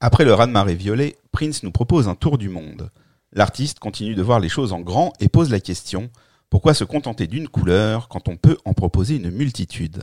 [0.00, 2.90] Après le raz-de-marée violet, Prince nous propose un tour du monde.
[3.34, 6.10] L'artiste continue de voir les choses en grand et pose la question
[6.48, 10.02] pourquoi se contenter d'une couleur quand on peut en proposer une multitude?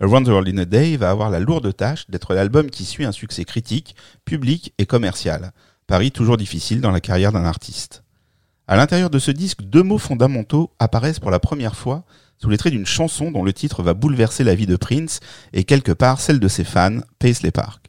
[0.00, 3.04] Around the World in a Day va avoir la lourde tâche d'être l'album qui suit
[3.04, 5.52] un succès critique, public et commercial.
[5.88, 8.04] Pari toujours difficile dans la carrière d'un artiste.
[8.68, 12.04] À l'intérieur de ce disque, deux mots fondamentaux apparaissent pour la première fois
[12.38, 15.18] sous les traits d'une chanson dont le titre va bouleverser la vie de Prince
[15.52, 17.79] et quelque part celle de ses fans, Paisley Park.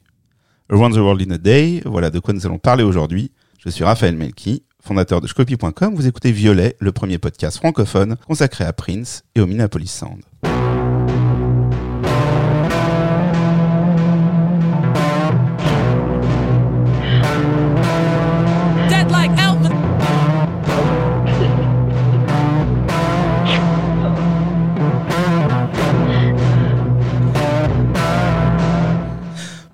[0.71, 3.31] Around the World in a Day, voilà de quoi nous allons parler aujourd'hui.
[3.59, 5.93] Je suis Raphaël Melki, fondateur de Scopy.com.
[5.95, 10.21] Vous écoutez Violet, le premier podcast francophone consacré à Prince et au Minneapolis Sound.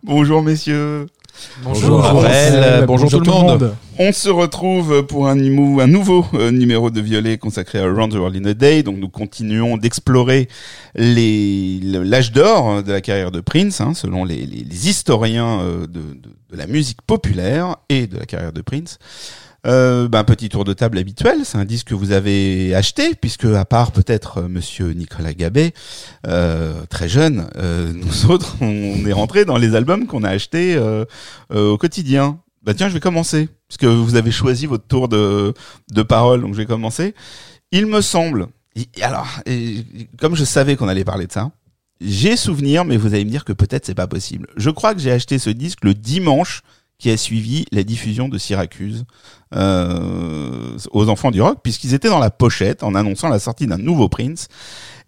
[0.07, 1.07] Bonjour messieurs.
[1.63, 2.85] Bonjour, Raphaël.
[2.85, 3.75] Bonjour, tout, le monde.
[3.99, 8.15] On se retrouve pour un, un nouveau euh, numéro de Violet consacré à Around the
[8.15, 8.83] World in a Day.
[8.83, 10.47] Donc nous continuons d'explorer
[10.95, 14.45] l'âge d'or de la carrière de Prince, hein, selon les,
[14.87, 18.99] historiens euh, de, de, la musique populaire et de la carrière de Prince.
[19.65, 23.45] Euh, ben, petit tour de table habituel, c'est un disque que vous avez acheté, puisque
[23.45, 25.73] à part peut-être euh, Monsieur Nicolas Gabet,
[26.27, 30.75] euh, très jeune, euh, nous autres, on est rentré dans les albums qu'on a achetés
[30.75, 31.05] euh,
[31.53, 32.39] au quotidien.
[32.63, 35.53] Bah tiens, je vais commencer, puisque vous avez choisi votre tour de,
[35.91, 37.15] de parole, donc je vais commencer.
[37.71, 38.47] Il me semble,
[39.01, 39.27] alors,
[40.19, 41.51] comme je savais qu'on allait parler de ça,
[41.99, 44.47] j'ai souvenir, mais vous allez me dire que peut-être c'est pas possible.
[44.55, 46.61] Je crois que j'ai acheté ce disque le dimanche
[46.99, 49.05] qui a suivi la diffusion de Syracuse
[49.55, 53.77] euh, aux enfants du rock, puisqu'ils étaient dans la pochette en annonçant la sortie d'un
[53.77, 54.47] nouveau Prince.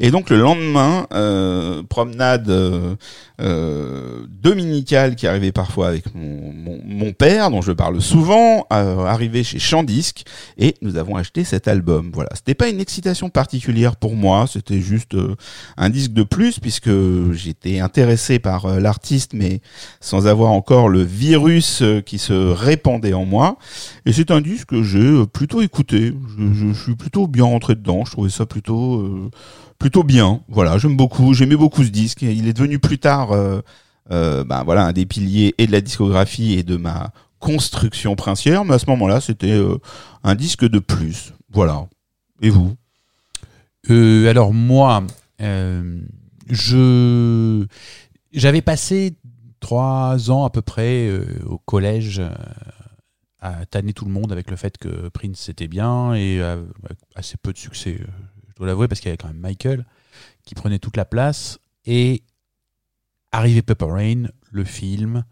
[0.01, 2.95] Et donc le lendemain, euh, promenade euh,
[3.41, 9.05] euh, dominicale qui arrivait parfois avec mon, mon, mon, père, dont je parle souvent, euh,
[9.05, 10.23] arrivé chez Chandisque,
[10.57, 12.11] et nous avons acheté cet album.
[12.13, 15.35] Voilà, c'était pas une excitation particulière pour moi, c'était juste euh,
[15.75, 16.91] un disque de plus, puisque
[17.31, 19.59] j'étais intéressé par l'artiste, mais
[19.99, 23.57] sans avoir encore le virus qui se répandait en moi.
[24.05, 26.13] Et c'est un disque que j'ai plutôt écouté.
[26.37, 28.05] Je, suis plutôt bien rentré dedans.
[28.05, 29.31] Je trouvais ça plutôt
[29.79, 30.41] plutôt bien.
[30.49, 32.21] Voilà, j'aime beaucoup, j'aimais beaucoup ce disque.
[32.21, 33.61] Il est devenu plus tard, euh,
[34.11, 38.65] euh, ben voilà, un des piliers et de la discographie et de ma construction princière.
[38.65, 39.77] Mais à ce moment-là, c'était euh,
[40.23, 41.33] un disque de plus.
[41.51, 41.87] Voilà.
[42.41, 42.75] Et vous?
[43.89, 45.03] Euh, Alors moi,
[45.41, 46.01] euh,
[46.49, 47.65] je
[48.33, 49.15] j'avais passé
[49.59, 52.21] trois ans à peu près euh, au collège
[53.41, 56.41] à tanner tout le monde avec le fait que Prince c'était bien et
[57.15, 57.99] assez peu de succès
[58.59, 59.85] dois l'avouer, parce qu'il y avait quand même Michael
[60.43, 61.59] qui prenait toute la place.
[61.85, 62.23] Et
[63.31, 65.25] arrivé Purple Rain, le film,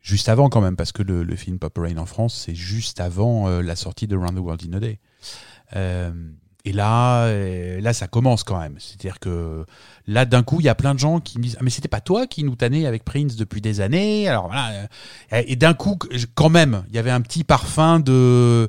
[0.00, 3.48] juste avant quand même, parce que le, film Purple Rain en France, c'est juste avant
[3.48, 5.00] euh, la sortie de Round the World in a Day.
[6.66, 8.74] Euh, et là, euh, là, ça commence quand même.
[8.78, 9.64] C'est-à-dire que
[10.06, 11.88] là, d'un coup, il y a plein de gens qui me disent ah, mais c'était
[11.88, 14.28] pas toi qui nous tannais avec Prince depuis des années?
[14.28, 14.88] Alors voilà.
[15.46, 15.98] Et d'un coup,
[16.34, 18.68] quand même, il y avait un petit parfum de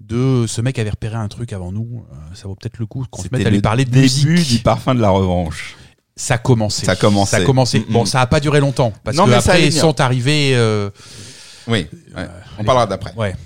[0.00, 3.04] de ce mec avait repéré un truc avant nous, euh, ça vaut peut-être le coup
[3.10, 4.48] qu'on se mette à lui parler de début musique.
[4.48, 5.76] du parfum de la revanche.
[6.16, 6.86] Ça commençait.
[6.86, 7.36] Ça commençait.
[7.38, 7.80] Ça commençait.
[7.80, 10.00] Mm, Bon, ça a pas duré longtemps parce Non, que mais ça après ils sont
[10.00, 10.52] arrivés.
[10.54, 10.88] euh,
[11.68, 11.86] Oui,
[12.16, 12.22] ouais.
[12.22, 12.26] Euh,
[12.58, 13.12] on parlera d'après.
[13.14, 13.36] ouais.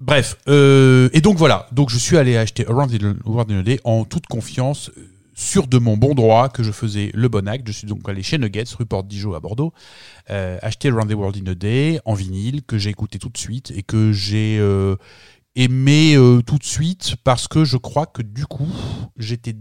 [0.00, 0.36] Bref.
[0.48, 1.66] euh, et donc voilà.
[1.72, 5.08] Donc je suis allé acheter Around the World in a Day en toute confiance, euh,
[5.34, 7.66] sûr de mon bon droit que je faisais le bon acte.
[7.66, 9.72] Je suis donc allé chez Nuggets, rue Porte Dijon à Bordeaux,
[10.30, 13.38] euh, acheter Around the World in a Day en vinyle que j'ai écouté tout de
[13.38, 14.96] suite et que j'ai euh,
[15.56, 18.68] aimé euh, tout de suite parce que je crois que du coup
[19.16, 19.54] j'étais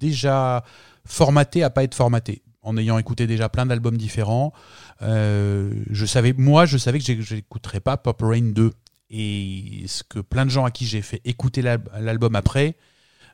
[0.00, 0.64] déjà
[1.04, 4.52] formaté à pas être formaté en ayant écouté déjà plein d'albums différents
[5.02, 8.72] euh, je savais moi je savais que j'écouterais pas Pop Rain 2
[9.10, 12.76] et ce que plein de gens à qui j'ai fait écouter l'al- l'album après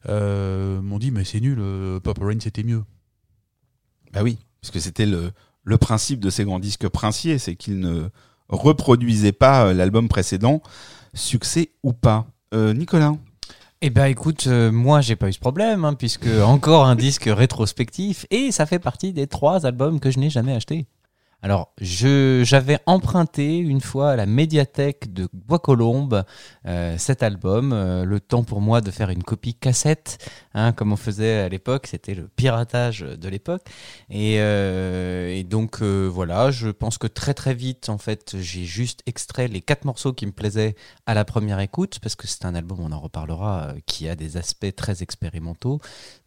[0.09, 2.83] euh, m'ont dit mais c'est nul euh, Pop Rain c'était mieux
[4.13, 5.33] Bah oui, parce que c'était le,
[5.65, 8.09] le principe de ces grands disques princiers, c'est qu'ils ne
[8.49, 10.61] reproduisaient pas euh, l'album précédent,
[11.15, 12.27] succès ou pas.
[12.53, 13.15] Euh, Nicolas
[13.81, 17.25] Eh ben écoute, euh, moi j'ai pas eu ce problème, hein, puisque encore un disque
[17.33, 20.87] rétrospectif, et ça fait partie des trois albums que je n'ai jamais achetés.
[21.45, 26.23] Alors, j'avais emprunté une fois à la médiathèque de Bois-Colombes
[26.67, 27.73] euh, cet album.
[27.73, 30.25] euh, le temps pour moi de faire une copie cassette,
[30.55, 31.89] hein, comme on faisait à l'époque.
[31.89, 33.63] C'était le piratage de l'époque.
[34.09, 39.49] Et, euh, donc voilà, je pense que très très vite, en fait, j'ai juste extrait
[39.49, 42.79] les quatre morceaux qui me plaisaient à la première écoute, parce que c'est un album,
[42.81, 45.81] on en reparlera, qui a des aspects très expérimentaux.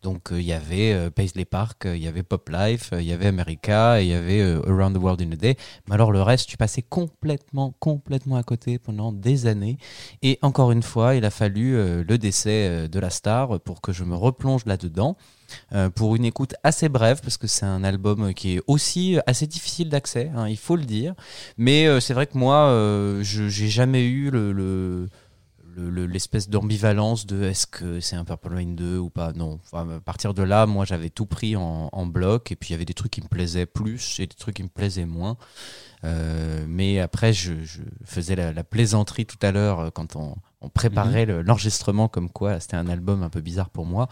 [0.04, 4.02] Donc il y avait Paisley Park, il y avait Pop Life, il y avait America,
[4.02, 5.56] il y avait Around the World in a Day.
[5.88, 9.78] Mais alors le reste, tu passais complètement, complètement à côté pendant des années.
[10.22, 13.82] Et encore une fois, il a fallu euh, le décès euh, de la star pour
[13.82, 15.16] que je me replonge là-dedans.
[15.74, 19.46] Euh, pour une écoute assez brève parce que c'est un album qui est aussi assez
[19.46, 21.14] difficile d'accès, hein, il faut le dire.
[21.58, 22.70] Mais c'est vrai que moi,
[23.22, 25.08] je j'ai jamais eu le-
[25.76, 29.34] le- le- l'espèce d'ambivalence de est-ce que c'est un Purple Rain 2 ou pas?
[29.34, 32.70] Non, Enfin, à partir de là, moi j'avais tout pris en, en bloc et puis
[32.70, 35.06] il y avait des trucs qui me plaisaient plus et des trucs qui me plaisaient
[35.06, 35.38] moins.
[36.04, 40.36] Euh, mais après, je, je faisais la, la plaisanterie tout à l'heure euh, quand on,
[40.62, 44.08] on préparait le- l'enregistrement comme quoi c'était un album un peu bizarre pour moi.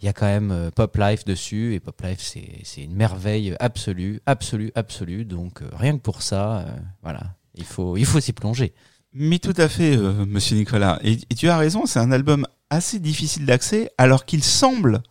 [0.00, 2.94] Il y a quand même euh, Pop Life dessus et Pop Life c'est c'est une
[2.94, 5.24] merveille absolue, absolue, absolue.
[5.24, 7.22] Donc rien que pour ça, euh, voilà,
[7.54, 8.74] il faut il faut s'y plonger.
[9.14, 10.98] Mais tout à fait, euh, monsieur Nicolas.
[11.02, 15.02] Et, et tu as raison, c'est un album assez difficile d'accès, alors qu'il semble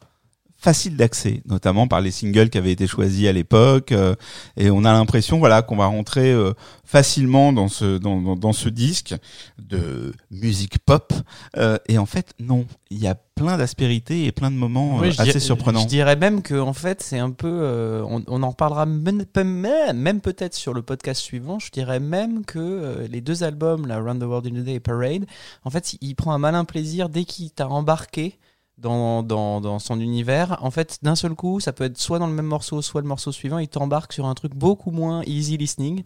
[0.62, 3.92] facile d'accès, notamment par les singles qui avaient été choisis à l'époque.
[3.92, 4.14] euh,
[4.58, 6.54] et on a l'impression, voilà, qu'on va rentrer euh,
[6.86, 9.16] facilement dans ce dans, dans, dans ce disque
[9.58, 11.14] de musique pop.
[11.58, 15.10] Euh, et en fait, non, il y a plein d'aspérités et plein de moments euh,
[15.10, 15.82] Oui, assez surprenants.
[15.82, 19.24] Je dirais même que en fait c'est un peu, euh, on, on en reparlera même,
[19.36, 21.58] même, peut-être sur le podcast suivant.
[21.58, 24.76] Je dirais même que euh, les deux albums, la Round the World in a Day
[24.76, 25.26] et Parade,
[25.64, 28.38] en fait, il, il prend un malin plaisir dès qu'il t'a embarqué.
[28.82, 32.26] Dans, dans, dans son univers, en fait, d'un seul coup, ça peut être soit dans
[32.26, 35.56] le même morceau, soit le morceau suivant, il t'embarque sur un truc beaucoup moins easy
[35.56, 36.04] listening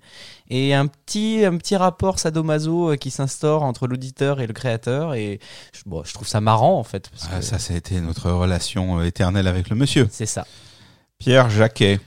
[0.50, 5.14] et un petit, un petit rapport sadomaso euh, qui s'instaure entre l'auditeur et le créateur.
[5.14, 5.40] Et
[5.72, 7.10] je, bon, je trouve ça marrant en fait.
[7.10, 10.10] parce Ah, que ça, ça a été notre relation euh, éternelle avec le monsieur.
[10.12, 10.46] C'est ça.
[11.18, 12.02] Pierre Jacquet.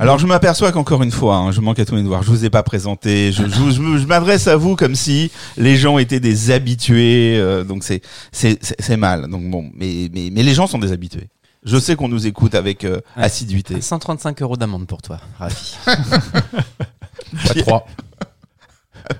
[0.00, 2.22] Alors je m'aperçois qu'encore une fois, hein, je manque à tous mes devoirs.
[2.22, 3.32] Je vous ai pas présenté.
[3.32, 7.36] Je, je, je je m'adresse à vous comme si les gens étaient des habitués.
[7.38, 8.00] euh, donc c'est
[8.32, 9.28] c'est c'est c'est mal.
[9.28, 11.28] Donc bon, mais mais mais les gens sont des habitués.
[11.64, 13.24] Je sais qu'on nous écoute avec euh, Ouais.
[13.24, 13.80] assiduité.
[13.82, 15.76] 135 euros d'amende pour toi, ravi.
[15.84, 17.86] Pas trois.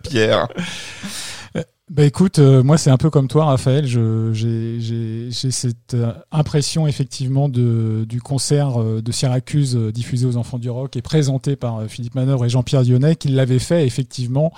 [0.09, 0.49] Pierre.
[1.91, 3.85] Bah écoute, euh, moi c'est un peu comme toi, Raphaël.
[3.85, 10.71] J'ai cette euh, impression effectivement de, du concert euh, de Syracuse diffusé aux Enfants du
[10.71, 14.53] Rock et présenté par Philippe Manœuvre et Jean-Pierre Dionnet, qui l'avait fait effectivement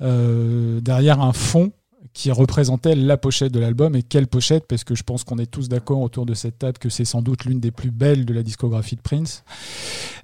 [0.00, 1.70] derrière un fond
[2.14, 3.94] qui représentait la pochette de l'album.
[3.96, 6.78] Et quelle pochette Parce que je pense qu'on est tous d'accord autour de cette table
[6.78, 9.44] que c'est sans doute l'une des plus belles de la discographie de Prince.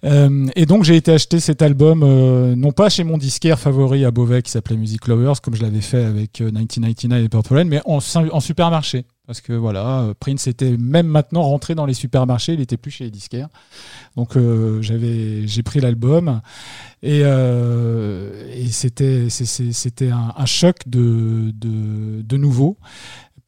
[0.04, 4.04] Euh, et donc j'ai été acheter cet album, euh, non pas chez mon disquaire favori
[4.04, 7.54] à Beauvais qui s'appelait Music Lovers, comme je l'avais fait avec euh, 1999 et Purple
[7.54, 9.04] Rain, mais en supermarché.
[9.30, 13.04] Parce que voilà, Prince était même maintenant rentré dans les supermarchés, il était plus chez
[13.04, 13.46] les disquaires.
[14.16, 16.40] Donc euh, j'avais, j'ai pris l'album
[17.04, 22.76] et, euh, c'était, c'était un, choc de, de nouveau.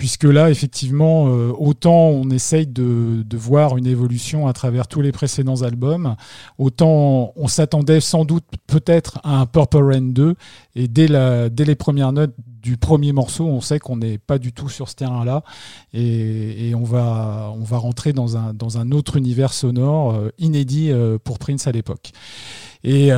[0.03, 5.13] Puisque là, effectivement, euh, autant on essaye de, voir une évolution à travers tous les
[5.13, 6.17] précédents albums,
[6.59, 10.35] autant on s'attendait sans doute peut-être à un Purple Rain 2.
[10.75, 14.69] Et dès, les premières notes du premier morceau, on sait qu'on n'est pas du tout
[14.69, 15.45] sur ce terrain-là.
[15.95, 21.71] Et, on, va, rentrer dans un, autre univers sonore euh, inédit euh, pour Prince à
[21.71, 22.11] l'époque.
[22.83, 23.13] Et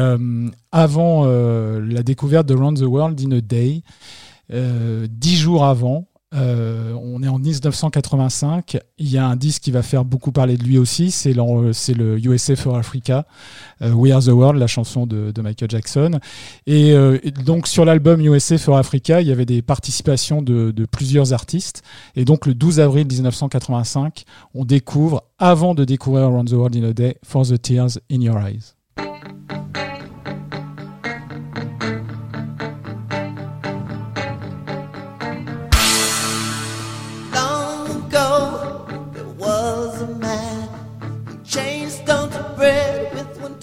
[0.70, 3.82] avant la découverte de Round the World in a Day,
[5.08, 8.78] dix jours avant, euh, on est en 1985.
[8.98, 11.10] Il y a un disque qui va faire beaucoup parler de lui aussi.
[11.10, 13.26] C'est le USA for Africa,
[13.82, 16.18] euh, We Are the World, la chanson de, Michael Jackson.
[16.66, 20.70] Et, euh, et donc sur l'album USA for Africa, il y avait des participations de,
[20.70, 21.82] de plusieurs artistes.
[22.16, 24.24] Et donc le 12 avril 1985,
[24.54, 28.20] on découvre, avant de découvrir Around the World in a Day, For the Tears in
[28.20, 28.74] Your Eyes.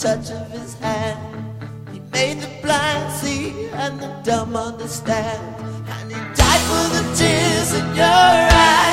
[0.01, 1.20] Touch of his hand.
[1.93, 5.55] He made the blind see and the dumb understand.
[5.88, 8.91] And he died for the tears in your eyes.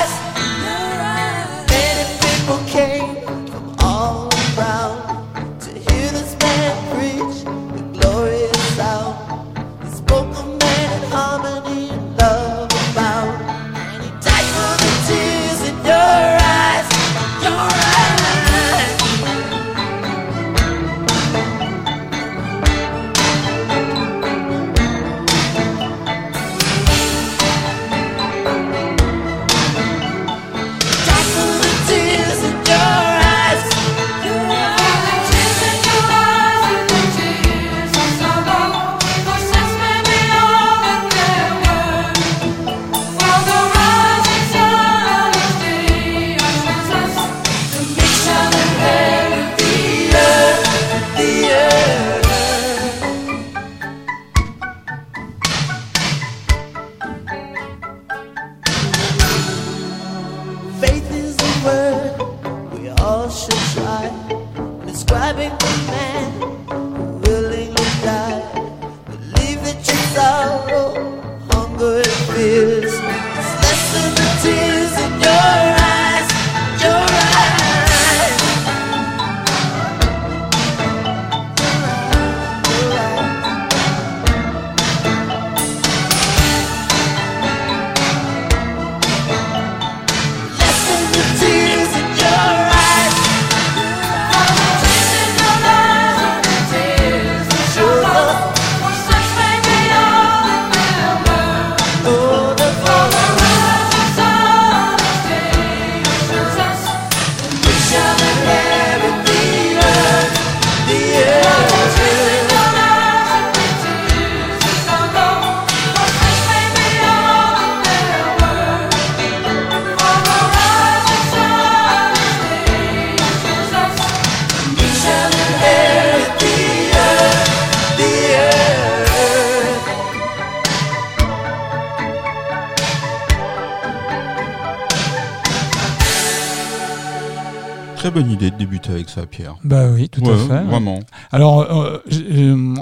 [137.99, 139.55] Très bonne idée de débuter avec ça, Pierre.
[139.63, 140.63] Bah oui, tout à fait.
[140.63, 140.99] Vraiment.
[141.31, 141.99] Alors, euh,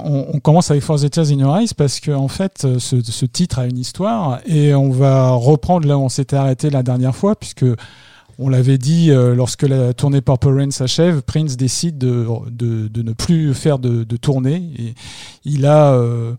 [0.04, 2.78] on, on commence avec For the Tears in Your Eyes parce que en fait, euh,
[2.78, 6.70] ce, ce titre a une histoire et on va reprendre là où on s'était arrêté
[6.70, 7.64] la dernière fois puisque
[8.38, 13.02] on l'avait dit euh, lorsque la tournée Purple Rain s'achève, Prince décide de, de, de
[13.02, 14.94] ne plus faire de, de tournée et
[15.44, 16.34] il a euh,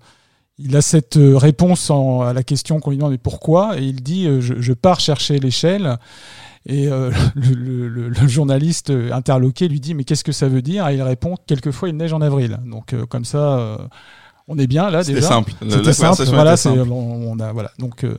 [0.58, 3.78] il a cette réponse en- à la question qu'on lui demande mais pourquoi?
[3.78, 5.98] Et il dit euh, je, je pars chercher l'échelle
[6.70, 10.62] et euh, le, le- le- le journaliste interloqué lui dit mais qu'est-ce que ça veut
[10.62, 10.88] dire?
[10.88, 12.60] Et il répond quelquefois il neige en avril.
[12.66, 13.78] Donc euh, comme ça, euh,
[14.48, 15.28] on est bien là C'était déjà.
[15.28, 15.54] simple.
[15.62, 16.24] La- C'était simple.
[16.26, 16.80] Voilà, était simple.
[16.92, 17.72] on, on a voilà.
[17.80, 18.18] Donc euh,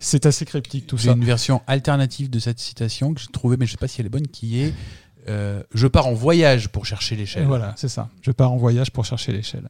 [0.00, 1.14] c'est assez cryptique tout J'ai ça.
[1.14, 4.06] une version alternative de cette citation que j'ai trouvée, mais je sais pas si elle
[4.06, 4.72] est bonne, qui est
[5.28, 7.44] euh, Je pars en voyage pour chercher l'échelle.
[7.46, 8.08] Voilà, c'est ça.
[8.22, 9.68] Je pars en voyage pour chercher l'échelle.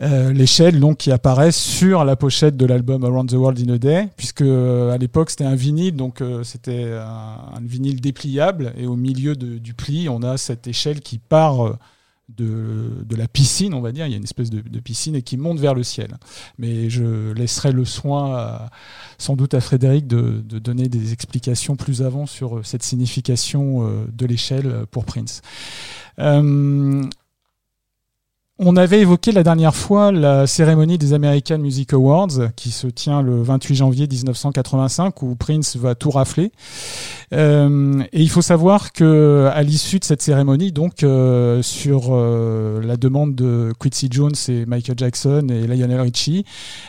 [0.00, 3.78] Euh, l'échelle donc qui apparaît sur la pochette de l'album Around the World in a
[3.78, 8.96] Day, puisque euh, à l'époque c'était un vinyle, donc c'était un, vinyle dépliable, et au
[8.96, 11.76] milieu du pli, on a cette échelle qui part
[12.28, 14.06] de, la piscine, on va dire.
[14.06, 16.16] Il y a une espèce de, piscine et qui monte vers le ciel.
[16.58, 18.68] Mais je laisserai le soin,
[19.18, 24.26] sans doute à Frédéric, de, donner des explications plus avant sur cette signification euh, de
[24.26, 25.42] l'échelle pour Prince.
[26.18, 27.02] Euh,
[28.60, 33.22] on avait évoqué la dernière fois la cérémonie des American Music Awards qui se tient
[33.22, 36.50] le 28 janvier 1985 où Prince va tout rafler.
[37.32, 42.82] Euh, et il faut savoir que à l'issue de cette cérémonie, donc euh, sur euh,
[42.82, 46.44] la demande de Quincy Jones et Michael Jackson et Lionel Richie,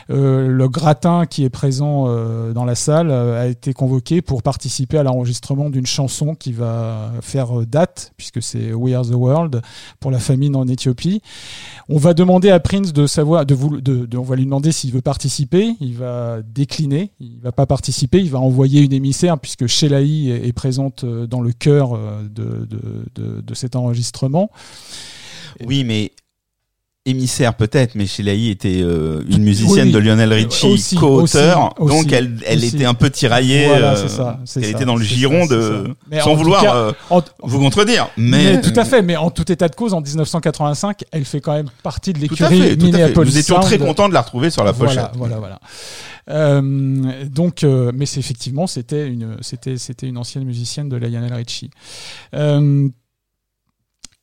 [0.08, 2.06] le gratin qui est présent
[2.52, 7.64] dans la salle a été convoqué pour participer à l'enregistrement d'une chanson qui va faire
[7.66, 9.62] date puisque c'est We Are the World
[10.00, 11.22] pour la famine en Éthiopie.
[11.88, 14.92] On va demander à Prince de savoir, de vous, de, on va lui demander s'il
[14.92, 15.74] veut participer.
[15.80, 18.18] Il va décliner, il va pas participer.
[18.18, 22.22] Il va envoyer une émissaire puisque Shelaï est, est présente euh, dans le cœur euh,
[22.22, 22.68] de,
[23.14, 24.50] de cet enregistrement.
[25.66, 26.12] Oui, mais
[27.06, 29.92] émissaire peut-être, mais Shelaï était euh, une musicienne oui.
[29.92, 32.76] de Lionel Richie, co-auteur, donc elle, elle aussi.
[32.76, 33.66] était un peu tiraillée.
[33.66, 34.38] Voilà, euh, c'est ça.
[34.40, 38.10] elle ça, était dans le giron ça, de, sans vouloir cas, euh, en- vous contredire,
[38.18, 41.40] mais, mais, tout à fait, mais en tout état de cause, en 1985, elle fait
[41.40, 42.76] quand même partie de l'écurie.
[42.76, 45.10] Minneapolis Nous étions très contents de la retrouver sur la pochette.
[45.14, 45.60] Voilà, voilà, voilà.
[46.28, 51.32] Euh, donc, euh, mais c'est effectivement, c'était une, c'était, c'était une ancienne musicienne de Lionel
[51.32, 51.70] Richie.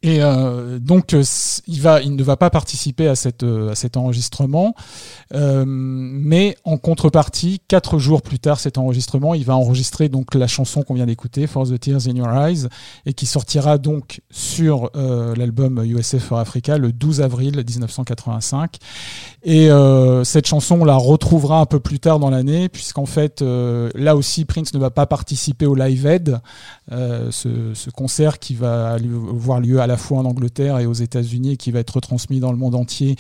[0.04, 1.24] Et euh, donc, euh,
[1.68, 3.13] il ne va pas participer à
[3.44, 4.75] euh, cet enregistrement,
[5.34, 10.84] mais en contrepartie, quatre jours plus tard, cet enregistrement, il va enregistrer donc la chanson
[10.84, 12.68] qu'on vient d'écouter, For the Tears in Your Eyes,
[13.06, 18.77] et qui sortira donc sur l'album USA for Africa le 12 avril 1985.
[19.44, 19.70] Et
[20.24, 24.46] cette chanson, on la retrouvera un peu plus tard dans l'année, puisqu'en fait, là aussi,
[24.46, 26.39] Prince ne va pas participer au Live Aid,
[26.92, 31.53] ce, ce concert qui va avoir lieu à la fois en Angleterre et aux États-Unis
[31.53, 33.15] et qui va être retransmis dans le monde entier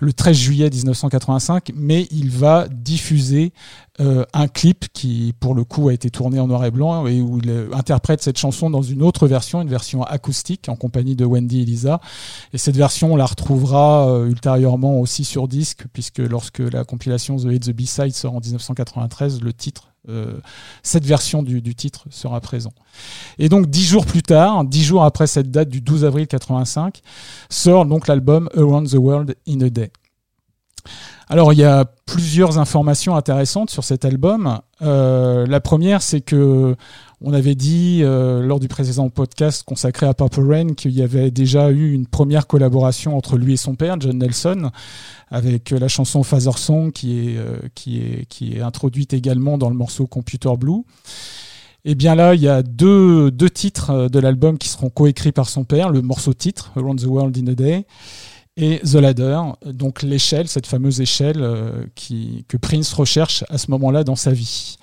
[0.00, 3.52] le 13 juillet 1985, mais il va diffuser
[4.00, 7.20] euh, un clip qui, pour le coup, a été tourné en noir et blanc et
[7.20, 11.16] où il euh, interprète cette chanson dans une autre version, une version acoustique en compagnie
[11.16, 12.00] de Wendy et Lisa.
[12.54, 17.36] Et cette version, on la retrouvera euh, ultérieurement aussi sur disque, puisque lorsque la compilation
[17.36, 19.89] The Hit the B-Side sort en 1993, le titre,
[20.82, 22.72] cette version du, du titre sera présent.
[23.38, 27.00] Et donc dix jours plus tard, dix jours après cette date du 12 avril 85,
[27.48, 29.92] sort donc l'album Around the World in a Day.
[31.28, 34.58] Alors il y a plusieurs informations intéressantes sur cet album.
[34.82, 36.74] Euh, la première, c'est que
[37.22, 41.30] on avait dit euh, lors du précédent podcast consacré à Purple Rain qu'il y avait
[41.30, 44.70] déjà eu une première collaboration entre lui et son père, John Nelson,
[45.30, 49.58] avec euh, la chanson Father Song qui est, euh, qui, est, qui est introduite également
[49.58, 50.82] dans le morceau Computer Blue.
[51.84, 55.48] Et bien là, il y a deux, deux titres de l'album qui seront coécrits par
[55.48, 57.86] son père, le morceau titre, Around the World in a Day,
[58.56, 61.38] et The Ladder, donc l'échelle, cette fameuse échelle
[62.48, 64.76] que Prince recherche à ce moment-là dans sa vie.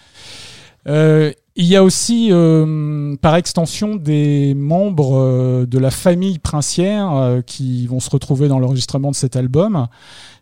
[0.88, 7.12] Euh, il y a aussi, euh, par extension, des membres euh, de la famille princière
[7.16, 9.88] euh, qui vont se retrouver dans l'enregistrement de cet album,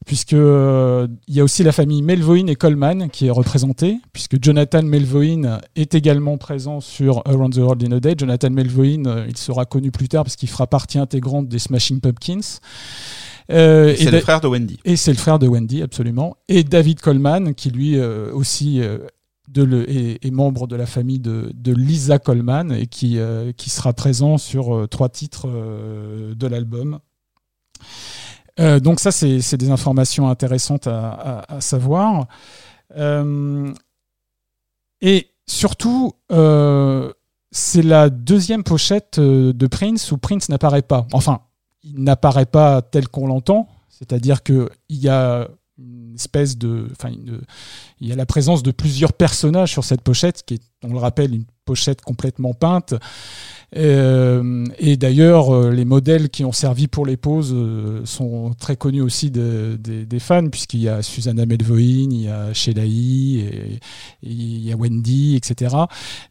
[0.05, 4.43] puisque euh, il y a aussi la famille Melvoin et Coleman qui est représentée, puisque
[4.43, 8.15] Jonathan Melvoin est également présent sur Around the World in a Day.
[8.17, 12.59] Jonathan Melvoin, il sera connu plus tard parce qu'il fera partie intégrante des Smashing Pumpkins.
[13.51, 14.79] Euh, et C'est le frère de Wendy.
[14.85, 16.35] et c'est le frère de Wendy, absolument.
[16.47, 18.99] Et David Coleman, qui lui euh, aussi euh,
[19.55, 24.37] de membre de la famille de, de Lisa Coleman et qui, euh, qui sera présent
[24.37, 26.99] sur euh, trois titres euh, de l'album.
[28.57, 32.25] Donc ça, c'est des informations intéressantes à, à- à savoir.
[35.01, 36.13] Et surtout,
[37.51, 41.05] c'est la deuxième pochette de Prince où Prince n'apparaît pas.
[41.11, 41.41] Enfin,
[41.83, 47.09] il n'apparaît pas tel qu'on l'entend, c'est-à-dire que il y a une espèce de, enfin,
[47.09, 50.99] il y a la présence de plusieurs personnages sur cette pochette, qui est, on le
[50.99, 52.93] rappelle, une pochette complètement peinte.
[53.75, 58.75] Euh, et d'ailleurs, euh, les modèles qui ont servi pour les poses euh, sont très
[58.75, 63.79] connus aussi de- des- fans, puisqu'il y a Susanna Melvoin, il y a et
[64.23, 65.75] il y a Wendy, etc.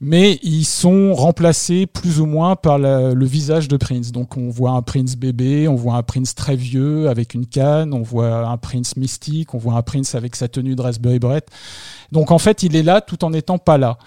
[0.00, 4.10] Mais ils sont remplacés plus ou moins par le visage de Prince.
[4.10, 7.92] Donc on voit un Prince bébé, on voit un Prince très vieux avec une canne,
[7.92, 11.44] on voit un Prince mystique, on voit un Prince avec sa tenue de Raspberry Beret.
[12.10, 13.98] Donc en fait, il est là tout en n'étant pas là.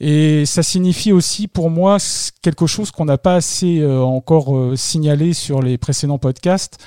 [0.00, 1.96] Et ça signifie aussi pour moi
[2.42, 6.78] quelque chose qu'on n'a pas assez euh, encore euh, signalé sur les précédents podcasts,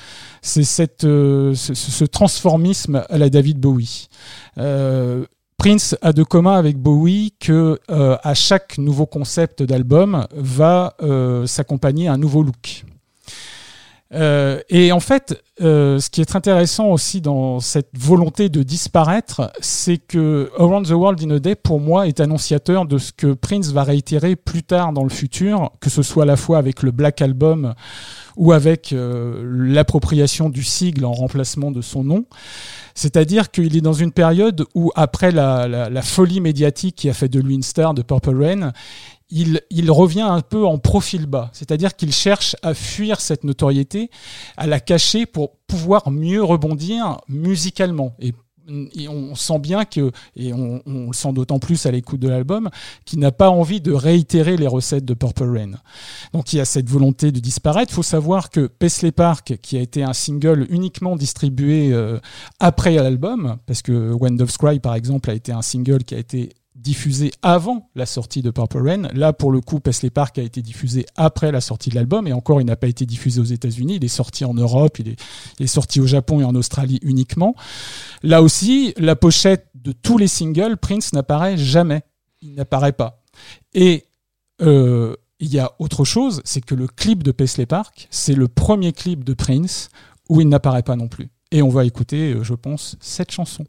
[0.41, 4.07] c'est cette, euh, ce, transformisme à la David Bowie.
[5.57, 10.95] Prince a de commun avec Bowie que à chaque nouveau concept d'album va
[11.45, 12.83] s'accompagner un nouveau look.
[14.15, 19.51] Euh, et en fait, euh, ce qui est intéressant aussi dans cette volonté de disparaître,
[19.59, 23.33] c'est que Around the World in a Day, pour moi, est annonciateur de ce que
[23.33, 26.81] Prince va réitérer plus tard dans le futur, que ce soit à la fois avec
[26.81, 27.73] le Black Album
[28.37, 32.25] ou avec euh, l'appropriation du sigle en remplacement de son nom.
[32.93, 37.13] C'est-à-dire qu'il est dans une période où, après la, la- la folie médiatique qui a
[37.13, 38.71] fait de lui une star de Purple Rain,
[39.29, 41.49] il, revient un peu en profil bas.
[41.53, 44.09] C'est-à-dire qu'il cherche à fuir cette notoriété,
[44.57, 48.15] à la cacher pour pouvoir mieux rebondir musicalement.
[48.19, 48.33] Et,
[49.07, 52.71] on sent bien que, et on, le sent d'autant plus à l'écoute de l'album,
[53.05, 55.71] qu'il n'a pas envie de réitérer les recettes de Purple Rain.
[56.33, 57.91] Donc il y a cette volonté de disparaître.
[57.91, 62.17] Il faut savoir que Paisley Park, qui a été un single uniquement distribué euh,
[62.59, 66.17] après l'album, parce que When Doves Cry, par exemple, a été un single qui a
[66.17, 69.09] été diffusé avant la sortie de Purple Rain.
[69.13, 72.33] Là, pour le coup, Paisley Park a été diffusé après la sortie de l'album, et
[72.33, 73.95] encore, il n'a pas été diffusé aux États-Unis.
[73.95, 75.15] Il est sorti en Europe, il
[75.59, 77.55] est, sorti au Japon et en Australie uniquement.
[78.23, 82.03] Là aussi, la pochette de tous les singles, Prince n'apparaît jamais.
[82.41, 83.23] Il n'apparaît pas.
[83.73, 84.05] Et
[84.61, 88.47] euh, il y a autre chose, c'est que le clip de Paisley Park, c'est le
[88.47, 89.89] premier clip de Prince
[90.29, 91.29] où il n'apparaît pas non plus.
[91.51, 93.65] Et on va écouter, euh, je pense, cette chanson.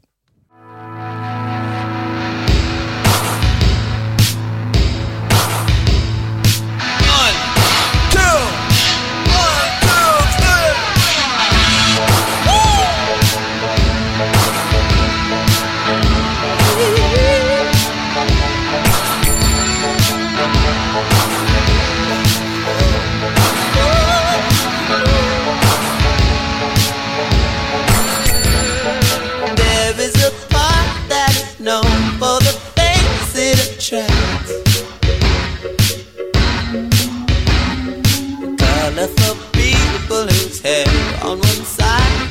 [41.23, 42.29] On one side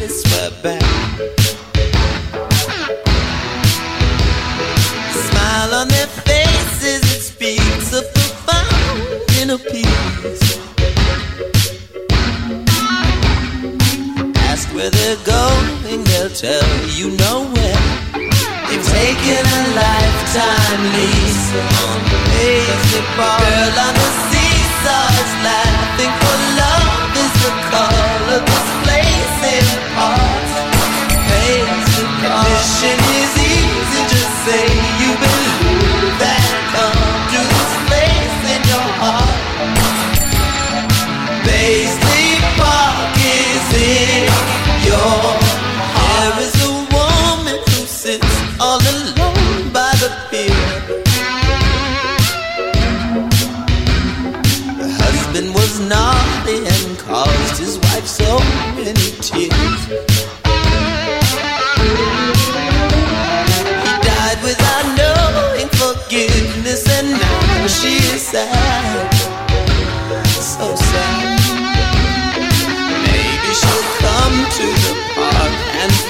[0.62, 0.83] back.
[5.27, 9.01] Smile on their faces, it speaks of profound
[9.40, 10.59] inner peace.
[14.51, 16.68] Ask where they're going, they'll tell
[16.99, 17.81] you nowhere.
[18.68, 21.46] They've taken a lifetime lease
[21.85, 23.40] on Paisley Park.
[23.40, 24.27] Girl on the
[25.42, 26.65] laughing for love
[34.46, 34.68] say
[35.00, 35.56] you believe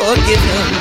[0.09, 0.76] and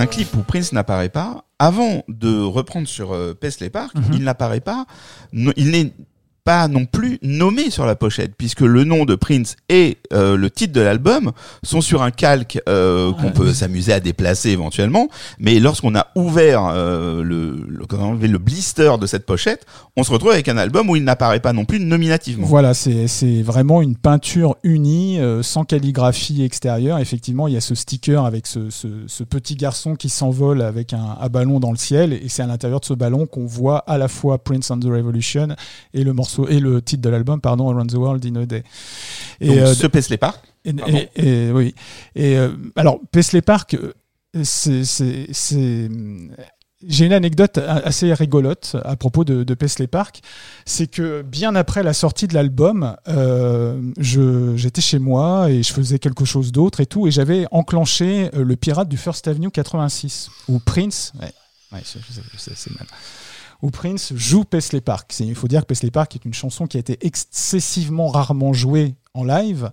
[0.00, 1.44] un clip où Prince n'apparaît pas.
[1.58, 4.14] Avant de reprendre sur euh, Paisley Park, Mhm.
[4.14, 4.86] il n'apparaît pas.
[5.32, 5.92] il n'est
[6.44, 10.50] pas non plus nommé sur la pochette, puisque le nom de Prince et euh, le
[10.50, 13.32] titre de l'album sont sur un calque euh, qu'on Ouais.
[13.32, 15.08] peut s'amuser à déplacer éventuellement.
[15.38, 20.32] Mais lorsqu'on a ouvert euh, le, le, le blister de cette pochette, on se retrouve
[20.32, 22.46] avec un album où il n'apparaît pas non plus nominativement.
[22.46, 26.98] Voilà, c'est c'est vraiment une peinture unie, euh, sans calligraphie extérieure.
[26.98, 30.92] Effectivement, il y a ce sticker avec ce, ce, ce petit garçon qui s'envole avec
[30.92, 33.78] un, un ballon dans le ciel, et c'est à l'intérieur de ce ballon qu'on voit
[33.86, 35.48] à la fois Prince and the Revolution
[35.94, 38.62] et le morceau et le titre de l'album, pardon, Around the World in a Day.
[39.40, 40.96] Et, Donc euh, ce Paisley Park, et, Pardon.
[41.16, 41.74] et- et- oui.
[42.14, 43.92] Et euh, alors, Paisley Park, euh,
[44.44, 45.88] c'est,
[46.86, 50.20] j'ai une anecdote assez rigolote à propos de, de Paisley Park.
[50.64, 55.98] C'est que bien après la sortie de l'album, euh, j'étais chez moi et je faisais
[55.98, 60.30] quelque chose d'autre et tout, et j'avais enclenché euh, le pirate du First Avenue 86,
[60.48, 61.32] où Prince, ouais,
[61.72, 62.86] ouais, je- je sais, je sais, c'est mal.
[63.62, 65.14] Où Prince joue Paisley Park.
[65.20, 68.94] Il faut dire que Paisley Park est une chanson qui a été excessivement rarement jouée
[69.14, 69.70] en live.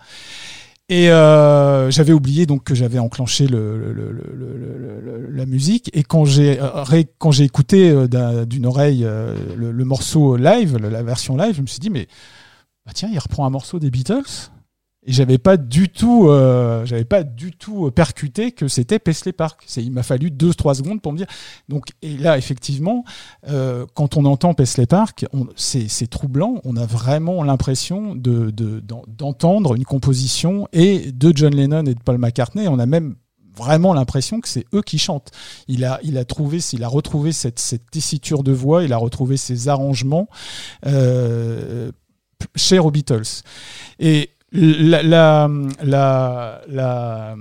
[0.89, 5.45] Et euh, j'avais oublié donc que j'avais enclenché le, le- le- le- le- le- la
[5.45, 5.89] musique.
[5.93, 9.05] Et quand j'ai euh, quand j'ai écouté euh, d'un- d'une oreille
[9.55, 12.07] le, morceau live, la version live, je me suis dit mais
[12.85, 14.49] bah tiens, il reprend un morceau des Beatles?
[15.07, 19.65] Et j'avais pas du tout, euh, j'avais pas du tout percuté que c'était Paisley Park.
[19.77, 21.27] Il m'a fallu deux trois secondes pour me dire.
[21.69, 23.05] Donc et là effectivement,
[23.47, 26.59] euh, quand on entend Paisley Park, c'est, troublant.
[26.65, 32.03] On a vraiment l'impression de, de- d'entendre une composition et de John Lennon et de
[32.03, 32.67] Paul McCartney.
[32.67, 33.15] On a même
[33.55, 35.31] vraiment l'impression que c'est eux qui chantent.
[35.69, 38.97] Il a, il a trouvé, il a retrouvé cette, cette tessiture de voix, il a
[38.97, 40.27] retrouvé ses arrangements
[40.85, 41.91] euh,
[42.79, 43.41] aux Beatles.
[43.99, 45.47] Et la, la,
[45.83, 47.35] la, la-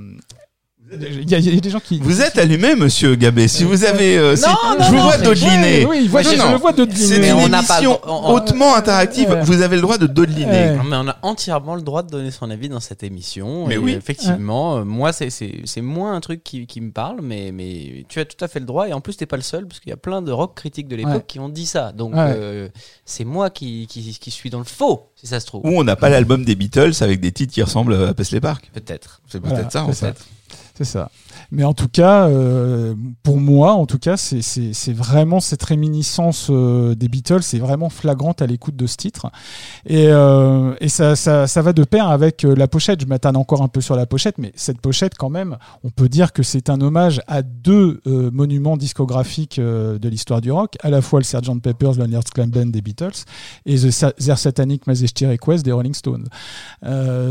[0.92, 1.99] il y, a- il y a des gens qui.
[2.01, 3.49] vous êtes allumé, Monsieur Gabé.
[3.49, 5.85] Si vous avez, euh, si- non, je vous non, vois dodeliner.
[5.87, 6.53] Oui, oui, Non, je non.
[6.53, 9.29] le vois de C'est une on pas émission on- hautement interactive.
[9.31, 9.42] Ouais.
[9.42, 10.46] Vous avez le droit de dodeliner.
[10.46, 10.77] Ouais.
[10.77, 13.66] Non, mais on a entièrement le droit de donner son avis dans cette émission.
[13.66, 13.92] Mais et oui.
[13.92, 15.31] Effectivement, euh, moi, c'est-
[15.81, 18.66] moins un truc qui, qui me parle, mais, mais tu as tout à fait le
[18.66, 18.88] droit.
[18.88, 20.88] Et en plus, t'es pas le seul, parce qu'il y a plein de rock critiques
[20.88, 21.25] de l'époque Ouais.
[21.27, 21.92] qui ont dit ça.
[21.92, 22.20] Donc, Ouais.
[22.37, 22.68] euh,
[23.05, 25.62] c'est moi qui, qui, qui suis dans le faux, si ça se trouve.
[25.64, 28.70] Ou on n'a pas l'album des Beatles avec des titres qui ressemblent à Paisley Park.
[28.72, 29.20] Peut-être.
[29.29, 30.14] C'est peut-être Voilà, ça, en fait.
[30.77, 31.11] C'est ça.
[31.51, 36.95] Mais en tout cas, euh, pour moi, en tout cas, c'est- vraiment cette réminiscence euh,
[36.95, 39.31] des Beatles, c'est vraiment flagrante à l'écoute de ce titre.
[39.87, 43.01] Et, euh, et ça, ça, ça va de pair avec euh, la pochette.
[43.01, 46.11] Je m'attarde encore un peu sur la pochette, mais cette pochette, quand même, on peut
[46.11, 50.77] dire que c'est un hommage à deux euh, monuments discographiques euh, de l'histoire du rock,
[50.83, 53.25] à la fois le Sgt Pepper's Lonely Hearts Club Band des Beatles
[53.65, 56.27] et The Sa- Their Satanic Majesty Request des Rolling Stones.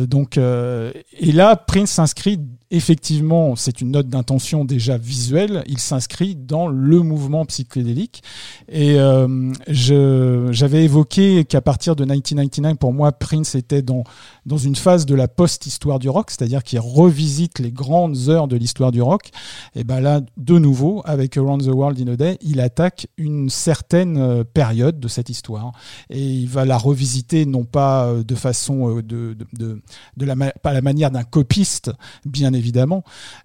[0.08, 2.40] Donc, et là, Prince s'inscrit
[2.76, 5.64] effectivement, c'est une note d'intention déjà visuelle.
[5.68, 8.22] Il s'inscrit dans le mouvement psychédélique.
[8.70, 14.04] Et euh, j'avais évoqué qu'à partir de 1999, pour moi, Prince était dans
[14.46, 18.56] dans une phase de la post-histoire du rock, c'est-à-dire qu'il revisite les grandes heures de
[18.56, 19.32] l'histoire du rock.
[19.76, 23.50] Et ben là, de nouveau, avec Around the World in a Day, il attaque une
[23.50, 25.72] certaine euh, période de cette histoire
[26.10, 29.82] et il va la revisiter non pas euh, de façon de, de,
[30.18, 31.92] de, la pas la manière d'un copiste
[32.26, 32.65] bien évidemment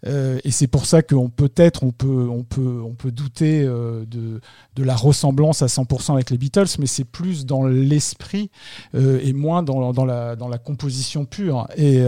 [0.07, 4.05] Euh, et c'est pour ça qu'on peut-être on peut on peut on peut douter euh,
[4.07, 4.41] de
[4.77, 8.51] de la ressemblance à 100% avec les Beatles mais c'est plus dans l'esprit
[8.95, 11.67] euh, et moins dans, dans la dans la composition pure.
[11.77, 12.01] Et,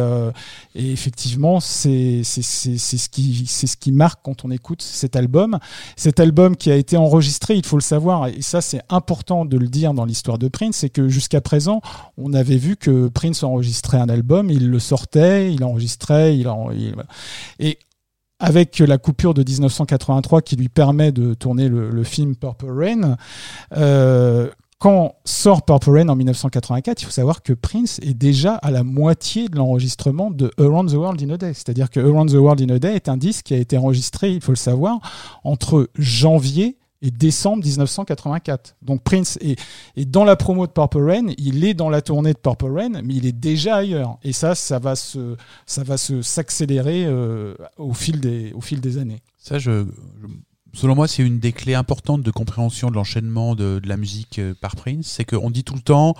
[0.74, 5.58] effectivement c'est ce qui ce qui marque quand on écoute cet album.
[5.96, 9.56] Cet album qui a été enregistré, il faut le savoir, et ça c'est important de
[9.56, 11.80] le dire dans l'histoire de Prince, c'est que jusqu'à présent,
[12.16, 16.70] on avait vu que Prince enregistrait un album, il le sortait, il enregistrait, il, en,
[17.58, 17.78] et
[18.38, 23.16] avec la coupure de 1983 qui lui permet de tourner le, film Purple Rain,
[23.76, 24.50] euh,
[24.82, 28.82] quand sort Purple Rain en 1984, il faut savoir que Prince est déjà à la
[28.82, 31.54] moitié de l'enregistrement de Around the World in a Day.
[31.54, 34.32] C'est-à-dire que Around the World in a Day est un disque qui a été enregistré,
[34.32, 34.98] il faut le savoir,
[35.44, 38.76] entre janvier et décembre 1984.
[38.80, 39.58] Donc Prince est,
[40.06, 43.14] dans la promo de Purple Rain, il est dans la tournée de Purple Rain, mais
[43.14, 44.18] il est déjà ailleurs.
[44.22, 45.36] Et ça, ça va se,
[46.22, 49.20] s'accélérer euh, au fil des, années.
[49.38, 49.86] Ça, je-
[50.72, 54.38] selon moi, c'est une des clés importantes de compréhension de l'enchaînement de, de la musique
[54.38, 55.06] euh, par Prince.
[55.06, 56.14] C'est qu'on dit tout le temps,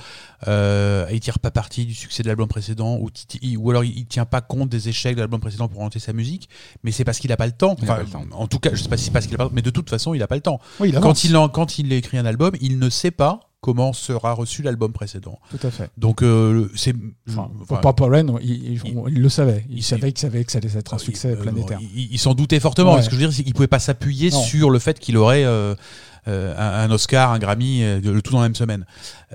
[0.49, 3.11] euh, il tire pas parti du succès de l'album précédent, ou,
[3.59, 6.49] ou alors il, tient pas compte des échecs de l'album précédent pour orienter sa musique.
[6.83, 7.77] Mais c'est parce qu'il a pas le temps.
[7.83, 8.25] Enfin, pas le temps.
[8.33, 9.89] En tout cas, je sais pas si c'est parce qu'il a pas, mais de toute
[9.91, 10.61] façon, il a pas le temps.
[10.81, 13.95] Oui, il Quand il, en- quand il écrit un album, il ne sait pas comment
[13.95, 15.39] sera reçu l'album précédent.
[15.51, 15.89] Tout à fait.
[15.97, 16.95] Donc euh, c'est
[17.31, 19.65] Enfin, enfin, Purple Rain, il, il- il- il le savait.
[19.71, 21.79] Il, il- savait qu'il savait que ça allait être un succès euh, planétaire.
[21.81, 22.97] Il, il s'en doutait fortement.
[22.97, 23.03] Ouais.
[23.03, 25.45] Ce que je veux dire, c'est qu'il pouvait pas s'appuyer sur le fait qu'il aurait
[25.45, 25.75] euh,
[26.29, 28.85] euh, un, un Oscar, un Grammy, euh, le tout dans la même semaine.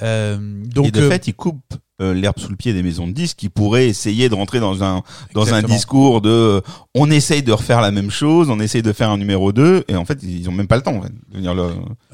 [0.04, 3.08] Euh, donc et de euh, fait, il coupe euh, l'herbe sous le pied des maisons
[3.08, 5.02] de disques qui pourraient essayer de rentrer dans un
[5.34, 6.62] dans un discours de euh,
[6.94, 9.96] on essaye de refaire la même chose, on essaye de faire un numéro 2 et
[9.96, 11.72] en fait ils ont même pas le temps en fait, de venir le euh,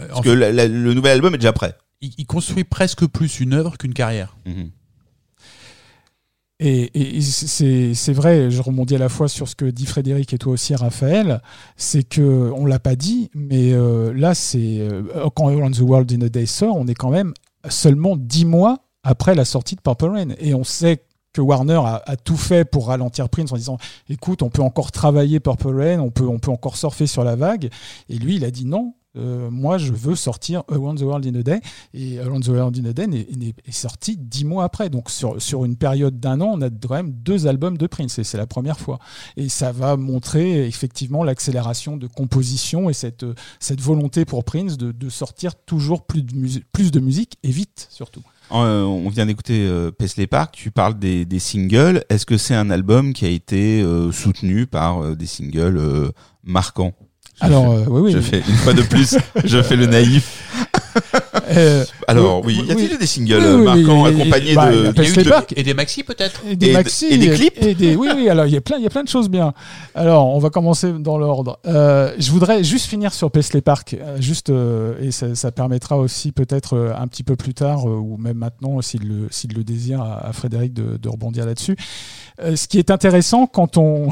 [0.07, 1.75] parce que fait, la- la- le nouvel album est déjà prêt.
[2.03, 4.37] Il, il construit presque plus une œuvre qu'une carrière.
[4.45, 4.69] Mhm.
[6.65, 10.53] Et, c'est vrai, je rebondis à la fois sur ce que dit Frédéric et toi
[10.53, 11.41] aussi, Raphaël,
[11.75, 16.11] c'est que on l'a pas dit, mais euh, là, c'est euh, quand Around the World
[16.13, 17.33] in a Day sort, on est quand même
[17.69, 22.01] seulement dix mois après la sortie de Purple Rain, et on sait que Warner a,
[22.05, 25.99] a tout fait pour ralentir Prince en disant écoute, on peut encore travailler Purple Rain,
[25.99, 27.69] on peut, on peut encore surfer sur la vague,
[28.07, 28.93] et lui, il a dit non.
[29.15, 31.61] Euh, moi, je veux sortir Around the World in a Day.
[31.93, 33.27] Et Around the World in a Day
[33.65, 34.89] est, sorti dix mois après.
[34.89, 38.19] Donc, sur, sur une période d'un an, on a quand même deux albums de Prince.
[38.19, 38.99] Et c'est la première fois.
[39.37, 43.25] Et ça va montrer effectivement l'accélération de composition et cette,
[43.59, 47.87] cette volonté pour Prince de, de sortir toujours plus de, plus de musique et vite
[47.89, 48.23] surtout.
[48.51, 52.55] Euh, on vient d'écouter euh, Paisley Park, tu parles des, des singles, est-ce que c'est
[52.55, 56.11] un album qui a été euh, soutenu par des singles
[56.43, 56.93] marquants?
[57.39, 58.11] Alors, euh, oui, oui.
[58.13, 60.39] je fais une fois de plus, je fais le naïf.
[61.49, 62.97] Euh, Alors Oui, oui, y a-t-il oui.
[62.97, 65.33] des singles Oui, oui, marquants accompagnés bah, de, il y a de-.
[65.55, 68.45] Et des maxi peut-être Et des maxi et des clips et des oui oui alors
[68.45, 69.53] il y a plein il y a plein de choses bien
[69.95, 74.49] alors on va commencer dans l'ordre Euh, je voudrais juste finir sur Paisley Park juste
[74.51, 78.37] euh, et ça, ça permettra aussi peut-être un petit peu plus tard euh, ou même
[78.37, 81.75] maintenant s'il le s'il le désire à, à Frédéric de, de rebondir là-dessus
[82.41, 84.09] Euh, ce qui est intéressant quand on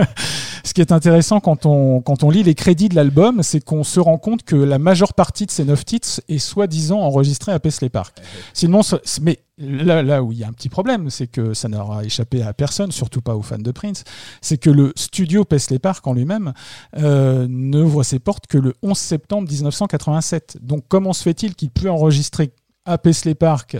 [0.64, 3.84] ce qui est intéressant quand on quand on lit les crédits de l'album c'est qu'on
[3.84, 7.60] se rend compte que la majeure partie de ces neuf titres est soi-disant enregistrée à
[7.60, 8.20] Paisley Park
[8.54, 8.80] Sinon,
[9.22, 12.52] mais là, où il y a un petit problème, c'est que ça n'aura échappé à
[12.52, 14.04] personne, surtout pas aux fans de Prince,
[14.40, 16.52] c'est que le studio Paisley Park en lui-même
[16.98, 20.58] euh, n'ouvre ses portes que le 11 septembre 1987.
[20.62, 22.52] Donc comment se fait-il qu'il peut enregistrer
[22.84, 23.76] à Paisley Park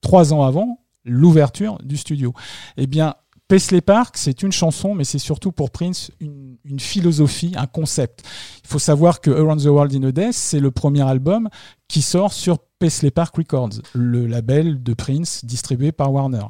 [0.00, 2.32] trois ans avant l'ouverture du studio?
[2.76, 3.14] Eh bien,
[3.52, 8.22] Paisley Park, c'est une chanson, mais c'est surtout pour Prince une, philosophie, un concept.
[8.64, 11.50] Il faut savoir que Around the World in a Day, c'est le premier album
[11.86, 16.46] qui sort sur Paisley Park Records, le label de Prince distribué par Warner.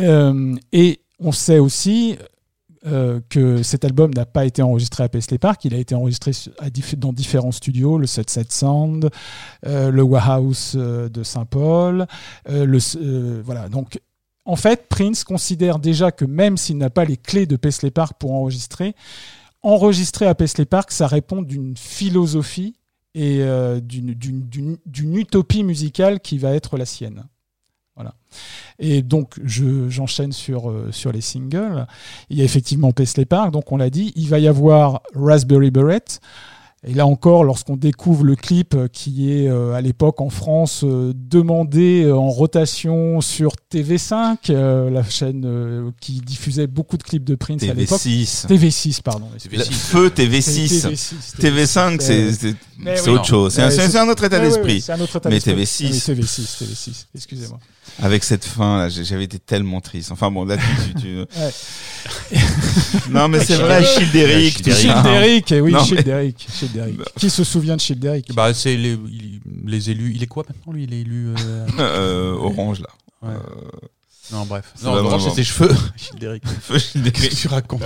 [0.00, 2.16] Euh, et on sait aussi
[2.86, 6.32] euh, que cet album n'a pas été enregistré à Paisley Park, il a été enregistré
[6.96, 9.10] dans différents studios, le Sunset Sound,
[9.66, 12.06] euh, le Warehouse euh, de Saint-Paul,
[12.46, 13.68] voilà.
[13.68, 13.98] Donc,
[14.44, 18.14] en fait, Prince considère déjà que même s'il n'a pas les clés de Paisley Park
[18.18, 18.94] pour enregistrer,
[19.62, 22.74] enregistrer à Paisley Park, ça répond d'une philosophie
[23.14, 24.78] et euh, d'une-
[25.16, 27.24] utopie musicale qui va être la sienne.
[27.94, 28.14] Voilà.
[28.80, 31.86] Et donc, je- j'enchaîne sur, euh, sur les singles.
[32.28, 34.12] Il y a effectivement Paisley Park, donc on l'a dit.
[34.16, 36.04] Il va y avoir Raspberry Beret.
[36.86, 40.82] Et là encore, lorsqu'on découvre le clip euh, qui est euh, à l'époque en France
[40.84, 47.02] euh, demandé euh, en rotation sur TV5, euh, la chaîne euh, qui diffusait beaucoup de
[47.02, 47.98] clips de Prince à l'époque.
[48.00, 48.46] TV6.
[48.48, 49.28] TV6, pardon.
[49.50, 51.14] La- Feu TV6.
[51.40, 53.54] TV5, c'est autre chose.
[53.54, 54.94] C'est un, autre état Oui, oui, oui, d'esprit.
[55.24, 55.52] Mais d'esprit.
[55.54, 56.04] TV6.
[56.08, 57.58] Ah oui, TV6, TV6, excusez-moi.
[58.02, 60.10] Avec cette fin, là, j'avais été tellement triste.
[60.10, 61.52] Enfin bon, là, tu, tu- tu- Ouais.
[63.10, 64.62] non, mais c'est vrai, Childeric.
[64.74, 66.46] Childeric, eh oui, Non, mais- Childeric.
[66.58, 67.00] Childeric.
[67.18, 68.98] Qui se souvient de Childeric Bah, c'est les,
[69.64, 70.12] les élus.
[70.14, 70.84] Il est quoi maintenant lui?
[70.84, 71.34] Il est élu.
[71.38, 72.88] euh, Euh, orange là.
[73.22, 73.34] Ouais.
[73.34, 73.70] Euh,
[74.32, 74.64] Non, bref.
[74.82, 75.74] Non, Orange, c'est ses cheveux.
[75.96, 76.42] Childeric.
[76.62, 77.14] feu Childeric.
[77.14, 77.82] Qu'est-ce que tu racontes?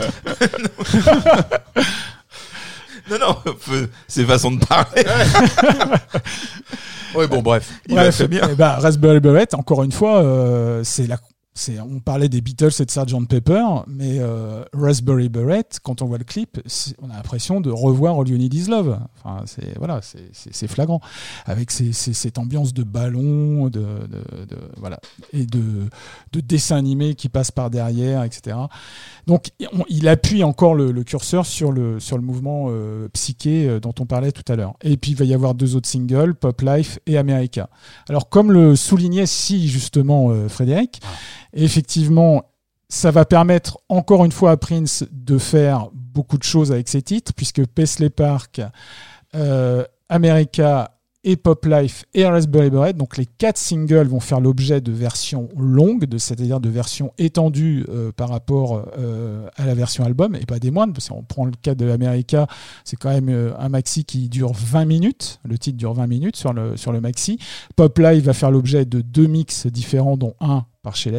[3.10, 3.36] Non, non,
[4.06, 5.02] c'est façon de parler.
[7.14, 7.80] Ouais, bon, bref.
[7.88, 8.42] Il Bref, très bien.
[8.50, 11.18] eh ben, Raspberry Beret, encore une fois, euh, c'est la.
[11.84, 16.18] On parlait des Beatles et de Sgt Pepper, mais euh, Raspberry Beret, quand on voit
[16.18, 16.60] le clip,
[17.02, 18.98] on a l'impression de revoir All You Need Is Love.
[19.22, 21.00] Enfin, c'est voilà, c'est- flagrant,
[21.46, 23.82] avec cette ambiance de ballon, de,
[24.76, 25.00] voilà,
[25.32, 25.88] et de,
[26.32, 28.56] de dessin animé qui passe par derrière, etc.
[29.26, 33.80] Donc, on- il appuie encore le, curseur sur le sur le mouvement euh, psyché euh,
[33.80, 34.74] dont on parlait tout à l'heure.
[34.82, 37.68] Et puis, il va y avoir deux autres singles, Pop Life et America.
[38.08, 41.00] Alors, comme le soulignait si justement Frédéric,
[41.52, 42.44] effectivement,
[42.88, 47.02] ça va permettre encore une fois à Prince de faire beaucoup de choses avec ses
[47.02, 48.60] titres, puisque Paisley Park,
[49.34, 52.94] euh, America et Pop Life et Raspberry Beret.
[52.94, 58.10] Donc les quatre singles vont faire l'objet de versions longues, c'est-à-dire de versions étendues euh,
[58.12, 61.52] par rapport euh, à la version album, et pas des moindres, parce qu'on prend le
[61.60, 62.46] cas de America,
[62.84, 66.54] c'est quand même un maxi qui dure 20 minutes, le titre dure 20 minutes sur
[66.54, 67.38] le, sur le maxi.
[67.76, 71.18] Pop Live va faire l'objet de deux mix différents, dont un par Sheila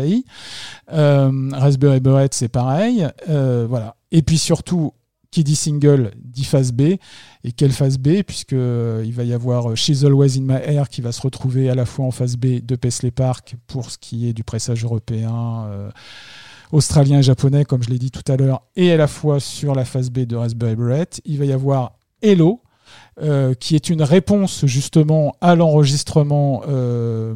[0.92, 3.08] euh, Raspberry Beret, c'est pareil.
[3.30, 3.96] Euh, voilà.
[4.12, 4.94] Et puis surtout,
[5.30, 6.96] qui dit single dit phase B.
[7.44, 10.60] Et quelle phase B Puisque euh, il va y avoir euh, She's Always in My
[10.64, 13.92] Air qui va se retrouver à la fois en phase B de Paisley Park pour
[13.92, 15.70] ce qui est du pressage européen,
[16.72, 19.76] australien et japonais, comme je l'ai dit tout à l'heure, et à la fois sur
[19.76, 21.10] la phase B de Raspberry Beret.
[21.26, 22.64] Il va y avoir Hello.
[23.22, 27.36] Euh, qui est une réponse justement à l'enregistrement, euh,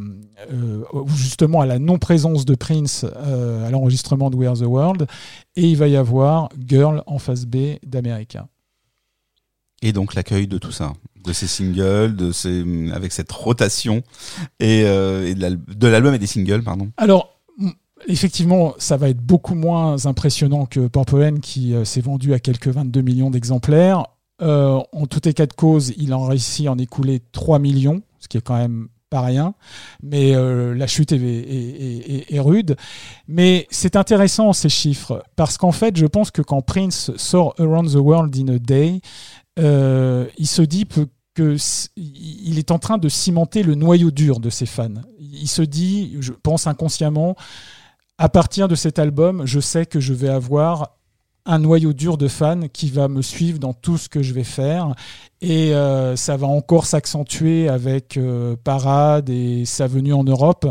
[0.52, 4.62] euh, ou justement à la non-présence de Prince euh, à l'enregistrement de We Are the
[4.68, 5.08] World,
[5.56, 8.48] et il va y avoir Girl en phase B d'America.
[9.82, 10.94] Et donc l'accueil de tout ça,
[11.26, 14.02] de ces singles, de ces, avec cette rotation
[14.60, 16.90] et, et de l'al- de l'album et des singles, pardon.
[16.96, 17.30] Alors,
[18.08, 22.40] effectivement, ça va être beaucoup moins impressionnant que Purple Rain qui euh, s'est vendu à
[22.40, 24.06] quelques 22 millions d'exemplaires.
[24.44, 28.28] Euh, en tout état de cause, il en réussit à en écouler 3 millions, ce
[28.28, 29.54] qui est quand même pas rien.
[30.02, 32.76] Mais euh, la chute est, rude.
[33.28, 37.92] Mais c'est intéressant ces chiffres parce qu'en fait, je pense que quand Prince sort Around
[37.92, 39.02] the World in a Day,
[39.60, 44.12] euh, il se dit peu- que s- il est en train de cimenter le noyau
[44.12, 44.90] dur de ses fans.
[45.20, 47.36] Il se dit, je pense inconsciemment,
[48.18, 50.96] à partir de cet album, je sais que je vais avoir
[51.46, 54.44] un noyau dur de fans qui va me suivre dans tout ce que je vais
[54.44, 54.94] faire.
[55.46, 60.66] Et euh, ça va encore s'accentuer avec euh, Parade et sa venue en Europe.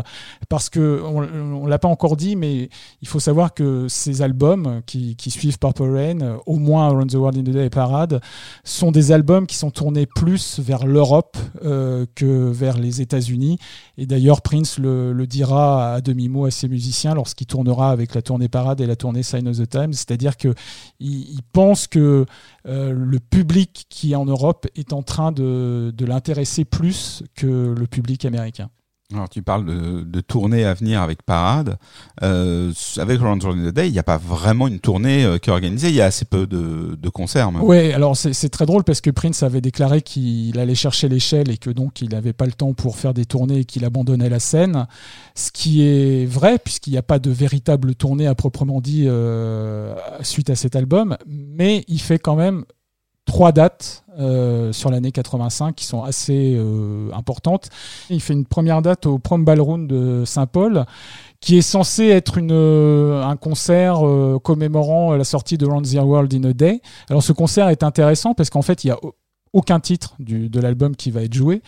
[0.49, 2.69] Parce que on, on l'a pas encore dit, mais
[3.01, 7.11] il faut savoir que ces albums qui, qui suivent Purple Rain, euh, au moins Around
[7.11, 8.19] the World in a Day et Parade,
[8.63, 13.59] sont des albums qui sont tournés plus vers l'Europe euh, que vers les États-Unis.
[13.99, 18.23] Et d'ailleurs, Prince le, le dira à demi-mot à ses musiciens lorsqu'il tournera avec la
[18.23, 19.93] tournée Parade et la tournée Sign of the Times.
[19.93, 20.55] C'est-à-dire que
[20.99, 22.25] il, il pense que
[22.65, 27.73] euh, le public qui est en Europe est en train de, de l'intéresser plus que
[27.77, 28.69] le public américain.
[29.13, 31.77] Alors tu parles de, tournée à venir avec Parade.
[32.23, 35.53] Euh, avec Around the Day, il n'y a pas vraiment une tournée euh, qui est
[35.53, 35.89] organisée.
[35.89, 37.51] Il y a assez peu de, concerts.
[37.63, 41.57] Ouais, alors c'est très drôle parce que Prince avait déclaré qu'il allait chercher l'échelle et
[41.57, 44.39] que donc il n'avait pas le temps pour faire des tournées et qu'il abandonnait la
[44.39, 44.87] scène.
[45.35, 49.93] Ce qui est vrai puisqu'il n'y a pas de véritable tournée à proprement dit euh,
[50.21, 52.65] suite à cet album, mais il fait quand même
[53.25, 54.02] trois dates
[54.71, 57.69] sur l'année 85 qui sont assez euh, importantes.
[58.09, 60.85] Il fait une première date au Prom Ballroom de Saint-Paul
[61.39, 66.33] qui est censé être euh, un concert euh, commémorant la sortie de Round the World
[66.33, 66.81] in a Day.
[67.09, 69.13] Alors ce concert est intéressant parce qu'en fait il n'y a au-
[69.51, 71.61] aucun titre de l'album qui va être joué.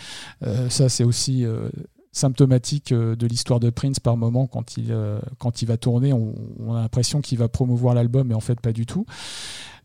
[0.43, 1.69] Euh, ça c'est aussi euh,
[2.13, 6.13] symptomatique euh, de l'histoire de Prince par moment quand il, euh, quand il va tourner.
[6.13, 9.05] On a l'impression qu'il va promouvoir l'album mais en fait pas du tout.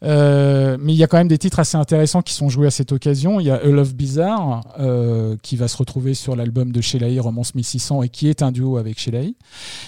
[0.03, 2.71] Euh, mais il y a quand même des titres assez intéressants qui sont joués à
[2.71, 3.41] cette occasion.
[3.41, 7.09] Il y a A Love Bizarre euh, qui va se retrouver sur l'album de Sheila
[7.09, 9.35] E, Romance 1600 et qui est un duo avec Sheila E.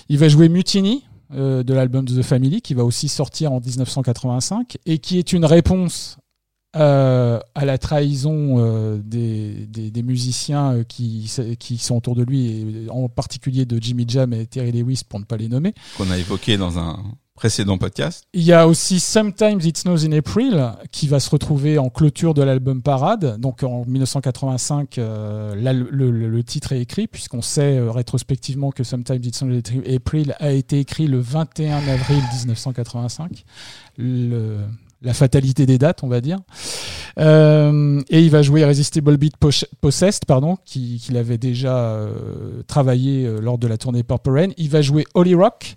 [0.09, 1.05] Il va jouer Mutiny
[1.35, 5.45] euh, de l'album The Family qui va aussi sortir en 1985 et qui est une
[5.45, 6.19] réponse
[6.75, 14.33] à la trahison des, musiciens qui, sont autour de lui, en particulier de Jimmy Jam
[14.33, 15.75] et Terry Lewis pour ne pas les nommer.
[15.99, 16.99] Qu'on a évoqué dans un
[17.35, 18.25] précédent podcast.
[18.35, 22.35] Il y a aussi Sometimes It Snows in April qui va se retrouver en clôture
[22.35, 23.41] de l'album Parade.
[23.41, 29.35] Donc en 1985, euh, le, titre est écrit puisqu'on sait euh, rétrospectivement que Sometimes It
[29.35, 33.45] Snows in April a été écrit le 21 avril 1985.
[33.99, 34.59] Le-
[35.05, 36.39] la fatalité des dates, on va dire.
[37.19, 39.35] Euh, et il va jouer Irresistible Beat
[39.81, 42.07] Possessed, pardon, qui- qu'il avait déjà
[42.69, 44.49] travaillé lors de la tournée Purple Rain.
[44.59, 45.75] Il va jouer Holy Rock,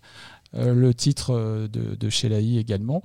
[0.55, 2.59] le titre euh, de, de Sheila E.
[2.59, 3.03] également.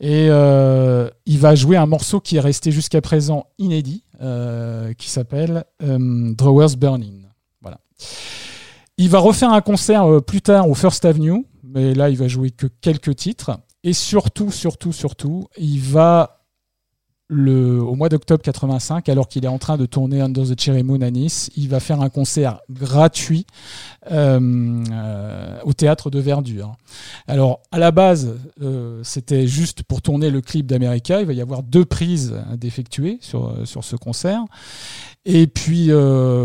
[0.00, 5.10] Et euh, il va jouer un morceau qui est resté jusqu'à présent inédit, euh, qui
[5.10, 7.22] s'appelle euh, Drawers Burning.
[8.98, 12.28] Il va refaire un concert euh, plus tard au First Avenue, mais là il va
[12.28, 13.58] jouer que quelques titres.
[13.84, 16.41] Et surtout, surtout, surtout, il va
[17.32, 20.82] le, au mois d'octobre 85, alors qu'il est en train de tourner Under the Cherry
[20.82, 23.46] Moon à Nice, il va faire un concert gratuit
[24.10, 26.74] euh, euh, au théâtre de Verdure.
[27.26, 31.20] Alors, à la base, euh, c'était juste pour tourner le clip d'America.
[31.20, 34.44] Il va y avoir deux prises d'effectuer sur, sur ce concert.
[35.24, 35.90] Et puis,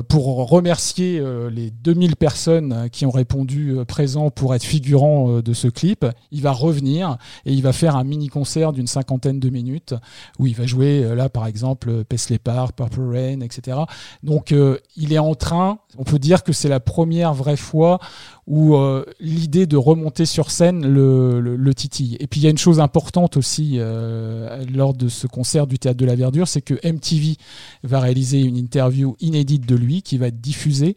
[0.07, 1.19] pour remercier
[1.51, 6.51] les 2000 personnes qui ont répondu présents pour être figurants de ce clip, il va
[6.51, 7.17] revenir
[7.47, 9.95] et il va faire un mini-concert d'une cinquantaine de minutes
[10.37, 13.77] où il va jouer euh, là, par exemple, euh, Paisley Park, Purple Rain, etc.
[14.23, 17.99] Donc, euh, il est en train, on peut dire que c'est la première vraie fois
[18.47, 22.15] où euh, l'idée de remonter sur scène le, le, le titille.
[22.19, 25.77] Et puis il y a une chose importante aussi euh, lors de ce concert du
[25.77, 27.35] Théâtre de la Verdure, c'est que MTV
[27.83, 30.95] va réaliser une interview inédite de lui qui va être diffusée.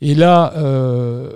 [0.00, 1.30] Et là, euh,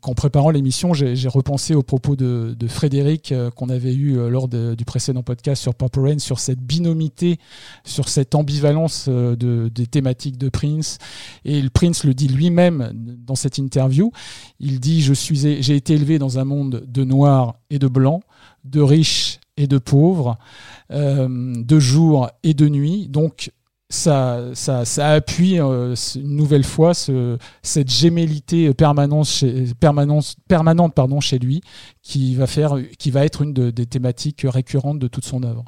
[0.00, 4.28] qu'en préparant l'émission, j'ai repensé aux propos de, de Frédéric euh, qu'on avait eu euh,
[4.28, 7.38] lors du précédent podcast sur Purple Rain, sur cette binomité,
[7.84, 10.98] sur cette ambivalence euh, de, des thématiques de Prince.
[11.44, 12.92] Et le Prince le dit lui-même
[13.26, 14.12] dans cette interview.
[14.60, 18.22] Il dit je suis j'ai été élevé dans un monde de noirs et de blancs,
[18.64, 20.38] de riches et de pauvres,
[20.90, 23.08] euh, de jour et de nuit.
[23.08, 23.50] Donc
[23.90, 30.94] ça, ça, ça appuie euh, une nouvelle fois ce, cette gémellité permanente chez, permanence, permanente
[30.94, 31.62] pardon, chez lui,
[32.02, 35.64] qui va, faire, qui va être une de- des thématiques récurrentes de toute son œuvre.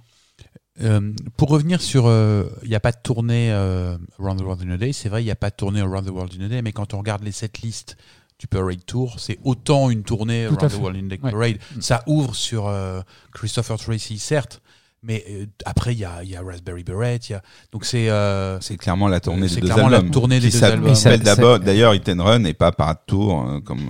[0.83, 4.63] Euh, pour revenir sur, euh, il n'y a pas de tournée euh, Around the World
[4.67, 6.45] in a Day, c'est vrai, il n'y a pas de tournée Around the World in
[6.45, 7.97] a Day, mais quand on regarde les setlists
[8.41, 10.79] du Parade Tour, c'est autant une tournée Around the.
[10.81, 11.31] World in Ouais.
[11.31, 11.59] Parade.
[11.79, 13.03] Ça ouvre sur euh,
[13.35, 14.63] Christopher Tracy, certes,
[15.03, 17.43] mais euh, après, il y a, il y a Raspberry Beret, il y a...
[17.73, 18.11] donc c'est...
[18.11, 20.11] euh, C'est clairement la tournée des deux clairement la albums.
[20.11, 20.95] tournée des qui deux albums.
[20.95, 23.81] s'appelle d'abord, d'ailleurs, Hit and Run et pas Parade Tour, euh, comme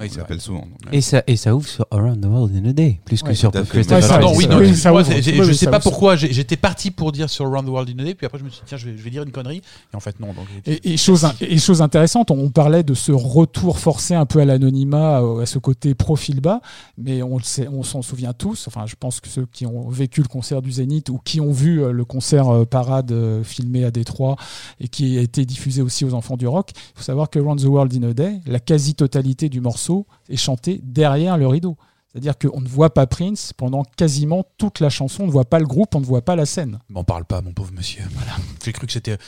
[0.00, 0.66] Oui, on l'appelle souvent.
[0.92, 3.34] Et ça, et ça ouvre sur Around the World in a Day, plus que Ouais,
[3.34, 5.08] sur Pardon, oui, ça- non, oui, ça ouvre.
[5.08, 8.04] Oui, je sais pas pourquoi, j'étais parti pour dire sur Around the World in a
[8.04, 9.62] Day, puis après je me suis dit, tiens, je vais, je vais dire une connerie,
[9.92, 10.28] et en fait non.
[10.32, 14.40] Donc, Et, et chose, et chose intéressante, on parlait de ce retour forcé un peu
[14.40, 16.60] à l'anonymat, à ce côté profil bas,
[16.98, 18.66] mais on, le sait- on s'en souvient tous.
[18.68, 21.52] Enfin, je pense que ceux qui ont vécu le concert du Zénith ou qui ont
[21.52, 24.36] vu euh, le concert euh, parade euh, filmé à Détroit
[24.80, 27.60] et qui a été diffusé aussi aux enfants du rock, il faut savoir que Round
[27.60, 31.76] the World in a Day, la quasi-totalité du morceau est chantée derrière le rideau.
[32.16, 35.58] C'est-à-dire qu'on ne voit pas Prince pendant quasiment toute la chanson, on ne voit pas
[35.58, 36.78] le groupe, on ne voit pas la scène.
[36.88, 38.04] M'en parle pas, mon pauvre monsieur.
[38.14, 38.32] Voilà.
[38.64, 39.18] J'ai cru que c'était.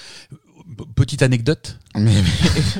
[0.94, 1.78] Petite anecdote.
[1.96, 2.12] Mais,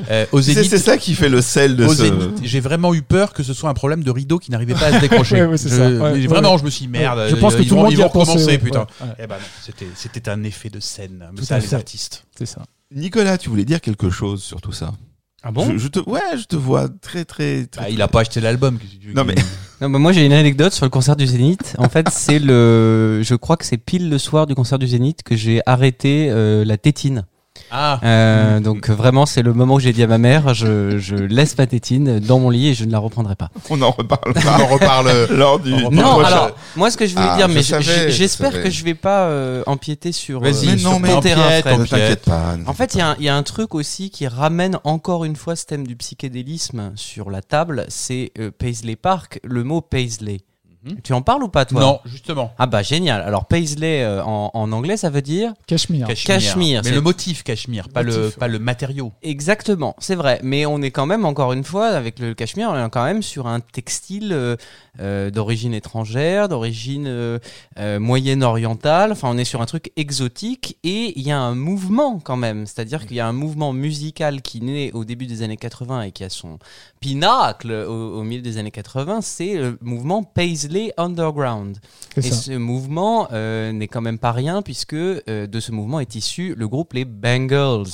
[0.09, 2.03] euh, c'est ça qui fait le sel de au ce.
[2.03, 4.87] Zénith, j'ai vraiment eu peur que ce soit un problème de rideau qui n'arrivait pas
[4.87, 5.35] à se décrocher.
[5.41, 5.83] Ouais, ouais, c'est Je- ça.
[5.89, 6.59] Ouais, mais ouais, vraiment, ouais.
[6.59, 7.27] je me suis dit, merde.
[7.29, 8.79] Je pense que ils tout le vont- monde ils y a vont ouais, putain.
[8.79, 9.13] ouais, ouais.
[9.19, 11.25] Eh ben non, c'était, un effet de scène.
[11.31, 12.25] Mais Tout ça, les artistes.
[12.37, 12.63] C'est ça.
[12.93, 14.93] Nicolas, tu voulais dire quelque chose sur tout ça?
[15.41, 17.81] Ah je, je te, ouais, je te vois très, très, très.
[17.83, 18.77] Bah, il a pas acheté l'album.
[18.77, 18.83] que
[19.15, 19.35] Non, mais-
[19.79, 21.75] Non, bah moi j'ai une anecdote sur le concert du Zénith.
[21.77, 25.23] En fait, c'est le, je crois que c'est pile le soir du concert du Zénith
[25.23, 27.23] que j'ai arrêté euh, la tétine.
[27.71, 31.15] Ah, Euh, donc vraiment, c'est le moment où j'ai dit à ma mère, je, je
[31.15, 33.49] laisse ma tétine dans mon lit et je ne la reprendrai pas.
[33.69, 35.27] On en on reparlera en reparle.
[35.31, 35.73] lors du.
[35.73, 35.95] On reparle.
[35.95, 38.83] Non, alors moi ce que je voulais Ah, dire, mais je- je- j'espère que je
[38.83, 41.79] vais pas euh, empiéter sur, Vas-y, euh, non, mais ton terrain, empiète, Fred.
[41.79, 42.55] Ne t'inquiète pas.
[42.67, 45.25] En fait, il y, a un- il y a un truc aussi qui ramène encore
[45.25, 49.81] une fois ce thème du psychédélisme sur la table, c'est euh, Paisley Park, le mot
[49.81, 50.39] Paisley.
[50.83, 51.01] Mhm.
[51.03, 52.53] Tu en parles ou pas toi Non, justement.
[52.57, 53.21] Ah bah génial.
[53.21, 56.07] Alors Paisley euh, en, en anglais ça veut dire Cachemire.
[56.07, 59.11] Cachemire, Mais c'est- le motif cachemire, pas le, pas le matériau.
[59.21, 60.39] exactement, c'est vrai.
[60.41, 63.21] Mais on est quand même encore une fois avec le cachemire, on est quand même
[63.21, 64.55] sur un textile euh,
[64.99, 67.39] euh, d'origine étrangère, d'origine euh,
[67.77, 69.11] euh, moyenne-orientale.
[69.11, 72.65] Enfin, on est sur un truc exotique et il y a un mouvement quand même.
[72.65, 76.11] C'est-à-dire qu'il y a un mouvement musical qui naît au début des années 80 et
[76.11, 76.59] qui a son
[76.99, 79.21] pinacle au, au milieu des années 80.
[79.21, 81.77] C'est le mouvement Paisley Underground.
[82.17, 82.35] Et ça.
[82.35, 86.55] ce mouvement euh, n'est quand même pas rien puisque euh, de ce mouvement est issu
[86.55, 87.89] le groupe les Bangles,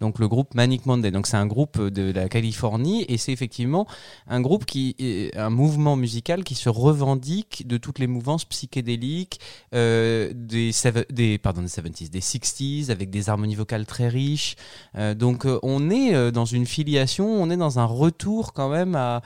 [0.00, 1.10] donc le groupe Manic Monday.
[1.10, 3.86] Donc c'est un groupe de la Californie et c'est effectivement
[4.26, 9.40] un groupe qui est un mouvement musical qui se revendique de toutes les mouvances psychédéliques
[9.74, 10.70] euh, des,
[11.10, 14.56] des pardon des 70s, des 60s avec des harmonies vocales très riches.
[14.96, 18.94] Euh, donc euh, on est dans une filiation, on est dans un retour quand même
[18.94, 19.22] à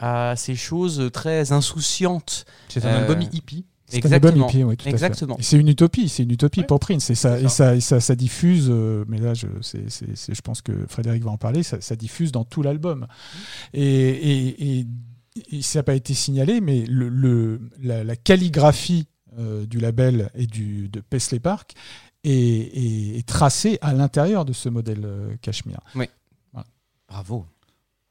[0.00, 3.66] à ces choses très insouciantes C'est un Euh, album hippie.
[3.90, 4.48] C'est un album Exactement.
[4.48, 4.90] hippie, ouais, tout à fait.
[4.90, 5.36] Exactement.
[5.40, 6.66] C'est une utopie, c'est une utopie Ouais.
[6.66, 7.10] pour Prince.
[7.10, 7.50] Et ça, C'est et ça.
[7.50, 9.46] ça, et ça, ça diffuse, euh, mais là, je,
[10.42, 13.06] pense que Frédéric va en parler, ça, ça diffuse dans tout l'album.
[13.74, 14.86] Et, et, et,
[15.52, 19.06] et ça n'a pas été signalé, mais le, le- la, la calligraphie
[19.38, 21.74] euh, du label et du, de Paisley Park
[22.24, 25.80] est, tracée à l'intérieur de ce modèle euh, Cachemire.
[27.08, 27.44] Bravo.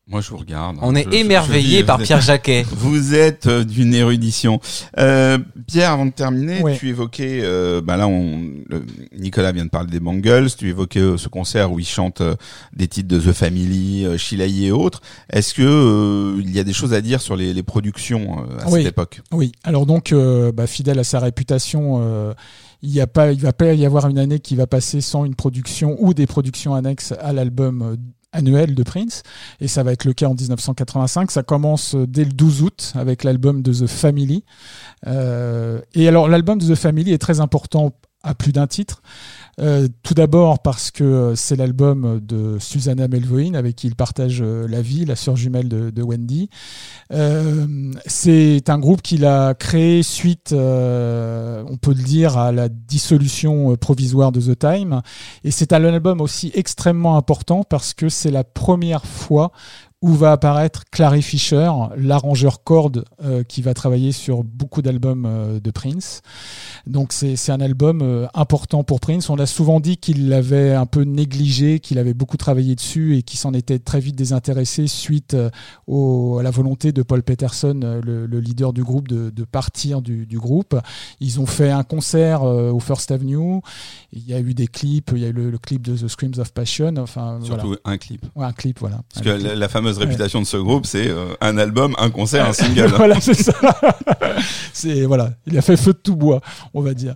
[0.09, 0.77] Moi, je vous regarde.
[0.81, 2.65] On est Je- je- je émerveillé par Pierre Jacquet.
[2.71, 4.59] Vous êtes euh, d'une érudition.
[4.97, 5.37] Euh,
[5.67, 8.83] Pierre, avant de terminer, tu évoquais, euh, bah là, on, le-
[9.19, 10.49] Nicolas vient de parler des Bangles.
[10.57, 12.35] Tu évoquais euh, ce concert où ils chantent euh,
[12.75, 14.63] des titres de The Family, euh, Sheila E.
[14.63, 15.01] et autres.
[15.31, 18.65] Est-ce que euh, il y a des choses à dire sur les, les productions euh,
[18.65, 18.79] à Oui.
[18.81, 19.21] cette époque?
[19.31, 22.33] Oui, alors donc, euh, bah, fidèle à sa réputation, euh,
[22.81, 25.23] il y a pas, il va pas y avoir une année qui va passer sans
[25.25, 27.95] une production ou des productions annexes à l'album euh,
[28.31, 29.23] annuel de Prince,
[29.59, 31.31] et ça va être le cas en 1985.
[31.31, 34.43] Ça commence euh, dès le 12 août avec l'album de The Family.
[35.07, 39.01] Euh, et alors l'album de The Family est très important à plus d'un titre.
[39.59, 44.41] Euh, tout d'abord parce que euh, c'est l'album de Susanna Melvoin avec qui il partage
[44.41, 46.49] euh, la vie, la sœur jumelle de, Wendy.
[47.11, 47.67] Euh,
[48.05, 53.75] c'est un groupe qu'il a créé suite, euh, on peut le dire, à la dissolution
[53.75, 55.01] provisoire de The Time.
[55.43, 59.51] Et c'est un album aussi extrêmement important parce que c'est la première fois
[60.01, 65.59] où va apparaître Clary Fisher, l'arrangeur corde euh, qui va travailler sur beaucoup d'albums euh,
[65.59, 66.21] de Prince.
[66.87, 69.29] Donc c'est c'est un album euh, important pour Prince.
[69.29, 73.23] On a souvent dit qu'il l'avait un peu négligé, qu'il avait beaucoup travaillé dessus et
[73.23, 75.49] qu'il s'en était très vite désintéressé suite euh,
[75.87, 79.43] au- à la volonté de Paul Peterson, euh, le, le leader du groupe, de, de
[79.43, 80.79] partir du, du groupe.
[81.19, 83.59] Ils ont fait un concert euh, au First Avenue.
[84.13, 86.07] Il y a eu des clips, il y a eu le, le clip de The
[86.07, 86.93] Screams of Passion.
[86.97, 87.81] Enfin, Surtout voilà.
[87.83, 88.25] un clip.
[88.35, 89.01] Ouais, un clip, voilà.
[89.13, 89.47] Parce Un que clip.
[89.47, 92.93] la, la fameuse réputation de ce groupe, c'est euh, un album, un concert, un single.
[92.95, 93.53] voilà, c'est ça.
[94.73, 96.41] c'est voilà, il a fait feu de tout bois,
[96.73, 97.15] on va dire.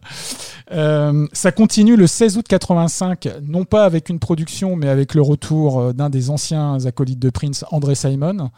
[0.71, 5.21] Euh, ça continue le 16 août 85, non pas avec une production, mais avec le
[5.21, 8.49] retour euh, d'un des anciens acolytes de Prince, André Simon,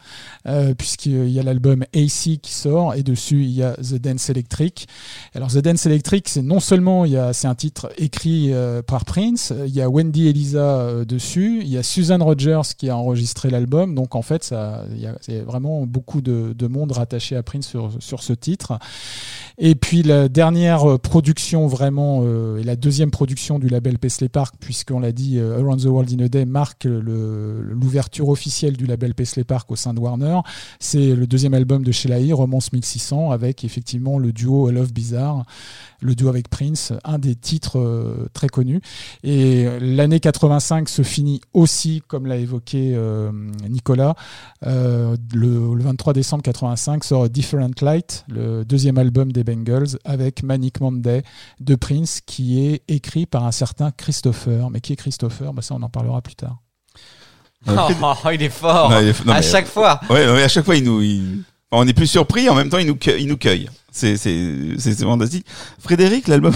[0.46, 4.30] euh, puisqu'il y a l'album AC qui sort et dessus il y a The Dance
[4.30, 4.88] Electric.
[5.34, 8.82] Alors The Dance Electric, c'est non seulement il y a c'est un titre écrit euh,
[8.82, 12.96] par Prince, il y a Wendy Elisa dessus, il y a Susan Rogers qui a
[12.96, 14.54] enregistré l'album, donc en fait
[14.92, 18.78] il y a, vraiment beaucoup de, de monde rattaché à Prince sur, ce titre.
[19.58, 24.54] Et puis la dernière production vraiment euh, et la deuxième production du label Paisley Park,
[24.60, 29.14] puisqu'on l'a dit, euh, Around the World in a Day marque l'ouverture officielle du label
[29.14, 30.40] Paisley Park au sein de Warner.
[30.78, 35.44] C'est le deuxième album de Sheila E., Romance 1600, avec effectivement le duo Love Bizarre,
[36.00, 38.80] le duo avec Prince, un des titres euh, très connus.
[39.22, 43.30] Et l'année 85 se finit aussi, comme l'a évoqué euh,
[43.68, 44.14] Nicolas,
[44.66, 50.42] euh, le, le 23 décembre 85 sort Different Light, le deuxième album des Bengals, avec
[50.42, 51.22] Manic Monday
[51.60, 54.70] de Prince, qui est écrit par un certain Christopher.
[54.70, 55.52] Mais qui est Christopher?
[55.52, 56.58] Bah Ça, on en parlera plus tart.
[57.68, 57.72] Oh,
[58.32, 58.90] il est fort.
[58.90, 60.00] Non, il est- non, à mais- chaque fois.
[60.08, 61.42] Ouais, ouais, à chaque fois, il nous, il-
[61.72, 63.68] on est plus surpris, en même temps, il nous, cueille- il nous cueille.
[63.96, 65.46] C'est, c'est, c'est c'est fantastique.
[65.78, 66.54] Frédéric, l'album,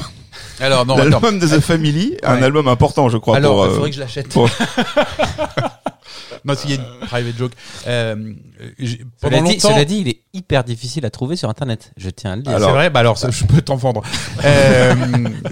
[0.61, 3.75] Alors non, l'album de The Family, un album important, je crois, Alors, pour, il euh,
[3.75, 4.29] faudrait que je l'achète.
[4.29, 4.51] pour-
[6.45, 7.53] non, s'il y a une private joke.
[7.87, 8.35] Euh,
[8.79, 11.93] j'ai- Cela pendant dit, cela dit, il est hyper difficile à trouver sur Internet.
[11.97, 12.53] Je tiens à le dire.
[12.59, 14.03] C'est vrai, bah alors ça, je peux t'en vendre.
[14.45, 14.95] Euh,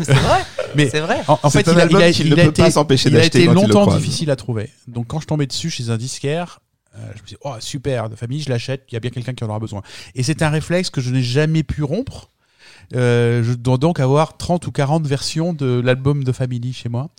[0.02, 0.40] c'est vrai.
[0.74, 1.18] mais C'est vrai.
[1.26, 3.08] en, fait, un il a, il a- qu'il il ne a peut été, pas s'empêcher
[3.10, 4.70] il a d'acheter été longtemps difficile à trouver.
[4.86, 6.67] Donc quand je tombais dessus chez un disquaire, euh,
[7.16, 8.84] je me dis oh super de famille, je l'achète.
[8.90, 9.82] Il y a bien quelqu'un qui en aura besoin.
[10.14, 12.30] Et c'est un réflexe que je n'ai jamais pu rompre.
[12.94, 17.10] Euh, je dois donc avoir 30 ou 40 versions de l'album de Family chez moi,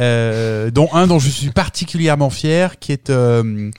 [0.00, 3.70] euh, dont un dont je suis particulièrement fier, qui est euh,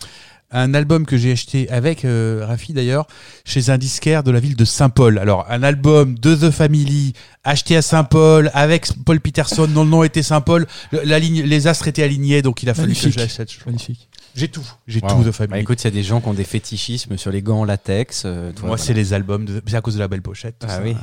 [0.52, 3.06] un album que j'ai acheté avec euh, Rafi d'ailleurs
[3.46, 5.20] chez un disquaire de la ville de Saint-Paul.
[5.20, 7.14] Alors un album de The Family
[7.44, 10.66] acheté à Saint-Paul avec Paul Peterson dont le nom était Saint-Paul.
[10.92, 13.50] Le- La ligne, les astres étaient alignés donc il a fallu que je l'achète.
[13.68, 14.10] Magnifique.
[14.40, 15.10] J'ai tout, j'ai Wow.
[15.10, 15.62] tout The Bah, Family.
[15.62, 18.24] écoute, il y a des gens qui ont des fétichismes sur les gants en latex.
[18.26, 18.84] euh, toi, Moi, voilà.
[18.84, 19.62] c'est les albums, de...
[19.68, 20.64] c'est à cause de la belle pochette.
[20.66, 20.82] Ah ça.
[20.84, 20.96] oui.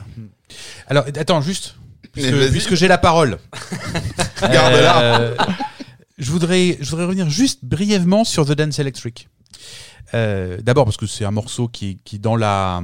[0.88, 1.76] Alors, attends, juste,
[2.12, 3.38] puisque, j'ai la parole.
[4.40, 5.00] Garde-la.
[5.02, 5.36] Euh,
[6.18, 9.28] je voudrais, je voudrais revenir juste brièvement sur The Dance Electric.
[10.14, 12.80] Euh, D'abord parce que c'est un morceau qui, qui dans la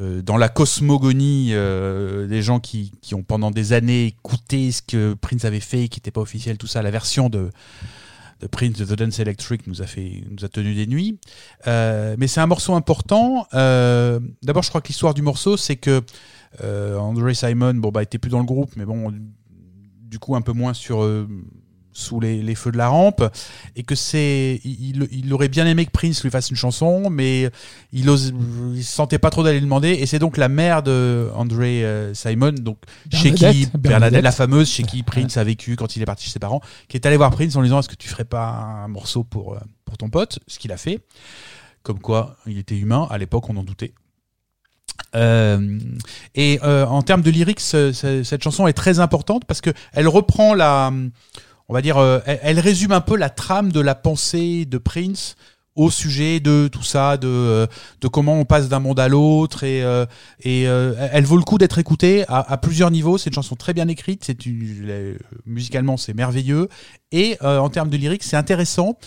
[0.00, 4.82] euh, dans la cosmogonie euh, des gens qui, qui ont pendant des années écouté ce
[4.82, 7.50] que Prince avait fait, qui n'était pas officiel, tout ça, la version de
[8.40, 11.18] de Prince de The Dance Electric nous a fait nous a tenu des nuits.
[11.66, 13.46] Euh, mais c'est un morceau important.
[13.54, 16.02] Euh, D'abord, je crois que l'histoire du morceau, c'est que
[16.62, 19.12] euh, André Simon, bon bah, était plus dans le groupe, mais bon,
[20.00, 21.06] du coup un peu moins sur
[21.92, 23.22] sous les, les feux de la rampe,
[23.76, 27.50] et que c'est, il, il aurait bien aimé que Prince lui fasse une chanson, mais
[27.92, 28.32] il ose,
[28.74, 31.84] il se sentait pas trop d'aller le demander, et c'est donc la mère de André
[31.84, 32.78] euh, Simon, donc
[33.12, 34.22] chez qui Bernadette, Bernadette, Bernadette.
[34.24, 36.96] la fameuse, chez qui Prince a vécu quand il est parti chez ses parents, qui
[36.96, 39.54] est allé voir Prince en lui disant est-ce que tu ferais pas un morceau pour
[39.54, 41.00] euh, pour ton pote, ce qu'il a fait.
[41.82, 43.08] Comme quoi, il était humain.
[43.10, 43.92] À l'époque, on en doutait.
[45.16, 45.78] Euh,
[46.34, 49.70] et euh, en termes de lyrics, ce- ce- cette chanson est très importante parce que
[49.92, 50.92] elle reprend la,
[51.70, 55.36] on va dire, euh, elle, résume un peu la trame de la pensée de Prince
[55.76, 57.66] au sujet de tout ça, de, euh,
[58.12, 60.04] comment on passe d'un monde à l'autre et, euh,
[60.44, 63.18] elle vaut le coup d'être écoutée à, plusieurs niveaux.
[63.18, 64.36] C'est une chanson très bien écrite, c'est
[65.46, 66.68] musicalement c'est merveilleux
[67.12, 68.98] et en termes de lyrics c'est intéressant.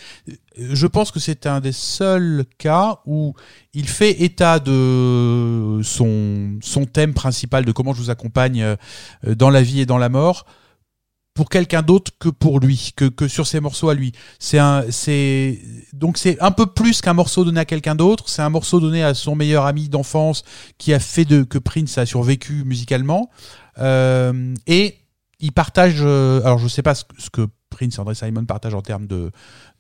[0.58, 3.34] Je pense que c'est un des seuls cas où
[3.74, 6.60] il fait état de son,
[6.94, 8.78] thème principal de comment je vous accompagne
[9.28, 10.46] dans la vie et dans la mort
[11.34, 14.12] pour quelqu'un d'autre que pour lui, que, que sur ses morceaux à lui.
[14.38, 15.60] C'est un, c'est
[15.94, 18.30] donc c'est un peu plus qu'un morceau donné à quelqu'un d'autre.
[18.30, 20.44] C'est un morceau donné à son meilleur ami d'enfance
[20.78, 23.32] qui a fait de que Prince a survécu musicalement.
[23.80, 24.98] Euh, et
[25.40, 25.98] il partage.
[26.02, 28.82] euh, alors je sais pas ce, que- ce que Prince et André Simon partagent en
[28.84, 29.32] termes de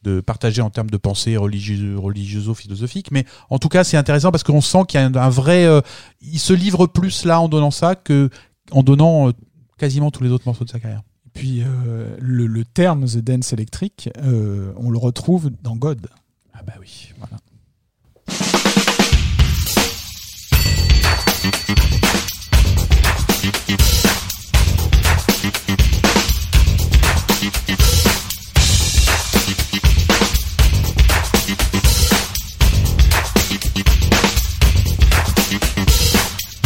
[0.01, 4.43] de partager en termes de pensée religieuse, religioso-philosophique, mais en tout cas c'est intéressant parce
[4.43, 5.79] qu'on sent qu'il y a un, un vrai, euh,
[6.19, 8.29] il se livre plus là en donnant ça que
[8.71, 9.31] en donnant euh,
[9.77, 11.03] quasiment tous les autres morceaux de sa carrière.
[11.33, 16.07] Puis euh, le, le terme The Dance Electric, euh, on le retrouve dans God.
[16.53, 17.11] Ah bah oui.
[17.17, 17.37] Voilà.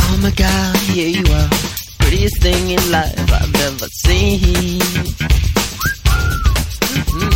[0.10, 1.57] Oh my god, here you are.
[2.18, 4.80] Prettiest thing in life I've ever seen.
[6.98, 7.32] Mhm.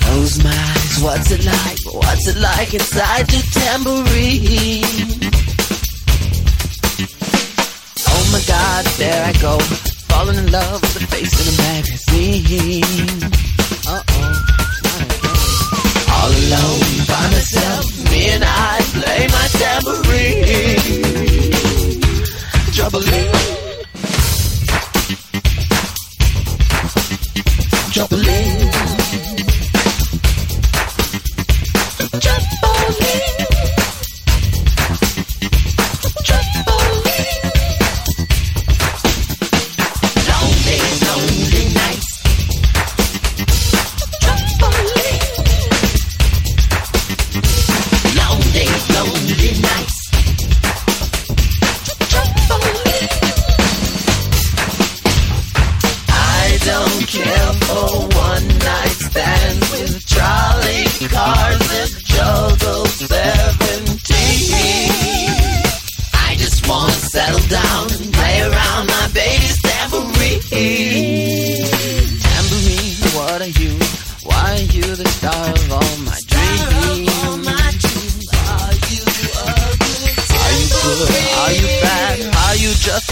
[0.00, 1.78] Close my eyes, what's it like?
[1.94, 4.82] What's it like inside your tambourine?
[8.08, 9.60] Oh my god, there I go.
[10.10, 12.82] Falling in love with the face in a magazine.
[13.86, 14.34] Uh oh.
[16.16, 20.80] All alone by myself, me and I play my tambourine.
[22.74, 23.04] Trouble
[28.08, 28.20] in.
[28.20, 28.79] Trouble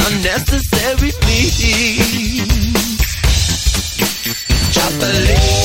[0.06, 1.58] unnecessary please?
[4.72, 5.57] Tambourine,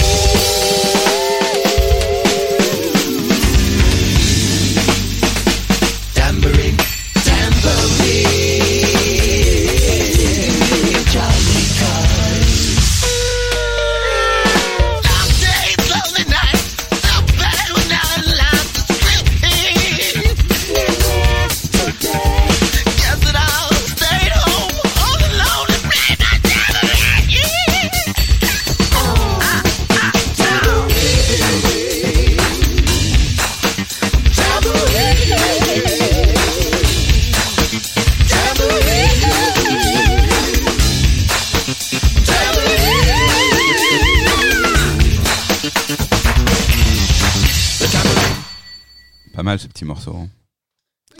[49.93, 50.15] morceau.
[50.17, 50.27] hein.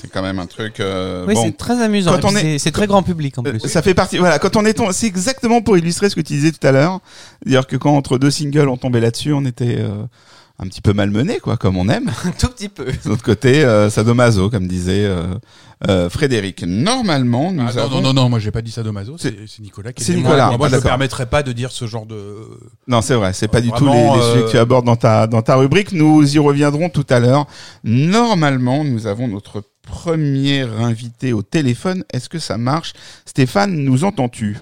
[0.02, 0.80] C'est quand même un truc.
[0.80, 1.44] euh, Oui, bon.
[1.46, 2.18] c'est très amusant.
[2.36, 3.60] Est- c'est- très grand public en Euh, plus.
[3.70, 4.18] Ça fait partie.
[4.18, 6.72] Voilà, quand on est, tom- c'est exactement pour illustrer ce que tu disais tout à
[6.72, 7.00] l'heure.
[7.44, 10.04] C'est-à-dire que quand entre deux singles on tombait là-dessus, on était euh,
[10.64, 12.12] un petit peu malmené, quoi, comme on aime.
[12.26, 12.86] Un tout petit peu.
[12.86, 15.36] De l'autre côté, euh, sadomaso, comme disait euh,
[15.90, 16.64] euh, Frédéric.
[16.66, 17.96] Normalement, nous Ah, non, avons.
[17.96, 20.58] non, non, non, moi j'ai pas dit sadomaso, C'est- Nicolas qui c'est dit- Nicolas, Moi,
[20.58, 22.48] moi, ah, je ne permettrais pas de dire ce genre de.
[22.88, 25.28] Non, c'est vrai, c'est pas du tout les, les sujets que tu abordes dans ta
[25.28, 25.92] dans ta rubrique.
[25.92, 27.46] Nous y reviendrons tout à l'heure.
[27.84, 32.04] Normalement, nous avons notre premier invité au téléphone.
[32.14, 32.94] Est-ce que ça marche?
[33.26, 34.58] Stéphane, nous entends-tu?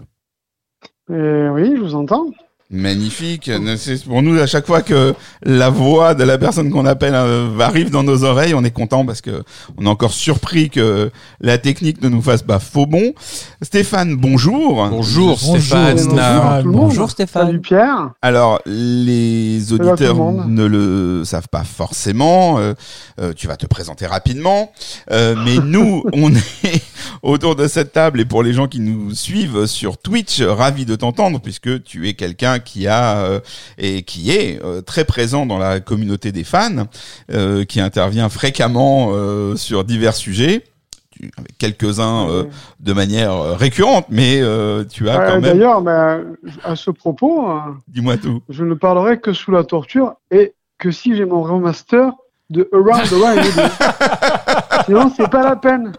[1.11, 2.25] Euh, oui, je vous entends.
[2.71, 3.51] Magnifique.
[3.77, 5.13] C'est pour nous à chaque fois que
[5.43, 9.05] la voix de la personne qu'on appelle euh, arrive dans nos oreilles, on est content
[9.05, 9.43] parce que
[9.77, 11.11] on est encore surpris que
[11.41, 13.13] la technique ne nous fasse pas faux bon.
[13.61, 14.87] Stéphane, bonjour.
[14.89, 15.97] Bonjour, Bonjour, Stéphane.
[15.97, 16.61] Stéphane.
[16.61, 16.81] tout le monde.
[16.87, 17.47] Bonjour Stéphane.
[17.47, 18.11] Salut Pierre.
[18.21, 20.15] Alors, les le auditeurs
[20.47, 22.57] ne le savent pas forcément.
[22.59, 22.73] euh,
[23.19, 24.71] euh, tu vas te présenter rapidement.
[25.11, 26.83] Euh, mais nous, on est
[27.21, 30.95] autour de cette table et pour les gens qui nous suivent sur Twitch, ravis de
[30.95, 33.39] t'entendre puisque tu es quelqu'un qui a euh,
[33.77, 36.87] et qui est euh, très présent dans la communauté des fans,
[37.31, 39.11] euh, qui intervient fréquemment
[39.55, 40.63] sur divers sujets.
[41.37, 42.43] Avec quelques-uns euh,
[42.79, 45.41] de manière récurrente, mais euh, tu as quand même.
[45.41, 47.57] D'ailleurs, ben, à ce propos, euh,
[47.89, 48.41] Dis-moi tout.
[48.49, 52.11] je ne parlerai que sous la torture et que si j'ai mon remaster
[52.49, 53.43] de Around the World.
[55.17, 55.91] C'est pas la peine.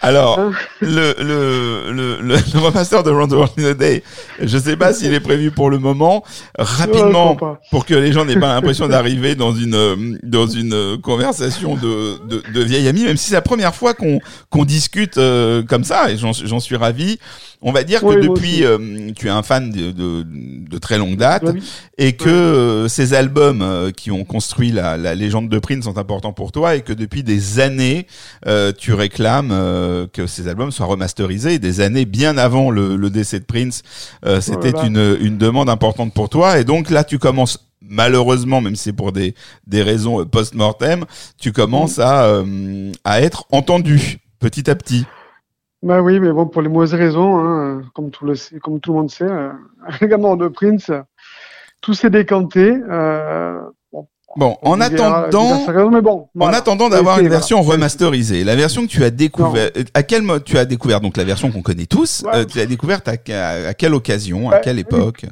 [0.00, 4.02] Alors, Hein le, le, le, le, remaster de Round the World in a Day,
[4.40, 6.24] je sais pas s'il est prévu pour le moment.
[6.58, 7.36] Rapidement,
[7.70, 11.74] pour que les gens n'aient pas l'impression d'arriver dans une euh, dans une euh, conversation
[11.76, 15.62] de, de, de vieilles amies, même si c'est la première fois qu'on qu'on discute euh,
[15.62, 17.18] comme ça, et j'en j'en suis ravi.
[17.62, 18.78] On va dire que Oui, depuis, euh,
[19.14, 20.26] tu es un fan de, de,
[20.70, 21.62] de très longue date, Oui.
[21.98, 25.98] et que euh, ces albums euh, qui ont construit la, la légende de Prince sont
[25.98, 28.06] importants pour toi, et que depuis des années,
[28.46, 31.58] euh, tu réclames euh, que ces albums soient remasterisés.
[31.58, 33.82] Des années bien avant le, le décès de Prince,
[34.24, 34.86] euh, c'était Voilà.
[34.88, 36.58] une, une demande importante pour toi.
[36.58, 39.34] Et donc là, tu commences malheureusement, même si c'est pour des,
[39.66, 41.04] des raisons euh, post-mortem,
[41.40, 45.04] tu commences à, euh, à être entendu petit à petit.
[45.82, 48.92] Bah oui, mais bon, pour les mauvaises raisons, hein, comme, tout le, sait- comme tout
[48.92, 49.50] le monde sait, euh,
[50.36, 50.90] de Prince,
[51.80, 52.76] tout s'est décanté.
[52.90, 53.60] Euh,
[53.92, 54.06] bon,
[54.36, 57.36] Bon, en attendant, mais bon, en attendant d'avoir une voilà.
[57.36, 61.16] version remasterisée, la version que tu as découvert, à quel mode tu as découvert donc
[61.16, 62.36] la version qu'on connaît tous, Ouais.
[62.40, 64.60] euh, tu l'as découverte à, à, à quelle occasion, à Ouais.
[64.62, 65.24] quelle époque?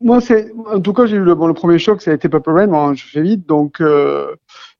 [0.00, 2.28] Moi, c'est, en tout cas, j'ai eu le, bon, le premier choc, ça a été
[2.28, 2.66] Purple Rain.
[2.68, 4.34] Bon, je fais vite, donc, euh,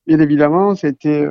[0.07, 1.27] bien évidemment, c'était,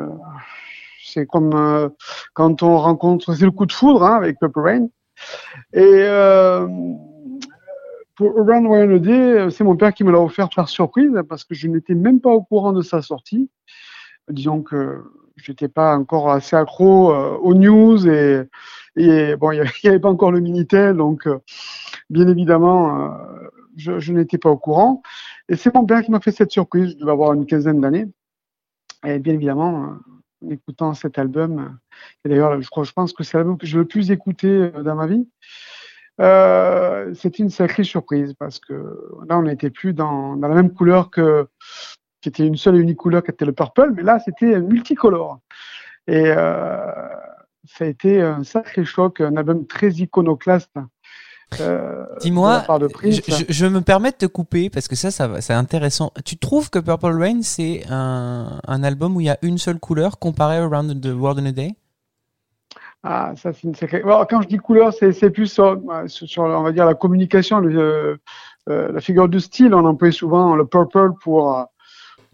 [1.15, 1.89] c'est comme euh,
[2.33, 4.87] quand on rencontre, c'est le coup de foudre hein, avec Purple Rain.
[5.73, 6.67] Et euh,
[8.15, 11.67] pour Around Day, c'est mon père qui me l'a offert par surprise parce que je
[11.67, 13.49] n'étais même pas au courant de sa sortie.
[14.29, 15.03] Disons que
[15.37, 18.47] j'étais pas encore assez accro euh, aux news et,
[19.35, 21.39] bon, il n'y avait pas encore le Minitel, donc euh,
[22.09, 23.11] bien évidemment,
[23.77, 25.01] je, n'étais pas au courant.
[25.49, 26.91] Et c'est mon père qui m'a fait cette surprise.
[26.91, 28.07] Je devais avoir une quinzaine d'années.
[29.05, 30.14] Et bien évidemment, en
[30.49, 31.77] écoutant cet album,
[32.23, 34.83] et d'ailleurs, je crois, je pense que c'est l'album que j'ai le plus écouté euh,
[34.83, 35.27] dans ma vie.
[36.21, 38.73] Euh, c'était une sacrée surprise parce que
[39.27, 41.47] là, on n'était plus dans, dans la même couleur que
[42.21, 45.41] qui était une seule et unique couleur qui était le purple, mais là, c'était multicolore.
[46.07, 46.91] Et euh,
[47.65, 50.75] ça a été un sacré choc, un album très iconoclaste.
[51.61, 53.21] Euh, Dis-moi, Prince.
[53.27, 56.11] je, je- je me permets de te couper parce que ça, ça c'est intéressant.
[56.25, 59.79] Tu trouves que Purple Rain, c'est un, un album où il y a une seule
[59.79, 61.75] couleur comparé à Around the World in a Day?
[63.03, 64.01] Ah, ça c'est une sacrée.
[64.01, 67.59] Alors, quand je dis couleur, c'est plus sur, sur, sur, on va dire la communication,
[67.59, 68.19] le,
[68.69, 69.73] euh, la figure de style.
[69.75, 71.63] On emploie souvent le purple pour euh,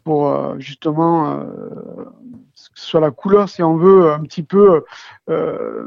[0.04, 1.46] pour euh, justement euh,
[2.74, 4.84] que ce soit la couleur, si on veut, un petit peu,
[5.30, 5.86] euh,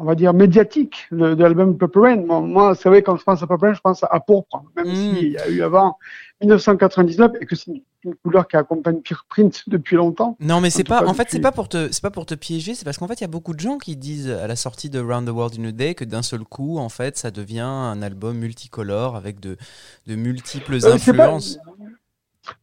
[0.00, 2.16] on va dire médiatique de, de l'album Purple Rain.
[2.24, 4.88] Moi, moi, c'est vrai quand je pense à Purple Rain, je pense à pourpre, même
[4.88, 4.94] Mm.
[4.94, 5.98] s'il y a eu avant
[6.40, 10.36] 1999 et que c'est une, une couleur qui accompagne Pure Print depuis longtemps.
[10.40, 11.06] Non, mais c'est pas.
[11.06, 12.74] En fait, c'est pas pour te, c'est pas pour te piéger.
[12.74, 14.88] C'est parce qu'en fait, il y a beaucoup de gens qui disent à la sortie
[14.88, 17.60] de Round the World in a Day que d'un seul coup, en fait, ça devient
[17.60, 19.58] un album multicolore avec de,
[20.06, 21.58] de multiples Euh, pas- influences.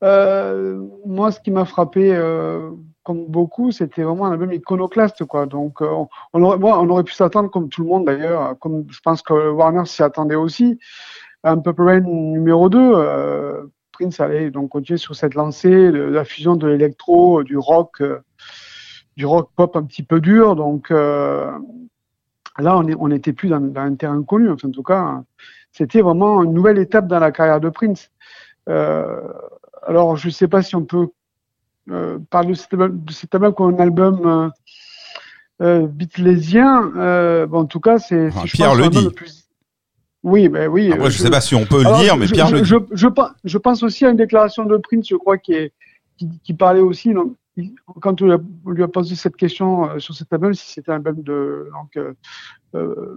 [0.04, 2.72] Euh, moi, ce qui m'a frappé, euh,
[3.08, 5.46] comme beaucoup, c'était vraiment un album iconoclaste, quoi.
[5.46, 6.04] Donc, euh,
[6.34, 10.04] on, aurait, pu s'attendre, comme tout le monde d'ailleurs, comme je pense que Warner s'y
[10.04, 10.78] attendait aussi,
[11.46, 12.78] un Purple Rain numéro 2.
[12.78, 13.62] Euh,
[13.94, 18.20] Prince allait donc continuer sur cette lancée, de, la fusion de l'électro, du rock, euh,
[19.16, 20.58] du rock pop un petit peu dur.
[20.58, 21.58] Donc, là,
[22.60, 24.50] on n'était plus dans, un terrain connu.
[24.50, 25.24] Enfin, en tout cas,
[25.72, 28.12] c'était vraiment une nouvelle étape dans la carrière de Prince.
[28.68, 31.08] Alors, je ne sais pas si on peut
[31.90, 34.50] euh, parler de cet album, de cet album comme un album euh,
[35.62, 36.92] euh, beatlesien.
[36.96, 39.04] Euh, bon, en tout cas, c'est Enfin, Pierre pense, le dit.
[39.04, 39.48] le plus.
[40.24, 40.92] Oui, ben oui.
[40.92, 42.62] Après, je sais pas si on peut alors, le dire, mais je, Pierre je, le
[42.62, 42.68] dit.
[42.68, 43.06] je,
[43.44, 45.74] je pense, aussi à une déclaration de Prince, je crois, qui, est,
[46.18, 47.36] qui, qui parlait aussi, donc,
[48.02, 51.22] quand on lui, a, posé cette question euh, sur cet album, si c'était un album
[51.22, 51.98] de, donc,
[52.76, 53.16] euh,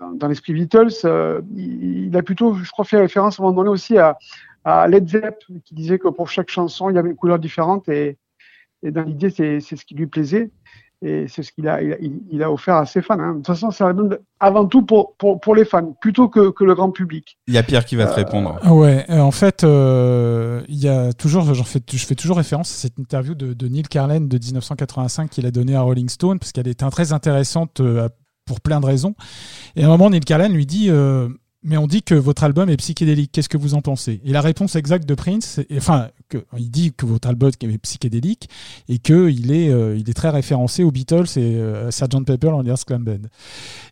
[0.00, 3.46] dans, dans l'esprit Beatles, euh, il, il a plutôt, je crois, fait référence à un
[3.46, 4.16] moment donné aussi à,
[4.64, 7.88] à Led Zepp, qui disait que pour chaque chanson, il y avait une couleur différente
[7.88, 8.16] et,
[8.82, 10.50] et dans l'idée, c'est c'est ce qui lui plaisait.
[11.04, 13.18] Et c'est ce qu'il a, il, a- il- il a offert à ses fans.
[13.18, 13.32] hein.
[13.32, 16.28] De toute façon, c'est un album de- avant tout pour, pour, pour les fans, plutôt
[16.28, 17.38] que, que le grand public.
[17.48, 18.60] Il y a Pierre qui va te répondre.
[18.72, 22.70] Ouais, euh, en fait, euh, il y a toujours, j'en fais, je fais toujours référence
[22.70, 26.38] à cette interview de, de Neil Carlin de 1985 qu'il a donnée à Rolling Stone
[26.38, 28.08] parce qu'elle était très intéressante euh,
[28.46, 29.16] pour plein de raisons.
[29.74, 31.28] Et à un moment, Neil Carlin lui dit, euh,
[31.62, 33.30] mais on dit que votre album est psychédélique.
[33.32, 34.20] Qu'est-ce que vous en pensez?
[34.24, 36.08] Et la réponse exacte de Prince, enfin,
[36.58, 38.48] il dit que votre album est psychédélique
[38.88, 42.24] et que il est, euh, il est très référencé aux Beatles et euh, à Sgt
[42.24, 43.28] Pepper on Earth Clan Band.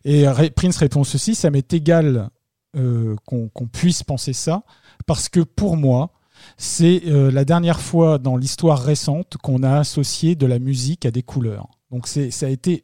[0.03, 2.29] Et Ré- Prince répond ceci ça m'est égal
[2.77, 4.63] euh, qu'on puisse penser ça,
[5.05, 6.13] parce que pour moi,
[6.57, 11.11] c'est euh, la dernière fois dans l'histoire récente qu'on a associé de la musique à
[11.11, 11.69] des couleurs.
[11.91, 12.83] Donc ça a été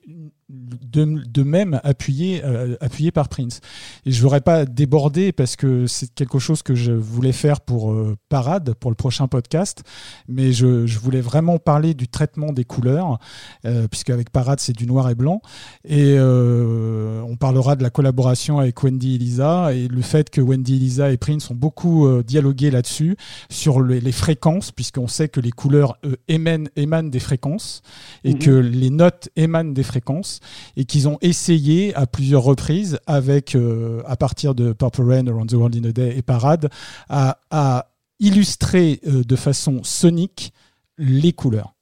[0.49, 3.59] de, de même appuyé, euh, appuyé par Prince.
[4.05, 7.91] Et je voudrais pas déborder parce que c'est quelque chose que je voulais faire pour
[7.91, 9.83] euh, Parade, pour le prochain podcast,
[10.29, 13.19] mais je, je voulais vraiment parler du traitement des couleurs,
[13.65, 15.41] euh, puisque avec Parade c'est du noir et blanc,
[15.85, 20.79] et on parlera de la collaboration avec Wendy et Lisa et le fait que Wendy,
[20.79, 23.17] Lisa et Prince ont beaucoup dialogué là-dessus
[23.49, 27.81] sur le- les fréquences, puisqu'on sait que les couleurs émanent, émanent des fréquences
[28.23, 28.39] et Mhm.
[28.39, 30.36] que les notes émanent des fréquences
[30.75, 35.49] et qu'ils ont essayé à plusieurs reprises avec euh, à partir de Purple Rain, Around
[35.49, 36.69] the World in a Day et Parade
[37.09, 37.87] à,
[38.19, 40.51] illustrer euh, de façon sonique
[40.97, 41.76] les couleurs.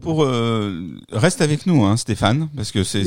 [0.00, 3.02] Pour euh, reste avec nous, hein, Stéphane, parce que c'est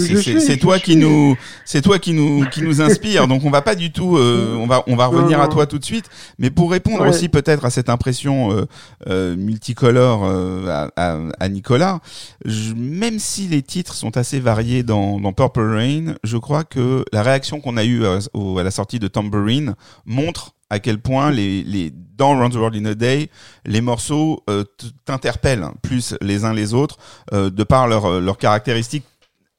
[0.57, 0.84] toi suis.
[0.84, 3.28] qui nous c'est toi qui nous qui nous inspire.
[3.28, 5.66] Donc on va pas du tout, euh, on va on va revenir Non, à toi
[5.66, 6.05] tout de suite.
[6.39, 7.10] Mais pour répondre Ouais.
[7.10, 8.66] aussi peut-être à cette impression euh,
[9.07, 11.99] euh, multicolore euh, à, à, à Nicolas,
[12.45, 17.05] je- même si les titres sont assez variés dans, dans Purple Rain, je crois que
[17.14, 20.99] la réaction qu'on a eue à, au- à la sortie de Tambourine montre à quel
[20.99, 23.30] point les, les dans Round the World in a Day,
[23.65, 24.63] les morceaux euh,
[25.05, 26.97] t'interpellent plus les uns les autres
[27.34, 29.05] euh, de par leurs leurs caractéristiques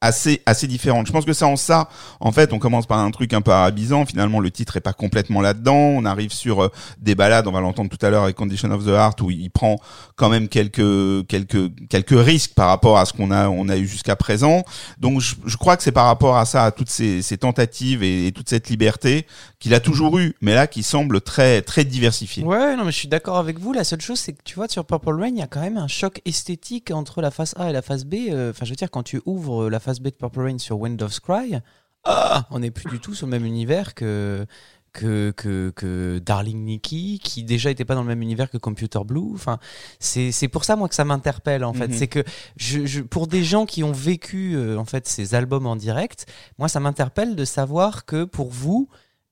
[0.02, 1.06] assez assez différentes.
[1.06, 1.88] Je pense que c'est en ça,
[2.20, 4.06] en fait, on commence par un truc un peu arabisant.
[4.06, 5.74] Finalement, le titre est pas complètement là-dedans.
[5.74, 8.84] On arrive sur euh, des balades, on va l'entendre tout à l'heure avec Condition of
[8.84, 9.76] the Heart, où il prend
[10.16, 13.86] quand même quelques quelques quelques risques par rapport à ce qu'on a on a eu
[13.86, 14.64] jusqu'à présent.
[14.98, 18.02] Donc, je, je crois que c'est par rapport à ça, à toutes ces, ces tentatives
[18.02, 19.26] et, et toute cette liberté
[19.60, 22.42] qu'il a toujours eu, mais là qui semble très très diversifiée.
[22.42, 23.72] Ouais, non, mais je suis d'accord avec vous.
[23.72, 25.76] La seule chose, c'est que tu vois, sur Purple Rain, il y a quand même
[25.76, 28.14] un choc esthétique entre la face A et la face B.
[28.30, 30.80] Euh, Enfin, je veux dire, quand tu ouvres la face B de Purple Rain sur
[30.80, 31.58] Wind of Cry,
[32.04, 34.46] ah, on n'est plus du tout sur le même univers que.
[34.92, 38.98] Que, que, que Darling Nikki, qui déjà était pas dans le même univers que Computer
[39.06, 39.34] Blue.
[39.34, 39.60] Enfin,
[40.00, 41.86] c'est c'est pour ça moi que ça m'interpelle en fait.
[41.86, 41.94] Mhm.
[41.94, 42.24] C'est que
[42.56, 46.26] je, je, pour des gens qui ont vécu euh, en fait ces albums en direct,
[46.58, 48.88] moi ça m'interpelle de savoir que pour vous,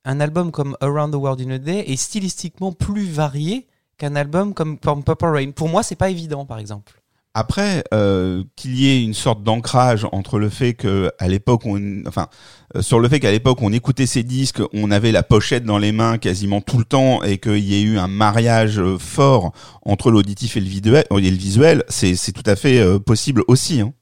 [0.08, 3.66] un album comme Around the World in a Day est stylistiquement plus varié
[3.98, 5.50] qu'un album comme, Purple Rain.
[5.50, 7.02] Pour moi, c'est pas évident, par exemple.
[7.34, 12.02] Après, euh, qu'il y ait une sorte d'ancrage entre le fait que à l'époque, on,
[12.06, 12.28] enfin,
[12.74, 15.78] euh, sur le fait qu'à l'époque on écoutait ces disques, on avait la pochette dans
[15.78, 19.52] les mains quasiment tout le temps et qu'il y ait eu un mariage euh, fort
[19.82, 23.82] entre l'auditif et le visuel, c'est tout à fait possible aussi.
[23.82, 23.92] Hein.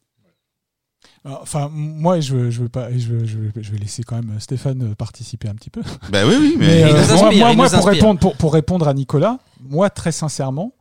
[1.27, 4.03] Alors, Enfin, moi, je veux, je veux pas, je, veux, je, veux- je vais laisser
[4.05, 5.83] quand même Stéphane euh, participer un petit peu.
[6.11, 8.53] Bah oui, oui, mais, euh, moi, inspire, moi, il moi, nous pour répondre, pour, pour
[8.55, 10.73] répondre à Nicolas, moi, très sincèrement,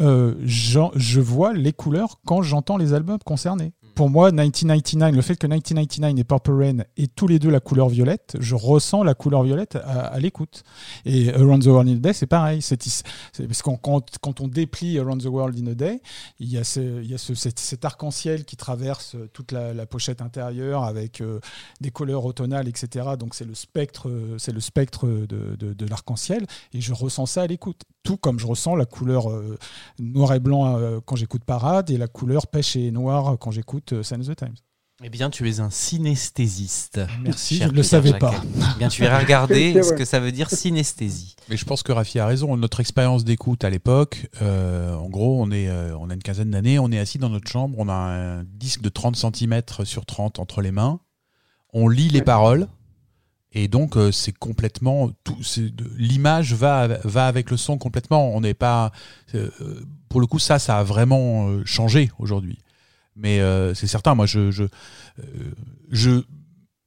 [0.00, 3.72] euh, j'en- je vois les couleurs quand j'entends les albums concernés.
[4.00, 7.60] Pour moi, 1999, le fait que 1999 et Purple Rain aient tous les deux la
[7.60, 10.62] couleur violette, je ressens la couleur violette à, l'écoute.
[11.04, 12.64] Et Around the World in a Day, c'est pareil.
[12.66, 16.00] Parce quand, on déplie Around the World in a Day,
[16.38, 20.84] il y a, il y a ce- cet, arc-en-ciel qui traverse toute la, pochette intérieure
[20.84, 21.38] avec euh,
[21.82, 23.06] des couleurs automnales, etc.
[23.18, 27.42] Donc c'est le spectre, c'est le spectre de, de- de l'arc-en-ciel, et je ressens ça
[27.42, 27.82] à l'écoute.
[28.02, 29.58] Tout comme je ressens la couleur euh,
[29.98, 33.89] noir et blanc euh, quand j'écoute Parade et la couleur pêche et noir quand j'écoute
[33.92, 34.56] euh, the Times.
[35.02, 37.00] Eh bien, tu es un synesthésiste.
[37.22, 38.34] Merci, je ne le savais pas.
[38.74, 41.36] Eh bien, tu iras regarder ce que ça veut dire synesthésie.
[41.48, 42.54] Mais je pense que Rafi a raison.
[42.58, 46.50] Notre expérience d'écoute à l'époque, euh, en gros, on est, euh, on a une quinzaine
[46.50, 50.04] d'années, on est assis dans notre chambre, on a un disque de 30 cm sur
[50.04, 51.00] 30 entre les mains,
[51.72, 52.68] on lit les paroles,
[53.52, 55.42] et donc euh, c'est complètement tout.
[55.42, 58.34] c'est de- L'image va va avec le son complètement.
[58.34, 58.92] On n'est pas,
[59.34, 59.50] euh,
[60.10, 62.58] pour le coup, ça, ça a vraiment euh, changé aujourd'hui.
[63.20, 65.22] Mais euh, c'est certain, moi, je je euh,
[65.90, 66.22] je,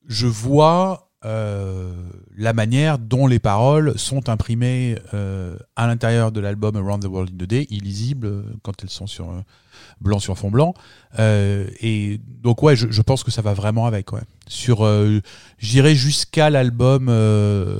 [0.08, 1.94] je vois euh,
[2.36, 7.30] la manière dont les paroles sont imprimées euh, à l'intérieur de l'album Around the World
[7.40, 9.40] in a Day, illisibles euh, quand elles sont sur euh,
[10.02, 10.74] blanc sur fond blanc.
[11.20, 14.12] Euh, et donc ouais, je, je pense que ça va vraiment avec.
[14.12, 14.22] Ouais.
[14.48, 15.22] Sur, euh,
[15.60, 17.80] j'irai jusqu'à l'album, euh,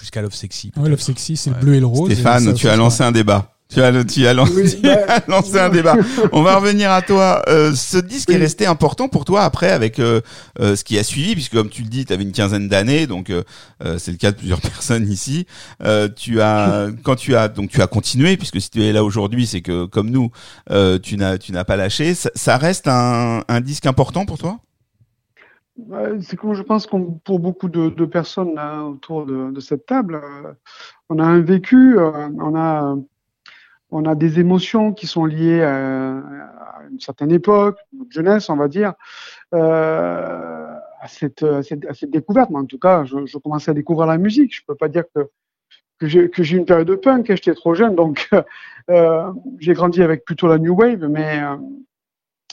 [0.00, 0.72] jusqu'à Love Sexy.
[0.76, 1.56] Ouais, Love Sexy, c'est Ouais.
[1.60, 2.10] le bleu et le rose.
[2.10, 3.53] et Stéphane, ça, tu ça, as ça, lancé un débat.
[3.74, 5.96] Tu as, tu as lancé, Oui, tu as bah, lancé un débat.
[6.30, 7.42] On va revenir à toi.
[7.48, 10.20] Euh, ce disque est resté important pour toi après avec euh,
[10.60, 13.08] euh, ce qui a suivi, puisque comme tu le dis, tu avais une quinzaine d'années,
[13.08, 13.42] donc euh,
[13.84, 15.46] euh, c'est le cas de plusieurs personnes ici.
[15.82, 19.02] Euh, tu as, quand tu as, donc tu as continué, puisque si tu es là
[19.02, 20.30] aujourd'hui, c'est que comme nous,
[20.70, 22.14] euh, tu n'as, tu n'as pas lâché.
[22.14, 24.60] Ça, ça reste un, un disque important pour toi?
[25.76, 29.60] Ouais, C'est comme je pense qu'on pour beaucoup de, de personnes là, autour de, de
[29.60, 30.20] cette table,
[31.08, 32.94] on a un vécu, on a
[33.94, 36.20] on a des émotions qui sont liées à,
[36.90, 38.94] une certaine époque, notre jeunesse, on va dire,
[39.54, 41.44] euh, à, cette,
[42.10, 42.50] découverte.
[42.50, 44.54] Mais en tout cas, je, commençais à découvrir la musique.
[44.54, 45.28] Je peux pas dire que
[46.00, 46.08] que
[46.42, 47.30] j'ai une période de punk.
[47.30, 48.28] hein, J'étais trop jeune, donc
[48.90, 51.40] euh, j'ai grandi avec plutôt la new wave, mais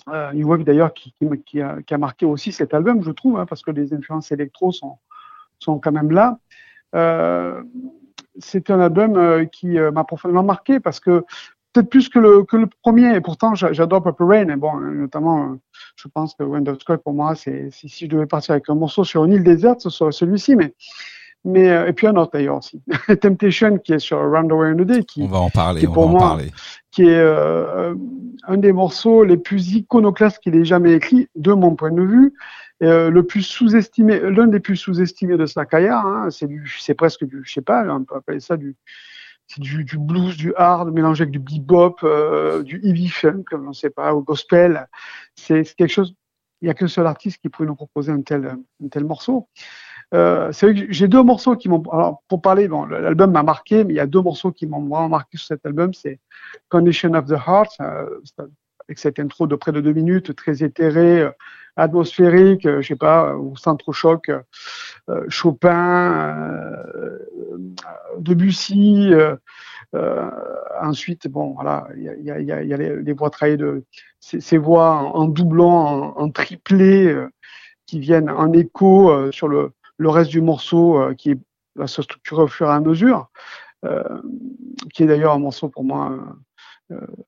[0.10, 1.14] euh, New Wave d'ailleurs qui,
[1.60, 5.00] a, marqué aussi cet album, je trouve, hein, parce que les influences électro sont,
[5.80, 6.40] quand même là.
[8.42, 11.24] C'est un album euh, qui euh, m'a profondément marqué parce que
[11.74, 14.76] peut-être plus que le, que le premier, et pourtant j'a- j'adore Purple Rain, et bon,
[14.78, 15.56] notamment, euh,
[15.96, 18.70] je pense que Wind of Sky pour moi, c'est si, si je devais partir avec
[18.70, 20.74] un morceau sur une île déserte, ce serait celui-ci, mais
[21.44, 22.84] mais et puis un autre d'ailleurs aussi,
[23.22, 25.92] Temptation qui est sur Roundaway in the Day, qui On va en parler, qui on
[25.92, 26.52] va pour en moi- parler.
[26.92, 27.96] qui est euh,
[28.48, 32.34] un des morceaux les plus iconoclastes qu'il ait jamais écrit, de mon point de vue,
[32.82, 35.66] le plus sous-estimé, l'un des plus sous-estimés de sa.
[35.72, 38.76] Hein, c'est du, c'est presque du, je sais pas, on peut appeler ça du,
[39.58, 43.74] du, du blues, du hard mélangé avec du bebop, euh, du heavy funk, on ne
[43.74, 44.88] sait pas, au gospel.
[45.36, 46.16] C'est quelque chose.
[46.62, 49.48] Il y a qu'un seul artiste qui pourrait nous proposer un tel, un tel morceau.
[50.14, 51.82] Euh, c'est vrai que j'ai deux morceaux qui m'ont.
[51.92, 54.82] Alors pour parler, bon, l'album m'a marqué, mais il y a deux morceaux qui m'ont
[54.82, 55.94] vraiment marqué sur cet album.
[55.94, 56.20] C'est
[56.70, 58.20] Condition of the Heart, euh,
[58.88, 61.32] avec cette intro de près de deux minutes, très éthérée, euh,
[61.76, 64.42] atmosphérique, euh, je sais pas, centre-choc, euh,
[65.10, 66.38] euh, Chopin,
[66.94, 67.18] euh,
[68.20, 69.12] Debussy.
[70.82, 73.84] ensuite, bon, voilà, il y a, les, voix travaillées de
[74.20, 77.16] ces, voix en, doublant, en, triplé,
[77.86, 81.36] qui viennent en écho sur le, le reste du morceau, qui
[81.76, 83.30] va se structurer au fur et à mesure,
[84.94, 86.18] qui est d'ailleurs un morceau pour moi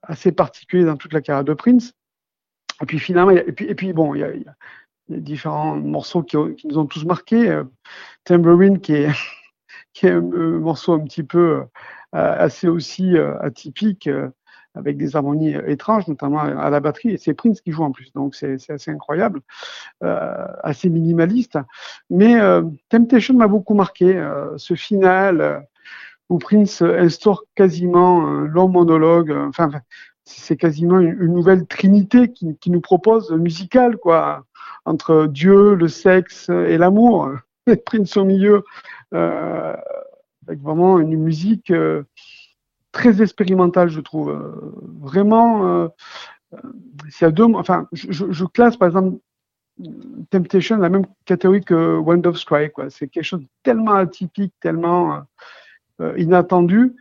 [0.02, 1.94] assez particulier dans toute la carrière de Prince.
[2.82, 4.32] Et puis finalement, et puis, bon, il y a,
[5.10, 7.50] différents morceaux qui, nous ont tous marqués.
[7.50, 7.64] Euh,
[8.82, 11.66] qui est, un, euh, morceau un petit peu euh,
[12.14, 14.30] assez aussi euh, atypique, euh,
[14.76, 17.12] avec des harmonies euh, étranges, notamment à la batterie.
[17.12, 19.42] Et c'est Prince qui joue en plus, donc c'est assez incroyable,
[20.04, 21.58] euh, assez minimaliste.
[22.10, 24.16] Mais euh, Temptation m'a beaucoup marqué.
[24.16, 25.60] euh, ce final euh,
[26.30, 29.32] où Prince instaure quasiment un long monologue.
[29.32, 29.72] euh, Enfin,
[30.26, 34.46] c'est quasiment une, nouvelle trinité qui, nous propose musicale, quoi,
[34.86, 37.32] entre Dieu, le sexe et l'amour.
[37.86, 38.64] Prince au milieu,
[39.14, 39.76] euh,
[40.48, 42.04] avec vraiment une musique euh,
[42.92, 44.30] très expérimentale, je trouve.
[44.30, 45.88] Euh, vraiment, euh,
[46.54, 46.58] euh,
[47.10, 49.18] s'il y a deux, enfin, je, classe par exemple
[50.30, 52.74] Temptation la même catégorie que Wind of Strike.
[52.90, 55.24] C'est quelque chose de tellement atypique, tellement euh, euh,
[56.18, 56.96] inattendu.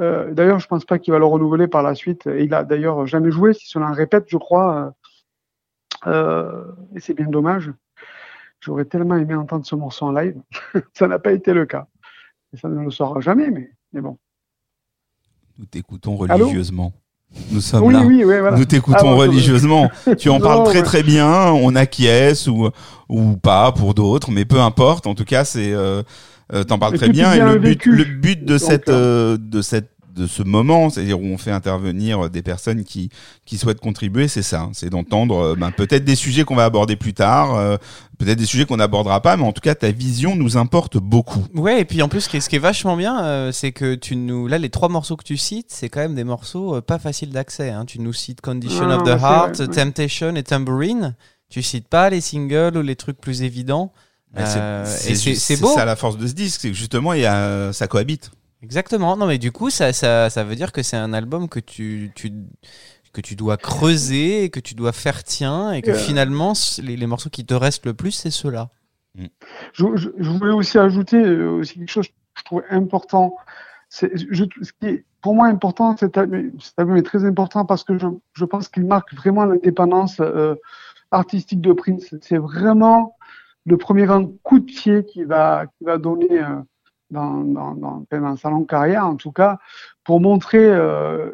[0.00, 2.26] Euh, d'ailleurs, je pense pas qu'il va le renouveler par la suite.
[2.26, 4.94] Et il a d'ailleurs jamais joué, si cela en répète, je crois.
[6.06, 6.64] Euh, euh,
[6.94, 7.72] et c'est bien dommage.
[8.60, 10.36] J'aurais tellement aimé entendre ce morceau en live.
[10.94, 11.86] ça n'a pas été le cas.
[12.52, 14.18] Et ça ne le sera jamais, mais, mais bon.
[15.58, 16.92] Nous t'écoutons Allô religieusement.
[17.50, 18.00] Nous sommes Oui, là.
[18.00, 18.56] oui, oui, voilà.
[18.56, 19.90] Nous t'écoutons Ah, bon, religieusement.
[20.18, 20.84] tu en Non, parles très ouais.
[20.84, 21.50] très bien.
[21.52, 22.70] On acquiesce ou
[23.08, 25.06] ou pas pour d'autres, mais peu importe.
[25.06, 26.02] En tout cas, c'est euh,
[26.52, 27.32] euh, t'en parles très bien.
[27.32, 27.92] Et le but, vécu.
[27.92, 31.38] le but de Donc, cette euh, euh, de cette de ce moment, c'est-à-dire où on
[31.38, 33.10] fait intervenir des personnes qui
[33.44, 34.68] qui souhaitent contribuer, c'est ça.
[34.72, 37.76] C'est d'entendre ben, peut-être des sujets qu'on va aborder plus tard, euh,
[38.18, 41.44] peut-être des sujets qu'on n'abordera pas, mais en tout cas ta vision nous importe beaucoup.
[41.54, 43.72] Ouais, et puis en plus, ce qui est, ce qui est vachement bien, euh, c'est
[43.72, 44.46] que tu nous.
[44.46, 47.30] Là, les trois morceaux que tu cites, c'est quand même des morceaux euh, pas faciles
[47.30, 47.70] d'accès.
[47.70, 47.84] Hein.
[47.84, 49.74] Tu nous cites Condition Ah, of the Heart, vrai, ouais.
[49.74, 51.16] Temptation et Tambourine.
[51.48, 53.92] Tu cites pas les singles ou les trucs plus évidents.
[54.36, 55.68] Euh, c'est et c'est beau.
[55.74, 58.30] ça la force de ce disque, c'est que justement il y a ça cohabite.
[58.62, 59.16] Exactement.
[59.16, 62.10] Non, mais du coup, ça, ça, ça veut dire que c'est un album que tu,
[62.14, 62.32] tu,
[63.12, 65.94] que tu dois creuser, et que tu dois faire tien, et que Euh.
[65.94, 68.70] finalement, les, les morceaux qui te restent le plus, c'est ceux-là.
[69.74, 73.36] Je, je- je voulais aussi ajouter euh, aussi quelque chose que je trouvais important.
[73.90, 77.66] C'est, je, ce qui est pour moi important, cet album, cet album est très important
[77.66, 80.54] parce que je, je pense qu'il marque vraiment l'indépendance euh,
[81.10, 82.14] artistique de Prince.
[82.22, 83.14] C'est vraiment
[83.66, 86.60] le premier grand coup de pied qu'il va, qu'il va donner euh,
[87.10, 89.58] dans, dans, dans, dans sa longue carrière, en tout cas,
[90.04, 91.30] pour montrer euh,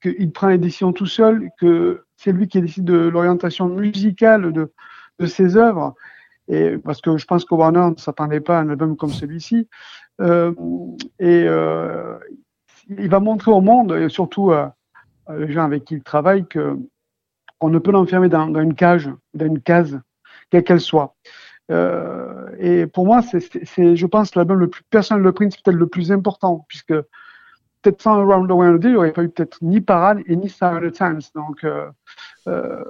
[0.00, 4.72] qu'il prend les décisions tout seul, que c'est lui qui décide de l'orientation musicale de,
[5.18, 5.94] de ses œuvres.
[6.48, 9.68] Et parce que je pense que Warner ne s'attendait pas à un album comme celui-ci.
[10.20, 10.52] Euh,
[11.18, 12.18] et euh,
[12.88, 14.74] il va montrer au monde, et surtout à
[15.30, 16.76] les gens avec qui il travaille, que
[17.60, 20.00] on ne peut l'enfermer dans, dans une cage, dans une case,
[20.52, 21.16] quelle qu'elle soit.
[21.70, 25.86] Euh, et pour moi, c'est, je pense, l'album le plus personnel de Prince, peut-être le
[25.86, 26.92] plus important, puisque
[27.80, 30.48] peut-être sans Around the World, il n'y aurait pas eu peut-être ni Parade et ni
[30.48, 31.22] the Times.
[31.34, 31.90] Donc, euh,
[32.48, 32.84] euh,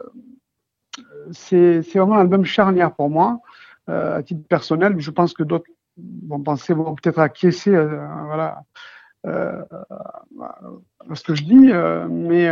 [1.31, 3.41] c'est, vraiment un album charnière pour moi,
[3.87, 4.97] à titre personnel.
[4.99, 5.71] Je pense que d'autres
[6.27, 8.65] vont penser, vont peut-être acquiescer, à
[9.25, 11.73] ce que je dis,
[12.11, 12.51] mais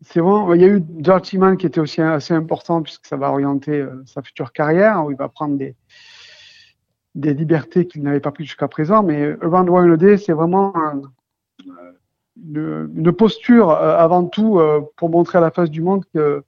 [0.00, 3.16] c'est vraiment, il y a eu Dirty Man qui était aussi assez important puisque ça
[3.16, 5.74] va orienter euh, sa future carrière où il va prendre des
[7.34, 9.02] libertés qu'il n'avait pas pris jusqu'à présent.
[9.02, 11.02] Mais Around the World in a Day, c'est vraiment un-
[12.54, 16.44] euh, une, posture euh, avant tout euh, pour montrer à la face du monde que,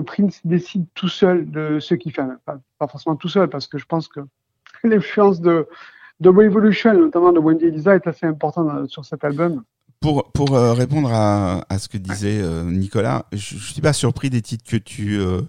[0.00, 2.22] Prince décide tout seul de ce qu'il fait.
[2.44, 2.58] Pas,
[2.88, 4.20] forcément tout seul, parce que je pense que
[4.84, 5.66] l'influence de,
[6.20, 9.62] de Revolution, notamment de Wendy Elisa, est assez importante euh, sur cet album.
[10.04, 13.94] Pour, pour euh, répondre à, à ce que disait euh, Nicolas, je, je suis pas
[13.94, 15.40] surpris des titres que tu euh,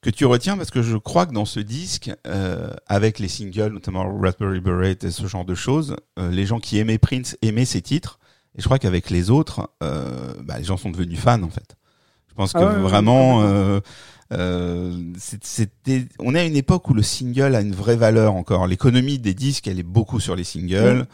[0.00, 3.70] que tu retiens parce que je crois que dans ce disque, euh, avec les singles,
[3.70, 7.66] notamment Raspberry Beret et ce genre de choses, euh, les gens qui aimaient Prince aimaient
[7.66, 8.18] ces titres.
[8.56, 11.76] Et je crois qu'avec les autres, bah, les gens sont devenus fans en fait.
[12.30, 13.42] Je pense que Ah ouais, ouais, vraiment,
[15.18, 18.66] c'était, on est à une époque où le single a une vraie valeur encore.
[18.66, 21.06] L'économie des disques, elle est beaucoup sur les singles.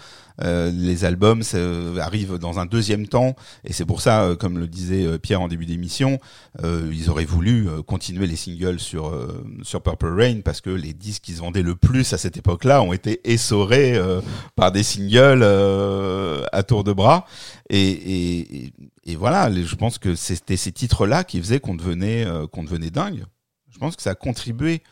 [0.43, 3.35] Euh, les albums ça, euh, arrivent dans un deuxième temps,
[3.65, 6.21] et c'est pour ça, euh, comme le disait Pierre en début d'émission,
[6.63, 10.71] euh, ils auraient voulu euh, continuer les singles sur euh, sur Purple Rain parce que
[10.71, 14.21] les disques qui se vendaient le plus à cette époque-là ont été essorés euh,
[14.55, 17.27] par des singles euh, à tour de bras.
[17.71, 18.73] Et, et,
[19.05, 22.91] et- voilà, je pense que c'était ces titres-là qui faisaient qu'on devenait euh, qu'on devenait
[22.91, 23.25] dingue.
[23.71, 24.83] Je pense que ça a contribué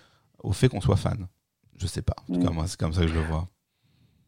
[0.43, 1.27] au fait qu'on soit fan.
[1.79, 2.17] Je sais pas.
[2.29, 2.55] En tout cas, Mm.
[2.55, 3.49] moi, c'est comme ça que je le vois.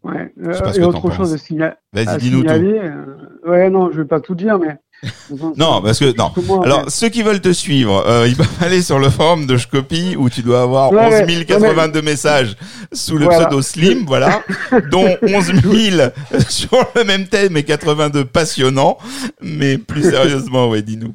[0.05, 0.33] Ouais.
[0.43, 2.79] Euh, et autre chose à, signa- Vas-y, à signaler.
[2.83, 4.77] euh, ouais, non, je vais pas tout dire, mais.
[5.57, 6.33] Non, parce que non.
[6.47, 9.57] Moi, Alors, ceux qui veulent te suivre, euh, ils peuvent aller sur le forum de
[9.57, 12.57] Shcopy où tu dois avoir Ouais, 11 ouais, 082 messages
[12.93, 13.47] sous le Voilà.
[13.47, 14.43] pseudo Slim, voilà,
[14.91, 16.11] dont 11 000
[16.49, 18.99] sur le même thème et 82 passionnants.
[19.41, 21.15] Mais plus sérieusement, ouais, dis-nous.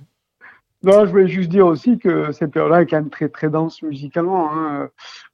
[0.84, 3.82] Non, je voulais juste dire aussi que cette période-là est quand même très très dense
[3.82, 4.50] musicalement.
[4.54, 4.90] Hein.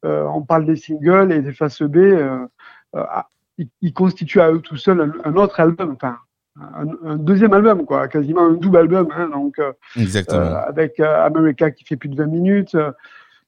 [0.06, 1.98] Euh, on parle des singles et des faces B.
[1.98, 2.38] Euh,
[2.96, 3.04] euh,
[3.60, 6.18] ils, ils constituent à eux tout seuls un, un autre album, enfin
[6.60, 9.10] un, un deuxième album, quoi, quasiment un double album.
[9.16, 10.42] Hein, donc euh, Exactement.
[10.42, 12.76] euh, avec euh, America qui fait plus de 20 minutes,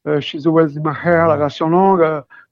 [0.08, 2.06] euh, She's Always in My Hair, la version longue,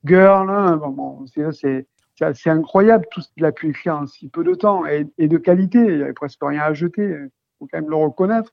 [0.06, 0.50] Girl.
[0.50, 1.86] Hein, bon, bon, c'est
[2.34, 5.30] c'est incroyable tout ce qu'il a pu écrire en si peu de temps et, et
[5.30, 5.80] de qualité.
[5.80, 7.04] Il n'y avait presque rien à jeter.
[7.04, 7.30] Il
[7.60, 8.52] faut quand même le reconnaître.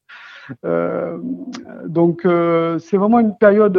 [1.84, 3.76] Donc c'est vraiment une période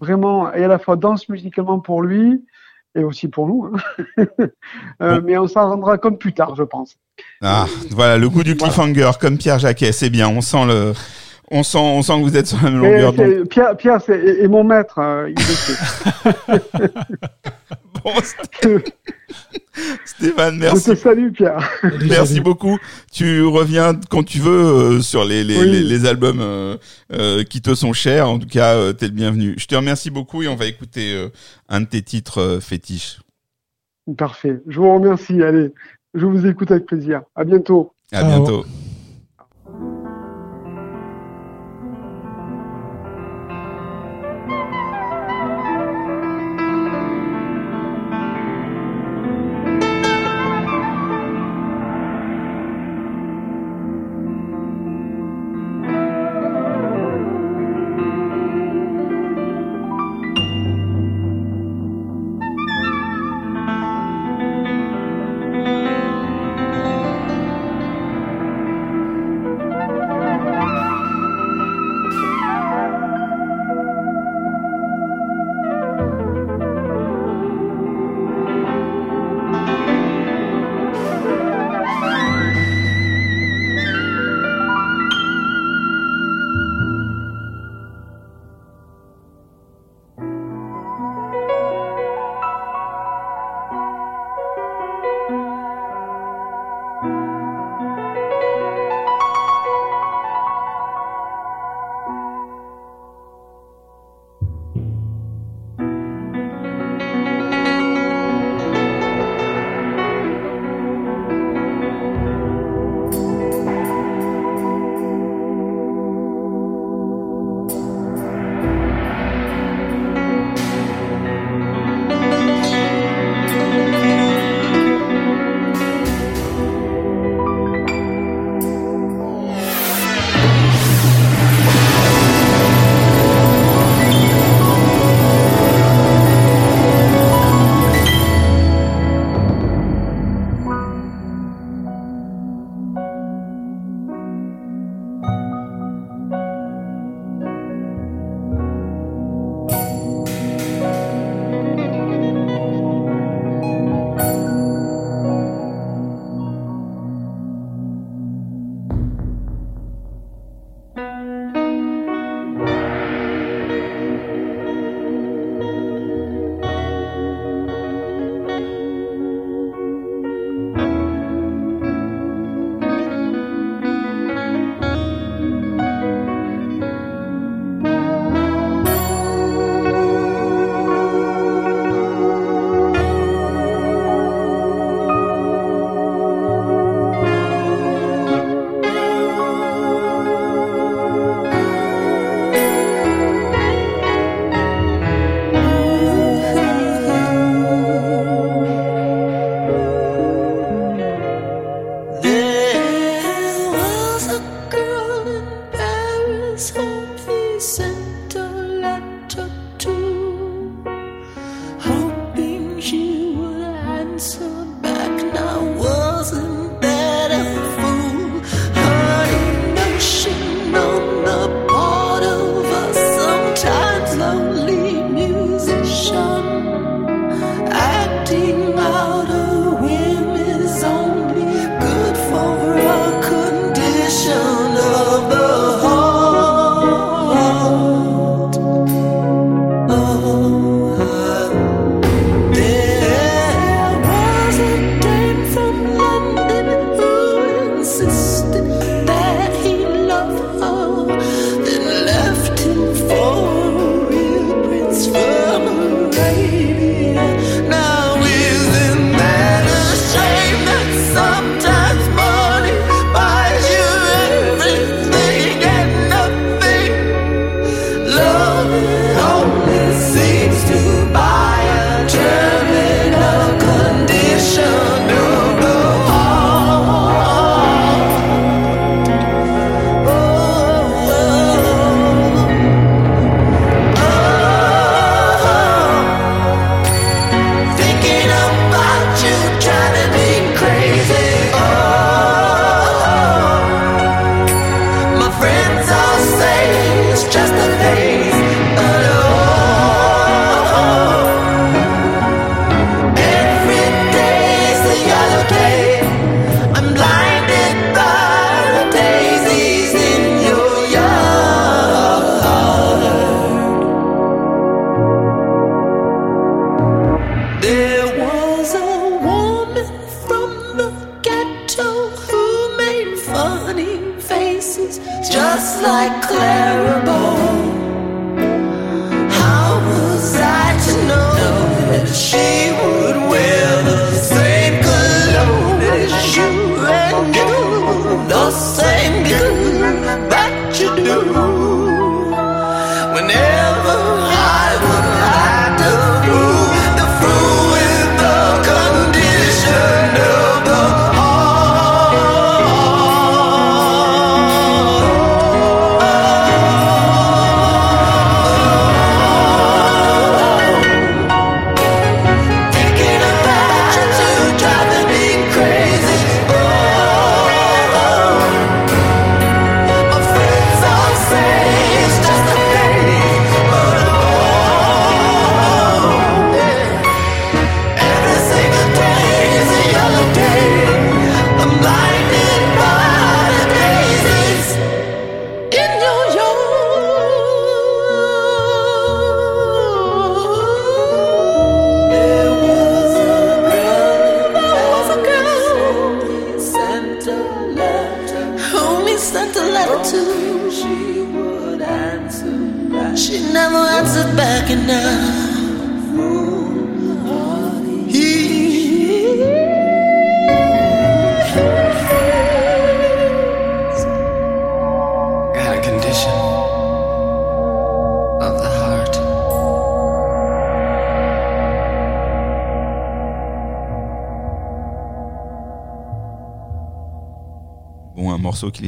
[0.00, 2.42] vraiment et à la fois dense musicalement pour lui
[2.96, 3.70] et aussi pour nous.
[3.72, 3.76] hein.
[5.02, 5.26] Euh, Bon.
[5.26, 6.96] Mais on s'en rendra compte plus tard, je pense.
[7.42, 10.28] Ah, voilà, le goût du cliffhanger, comme Pierre Jacquet, c'est bien.
[10.28, 10.92] On sent le,
[11.50, 13.12] on sent, on sent que vous êtes sur la même longueur
[13.48, 14.98] Pierre, Pierre et mon maître.
[14.98, 15.36] euh, il.
[18.06, 18.12] Bon,
[20.04, 21.58] Stéphane, Je merci te salue, Pierre.
[22.08, 22.78] Merci beaucoup.
[23.12, 24.52] Tu reviens quand tu veux
[24.96, 25.70] euh, sur les, les, Oui.
[25.70, 26.76] les, les albums euh,
[27.12, 28.28] euh, qui te sont chers.
[28.28, 29.54] En tout cas, euh, t'es le bienvenu.
[29.58, 31.28] Je te remercie beaucoup et on va écouter euh,
[31.68, 33.18] un de tes titres euh, fétiches.
[34.16, 34.60] Parfait.
[34.68, 35.42] Je vous remercie.
[35.42, 35.72] Allez,
[36.14, 37.22] je vous écoute avec plaisir.
[37.34, 37.92] À bientôt.
[38.12, 38.64] À bientôt.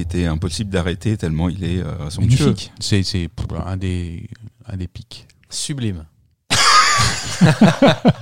[0.08, 2.46] Était impossible d'arrêter tellement il est euh, somptueux.
[2.46, 2.72] Magnifique.
[2.80, 3.28] C'est c'est
[3.66, 4.28] un des
[4.66, 5.26] un des pics.
[5.50, 6.04] Sublime.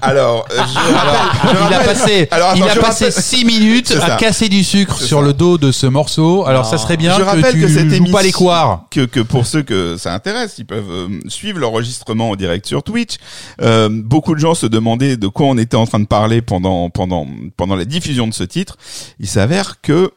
[0.03, 3.23] Alors, euh, je rappelle- je il a rappelle- passé, Alors, attends, il a passé rappelle-
[3.23, 4.17] 6 minutes à ça.
[4.17, 5.25] casser du sucre sur ça.
[5.25, 6.45] le dos de ce morceau.
[6.47, 6.71] Alors Non.
[6.71, 8.85] ça serait bien Je que rappelle tu que cette pas les émission- coires.
[8.91, 12.83] que, que pour ceux que ça intéresse, ils peuvent euh, suivre l'enregistrement en direct sur
[12.83, 13.17] Twitch.
[13.63, 16.91] Euh, beaucoup de gens se demandaient de quoi on était en train de parler pendant
[16.91, 17.27] pendant
[17.57, 18.77] pendant la diffusion de ce titre.
[19.19, 20.11] Il s'avère que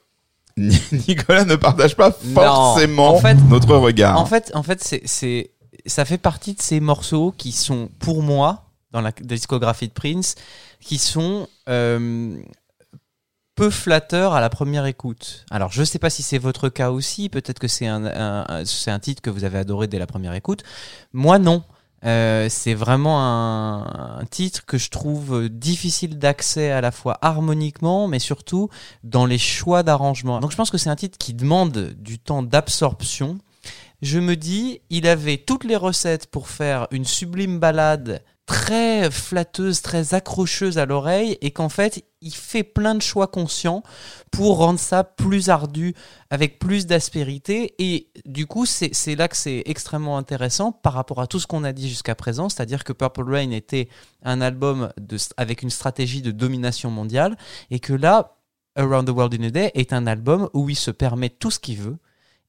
[1.07, 2.34] Nicolas ne partage pas Non.
[2.36, 4.19] forcément En fait- notre regard.
[4.19, 5.52] En fait, en fait, c'est,
[5.86, 10.36] ça fait partie de ces morceaux qui sont, pour moi, dans la discographie de Prince,
[10.81, 12.36] qui sont euh,
[13.56, 15.45] peu flatteurs à la première écoute.
[15.52, 17.30] Alors, je sais pas si c'est votre cas aussi.
[17.30, 20.07] Peut-être que c'est un, un- un- c'est un titre que vous avez adoré dès la
[20.07, 20.64] première écoute.
[21.14, 21.64] Moi, non.
[22.06, 28.08] Euh, c'est vraiment un, un titre que je trouve difficile d'accès à la fois harmoniquement,
[28.08, 28.70] mais surtout
[29.04, 30.40] dans les choix d'arrangement.
[30.40, 33.38] Donc je pense que c'est un titre qui demande du temps d'absorption.
[34.02, 39.84] Je me dis, il avait toutes les recettes pour faire une sublime balade très flatteuse,
[39.84, 43.84] très accrocheuse à l'oreille, et qu'en fait, il fait plein de choix conscients
[44.32, 45.94] pour rendre ça plus ardu,
[46.32, 47.76] avec plus d'aspérité.
[47.78, 51.64] Et du coup, c'est là que c'est extrêmement intéressant par rapport à tout ce qu'on
[51.64, 53.88] a dit jusqu'à présent, c'est-à-dire que Purple Rain était
[54.24, 54.92] un album
[55.38, 57.38] avec une stratégie de domination mondiale,
[57.70, 58.40] et que là,
[58.76, 61.60] Around the World in a Day est un album où il se permet tout ce
[61.60, 61.98] qu'il veut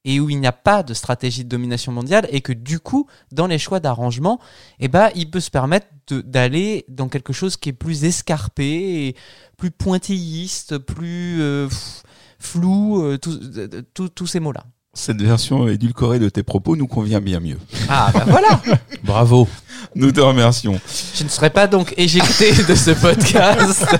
[0.05, 3.07] et où il n'y a pas de stratégie de domination mondiale et que du coup,
[3.31, 4.39] dans les choix d'arrangement,
[4.79, 9.15] eh ben, il peut se permettre d'aller dans quelque chose qui est plus escarpé, et
[9.57, 12.03] plus pointilliste, plus euh, pff,
[12.39, 14.65] flou, euh, tous ces mots-là.
[14.93, 17.57] Cette version édulcorée de tes propos nous convient bien mieux.
[17.87, 18.61] Ah bah voilà
[19.03, 19.47] Bravo.
[19.95, 20.81] Nous te remercions.
[21.15, 23.85] Je ne serai pas donc éjecté de ce podcast.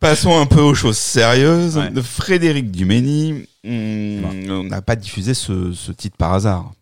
[0.00, 1.78] Passons un peu aux choses sérieuses.
[1.78, 2.02] Ouais.
[2.02, 6.72] Frédéric Dumény, on n'a pas diffusé ce, ce titre par hasard.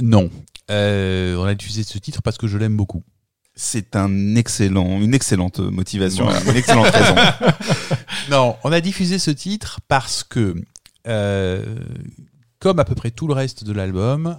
[0.00, 0.30] Non.
[0.70, 3.02] Euh, on a diffusé ce titre parce que je l'aime beaucoup.
[3.54, 7.14] C'est un excellent, une excellente motivation, une excellente raison.
[8.30, 10.54] Non, on a diffusé ce titre parce que,
[11.08, 11.76] euh,
[12.60, 14.38] comme à peu près tout le reste de l'album,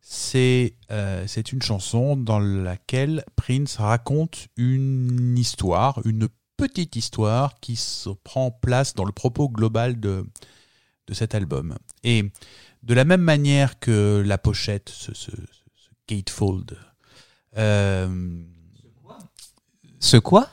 [0.00, 6.28] c'est euh, c'est une chanson dans laquelle Prince raconte une histoire, une
[6.60, 10.24] petite histoire qui se prend place dans le propos global de,
[11.06, 11.76] de cet album.
[12.04, 12.24] Et
[12.82, 16.78] de la même manière que la pochette, ce, ce, ce gatefold,
[17.56, 18.08] euh,
[19.98, 20.48] ce quoi?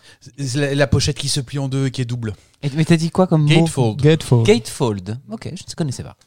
[0.55, 2.33] La, la pochette qui se plie en deux et qui est double.
[2.63, 3.47] Et- Mais t'as dit quoi comme mot?
[3.47, 4.01] Gatefold.
[4.01, 4.45] Gatefold.
[4.45, 5.19] Gatefold.
[5.31, 6.17] Ok, je ne connaissais pas.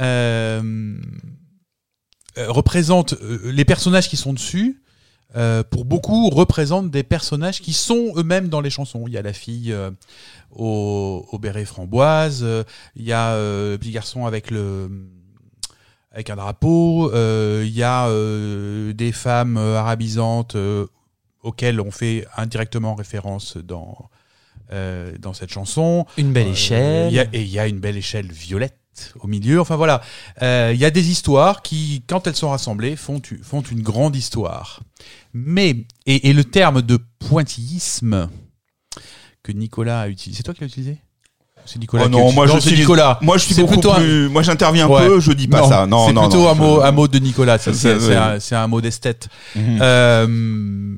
[0.00, 0.96] euh,
[2.38, 4.80] euh, représente euh, les personnages qui sont dessus.
[5.36, 9.04] Euh, pour beaucoup, représentent des personnages qui sont eux-mêmes dans les chansons.
[9.06, 9.90] Il y a la fille euh,
[10.50, 12.64] au, au béret framboise, euh,
[12.96, 14.88] il y a le petit garçon avec le
[16.10, 17.12] avec un drapeau,
[17.62, 18.08] il y a
[18.92, 20.56] des femmes arabisantes
[21.42, 24.08] auxquelles on fait indirectement référence dans
[24.72, 26.06] dans cette chanson.
[26.16, 27.12] Une belle échelle.
[27.12, 28.76] il y a- et il y a une belle échelle violette
[29.20, 29.60] au milieu.
[29.60, 30.00] Enfin voilà,
[30.42, 34.16] Euh, il y a des histoires qui, quand elles sont rassemblées, font, font une grande
[34.16, 34.80] histoire.
[35.34, 38.28] Mais, et, et le terme de pointillisme
[39.42, 40.98] que Nicolas a utilisé, c'est toi qui l'as utilisé?
[41.66, 43.18] C'est Nicolas Oh non, moi je suis Nicolas.
[43.20, 44.28] Moi je suis beaucoup plutôt un- plus.
[44.30, 45.06] Moi j'interviens un Ouais.
[45.06, 45.86] peu, je dis pas ça.
[45.86, 47.58] Non, c'est plutôt non, un, mot, je- un mot de Nicolas.
[47.58, 48.54] C'est ouais.
[48.56, 49.28] un, mot d'esthète.
[49.56, 50.96] Euh,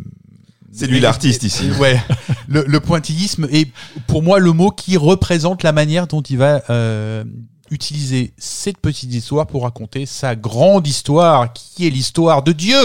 [0.72, 1.70] C'est lui l'artiste ici.
[1.80, 2.00] Ouais.
[2.46, 3.68] Le, le pointillisme est
[4.06, 7.24] pour moi le mot qui représente la manière dont il va euh,
[7.70, 12.78] utiliser cette petite histoire pour raconter sa grande histoire, qui est l'histoire de Dieu.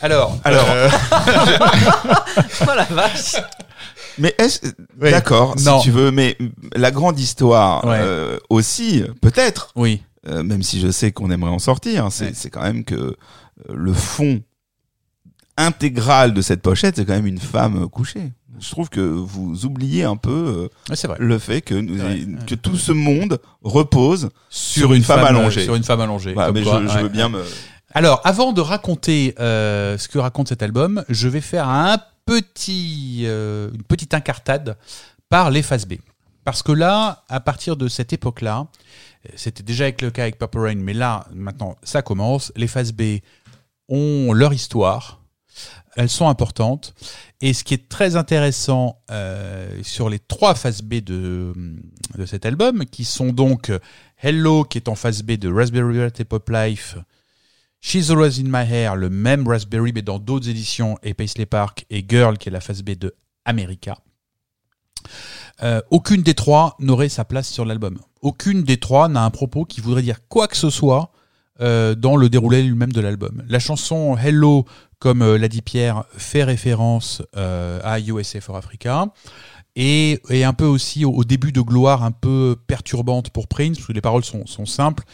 [0.00, 0.66] Alors, Alors,
[2.62, 3.36] Oh la vache
[4.18, 4.60] mais est-ce
[4.98, 6.36] d'accord si tu veux, mais
[6.74, 7.98] la grande histoire Ouais.
[8.00, 12.30] euh, aussi peut-être, oui, euh, même si je sais qu'on aimerait en sortir, c'est Ouais.
[12.34, 13.14] c'est quand même que euh,
[13.72, 14.40] le fond
[15.66, 18.32] intégral de cette pochette, c'est quand même une femme couchée.
[18.58, 21.96] Je trouve que vous oubliez un peu euh, le fait que, nous,
[22.46, 25.64] que tout ce monde repose Sur, une femme allongée.
[25.64, 26.34] Sur une femme allongée.
[26.34, 27.42] Comme mais quoi, je, veux bien me.
[27.92, 33.22] Alors, avant de raconter euh, ce que raconte cet album, je vais faire un petit,
[33.24, 34.76] euh, une petite incartade
[35.28, 35.94] par les phases B.
[36.44, 38.66] Parce que là, à partir de cette époque-là,
[39.26, 42.52] euh, c'était déjà avec le cas avec Purple Rain, mais là, maintenant, ça commence.
[42.56, 43.18] Les phases B
[43.88, 45.19] ont leur histoire.
[45.96, 46.94] Elles sont importantes.
[47.40, 51.52] Et ce qui est très intéressant euh, sur les trois phases B de,
[52.26, 53.72] cet album, qui sont donc
[54.18, 56.96] Hello, qui est en phase B de Raspberry Pi et Pop Life,
[57.80, 61.86] She's Always in My Hair, le même Raspberry, mais dans d'autres éditions, et Paisley Park,
[61.88, 63.14] et Girl, qui est la phase B de
[63.46, 63.98] America.
[65.62, 67.98] euh, aucune des trois n'aurait sa place sur l'album.
[68.20, 71.10] Aucune des trois n'a un propos qui voudrait dire quoi que ce soit
[71.60, 73.42] euh, dans le déroulé lui-même de l'album.
[73.48, 74.64] La chanson Hello,
[74.98, 79.06] comme euh, l'a dit Pierre, fait référence euh, à USA for Africa.
[79.76, 83.76] Et, et un peu aussi au, au début de gloire un peu perturbante pour Prince,
[83.76, 85.04] parce que les paroles sont, sont simples.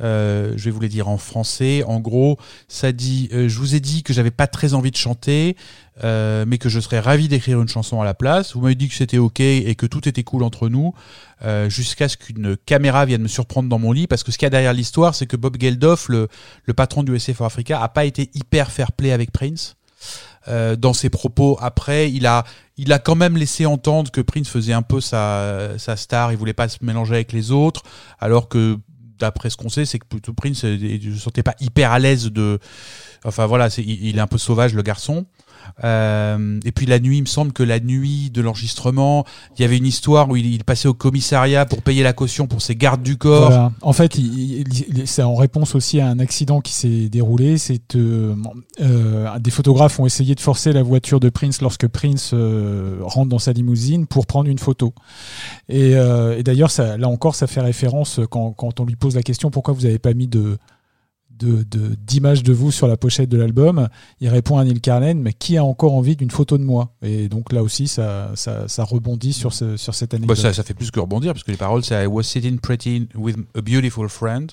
[0.00, 1.82] Euh, je vais vous les dire en français.
[1.86, 4.96] En gros, ça dit euh, Je vous ai dit que j'avais pas très envie de
[4.96, 5.56] chanter,
[6.02, 8.54] euh, mais que je serais ravi d'écrire une chanson à la place.
[8.54, 10.94] Vous m'avez dit que c'était ok et que tout était cool entre nous,
[11.42, 14.06] euh, jusqu'à ce qu'une caméra vienne me surprendre dans mon lit.
[14.06, 16.28] Parce que ce qu'il y a derrière l'histoire, c'est que Bob Geldof, le,
[16.64, 19.76] le patron du USA for Africa, a pas été hyper fair play avec Prince.
[20.48, 22.44] Euh, dans ses propos après, il a,
[22.76, 26.38] il a quand même laissé entendre que Prince faisait un peu sa, sa star, il
[26.38, 27.82] voulait pas se mélanger avec les autres,
[28.20, 28.78] alors que
[29.18, 31.98] d'après ce qu'on sait, c'est que plutôt Prince euh, ne se sentait pas hyper à
[31.98, 32.58] l'aise de.
[33.24, 35.26] Enfin voilà, c'est, il, il est un peu sauvage le garçon.
[35.84, 39.24] Euh, et puis la nuit, il me semble que la nuit de l'enregistrement,
[39.56, 42.60] il y avait une histoire où il, passait au commissariat pour payer la caution pour
[42.60, 43.70] ses gardes du corps.
[43.82, 44.18] En fait,
[45.04, 47.58] c'est en réponse aussi à un accident qui s'est déroulé.
[47.58, 48.34] C'est euh,
[48.80, 53.28] euh, des photographes ont essayé de forcer la voiture de Prince lorsque Prince euh, rentre
[53.28, 54.92] dans sa limousine pour prendre une photo.
[55.68, 55.94] Et,
[56.42, 59.82] d'ailleurs, là encore, ça fait référence quand, quand on lui pose la question pourquoi vous
[59.82, 60.58] n'avez pas mis de
[61.38, 63.88] de- de- d'image de, vous sur la pochette de l'album,
[64.20, 66.94] il répond à Neil Carlin, mais qui a encore envie d'une photo de moi?
[67.02, 70.36] Et donc là aussi, ça, ça, ça rebondit sur, ce, sur cette Bah, anecdote.
[70.38, 73.08] ça, ça fait plus que rebondir, parce que les paroles, c'est I was sitting pretty
[73.14, 74.52] with a beautiful friend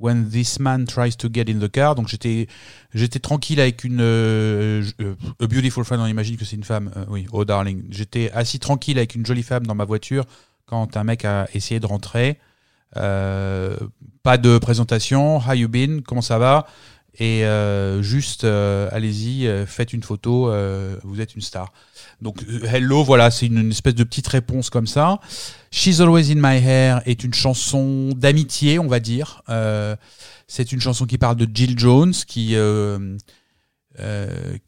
[0.00, 1.94] when this man tries to get in the car.
[1.94, 2.48] Donc j'étais
[2.92, 6.02] j'étais tranquille avec une euh, euh, a beautiful friend.
[6.02, 6.90] On imagine que c'est une femme.
[6.96, 7.84] euh, oui, oh darling.
[7.90, 10.24] J'étais assis tranquille avec une jolie femme dans ma voiture
[10.66, 12.38] quand un mec a essayé de rentrer.
[12.96, 13.76] Euh,
[14.22, 15.38] pas de présentation.
[15.38, 16.02] How you been?
[16.02, 16.66] Comment ça va?
[17.18, 20.50] Et euh, juste, euh, allez-y, euh, faites une photo.
[20.50, 21.72] euh, vous êtes une star.
[22.22, 25.20] Donc euh, Hello, voilà, c'est une, espèce de petite réponse comme ça.
[25.70, 29.42] She's Always in My Hair est une chanson d'amitié, on va dire.
[30.46, 32.56] C'est une chanson qui parle de Jill Jones, qui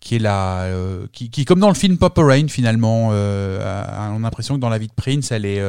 [0.01, 4.57] qui est euh, qui, qui comme dans le film Pop Rain finalement, on a l'impression
[4.57, 5.63] que dans la vie de Prince, elle est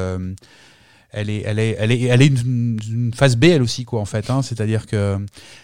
[1.12, 4.02] elle est, elle est, elle est, elle est une, une phase B elle aussi quoi
[4.02, 4.30] en fait.
[4.30, 5.18] Hein, C'est-à-dire que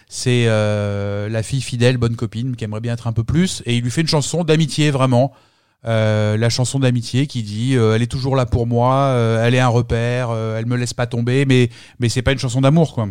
[0.08, 3.76] c'est euh, la fille fidèle, bonne copine, qui aimerait bien être un peu plus, et
[3.76, 5.32] il lui fait une chanson d'amitié vraiment.
[5.84, 9.52] Euh, la chanson d'amitié qui dit euh, elle est toujours là pour moi, euh, elle
[9.52, 12.60] est un repère, euh, elle me laisse pas tomber, mais mais c'est pas une chanson
[12.60, 13.08] d'amour quoi.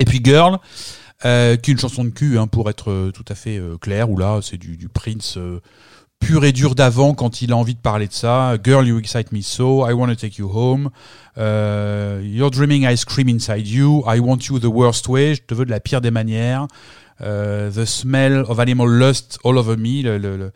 [0.00, 0.56] Et puis Girl,
[1.26, 4.16] euh, qui est une chanson de cul hein, pour être tout à fait clair, où
[4.16, 5.38] là c'est du, du Prince
[6.18, 8.56] pur et dur d'avant quand il a envie de parler de ça.
[8.64, 10.90] Girl, you excite me so, I want to take you home.
[11.38, 14.02] Euh, you're dreaming, I scream inside you.
[14.06, 16.66] I want you the worst way, je te veux de la pire des manières.
[17.22, 20.52] Euh, the smell of animal lust all over me, le- le- le-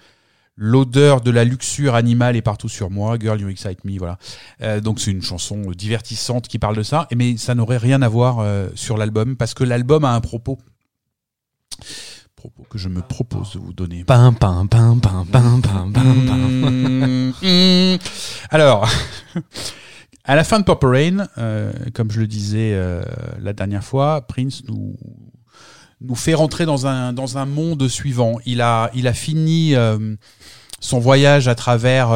[0.56, 3.16] l'odeur de la luxure animale est partout sur moi.
[3.18, 4.18] Girl, you excite me, voilà.
[4.62, 8.08] Euh, donc c'est une chanson divertissante qui parle de ça, mais ça n'aurait rien à
[8.08, 10.58] voir euh, sur l'album parce que l'album a un propos.
[12.40, 14.02] Propos que je me propose de vous donner.
[14.02, 15.92] Pam, pam, pam, pam, pam, pam, pam.
[15.92, 17.98] Mmh, mmh.
[18.48, 18.88] Alors,
[20.24, 23.02] à la fin de Purple Rain, euh, comme je le disais euh,
[23.42, 24.96] la dernière fois, Prince nous
[26.00, 28.38] nous fait rentrer dans un dans un monde suivant.
[28.46, 30.16] Il a il a fini euh,
[30.80, 32.08] son voyage à travers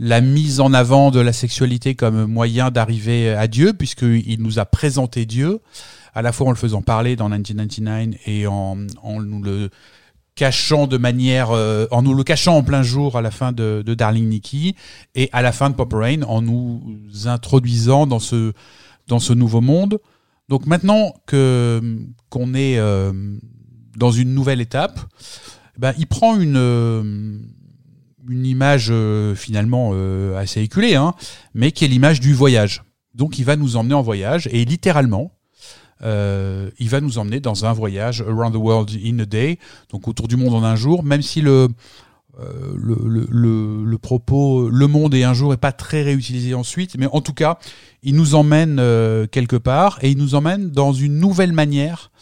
[0.00, 4.64] la mise en avant de la sexualité comme moyen d'arriver à Dieu, puisqu'il nous a
[4.64, 5.60] présenté Dieu,
[6.18, 9.70] à la fois en le faisant parler dans 1999 et en, nous le
[10.34, 13.84] cachant de manière, euh, en nous le cachant en plein jour à la fin de,
[13.86, 14.74] Darling Nikki
[15.14, 16.82] et à la fin de Pop Rain en nous
[17.26, 18.52] introduisant dans ce
[19.06, 20.00] dans ce nouveau monde.
[20.48, 21.80] Donc maintenant que
[22.30, 23.12] qu'on est euh,
[23.96, 24.98] dans une nouvelle étape,
[25.78, 27.38] ben, il prend une euh,
[28.28, 28.92] une image
[29.36, 29.92] finalement
[30.36, 31.14] assez éculée, hein,
[31.54, 32.82] mais qui est l'image du voyage.
[33.14, 35.37] Donc il va nous emmener en voyage et littéralement,
[36.02, 39.58] euh, il va nous emmener dans un voyage around the world in a day,
[39.90, 41.68] donc autour du monde en un jour, même si le
[42.40, 46.96] euh, le, le, le, propos le monde et un jour est pas très réutilisé ensuite,
[46.96, 47.58] mais en tout cas,
[48.04, 52.12] il nous emmène euh, quelque part et il nous emmène dans une nouvelle manière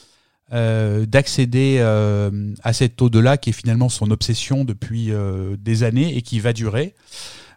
[0.52, 6.16] euh, d'accéder euh, à cet au-delà qui est finalement son obsession depuis euh, des années
[6.16, 6.94] et qui va durer.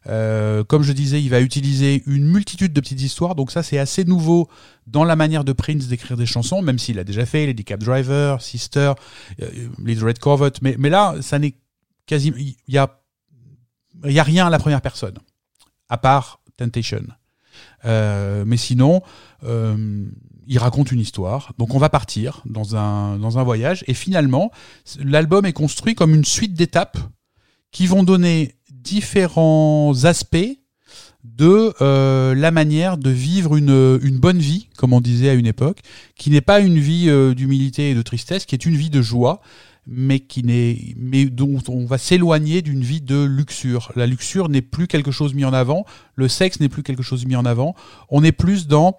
[0.07, 3.77] Euh, comme je disais, il va utiliser une multitude de petites histoires, donc ça c'est
[3.77, 4.47] assez nouveau
[4.87, 7.83] dans la manière de Prince d'écrire des chansons, même s'il a déjà fait Lady Cab
[7.83, 8.93] Driver, Sister,
[9.41, 9.49] euh,
[9.83, 11.55] Little Red Corvette, mais, là ça n'est
[12.05, 12.99] quasi, il y a,
[14.05, 15.17] y a rien à la première personne,
[15.89, 17.03] à part Temptation.
[17.85, 19.01] Euh, mais sinon,
[19.43, 20.05] euh,
[20.47, 21.53] il raconte une histoire.
[21.57, 23.83] Donc on va partir dans un, dans un voyage.
[23.87, 24.51] Et finalement,
[24.99, 26.97] l'album est construit comme une suite d'étapes
[27.71, 30.57] qui vont donner différents aspects
[31.23, 35.45] de euh, la manière de vivre une, une bonne vie, comme on disait à une
[35.45, 35.79] époque,
[36.15, 39.01] qui n'est pas une vie euh, d'humilité et de tristesse, qui est une vie de
[39.01, 39.41] joie,
[39.85, 43.91] mais qui n'est, mais dont on va s'éloigner d'une vie de luxure.
[43.95, 45.85] La luxure n'est plus quelque chose mis en avant,
[46.15, 47.75] le sexe n'est plus quelque chose mis en avant.
[48.09, 48.97] On est plus dans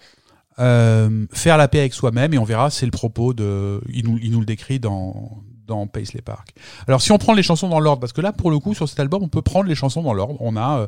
[0.58, 4.18] euh, faire la paix avec soi-même, et on verra, c'est le propos de, il nous,
[4.22, 6.52] il nous le décrit dans dans Paisley Park.
[6.86, 8.88] Alors si on prend les chansons dans l'ordre, parce que là pour le coup sur
[8.88, 10.36] cet album on peut prendre les chansons dans l'ordre.
[10.40, 10.86] On a, euh,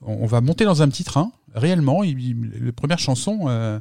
[0.00, 2.04] on va monter dans un petit train réellement.
[2.04, 3.78] Il, il- les premières chansons, euh,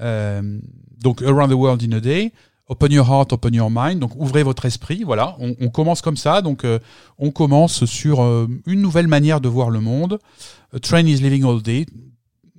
[0.00, 0.58] euh,
[1.00, 2.32] donc Around the World in a Day,
[2.66, 4.00] Open Your Heart, Open Your Mind.
[4.00, 5.04] Donc ouvrez votre esprit.
[5.04, 6.42] Voilà, on, commence comme ça.
[6.42, 6.66] Donc
[7.18, 8.20] on commence sur
[8.66, 10.18] une nouvelle manière de voir le monde.
[10.82, 11.86] Train is living all day.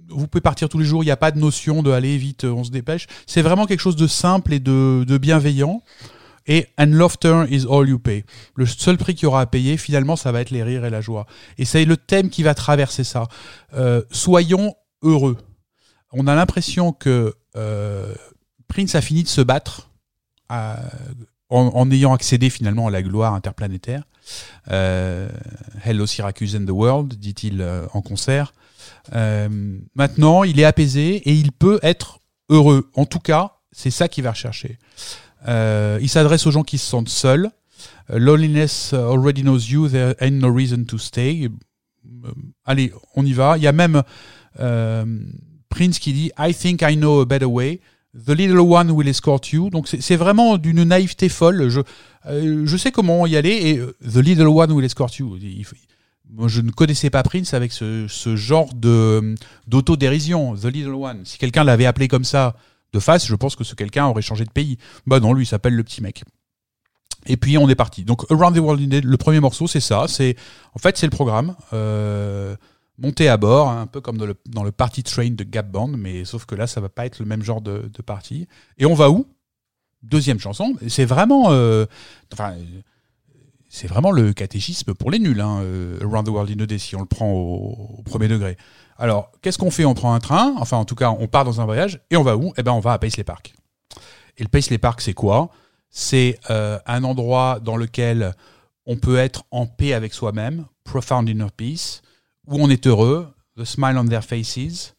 [0.10, 1.04] Vous pouvez partir tous les jours.
[1.04, 3.08] Il n'y a pas de notion de aller vite, on se dépêche.
[3.26, 5.82] C'est vraiment quelque chose de simple et de bienveillant.
[6.48, 8.24] Et and laughter is all you pay.
[8.56, 10.90] Le seul prix qu'il y aura à payer, finalement, ça va être les rires et
[10.90, 11.28] la joie.
[11.58, 13.28] Et c'est le thème qui va traverser ça.
[13.74, 14.74] Euh, soyons
[15.04, 15.38] heureux.
[16.12, 18.14] On a l'impression que euh,
[18.68, 19.90] Prince a fini de se battre
[20.50, 20.80] à-
[21.50, 24.04] en, ayant accédé finalement à la gloire interplanétaire.
[24.72, 25.30] Euh,
[25.84, 28.54] Hello Syracuse and the World, dit-il euh, en concert.
[29.14, 29.50] Euh,
[29.96, 32.20] maintenant, il est apaisé et il peut être
[32.50, 32.90] heureux.
[32.96, 34.78] En tout cas, c'est ça qu'il va rechercher.
[35.48, 37.50] Euh, il s'adresse aux gens qui se sentent seuls.
[38.10, 41.50] Euh, Loneliness already knows you, there ain't no reason to stay.
[42.06, 42.32] Euh,
[42.66, 43.58] allez, on y va.
[43.58, 44.04] Il y a même
[45.70, 47.80] Prince qui dit I think I know a better way.
[48.14, 49.70] The little one will escort you.
[49.70, 51.70] Donc c'est vraiment d'une naïveté folle.
[51.70, 55.40] Je, sais comment y aller et The little one will escort you.
[56.48, 58.70] Je ne connaissais pas Prince avec ce, ce genre
[59.66, 60.56] d'autodérision.
[60.56, 61.22] The little one.
[61.24, 62.58] Si quelqu'un l'avait appelé comme ça
[62.94, 64.78] de face, je pense que ce quelqu'un aurait changé de pays.
[65.06, 66.24] Bah non, lui il s'appelle le petit mec.
[67.26, 68.04] Et puis on est parti.
[68.04, 70.06] Donc Around the World in Day, le premier morceau, c'est ça.
[70.08, 70.36] C'est
[70.74, 71.56] en fait c'est le programme.
[71.74, 72.56] Euh,
[73.02, 75.70] monter à bord, hein, un peu comme dans le, dans le party train de Gap
[75.70, 78.48] Band, mais sauf que là, ça va pas être le même genre de, de party.
[78.78, 79.26] Et on va où?
[80.04, 80.76] Deuxième chanson.
[80.88, 81.86] C'est vraiment, euh,
[82.34, 82.56] enfin,
[83.70, 85.42] c'est vraiment le catéchisme pour les nuls.
[85.42, 88.58] Hein, euh, Around the World in a Day, si on le prend au premier degré.
[88.98, 89.86] Alors, qu'est-ce qu'on fait?
[89.86, 90.54] On prend un train.
[90.58, 92.54] Enfin, en tout cas, on part dans un voyage et on va où?
[92.58, 93.54] Eh ben, on va à Paisley Park.
[94.38, 95.50] Et le Paisley Park, c'est quoi?
[95.90, 98.34] C'est euh, un endroit dans lequel
[98.86, 102.02] on peut être en paix avec soi-même, profound inner peace
[102.48, 104.96] où on est heureux, the smile on their faces,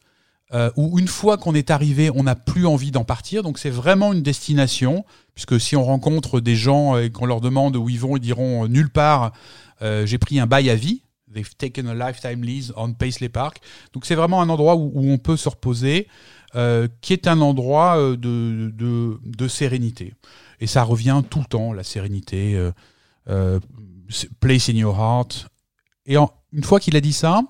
[0.53, 3.43] euh, où une fois qu'on est arrivé, on n'a plus envie d'en partir.
[3.43, 7.75] Donc c'est vraiment une destination, puisque si on rencontre des gens et qu'on leur demande
[7.75, 9.33] où ils vont, ils diront euh, nulle part,
[9.81, 11.02] euh, j'ai pris un bail à vie.
[11.33, 13.59] They've taken a lifetime lease on Paisley Park.
[13.93, 16.07] Donc c'est vraiment un endroit où, on peut se reposer,
[16.55, 18.71] euh, qui est un endroit euh, de,
[19.23, 20.13] de, sérénité.
[20.59, 22.71] Et ça revient tout le temps, la sérénité,
[23.27, 23.59] euh,
[24.39, 25.47] place in your heart.
[26.05, 27.41] Et une fois qu'il a dit ça,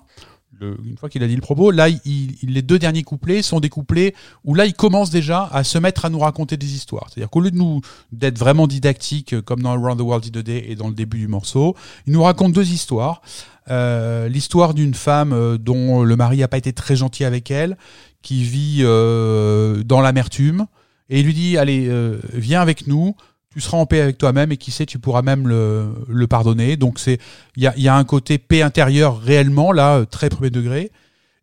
[0.60, 4.14] une fois qu'il a dit le propos, là, les deux derniers couplets sont des couplets
[4.44, 7.06] où là, il commence déjà à se mettre à nous raconter des histoires.
[7.08, 7.80] C'est-à-dire qu'au lieu de nous
[8.12, 10.94] d'être vraiment didactique, euh, comme dans Around the World in a Day et dans le
[10.94, 11.76] début du morceau,
[12.06, 13.22] il nous raconte deux histoires.
[13.70, 17.76] Euh, L'histoire d'une femme euh, dont le mari n'a pas été très gentil avec elle,
[18.22, 20.66] qui vit dans l'amertume,
[21.10, 21.92] et il lui dit allez,
[22.32, 23.14] viens avec nous.
[23.54, 26.76] Tu seras en paix avec toi-même et qui sait, tu pourras même le, le pardonner.
[26.76, 27.18] Donc c'est
[27.56, 30.90] il y a, y a un côté paix intérieure réellement, là, euh, très premier degré.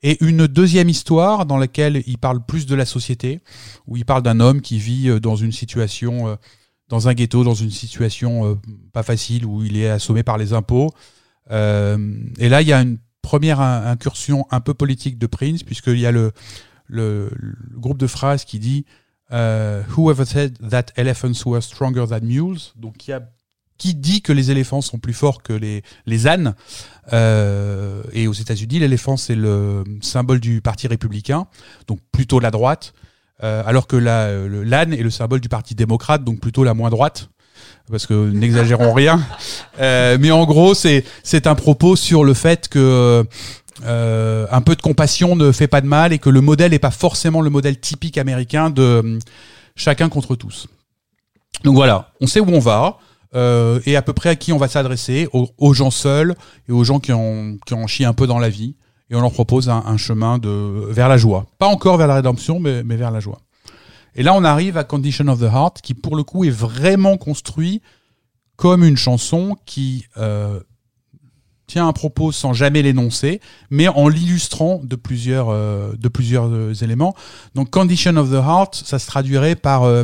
[0.04, 3.40] Et une deuxième histoire dans laquelle il parle plus de la société,
[3.88, 6.36] où il parle d'un homme qui vit euh, dans une situation, euh,
[6.90, 8.60] dans un ghetto, dans une situation
[8.92, 10.90] pas facile, où il est assommé par les impôts.
[11.50, 16.00] Et là, il y a une première in- incursion un peu politique de Prince, puisqu'il
[16.00, 16.34] y a le,
[16.88, 18.86] le, le groupe de phrases qui dit
[19.32, 23.22] euh, Whoever said that elephants were stronger than mules Donc, y a
[23.82, 26.54] qui dit que les éléphants sont plus forts que les, les ânes.
[27.14, 31.48] Euh, et aux États-Unis, l'éléphant, c'est le symbole du Parti républicain,
[31.88, 32.94] donc plutôt la droite,
[33.44, 37.30] euh, alors que l'âne est le symbole du Parti démocrate, donc plutôt la moins droite.
[37.90, 39.20] Parce que n'exagérons rien.
[39.80, 43.26] Euh, mais en gros, c'est c'est un propos sur le fait que
[43.84, 46.80] euh, un peu de compassion ne fait pas de mal et que le modèle n'est
[46.80, 49.20] pas forcément le modèle typique américain de euh,
[49.76, 50.68] chacun contre tous.
[51.64, 52.98] Donc voilà, on sait où on va
[53.34, 56.36] euh, et à peu près à qui on va s'adresser, aux, gens seuls
[56.68, 58.76] et aux gens qui en, qui en chient un peu dans la vie.
[59.10, 61.46] Et on leur propose un, chemin de, vers la joie.
[61.58, 63.40] Pas encore vers la rédemption, mais, mais vers la joie.
[64.16, 67.18] Et là, on arrive à Condition of the Heart, qui pour le coup est vraiment
[67.18, 67.82] construit
[68.56, 70.06] comme une chanson qui
[71.80, 77.16] un propos sans jamais l'énoncer, mais en l'illustrant de plusieurs, euh, de plusieurs euh, éléments.
[77.56, 80.04] Donc Condition of the Heart, ça se traduirait par euh,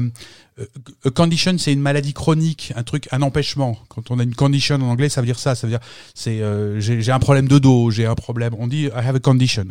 [0.60, 0.66] euh,
[1.06, 3.78] a condition, c'est une maladie chronique, un truc, un empêchement.
[3.90, 5.56] Quand on a une condition en anglais, ça veut dire ça.
[5.56, 5.80] Ça veut dire,
[6.14, 8.56] c'est, euh, j'ai un problème de dos, j'ai un problème.
[8.58, 9.66] On dit, I have a condition.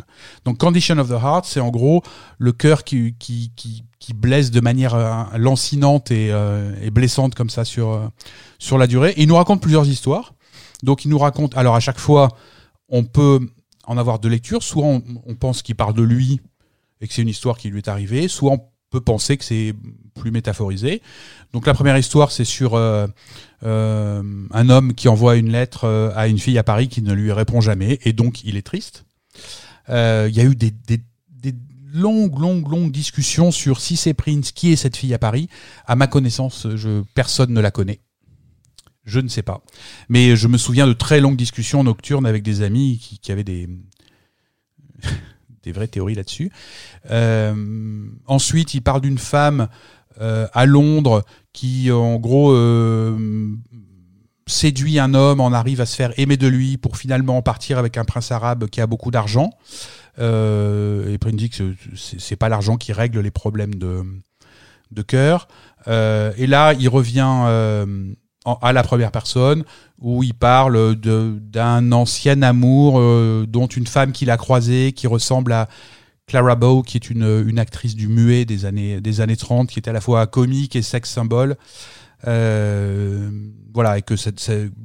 [0.45, 2.03] Donc, condition of the heart, c'est en gros
[2.37, 7.49] le cœur qui, qui, qui, qui blesse de manière euh, lancinante et, euh, blessante comme
[7.49, 8.07] ça sur, euh,
[8.59, 9.11] sur la durée.
[9.17, 10.33] Et il nous raconte plusieurs histoires.
[10.83, 12.29] Donc, il nous raconte, alors à chaque fois,
[12.89, 13.39] on peut
[13.87, 14.61] en avoir deux lectures.
[14.61, 16.39] Soit on, pense qu'il parle de lui
[17.01, 19.73] et que c'est une histoire qui lui est arrivée, soit on peut penser que c'est
[20.15, 21.01] plus métaphorisé.
[21.53, 23.07] Donc la première histoire, c'est sur euh,
[23.63, 27.13] euh, un homme qui envoie une lettre euh, à une fille à Paris qui ne
[27.13, 29.05] lui répond jamais, et donc il est triste.
[29.89, 30.73] Il y a eu des,
[31.93, 35.47] longues, longues, longues discussions sur si c'est Prince, qui est cette fille à Paris.
[35.85, 36.67] À ma connaissance,
[37.13, 38.01] personne ne la connaît.
[39.07, 39.61] Je ne sais pas.
[40.09, 43.43] Mais je me souviens de très longues discussions nocturnes avec des amis qui, qui avaient
[43.43, 43.67] des,
[45.63, 46.51] des vraies théories là-dessus.
[47.09, 49.69] Euh, ensuite, il parle d'une femme
[50.21, 51.23] euh, à Londres
[51.53, 53.55] qui, en gros, euh,
[54.45, 57.97] séduit un homme, en arrive à se faire aimer de lui pour finalement partir avec
[57.97, 59.51] un prince arabe qui a beaucoup d'argent.
[60.19, 64.03] Euh, et Prince dit que c'est pas l'argent qui règle les problèmes de,
[64.91, 65.47] de cœur.
[65.87, 67.85] Euh, et là, il revient euh,
[68.61, 69.63] à la première personne
[69.99, 75.51] où il parle d'un ancien amour euh, dont une femme qu'il a croisée qui ressemble
[75.53, 75.67] à
[76.27, 79.79] Clara Bow, qui est une, une actrice du muet des années, des années 30, qui
[79.79, 81.55] est à la fois comique et sex symbole.
[82.27, 83.29] Euh,
[83.73, 84.15] voilà, et que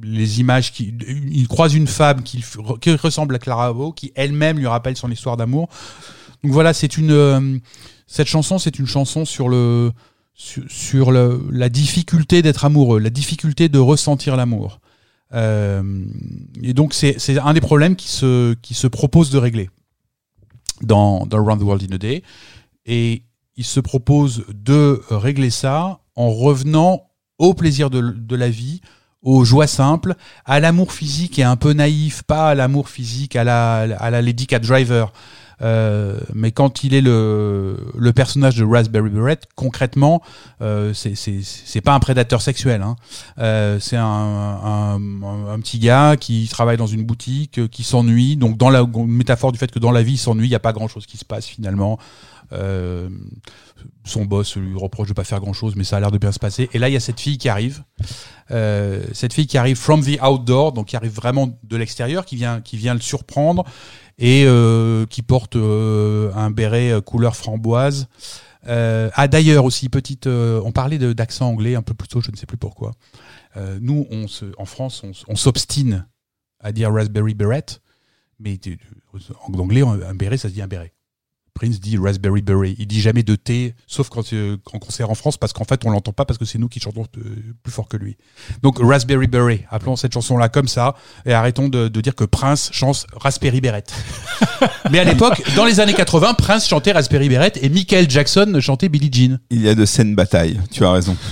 [0.03, 0.93] les images qui,
[1.31, 2.43] il croise une femme qui
[2.91, 5.67] ressemble à Clara Bow, qui elle-même lui rappelle son histoire d'amour.
[6.43, 7.57] Donc voilà, c'est une, euh,
[8.07, 9.91] cette chanson, c'est une chanson sur le,
[10.35, 14.79] sur, la difficulté d'être amoureux, la difficulté de ressentir l'amour.
[15.33, 16.05] Euh,
[16.61, 19.69] et donc c'est, un des problèmes qui se, qui se propose de régler
[20.81, 22.23] dans, Around the World in a Day.
[22.85, 23.23] Et
[23.55, 28.81] il se propose de régler ça en revenant au plaisir de, de la vie,
[29.21, 30.15] aux joies simples,
[30.45, 34.21] à l'amour physique et un peu naïf, pas à l'amour physique à la, à la
[34.21, 35.13] Lady Cat Driver.
[35.63, 40.21] Euh, mais quand il est le, le personnage de Raspberry Beret, concrètement,
[40.61, 42.81] euh, c'est pas un prédateur sexuel.
[42.81, 42.95] Hein.
[43.39, 48.35] Euh, c'est un, un, un- petit gars qui travaille dans une boutique, euh, qui s'ennuie.
[48.35, 50.59] Donc dans la métaphore du fait que dans la vie il s'ennuie, il y a
[50.59, 51.97] pas grand chose qui se passe finalement.
[52.51, 53.09] Euh,
[54.05, 56.31] son boss lui reproche de pas faire grand chose, mais ça a l'air de bien
[56.31, 56.69] se passer.
[56.73, 57.83] Et là, il y a cette fille qui arrive,
[58.51, 62.35] euh, cette fille qui arrive from the outdoor, donc qui arrive vraiment de l'extérieur, qui
[62.35, 63.63] vient, qui vient le surprendre
[64.17, 68.07] et euh, qui porte euh, un béret euh, couleur framboise.
[68.65, 72.45] Ah d'ailleurs aussi petite, on parlait d'accent anglais un peu plus tôt, je ne sais
[72.45, 72.93] plus pourquoi.
[73.81, 76.07] Nous, on se, en France, on, on s'obstine
[76.61, 77.65] à dire raspberry beret,
[78.39, 78.57] mais
[79.45, 80.93] en anglais, un béret, ça se dit un béret.
[81.53, 82.75] Prince dit Raspberry Beret.
[82.79, 85.85] Il dit jamais de thé, sauf quand, euh, en concert en France, parce qu'en fait,
[85.85, 87.21] on l'entend pas parce que c'est nous qui chantons euh,
[87.61, 88.17] plus fort que lui.
[88.61, 89.65] Donc, Raspberry Beret.
[89.69, 93.83] Appelons cette chanson-là comme ça, et arrêtons de, de dire que Prince chante Raspberry Beret.
[94.91, 98.89] Mais à l'époque, dans les années 80, Prince chantait Raspberry Beret et Michael Jackson chantait
[98.89, 99.39] Billie Jean.
[99.49, 101.15] Il y a de saines batailles, tu as raison.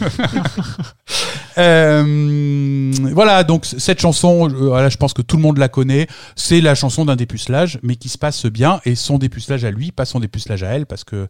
[1.57, 6.07] Euh, voilà, donc cette chanson, euh, voilà, je pense que tout le monde la connaît.
[6.35, 9.91] C'est la chanson d'un dépucelage, mais qui se passe bien, et son dépucelage à lui,
[9.91, 11.27] pas son dépucelage à elle, parce que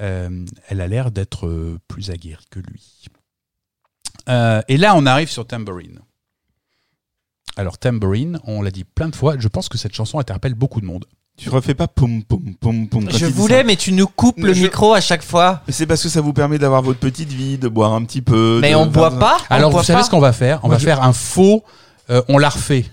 [0.00, 3.04] euh, elle a l'air d'être euh, plus aguerrie que lui.
[4.28, 6.00] Euh, et là, on arrive sur Tambourine.
[7.56, 10.80] Alors Tambourine, on l'a dit plein de fois, je pense que cette chanson interpelle beaucoup
[10.80, 11.06] de monde.
[11.36, 13.08] Tu refais pas poum poum poum poum.
[13.10, 15.62] Je voulais, mais tu nous coupes le Je- micro à chaque fois.
[15.68, 18.22] Mais C'est parce que ça vous permet d'avoir votre petite vie, de boire un petit
[18.22, 18.58] peu.
[18.60, 19.38] Mais de- on boit pas.
[19.48, 20.04] Alors, vous savez pas.
[20.04, 20.60] ce qu'on va faire?
[20.64, 21.62] On va faire un faux.
[22.10, 22.86] euh, on la refait.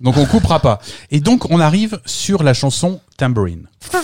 [0.00, 0.78] Donc, on coupera pas.
[1.10, 3.68] Et donc, on arrive sur la chanson Tambourine.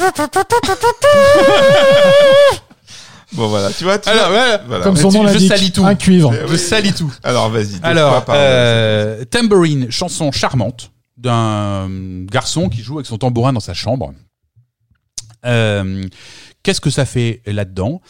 [3.34, 3.98] Bon voilà, tu vois.
[3.98, 4.58] Tu Alors, vois voilà.
[4.66, 4.84] Voilà.
[4.84, 5.86] Comme son nom je l'indique, salis tout.
[5.86, 6.34] un cuivre.
[6.34, 7.10] Eh Je salis tout.
[7.22, 7.80] Alors vas-y.
[7.82, 11.88] Alors, euh, Tambourine, chanson charmante d'un
[12.24, 14.12] garçon qui joue avec son tambourin dans sa chambre.
[15.46, 16.04] Euh,
[16.62, 18.02] Qu'est-ce que ça fait là-dedans?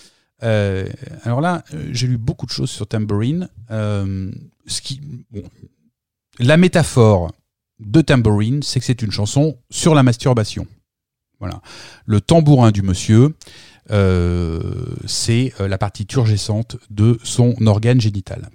[0.42, 0.86] Euh,
[1.24, 3.48] Alors là, euh, j'ai lu beaucoup de choses sur Tambourine.
[3.70, 4.30] Euh,
[4.66, 5.00] ce qui,
[5.30, 5.42] bon,
[6.40, 7.30] la métaphore
[7.84, 10.66] de Tambourine, c'est que c'est une chanson sur la masturbation.
[11.40, 11.60] Voilà.
[12.06, 13.34] Le tambourin du monsieur,
[13.90, 14.60] euh,
[15.06, 18.48] c'est euh, la partie turgescente de son organe génital.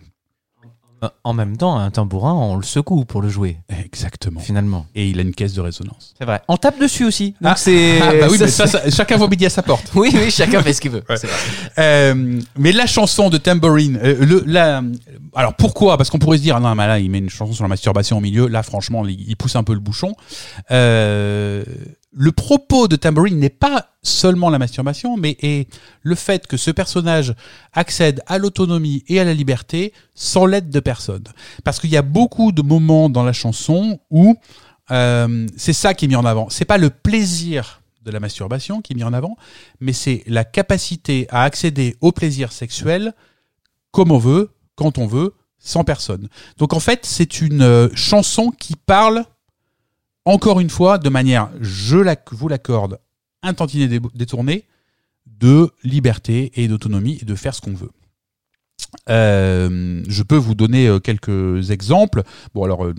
[1.23, 4.39] En même temps, un tambourin, on le secoue pour le jouer, Exactement.
[4.39, 4.87] finalement.
[4.95, 6.15] Et il a une caisse de résonance.
[6.17, 6.41] C'est vrai.
[6.47, 7.35] On tape dessus aussi.
[7.39, 7.55] Donc Ah.
[7.55, 8.01] c'est.
[8.01, 9.91] Ah bah oui, ça, ça, ça- chacun voit midi à sa porte.
[9.93, 11.03] Oui, oui, chacun fait ce qu'il veut.
[11.07, 11.17] Vrai.
[11.77, 14.81] Euh, mais la chanson de Tambourine, euh, le, la,
[15.35, 15.97] alors pourquoi?
[15.97, 17.69] Parce qu'on pourrait se dire, ah non, mais là, il met une chanson sur la
[17.69, 18.47] masturbation au milieu.
[18.47, 20.15] Là, franchement, il, il pousse un peu le bouchon.
[20.71, 21.63] Euh,
[22.17, 25.69] le propos de Tambourine n'est pas seulement la masturbation, mais est
[26.01, 27.35] le fait que ce personnage
[27.73, 31.23] accède à l'autonomie et à la liberté sans l'aide de personne.
[31.63, 34.35] Parce qu'il y a beaucoup de moments dans la chanson où
[34.89, 36.49] euh, c'est ça qui est mis en avant.
[36.49, 39.37] C'est pas le plaisir de la masturbation qui est mis en avant,
[39.79, 43.13] mais c'est la capacité à accéder au plaisir sexuel
[43.91, 46.29] comme on veut, quand on veut, sans personne.
[46.57, 49.23] Donc en fait, c'est une euh, chanson qui parle
[50.27, 51.97] encore une fois, de manière, je
[52.31, 52.99] vous l'accorde,
[53.43, 54.65] un tantinet dé- détourné,
[55.25, 57.91] de liberté et d'autonomie et de faire ce qu'on veut.
[59.09, 62.23] Euh, je peux vous donner euh, quelques exemples.
[62.53, 62.93] Bon, alors, euh,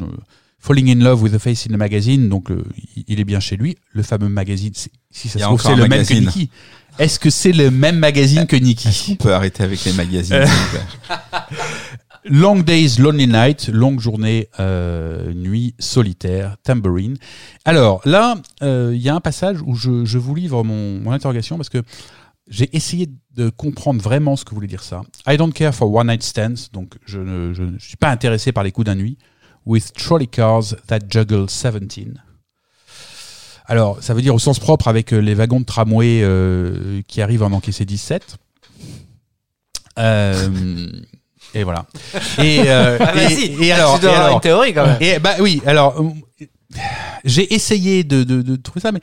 [0.59, 2.63] Falling in Love with a Face in a Magazine, donc euh,
[3.07, 3.77] il- est bien chez lui.
[3.93, 6.25] Le fameux magazine, c'est- si ça se trouve, c'est le même que magazine.
[6.27, 6.51] Niki.
[6.99, 10.45] Est-ce que c'est le même magazine que On Niki peut arrêter avec les magazines.
[12.25, 17.17] Long Days, Lonely Night, longue journée, euh, nuit solitaire, Tambourine.
[17.65, 21.13] Alors là, euh, il y a un passage où je, je vous livre mon, mon
[21.13, 21.83] interrogation parce que
[22.49, 25.03] j'ai essayé de comprendre vraiment ce que voulait dire ça.
[25.27, 28.53] I don't care for one night stands, donc je ne je ne suis pas intéressé
[28.53, 29.19] par les coups d'un nuit.
[29.67, 32.15] With trolley cars that juggle 17.
[33.67, 36.25] Alors, ça veut dire au sens propre avec euh, les wagons de tramway
[37.07, 38.39] qui arrivent en encaisser 17.
[39.99, 40.91] Euh,
[41.55, 41.85] et voilà.
[42.43, 44.87] Et, euh, Ah, et- vas-y, et alors, tu dois et avoir alors- une théorie quand
[44.87, 44.97] même.
[45.01, 45.95] et bah oui, alors
[47.25, 49.01] j'ai essayé de, de, de trouver ça, mais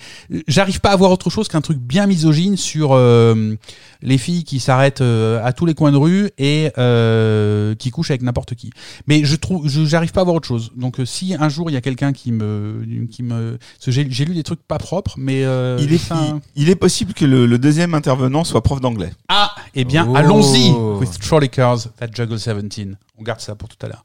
[0.48, 3.56] j'arrive pas à voir autre chose qu'un truc bien misogyne sur euh,
[4.04, 8.12] les filles qui s'arrêtent euh, à tous les coins de rue et euh, qui couchent
[8.12, 8.70] avec n'importe qui.
[9.08, 10.72] Mais je trouve, j'arrive pas à voir autre chose.
[10.76, 14.36] Donc euh, si un jour il y a quelqu'un qui me, qui me, j'ai lu
[14.36, 16.18] des trucs pas propres, mais euh, Il est, ça-
[16.56, 19.12] il, il est possible que le, le deuxième intervenant soit prof d'anglais.
[19.28, 20.16] ah, eh bien, Oh.
[20.16, 20.70] allons-y
[21.00, 22.96] with trolley cars that juggle 17.
[23.18, 24.04] On garde ça pour tout à l'heure.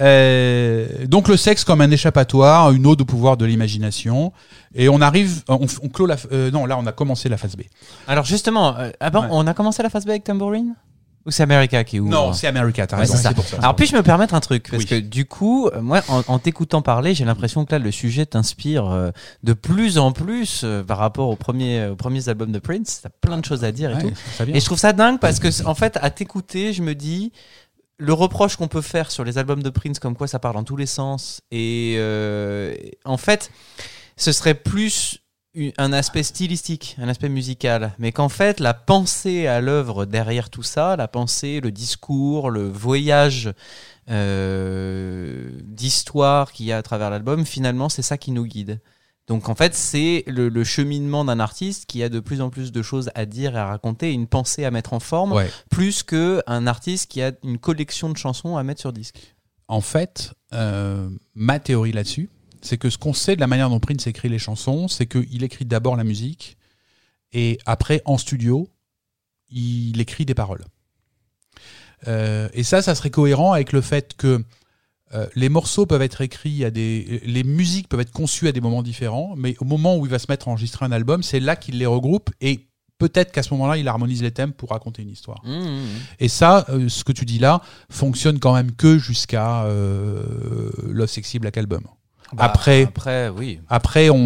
[0.00, 4.32] Euh, donc le sexe comme un échappatoire, une ode au pouvoir de l'imagination,
[4.74, 7.56] et on arrive, on, on clôt la, euh, non là on a commencé la phase
[7.56, 7.62] B.
[8.06, 9.26] Alors justement, euh, ah Ouais.
[9.30, 10.74] on a commencé la phase B avec Tambourine
[11.26, 13.34] Ou c'est America qui ouvre Non, c'est America, t'as Ouais, raison, c'est ça.
[13.34, 13.56] pour ça.
[13.58, 14.68] Alors puis-je me permettre un truc?
[14.70, 14.88] Parce Oui.
[14.88, 18.26] que du coup, euh, moi, en, en t'écoutant parler, j'ai l'impression que là, le sujet
[18.26, 19.10] t'inspire euh,
[19.42, 23.00] de plus en plus euh, par rapport aux premiers, aux premiers albums de Prince.
[23.02, 24.44] T'as plein de choses à dire et Ouais, tout.
[24.54, 27.32] Et je trouve ça dingue parce que, en fait, à t'écouter, je me dis,
[27.98, 30.64] le reproche qu'on peut faire sur les albums de Prince, comme quoi ça part dans
[30.64, 32.74] tous les sens, et euh,
[33.04, 33.50] en fait,
[34.16, 35.20] ce serait plus
[35.78, 40.62] un aspect stylistique, un aspect musical, mais qu'en fait, la pensée à l'œuvre derrière tout
[40.62, 43.52] ça, la pensée, le discours, le voyage
[44.10, 48.80] euh, d'histoire qu'il y a à travers l'album, finalement, c'est ça qui nous guide.
[49.26, 52.70] Donc en fait, c'est le, le cheminement d'un artiste qui a de plus en plus
[52.70, 55.50] de choses à dire et à raconter, une pensée à mettre en forme, Ouais.
[55.70, 59.34] plus que un artiste qui a une collection de chansons à mettre sur disque.
[59.68, 62.30] En fait, euh, ma théorie là-dessus,
[62.62, 65.42] c'est que ce qu'on sait de la manière dont Prince écrit les chansons, c'est qu'il
[65.42, 66.56] écrit d'abord la musique
[67.32, 68.68] et après, en studio,
[69.50, 70.64] il écrit des paroles.
[72.06, 74.44] Euh, et ça, ça serait cohérent avec le fait que
[75.16, 78.60] euh, les morceaux peuvent être écrits à des, les musiques peuvent être conçues à des
[78.60, 81.40] moments différents, mais au moment où il va se mettre à enregistrer un album, c'est
[81.40, 82.68] là qu'il les regroupe et
[82.98, 85.42] peut-être qu'à ce moment-là, il harmonise les thèmes pour raconter une histoire.
[86.18, 87.60] Et ça, euh, ce que tu dis là,
[87.90, 91.82] fonctionne quand même que jusqu'à euh, Love Sexy Black Album.
[92.38, 93.60] Après- Bah, après, oui.
[93.68, 94.16] Après, on,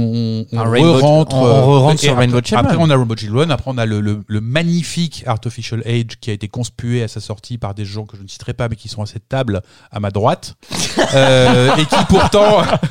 [0.53, 2.67] on, Rainbow- re-rentre, on- on euh, re-rentre et sur après- Rainbow Children.
[2.67, 3.51] Après, on a Rainbow Children.
[3.51, 7.21] Après, on a le, le, le magnifique Artificial Age qui a été conspué à sa
[7.21, 9.61] sortie par des gens que je ne citerai pas, mais qui sont à cette table
[9.93, 10.55] à ma droite.
[11.15, 12.63] Euh, et qui pourtant.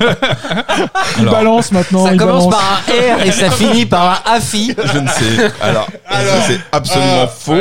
[1.18, 2.06] Il Alors, balance maintenant.
[2.06, 2.54] ça il commence balance.
[2.54, 4.74] par un R et ça finit par un AFI.
[4.92, 5.52] Je ne sais.
[5.60, 7.56] Alors, ça, c'est absolument faux.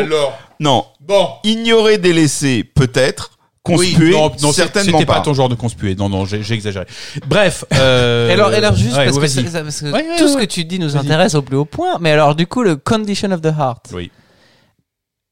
[0.59, 0.85] non.
[1.01, 1.27] bon.
[1.43, 3.31] Ignorer, délaisser, peut-être.
[3.61, 5.15] Conspuer, non, non, certainement c'était pas.
[5.15, 5.21] pas.
[5.21, 5.93] ton genre de conspué.
[5.95, 6.85] Non, non, j'ai j'ai exagéré.
[7.27, 7.65] Bref.
[7.73, 9.29] Euh, Et alors, et alors juste ouais, parce, que vas-y.
[9.29, 10.47] c'est- ça- parce que Ouais, ouais, tout ce ouais.
[10.47, 11.97] que tu dis nous intéresse au plus haut point.
[11.99, 13.87] Mais alors, du coup, le condition of the heart.
[13.93, 14.11] Oui.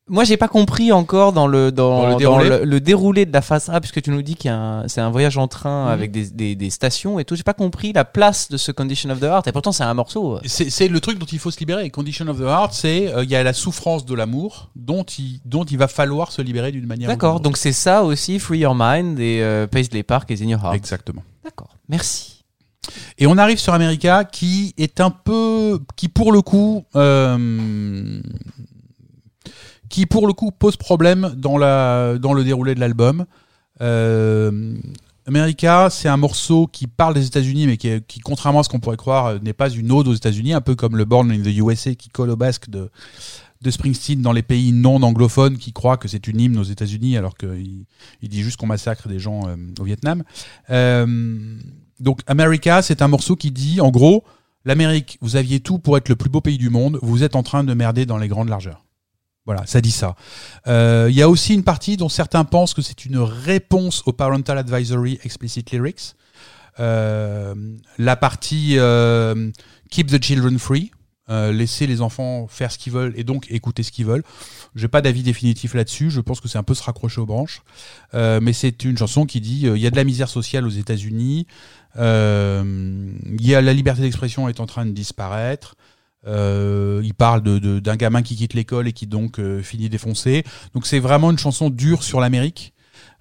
[0.09, 3.25] Moi, j'ai pas compris encore dans le dans, Dans le dans déroulé le, le déroulé
[3.25, 5.38] de la phase A, puisque tu nous dis qu'il y a un- c'est un voyage
[5.38, 5.91] en train Mhm.
[5.91, 7.35] avec des, des, des stations et tout.
[7.35, 9.47] J'ai pas compris la place de ce condition of the heart.
[9.47, 10.39] Et pourtant, c'est un morceau.
[10.45, 11.89] C'est c'est le truc dont il faut se libérer.
[11.89, 15.41] Condition of the Heart, c'est euh, il y a la souffrance de l'amour dont il,
[15.43, 17.09] dont il va falloir se libérer d'une manière.
[17.09, 17.39] ou d'une D'accord.
[17.41, 20.75] Donc c'est ça aussi, Free Your Mind et euh, Paisley Park et In Your Heart.
[20.75, 21.23] Exactement.
[21.43, 21.75] D'accord.
[21.89, 22.45] Merci.
[23.17, 28.21] Et on arrive sur America qui est un peu, qui pour le coup, euh,
[29.89, 33.26] qui pour le coup pose problème dans la dans le déroulé de l'album.
[33.81, 34.76] Euh,
[35.27, 38.80] America, c'est un morceau qui parle des États-Unis, mais qui, qui, contrairement à ce qu'on
[38.80, 41.41] pourrait croire, euh, n'est pas une ode aux États-Unis, un peu comme le Born in
[41.41, 42.89] the USA qui colle au basque de,
[43.61, 47.18] de Springsteen dans les pays non anglophones qui croient que c'est une hymne aux États-Unis,
[47.18, 47.85] alors qu'il
[48.22, 50.23] il dit juste qu'on massacre des gens euh, au Vietnam.
[50.69, 51.57] Euh,
[51.99, 54.23] donc America, c'est un morceau qui dit, en gros,
[54.65, 57.43] l'Amérique, vous aviez tout pour être le plus beau pays du monde, vous êtes en
[57.43, 58.86] train de merder dans les grandes largeurs.
[59.47, 60.15] Voilà, ça dit ça.
[60.67, 64.11] Euh, Il y a aussi une partie dont certains pensent que c'est une réponse au
[64.11, 66.15] Parental Advisory Explicit Lyrics.
[66.81, 67.55] Euh,
[67.97, 69.49] la partie euh,
[69.89, 70.91] Keep the Children Free,
[71.29, 74.23] euh, laisser les enfants faire ce qu'ils veulent et donc écouter ce qu'ils veulent.
[74.75, 76.11] J'ai pas d'avis définitif là-dessus.
[76.11, 77.61] Je pense que c'est un peu se raccrocher aux branches.
[78.15, 80.71] Euh, mais c'est une chanson qui dit il y a de la misère sociale aux
[80.71, 81.47] États-Unis.
[81.95, 82.01] Il
[83.39, 85.75] y a la liberté d'expression est en train de disparaître.
[86.26, 89.88] Euh, il parle de- de- d'un gamin qui quitte l'école et qui donc euh, finit
[89.89, 90.44] défoncé.
[90.73, 92.73] Donc c'est vraiment une chanson dure sur l'Amérique.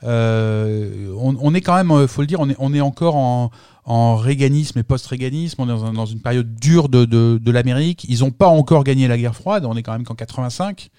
[0.05, 3.17] Euh, on, on est quand même, euh, faut le dire, on est, on est encore
[3.17, 3.51] en,
[3.85, 5.61] en réganisme et post-réganisme.
[5.61, 8.05] On est dans, un- dans une période dure de, de, de l'Amérique.
[8.09, 9.65] Ils n'ont pas encore gagné la guerre froide.
[9.67, 10.91] On est quand même qu'en 85.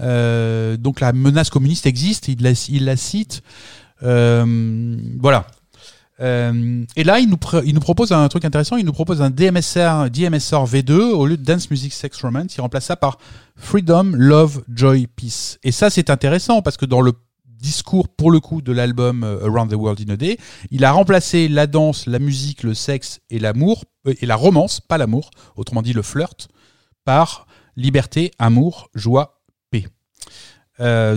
[0.00, 2.28] Euh, donc la menace communiste existe.
[2.28, 3.42] Il la, il la cite.
[4.00, 5.46] Voilà.
[6.20, 7.36] Euh, et là, il nous,
[7.80, 8.76] propose un truc intéressant.
[8.76, 12.56] Il nous propose un DMSR, DMSR V2 au lieu de Dance Music Sex Romance.
[12.56, 13.18] Il remplace ça par
[13.56, 15.58] Freedom, Love, Joy, Peace.
[15.62, 17.12] Et ça, c'est intéressant parce que dans le
[17.44, 20.38] discours, pour le coup, de l'album euh, Around the World in a Day,
[20.70, 24.80] il a remplacé la danse, la musique, le sexe et l'amour, euh, et la romance,
[24.80, 26.48] pas l'amour, autrement dit le flirt,
[27.04, 27.46] par
[27.76, 29.40] liberté, amour, joie,
[29.70, 29.86] paix.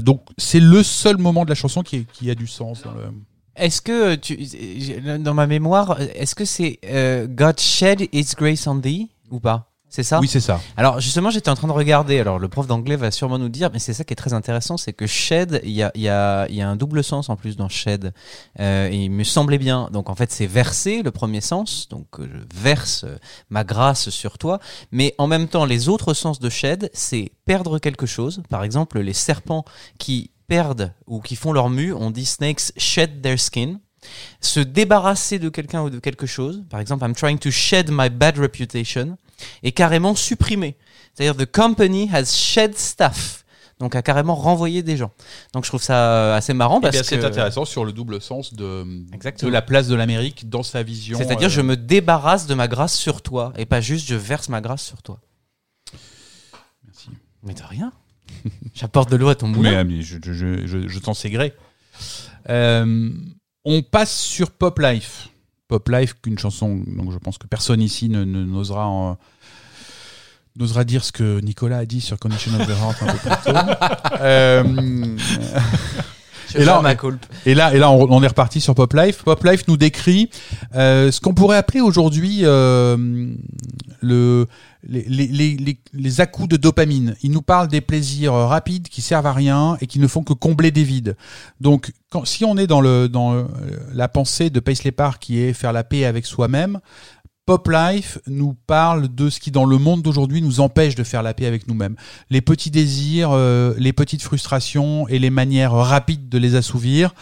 [0.02, 2.82] Donc, c'est le seul moment de la chanson qui, qui a du sens.
[2.82, 3.12] Dans le...
[3.56, 8.66] Est-ce que tu, j'ai- dans ma mémoire, est-ce que c'est euh, God shed His grace
[8.68, 9.68] on thee ou pas?
[9.94, 10.22] C'est ça?
[10.22, 10.62] Oui, c'est ça.
[10.78, 12.18] Alors justement, j'étais en train de regarder.
[12.18, 14.78] Alors le prof d'anglais va sûrement nous dire, mais c'est ça qui est très intéressant,
[14.78, 17.36] c'est que shed, il y a, y, a, il y a un double sens en
[17.36, 18.14] plus dans shed.
[18.62, 19.90] Euh, et il me semblait bien.
[19.92, 21.90] Donc en fait, c'est verser le premier sens.
[21.90, 23.18] Donc euh, je verse euh,
[23.50, 24.60] ma grâce sur toi.
[24.94, 28.42] Mais en même temps, les autres sens de shed, c'est perdre quelque chose.
[28.50, 29.66] Par exemple, les serpents
[29.98, 33.80] qui perdent ou qui font leur mue, on dit snakes shed their skin
[34.42, 36.66] se débarrasser de quelqu'un ou de quelque chose.
[36.70, 39.18] Par exemple, I'm trying to shed my bad reputation
[39.64, 40.76] et carrément supprimer.
[41.14, 43.46] C'est-à-dire the company has shed staff.
[43.80, 45.12] Donc a carrément renvoyé des gens.
[45.54, 47.94] Donc je trouve ça euh, assez marrant Eh parce bien, que c'est intéressant sur le
[47.94, 49.48] double sens de, Exactement.
[49.48, 51.18] de la place de l'Amérique dans sa vision.
[51.18, 54.50] c'est-à-dire euh, je me débarrasse de ma grâce sur toi et pas juste je verse
[54.50, 55.20] ma grâce sur toi.
[56.86, 57.10] Merci.
[57.42, 57.94] Mais de rien.
[58.74, 59.72] J'apporte de l'eau à ton moulin.
[59.72, 61.54] Mais, euh, mais je, je, je, je, t'en sais gré.
[62.50, 63.10] Euh,
[63.66, 65.30] on passe sur Pop Life.
[65.68, 69.18] Pop Life, une chanson, donc je pense que personne ici ne, n'osera en-
[70.58, 73.44] n'osera dire ce que Nicolas a dit sur Condition of the Heart un peu plus
[73.54, 73.60] tôt.
[74.24, 75.18] Euh,
[76.56, 76.84] et là, on-
[77.46, 79.24] et là, et là, on, on est reparti sur Pop Life.
[79.24, 80.30] Pop Life nous décrit
[80.76, 82.98] euh, ce qu'on pourrait appeler aujourd'hui euh,
[84.02, 84.48] le
[84.88, 87.16] les, les, les, les, les à-coups de dopamine.
[87.22, 90.24] Il nous parle des plaisirs euh, rapides qui servent à rien et qui ne font
[90.24, 91.16] que combler des vides.
[91.60, 93.44] Donc, quand, si on est dans le dans euh,
[93.94, 96.80] la pensée de Paisley Park qui est faire la paix avec soi-même,
[97.48, 101.24] Pop Life nous parle de ce qui dans le monde d'aujourd'hui nous empêche de faire
[101.24, 101.96] la paix avec nous-mêmes.
[102.30, 107.16] Les petits désirs, euh, les petites frustrations et les manières rapides de les assouvir.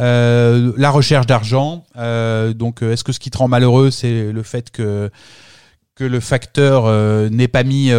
[0.00, 1.84] Euh, la recherche d'argent.
[1.98, 5.10] Euh, donc, est-ce que ce qui te rend malheureux, c'est le fait que
[5.94, 6.90] que le facteur
[7.30, 7.90] n'ait pas mis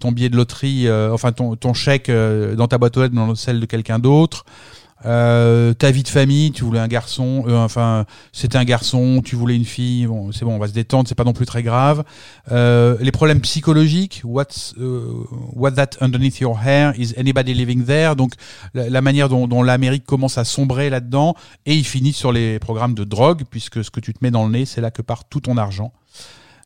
[0.00, 3.66] ton billet de loterie, enfin ton, chèque dans ta boîte aux lettres, dans celle de
[3.66, 4.44] quelqu'un d'autre?
[5.04, 9.36] Euh, ta vie de famille, tu voulais un garçon, euh, enfin c'était un garçon, tu
[9.36, 11.62] voulais une fille, bon c'est bon, on va se détendre, c'est pas non plus très
[11.62, 12.04] grave.
[12.52, 16.92] Euh, les problèmes psychologiques, what's euh, what that underneath your hair?
[16.98, 18.32] Is anybody living there, donc
[18.72, 21.34] la, manière dont, dont l'Amérique commence à sombrer là-dedans,
[21.66, 24.46] et il finit sur les programmes de drogue, puisque ce que tu te mets dans
[24.46, 25.92] le nez, c'est là que part tout ton argent.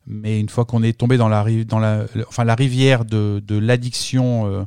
[0.07, 3.57] Mais une fois qu'on est tombé dans la, dans la, enfin, la rivière de, de
[3.57, 4.63] l'addiction euh,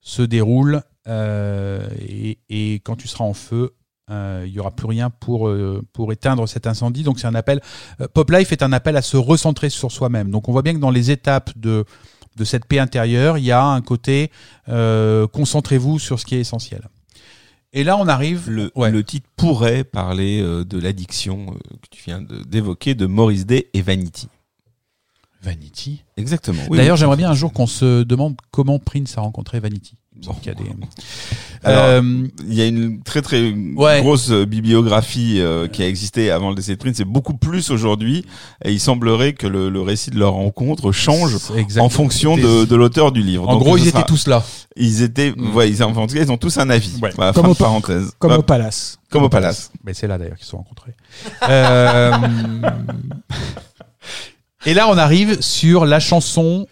[0.00, 3.74] se déroule, et, et quand tu seras en feu,
[4.10, 7.02] euh, il y aura plus rien pour, euh, pour éteindre cet incendie.
[7.02, 7.60] Donc c'est un appel.
[8.00, 10.30] euh, Pop Life est un appel à se recentrer sur soi-même.
[10.30, 11.84] Donc on voit bien que dans les étapes de,
[12.36, 14.30] de cette paix intérieure, il y a un côté
[14.68, 16.88] euh, concentrez-vous sur ce qui est essentiel.
[17.74, 18.50] Et là, on arrive.
[18.50, 18.90] Le, Ouais.
[18.90, 23.46] le titre pourrait parler euh, de l'addiction euh, que tu viens de- d'évoquer de Maurice
[23.46, 24.28] Day et Vanity.
[25.42, 26.04] Vanity?
[26.16, 26.62] Exactement.
[26.68, 27.00] oui, D'ailleurs, oui.
[27.00, 29.96] j'aimerais bien un jour qu'on se demande comment Prince a rencontré Vanity.
[30.20, 30.64] Il y a des-
[31.64, 34.00] Alors, Euh, Il y a une très très Ouais.
[34.02, 37.70] grosse euh, bibliographie euh, qui a existé avant le décès de Prince, c'est beaucoup plus
[37.70, 38.24] aujourd'hui,
[38.64, 41.36] et il semblerait que le, le récit de leur rencontre change
[41.78, 43.48] en fonction de, de l'auteur du livre.
[43.48, 44.44] En Donc, gros, ils sera- étaient tous là.
[44.76, 45.54] ils étaient, Mm.
[45.56, 46.98] ouais, ils, en tout cas, ils ont tous un avis.
[47.02, 47.10] Ouais.
[47.16, 48.12] Voilà, Comme fin au de parenthèse.
[48.18, 48.98] Comme au palace.
[49.10, 49.70] comme au palace.
[49.84, 50.94] Mais c'est là d'ailleurs qu'ils se sont rencontrés.
[51.48, 52.12] Euh,
[54.66, 56.66] Et là, on arrive sur la chanson,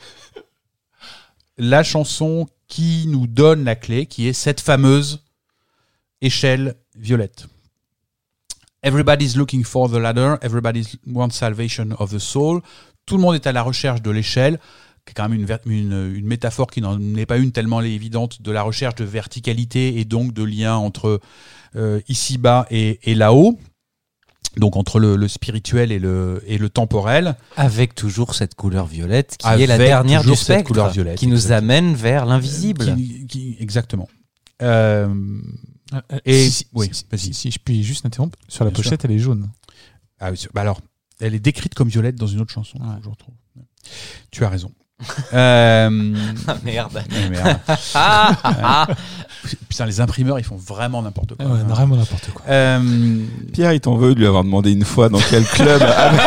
[1.58, 5.22] la chanson qui nous donne la clé, qui est cette fameuse
[6.22, 7.46] échelle violette.
[8.82, 10.36] Everybody's looking for the ladder.
[10.40, 12.62] Everybody wants salvation of the soul.
[13.04, 14.58] tout le monde est à la recherche de l'échelle,
[15.04, 18.52] qui est quand même une, une, métaphore qui n'en est pas une tellement évidente, de
[18.52, 21.20] la recherche de verticalité et donc de lien entre
[21.74, 23.58] euh, ici-bas et là-haut,
[24.56, 27.36] donc entre le, le spirituel et le, et le temporel.
[27.56, 31.18] Avec toujours cette couleur violette qui est la dernière du toujours cette spectre, couleur violette,
[31.18, 31.58] qui nous exactement.
[31.72, 32.96] amène vers l'invisible.
[33.28, 34.08] Qui- exactement.
[34.62, 35.08] Euh,
[35.92, 38.76] Euh, euh, Et- si, oui, si- si, si je puis juste interrompre, sur la Bien
[38.76, 39.50] pochette, elle est jaune.
[40.20, 40.80] ah oui, bah alors,
[41.20, 42.94] elle est décrite comme violette dans une autre chanson, Ouais.
[43.02, 43.34] je retrouve.
[44.30, 44.70] Tu as raison.
[45.32, 46.14] Euh,
[46.46, 47.02] Ah merde.
[47.10, 47.58] eh merde.
[47.94, 48.86] Ah, ah, ah.
[49.68, 51.46] Putain, les imprimeurs, ils font vraiment n'importe quoi.
[51.46, 52.42] Ouais, vraiment n'importe quoi.
[52.48, 52.78] Euh,
[53.54, 56.18] Pierre, il t'en veut de lui avoir demandé une fois dans quel club avait,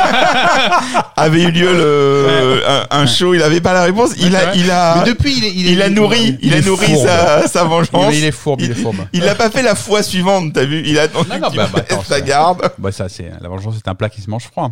[1.16, 3.34] avait eu lieu le, un, un show.
[3.36, 4.12] Il avait pas la réponse.
[4.18, 6.88] Il a, il a, mais depuis, il, est, il a nourri, il, a est nourri
[6.88, 7.06] fourbe.
[7.08, 8.14] sa, sa Il, vengeance.
[8.16, 8.98] il est fourbe, il est fourbe.
[9.14, 10.82] Il l'a pas fait la fois suivante, t'as vu?
[10.86, 12.72] Il a attendu Non, non, qu'il bah, bah, attends, sa ça- garde.
[12.80, 14.72] Bah ça, c'est la vengeance, c'est un plat qui se mange froid.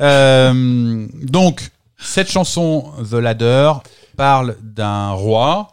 [0.00, 1.60] Euh, donc,
[2.00, 3.72] cette chanson, The Ladder,
[4.16, 5.68] parle d'un roi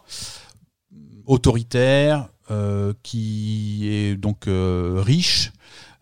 [1.26, 5.52] autoritaire euh, qui est donc euh, riche,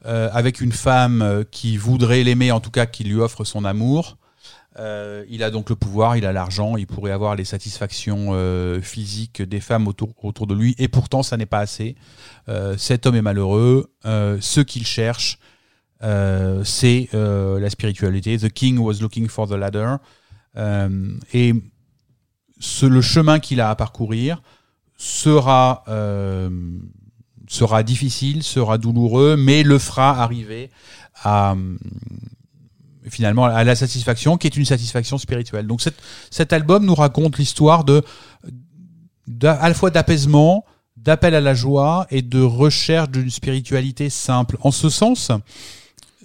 [0.05, 3.65] euh, avec une femme euh, qui voudrait l'aimer, en tout cas qui lui offre son
[3.65, 4.19] amour.
[4.79, 8.81] Euh, il a donc le pouvoir, il a l'argent, il pourrait avoir les satisfactions euh,
[8.81, 11.97] physiques des femmes autour, autour de lui, et pourtant ça n'est pas assez.
[12.77, 13.91] Cet homme est malheureux.
[14.05, 15.39] Ce qu'il cherche,
[16.03, 18.39] euh, c'est euh, la spiritualité.
[18.39, 19.97] The king was looking for the ladder.
[20.57, 21.55] Euh, et
[22.59, 24.43] ce, le chemin qu'il a à parcourir
[24.97, 26.51] sera, euh,
[27.49, 30.71] sera difficile, sera douloureux, mais le fera arriver
[31.23, 31.55] à
[33.09, 35.67] finalement à la satisfaction qui est une satisfaction spirituelle.
[35.69, 35.95] Donc cet,
[36.29, 38.03] cet album nous raconte l'histoire de
[39.29, 40.65] d'a- à la fois d'apaisement,
[40.97, 44.57] d'appel à la joie et de recherche d'une spiritualité simple.
[44.61, 45.31] En ce sens,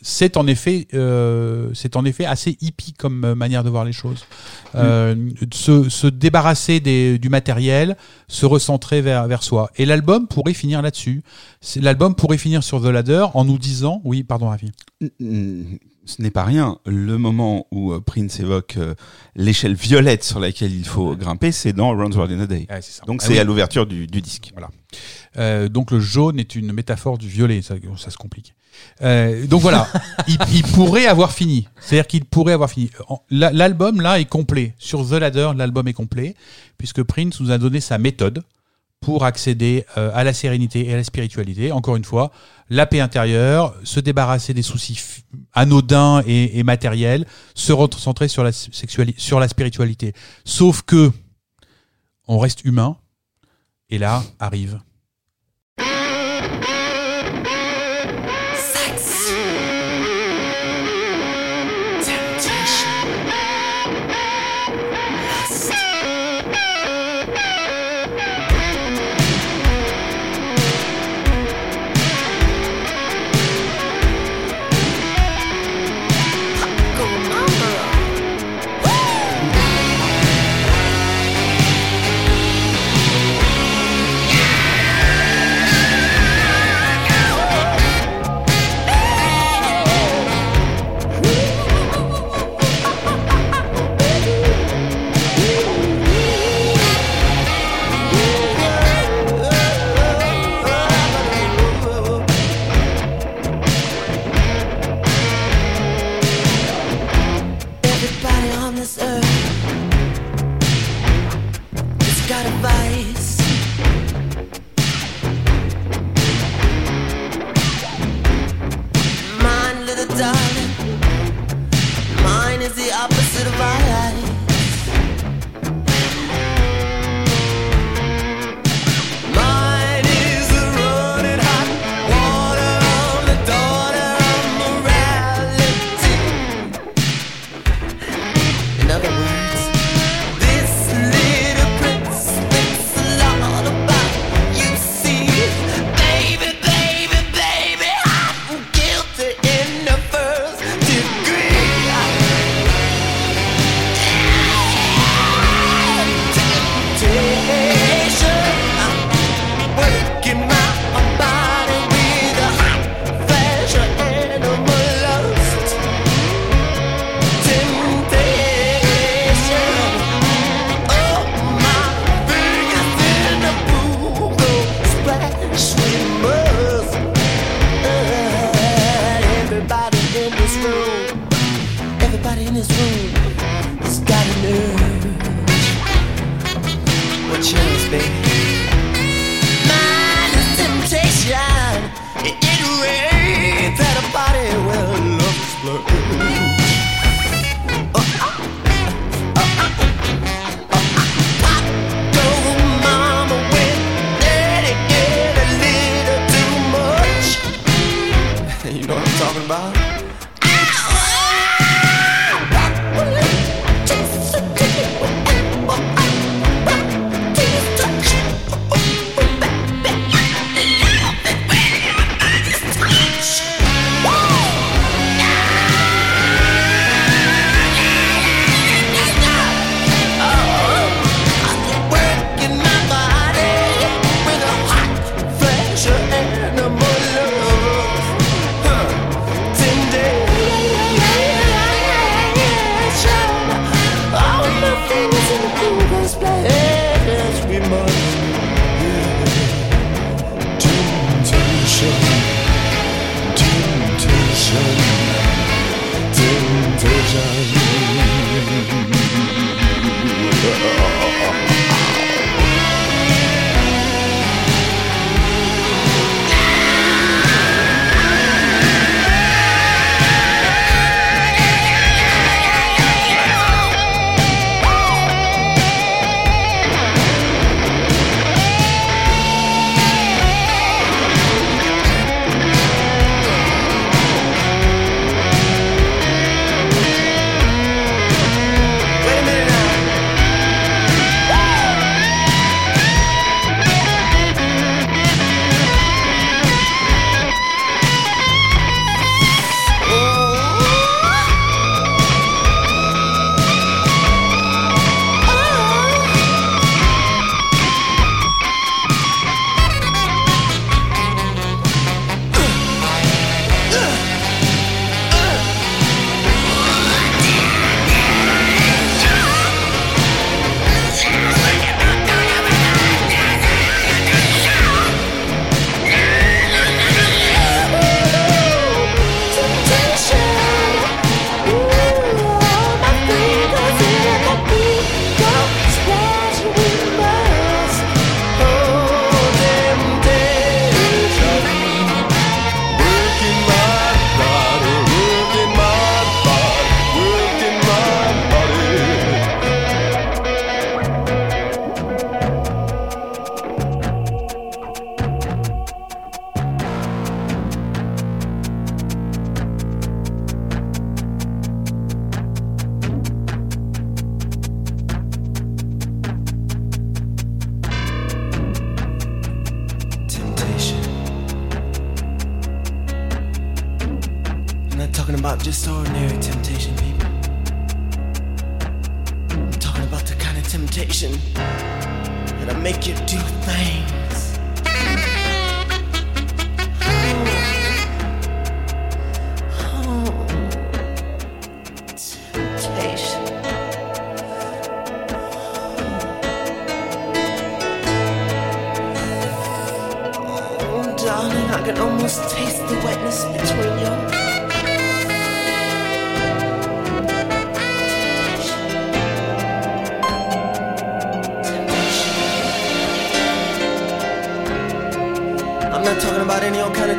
[0.02, 3.94] c'est en effet, euh, c'est en effet assez hippie comme euh, manière de voir les
[3.94, 4.26] choses.
[4.76, 5.16] Euh,
[5.54, 7.98] se, se débarrasser des, du matériel,
[8.28, 9.70] se recentrer vers, vers soi.
[9.78, 11.24] Et l'album pourrait finir là-dessus.
[11.62, 14.72] C'est- L'album pourrait finir sur The Ladder en nous disant, oui, pardon, Ravi.
[15.20, 15.64] Mm,
[16.06, 16.80] Ce n'est pas rien.
[16.88, 18.96] Le moment où euh, Prince évoque euh,
[19.36, 22.66] l'échelle violette sur laquelle il faut grimper, c'est dans Round World in a Day.
[22.70, 23.04] Ouais, c'est ça.
[23.06, 23.40] Donc Ah c'est oui.
[23.40, 24.50] à l'ouverture du, du disque.
[24.54, 24.70] Voilà.
[25.38, 28.56] Euh, donc le jaune est une métaphore du violet, ça, ça se complique.
[29.02, 29.88] Euh, donc voilà,
[30.28, 31.68] il, il pourrait avoir fini.
[31.80, 32.90] C'est-à-dire qu'il pourrait avoir fini.
[33.30, 34.74] L'album là est complet.
[34.78, 36.36] Sur The Ladder, l'album est complet
[36.78, 38.44] puisque Prince nous a donné sa méthode
[39.02, 41.72] pour accéder euh, à la sérénité et à la spiritualité.
[41.72, 42.32] Encore une fois,
[42.70, 45.24] la paix intérieure, se débarrasser des soucis
[45.54, 47.26] anodins et, et matériels,
[47.56, 50.14] se recentrer sur la sexualité, sur la spiritualité.
[50.46, 51.12] Sauf que
[52.28, 52.98] on reste humain.
[53.90, 54.80] Et là arrive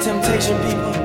[0.01, 1.02] temptation, people.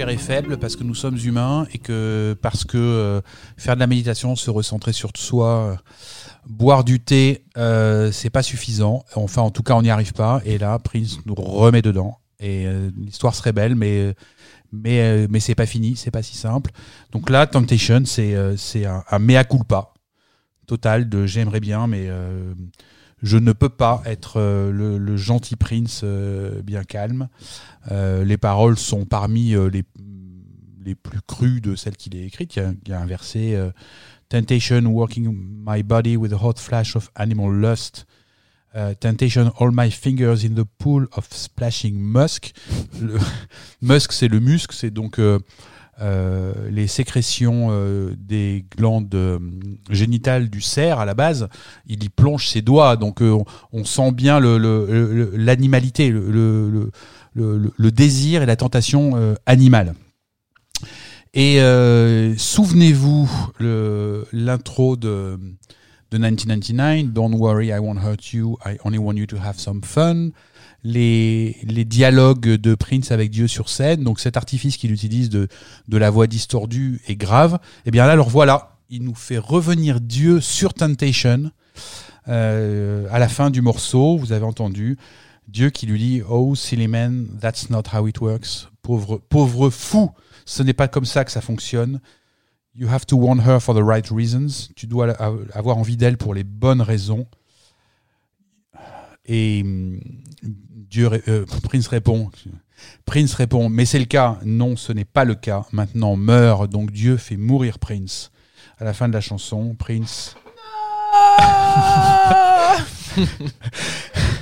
[0.00, 3.20] Chair est faible, parce que nous sommes humains et que parce que euh,
[3.58, 5.76] faire de la méditation, se recentrer sur soi, euh,
[6.46, 9.04] boire du thé, euh, c'est pas suffisant.
[9.14, 10.40] Enfin, en tout cas, on n'y arrive pas.
[10.46, 12.18] Et là, Prince nous remet dedans.
[12.38, 12.66] Et
[12.96, 14.14] l'histoire serait belle, mais
[14.72, 16.70] mais mais c'est pas fini, c'est pas si simple.
[17.12, 19.92] Donc là, Temptation, c'est c'est un, mea culpa
[20.66, 22.08] total de j'aimerais bien, mais
[23.22, 26.02] je ne peux pas être le, gentil Prince
[26.64, 27.28] bien calme.
[27.90, 29.84] Euh, les paroles sont parmi euh, les,
[30.84, 32.56] les plus crues de celles qu'il a écrites.
[32.56, 33.70] Il y a, il y a un verset euh,
[34.28, 35.34] Temptation working
[35.66, 38.06] my body with a hot flash of animal lust.
[39.00, 42.52] Temptation all my fingers in the pool of splashing musk.
[43.82, 45.40] Musk, c'est le musc, c'est donc euh,
[46.00, 49.40] euh, les sécrétions euh, des glandes
[49.90, 51.48] génitales du cerf à la base.
[51.86, 56.90] Il y plonge ses doigts, donc on, on sent bien l'animalité, le, le, le,
[57.34, 59.94] le- désir et la tentation euh, animale.
[61.32, 63.30] Et euh, souvenez-vous
[64.32, 65.38] l'intro de,
[66.10, 69.82] de 1999, Don't worry, I won't hurt you, I only want you to have some
[69.84, 70.30] fun.
[70.82, 75.46] Les, les dialogues de Prince avec Dieu sur scène, donc cet artifice qu'il utilise de,
[75.88, 80.00] de la voix distordue et grave, et bien là, alors voilà, il nous fait revenir
[80.00, 81.50] Dieu sur Temptation.
[82.28, 84.96] Euh, à la fin du morceau, vous avez entendu
[85.50, 88.68] Dieu qui lui dit Oh, silly man, that's not how it works.
[88.82, 90.10] Pauvre, pauvre fou,
[90.44, 92.00] ce n'est pas comme ça que ça fonctionne.
[92.74, 94.70] You have to want her for the right reasons.
[94.76, 95.10] Tu dois
[95.52, 97.26] avoir envie d'elle pour les bonnes raisons.
[99.26, 99.98] Et hum,
[100.42, 102.30] Dieu, euh, Prince répond.
[103.04, 104.38] Prince répond, mais c'est le cas.
[104.44, 105.66] Non, ce n'est pas le cas.
[105.72, 106.70] Maintenant, meurt.
[106.70, 108.30] Donc Dieu fait mourir Prince.
[108.78, 110.36] À la fin de la chanson, Prince.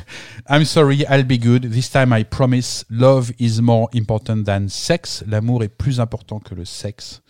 [0.50, 1.64] I'm sorry, I'll be good.
[1.64, 2.82] This time I promise.
[2.88, 5.22] Love is more important than sex.
[5.26, 7.20] L'amour est plus important que le sexe.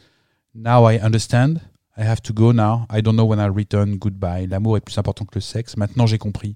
[0.54, 1.60] Now I understand.
[1.96, 2.86] I have to go now.
[2.88, 3.96] I don't know when I'll return.
[3.96, 4.46] Goodbye.
[4.46, 5.76] L'amour est plus important que le sexe.
[5.76, 6.54] Maintenant j'ai compris.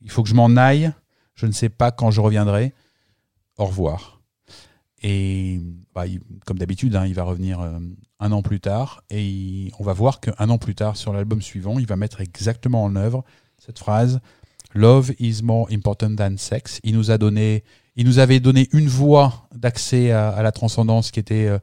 [0.00, 0.92] Il faut que je m'en aille.
[1.36, 2.74] Je ne sais pas quand je reviendrai.
[3.56, 4.20] Au revoir.
[5.04, 5.60] Et
[5.94, 6.06] bah,
[6.46, 7.78] comme d'habitude, hein, il va revenir euh,
[8.18, 9.04] un an plus tard.
[9.08, 12.82] Et on va voir qu'un an plus tard, sur l'album suivant, il va mettre exactement
[12.82, 13.22] en œuvre
[13.56, 14.20] cette phrase
[14.74, 16.80] Love is more important than sex.
[16.82, 17.64] Il nous a donné,
[17.96, 21.58] il nous avait donné une voie d'accès à, la transcendance qui était euh,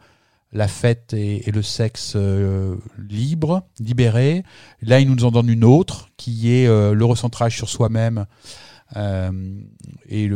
[0.52, 4.44] la fête et, et le sexe euh, libre, libéré.
[4.81, 8.26] Là, il nous en donne une autre qui est euh, le recentrage sur soi-même
[10.07, 10.27] et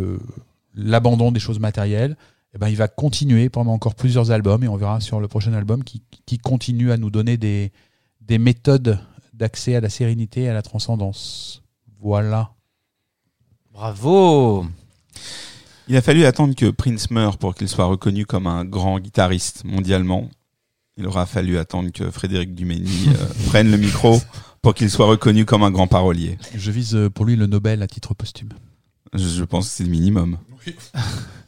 [0.76, 2.16] l'abandon des choses matérielles.
[2.54, 5.54] Eh ben, il va continuer pendant encore plusieurs albums et on verra sur le prochain
[5.54, 6.04] album qui,
[6.38, 7.72] continue à nous donner des
[8.38, 9.00] méthodes
[9.34, 11.64] d'accès à la sérénité et à la transcendance.
[12.00, 12.52] Voilà.
[13.74, 14.68] Bravo
[15.88, 19.64] Il a fallu attendre que Prince meure pour qu'il soit reconnu comme un grand guitariste
[19.64, 20.30] mondialement.
[20.96, 24.22] Il aura fallu attendre que Frédéric Dumény euh, prenne le micro
[24.62, 26.38] pour qu'il soit reconnu comme un grand parolier.
[26.54, 28.50] Je vise euh, pour lui le Nobel à titre posthume.
[29.16, 30.38] Je, pense que c'est le minimum.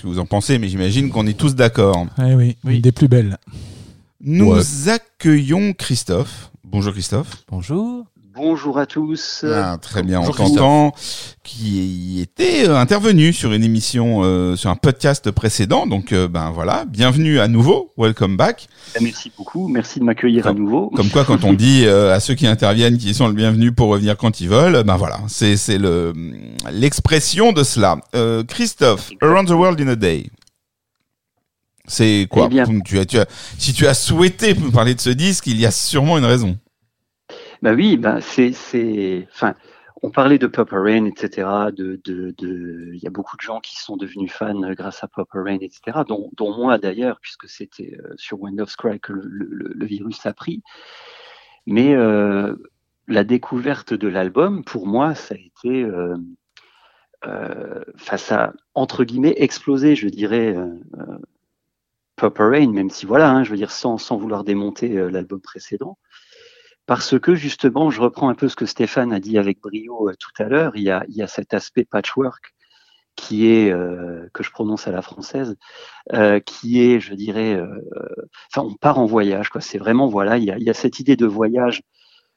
[0.00, 2.06] ce que vous en pensez, mais j'imagine qu'on est tous d'accord.
[2.18, 2.76] Eh oui, Oui.
[2.76, 3.36] une des plus belles.
[4.22, 4.88] Nous Ouais.
[4.88, 6.50] accueillons Christophe.
[6.64, 7.44] Bonjour Christophe.
[7.50, 7.99] Bonjour.
[8.50, 9.44] Bonjour à tous.
[9.48, 10.92] Ah, très bien, on t'entend.
[11.44, 15.86] Qui était euh, intervenu sur une émission, euh, sur un podcast précédent.
[15.86, 18.66] Donc, euh, ben voilà, bienvenue à nouveau, welcome back.
[19.00, 19.68] Merci beaucoup.
[19.68, 20.90] Merci de m'accueillir à nouveau.
[20.96, 23.86] Comme quoi, quand on dit euh, à ceux qui interviennent qu'ils sont le bienvenu pour
[23.86, 26.12] revenir quand ils veulent, ben voilà, c'est c'est le
[26.72, 27.98] l'expression de cela.
[28.16, 30.26] Euh, Christophe, Around the World in a Day.
[31.86, 32.46] C'est quoi?
[32.46, 33.26] Eh bien- tu as, tu as,
[33.58, 36.58] Si tu as souhaité me parler de ce disque, il y a sûrement une raison.
[37.62, 39.54] Bah oui, bah c'est, c'est, enfin,
[40.02, 41.46] on parlait de Purple Rain, etc.
[41.76, 45.08] De, de, de, il y a beaucoup de gens qui sont devenus fans grâce à
[45.08, 45.98] Purple Rain, etc.
[46.08, 50.32] Dont, moi d'ailleurs, puisque c'était euh, sur Wind of Cry que le, le, virus a
[50.32, 50.62] pris.
[51.66, 52.56] Mais euh,
[53.08, 56.16] la découverte de l'album, pour moi, ça a été, euh,
[57.26, 60.56] euh, ça a, entre guillemets explosé, je dirais.
[62.16, 65.96] Purple Rain, même si voilà, hein, je veux dire sans, sans vouloir démonter l'album précédent
[66.90, 70.14] parce que justement, je reprends un peu ce que Stéphane a dit avec brio euh,
[70.18, 72.52] tout à l'heure, il y a, il y a cet aspect patchwork
[73.14, 75.56] qui est, euh, que je prononce à la française,
[76.14, 77.68] euh, qui est, je dirais, euh,
[78.52, 79.60] enfin, on part en voyage, quoi.
[79.60, 81.84] C'est vraiment, voilà, il y a, il y a cette idée de voyage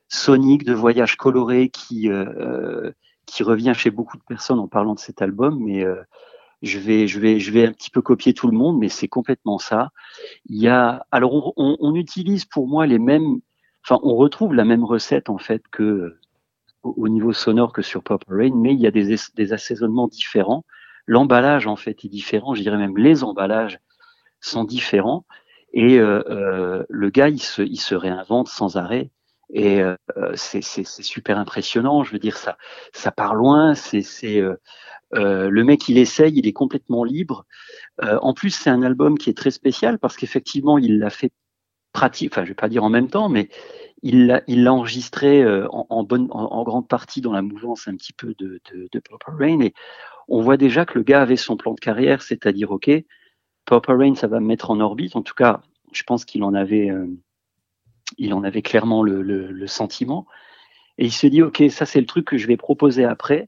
[0.08, 2.92] sonique, de voyage coloré qui, euh, euh,
[3.26, 5.84] qui revient chez beaucoup de personnes en parlant de cet album, mais
[6.62, 9.08] je vais, je vais, je vais un petit peu copier tout le monde, mais c'est
[9.08, 9.90] complètement ça.
[10.46, 13.40] Il y a, alors, on, on, on utilise pour moi les mêmes
[13.86, 16.20] enfin, on retrouve la même recette en fait que euh,
[16.84, 19.54] au, au niveau sonore que sur Pop Rain, mais il y a des, es- des
[19.54, 20.66] assaisonnements différents.
[21.08, 23.80] L'emballage en fait est différent, je dirais même les emballages
[24.42, 25.26] sont différents.
[25.74, 29.12] Et euh, euh, le gars, il se, il se réinvente sans arrêt.
[29.54, 29.96] Et euh,
[30.36, 32.04] c'est super impressionnant.
[32.04, 32.58] Je veux dire, ça,
[32.94, 33.74] ça part loin.
[33.76, 34.04] C'est
[34.40, 34.56] euh,
[35.14, 37.46] le mec, il essaye, il est complètement libre.
[38.02, 41.32] En plus, c'est un album qui est très spécial parce qu'effectivement, il l'a fait
[41.94, 43.50] pratique, enfin je vais pas dire en même temps, mais
[44.02, 48.12] il l'a enregistré euh, en, en bonne en grande partie dans la mouvance un petit
[48.12, 49.74] peu de, de, de Purple Rain et
[50.28, 52.92] on voit déjà que le gars avait son plan de carrière, c'est-à-dire ok,
[53.66, 55.16] Purple Rain ça va me mettre en orbite.
[55.16, 55.62] En tout cas,
[55.94, 57.08] je pense qu'il en avait euh,
[58.18, 60.28] il en avait clairement le, le, le sentiment
[60.98, 63.48] et il se dit ok ça c'est le truc que je vais proposer après.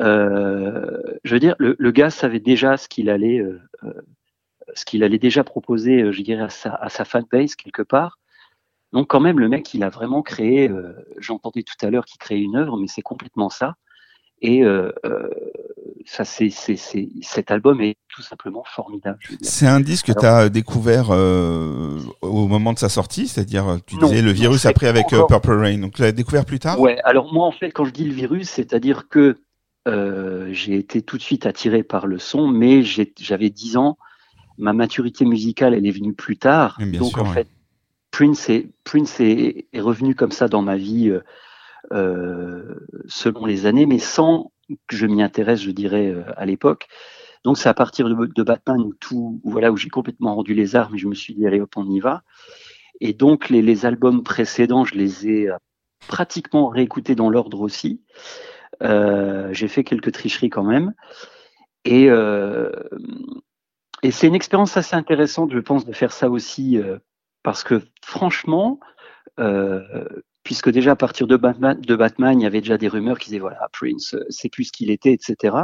[0.00, 3.92] Euh, je veux dire le, le gars savait déjà ce qu'il allait euh, euh,
[4.74, 8.18] ce qu'il allait déjà proposer, euh, je dirais, à sa, à sa fanbase quelque part.
[8.92, 12.18] Donc quand même, le mec, il a vraiment créé, euh, j'entendais tout à l'heure qu'il
[12.18, 13.74] créait une œuvre, mais c'est complètement ça.
[14.42, 14.92] Et euh,
[16.04, 19.18] ça, c'est, c'est, c'est, cet album est tout simplement formidable.
[19.40, 23.96] C'est un disque que tu as découvert euh, au moment de sa sortie, c'est-à-dire tu
[23.96, 26.58] Non, disais le virus a pris avec encore- Purple Rain, donc tu l'as découvert plus
[26.58, 26.78] tard?
[26.80, 29.38] Ouais, alors moi, en fait, quand je dis le virus, c'est-à-dire que
[30.52, 33.98] j'ai été tout de suite attiré par le son, mais j'ai- j'avais 10 ans,
[34.58, 36.76] ma maturité musicale, elle est venue plus tard.
[36.78, 37.34] Bien Donc, sûr, en ouais.
[37.34, 37.48] fait,
[38.10, 41.20] Prince, est, Prince est, est revenu comme ça dans ma vie euh,
[41.92, 42.74] euh,
[43.06, 44.52] selon les années, mais sans
[44.86, 46.86] que je m'y intéresse, je dirais, euh, à l'époque.
[47.44, 50.74] Donc, c'est à partir de, de Batman où tout, voilà, où j'ai complètement rendu les
[50.74, 52.22] armes et je me suis dit, allez hop, on y va.
[53.00, 55.50] Et donc, les, les albums précédents, je les ai
[56.08, 58.00] pratiquement réécoutés dans l'ordre aussi.
[58.82, 60.94] Euh, j'ai fait quelques tricheries quand même.
[61.84, 62.70] Et, euh,
[64.02, 66.98] et c'est une expérience assez intéressante, je pense, de faire ça aussi, euh,
[67.42, 68.78] parce que franchement,
[69.38, 70.04] euh,
[70.42, 73.30] puisque déjà à partir de Batman, de Batman, il y avait déjà des rumeurs qui
[73.30, 75.56] disaient voilà, Prince, euh, c'est plus ce qu'il était, etc.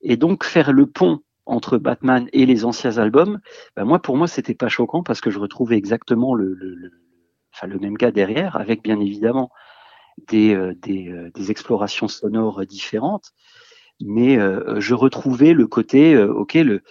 [0.00, 3.40] Et donc faire le pont entre Batman et les anciens albums,
[3.76, 6.90] ben moi pour moi c'était pas choquant parce que je retrouvais exactement le, le, le,
[7.52, 9.50] enfin, le même gars derrière, avec bien évidemment
[10.28, 13.32] des, euh, des, euh, des explorations sonores différentes,
[14.00, 14.38] mais
[14.80, 16.82] je retrouvais le côté, ok, le,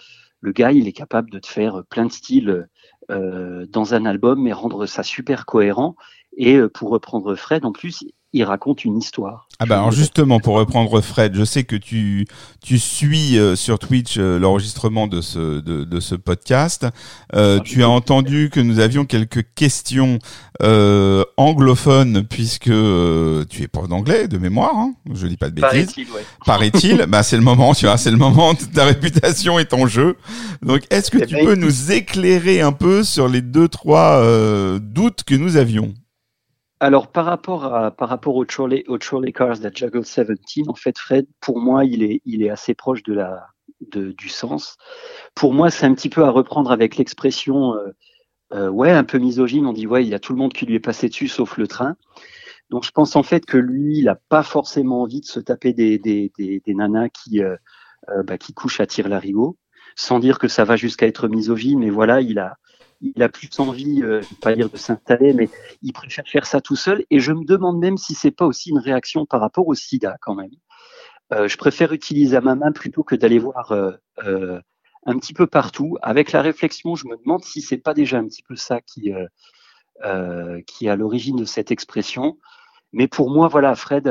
[0.44, 2.68] le gars il est capable de te faire plein de styles
[3.10, 5.96] euh, dans un album, mais rendre ça super cohérent.
[6.36, 8.04] Et euh, pour reprendre Fred, en plus,
[8.34, 9.46] il raconte une histoire.
[9.60, 12.26] Ah bah alors justement pour reprendre Fred, je sais que tu
[12.60, 16.84] tu suis euh, sur Twitch euh, l'enregistrement de ce de, de ce podcast.
[17.34, 20.18] Euh, tu as entendu que nous avions quelques questions
[20.62, 25.54] euh, anglophones puisque euh, tu es prof d'anglais de mémoire, hein je dis pas de
[25.54, 25.70] bêtises.
[25.70, 26.24] Paraît-il, ouais.
[26.44, 28.52] Paraît-il, bah c'est le moment, tu vois, c'est le moment.
[28.74, 30.16] Ta réputation est en jeu.
[30.60, 34.20] Donc est-ce que Eh tu ben, peux nous éclairer un peu sur les deux trois
[34.20, 35.94] euh, doutes que nous avions?
[36.84, 40.74] Alors, par rapport, à, par rapport au Trolley, au Trolley Cars de Juggle 17, en
[40.74, 43.46] fait, Fred, pour moi, il est, il est assez proche de la,
[43.80, 44.76] de, du sens.
[45.34, 47.88] Pour moi, c'est un petit peu à reprendre avec l'expression, euh,
[48.52, 49.64] euh, ouais, un peu misogyne.
[49.64, 51.56] On dit, ouais, il y a tout le monde qui lui est passé dessus, sauf
[51.56, 51.96] le train.
[52.68, 55.72] Donc, je pense en fait que lui, il a pas forcément envie de se taper
[55.72, 57.56] des, des, des, des nanas qui, euh,
[58.10, 59.56] euh, bah, qui couche à tire larigot,
[59.96, 62.58] sans dire que ça va jusqu'à être misogyne, mais voilà, il a,
[63.00, 65.48] il a plus envie, euh, je vais pas dire de s'installer, mais
[65.82, 67.04] il préfère faire ça tout seul.
[67.10, 70.16] Et je me demande même si c'est pas aussi une réaction par rapport au SIDA
[70.20, 70.50] quand même.
[71.32, 74.60] Euh, je préfère utiliser ma main plutôt que d'aller voir euh,
[75.06, 75.96] un petit peu partout.
[76.02, 79.10] Avec la réflexion, je me demande si c'est pas déjà un petit peu ça qui,
[79.10, 82.38] est à l'origine de cette expression.
[82.92, 84.06] Mais pour moi, voilà, Fred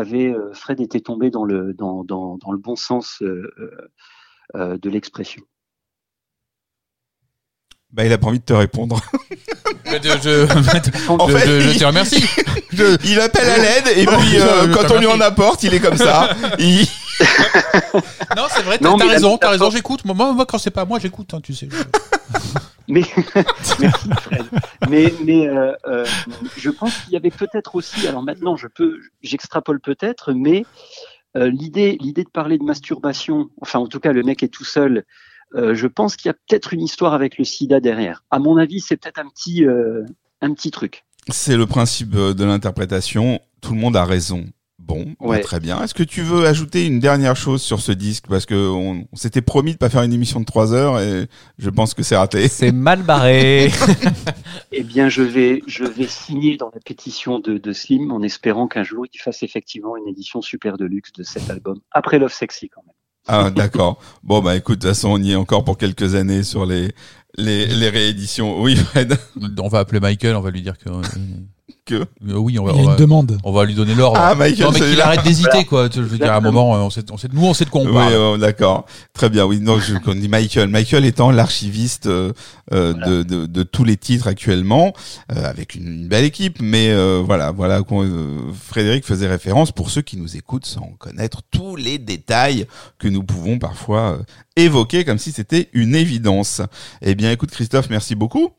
[0.79, 5.43] était tombé dans le bon sens de l'expression.
[7.93, 8.99] Bah, il a pas envie de te répondre.
[9.85, 12.25] Je, je- En je- fait, je- je il- te remercie.
[13.05, 15.97] il appelle à l'aide et puis euh, quand on lui en apporte, il est comme
[15.97, 16.35] ça.
[16.57, 16.87] Il-
[18.35, 20.03] Non, c'est vrai, t'as raison, t'as raison, j'écoute.
[20.05, 21.69] Moi, moi, quand c'est pas moi, j'écoute, hein, tu sais.
[22.87, 23.75] Mais merci
[24.21, 24.45] Fred.
[24.89, 26.05] Mais mais euh, euh,
[26.57, 28.07] je pense qu'il y avait peut-être aussi.
[28.07, 30.65] Alors maintenant, je peux, j'extrapole peut-être, mais
[31.37, 33.49] euh, l'idée l'idée de parler de masturbation.
[33.61, 35.03] Enfin, en tout cas, le mec est tout seul.
[35.55, 38.23] Euh, je pense qu'il y a peut-être une histoire avec le SIDA derrière.
[38.31, 39.65] À mon avis, c'est peut-être un petit
[40.41, 41.05] un petit truc.
[41.29, 43.39] C'est le principe euh, de l'interprétation.
[43.61, 44.45] Tout le monde a raison.
[44.77, 45.39] Bon, bah, Ouais.
[45.39, 45.81] très bien.
[45.81, 48.25] Est-ce que tu veux ajouter une dernière chose sur ce disque?
[48.27, 51.27] Parce que on, on s'était promis de pas faire une émission de trois heures et
[51.57, 52.47] je pense que c'est raté.
[52.49, 53.71] C'est mal barré.
[54.75, 58.67] Eh bien, je vais, je vais signer dans la pétition de, de Slim en espérant
[58.67, 61.79] qu'un jour il fasse effectivement une édition super de luxe de cet album.
[61.91, 62.95] Après Love Sexy, quand même.
[63.27, 63.99] Ah d'accord.
[64.23, 66.91] Bon bah écoute, de toute façon on y est encore pour quelques années sur les
[67.35, 68.61] les, les rééditions.
[68.61, 69.17] Oui Fred.
[69.59, 70.89] On va appeler Michael, on va lui dire que.
[71.85, 72.05] Que Euh,
[72.37, 73.37] oui, on va, Il y a on une va, demande.
[73.43, 74.17] on va lui donner l'ordre.
[74.17, 74.67] Ah Michael.
[74.67, 75.89] non, mais qu'il arrête d'hésiter, quoi.
[75.93, 77.69] Je veux dire, à un moment, euh, on sait, on sait, nous, on sait de
[77.69, 78.13] quoi on Oui, parle.
[78.13, 78.85] euh, d'accord.
[79.13, 79.43] Très bien.
[79.45, 80.69] Oui, non, je on dit Michael.
[80.69, 82.31] Michael étant l'archiviste euh,
[82.71, 82.93] Voilà.
[83.05, 84.93] de, de, de tous les titres actuellement,
[85.33, 86.59] euh, avec une, une belle équipe.
[86.61, 90.89] Mais euh, voilà, voilà, qu'on- euh, Frédéric faisait référence pour ceux qui nous écoutent sans
[90.99, 92.65] connaître tous les détails
[92.97, 94.23] que nous pouvons parfois euh,
[94.55, 96.61] évoquer comme si c'était une évidence.
[97.01, 98.51] Eh bien, écoute Christophe, merci beaucoup.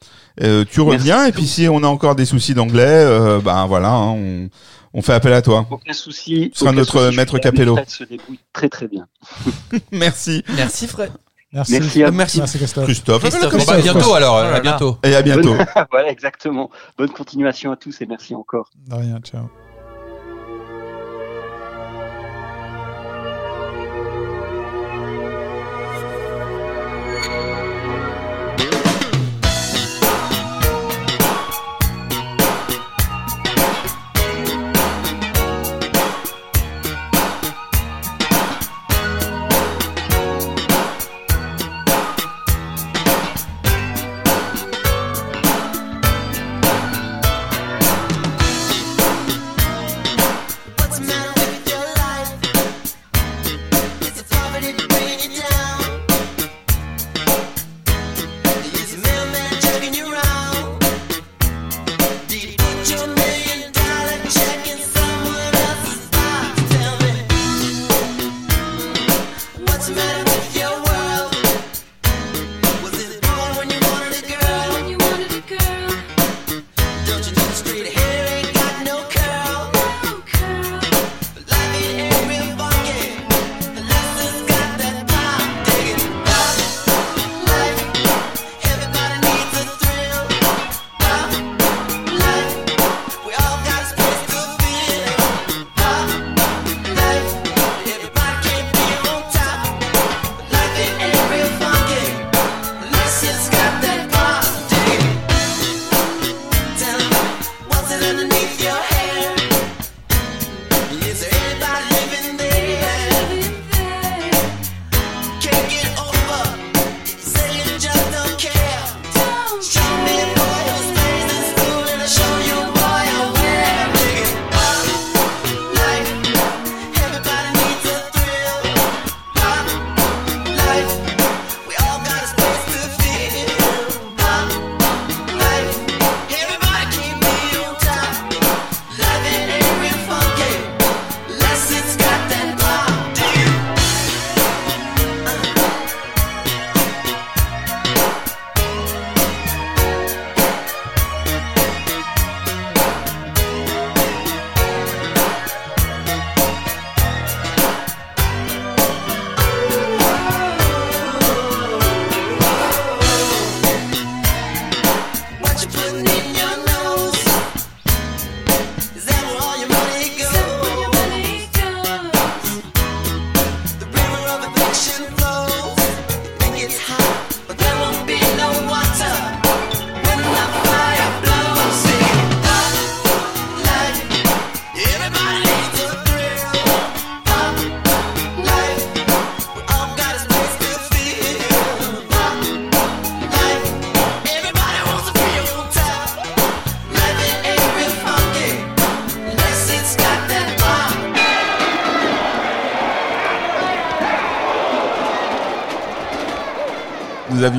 [0.43, 2.83] Euh, tu Merci reviens et puis si on a encore des soucis d'anglais,
[3.21, 4.49] euh, ben voilà, hein, on,
[4.93, 5.67] on fait appel à toi.
[5.71, 6.51] Aucun souci.
[6.53, 7.17] Ce sera aucun notre souci.
[7.17, 7.75] maître Capello.
[7.77, 9.07] Fred se débrouille très très bien.
[9.93, 11.11] Merci Merci Fred.
[11.53, 11.73] Merci.
[11.73, 12.17] Merci à vous.
[12.17, 12.39] Merci.
[12.39, 12.85] Merci Christophe.
[12.85, 13.23] Christophe.
[13.23, 13.53] Christophe.
[13.57, 14.99] Bon, bah, à bientôt alors, Oh là à bientôt.
[15.05, 15.55] Et à bientôt.
[15.55, 16.69] Bonne- voilà, exactement.
[16.99, 18.71] Bonne continuation à tous et merci encore.
[18.89, 19.49] De rien, ciao.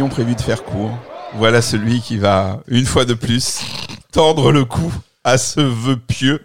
[0.06, 0.92] Avions prévu de faire court.
[1.36, 3.62] Voilà celui qui va, une fois de plus,
[4.12, 6.42] tordre le cou à ce vœu pieux.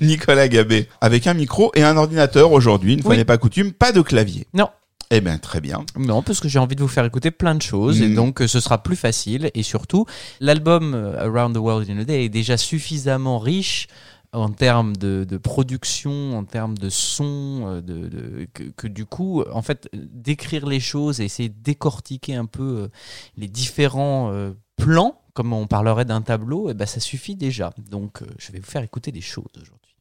[0.00, 3.16] Nicolas Gabé, avec un micro et un ordinateur aujourd'hui, une fois Oui.
[3.16, 4.46] n'est pas coutume, pas de clavier.
[4.54, 4.68] Non.
[5.10, 5.84] Eh bien, très bien.
[5.96, 8.14] Non, parce que j'ai envie de vous faire écouter plein de choses et Mm.
[8.14, 9.50] donc euh, ce sera plus facile.
[9.54, 10.06] Et surtout,
[10.40, 13.88] l'album euh, Around the World in a Day est déjà suffisamment riche
[14.32, 18.46] en termes de, de production, en termes de son, euh, de,
[18.76, 22.88] que, du coup, en fait, décrire les choses et essayer de décortiquer un peu euh,
[23.36, 27.72] les différents euh, plans, comme on parlerait d'un tableau, et ben ça suffit déjà.
[27.90, 29.94] Donc, je vais vous faire écouter des choses aujourd'hui.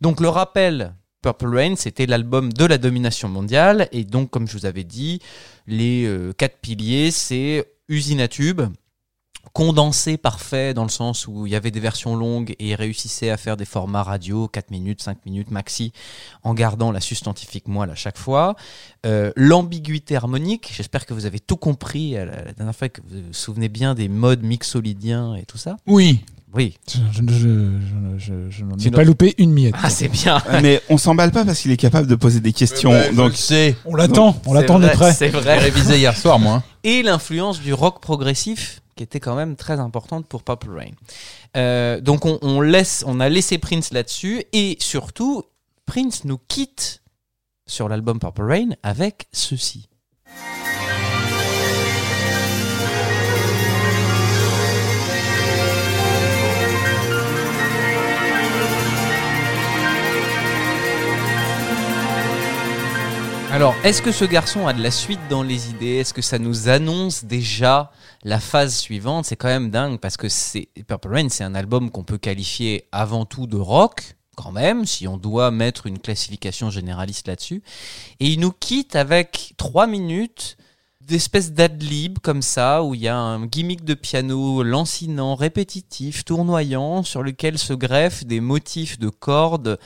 [0.00, 0.94] Donc, le rappel.
[1.20, 3.88] Purple Rain, c'était l'album de la domination mondiale.
[3.90, 5.20] Et donc, comme je vous avais dit,
[5.66, 8.28] les quatre piliers, c'est usine à
[9.58, 13.28] condensé parfait dans le sens où il y avait des versions longues et il réussissait
[13.30, 15.92] à faire des formats radio, 4 minutes, 5 minutes maxi,
[16.44, 18.54] en gardant la substantifique moelle à chaque fois.
[19.04, 23.00] Euh, L'ambiguïté harmonique, j'espère que vous avez tout compris à la, la dernière fois, que
[23.00, 25.76] vous vous souvenez bien des modes mixolydiens et tout ça.
[25.88, 26.20] Oui.
[26.54, 26.78] Oui.
[26.88, 27.38] Je, je, je,
[27.80, 29.74] je, je- je n'en ai pas loupé une miette.
[29.82, 30.40] Ah, c'est bien.
[30.62, 32.92] Mais on s'emballe pas parce qu'il est capable de poser des questions.
[33.12, 35.12] donc, c'est On l'attend, on l'attend de près.
[35.12, 35.58] C'est vrai.
[35.58, 36.62] révisé hier soir, moi.
[36.84, 40.90] et l'influence du rock progressif qui était quand même très importante pour Purple Rain.
[41.56, 45.44] Euh, donc on, on a laissé Prince là-dessus et surtout
[45.86, 47.02] Prince nous quitte
[47.66, 49.88] sur l'album Purple Rain avec ceci.
[63.50, 65.96] Alors, est-ce que ce garçon a de la suite dans les idées?
[65.96, 67.90] Est-ce que ça nous annonce déjà
[68.24, 71.90] la phase suivante C'est quand même dingue parce que c'est Purple Rain, c'est un album
[71.90, 76.70] qu'on peut qualifier avant tout de rock, quand même, si on doit mettre une classification
[76.70, 77.62] généraliste là-dessus.
[78.20, 80.56] Et il nous quitte avec trois minutes
[81.00, 87.02] d'espèce d'adlib comme ça, où il y a un gimmick de piano lancinant, répétitif, tournoyant,
[87.02, 89.78] sur lequel se greffent des motifs de cordes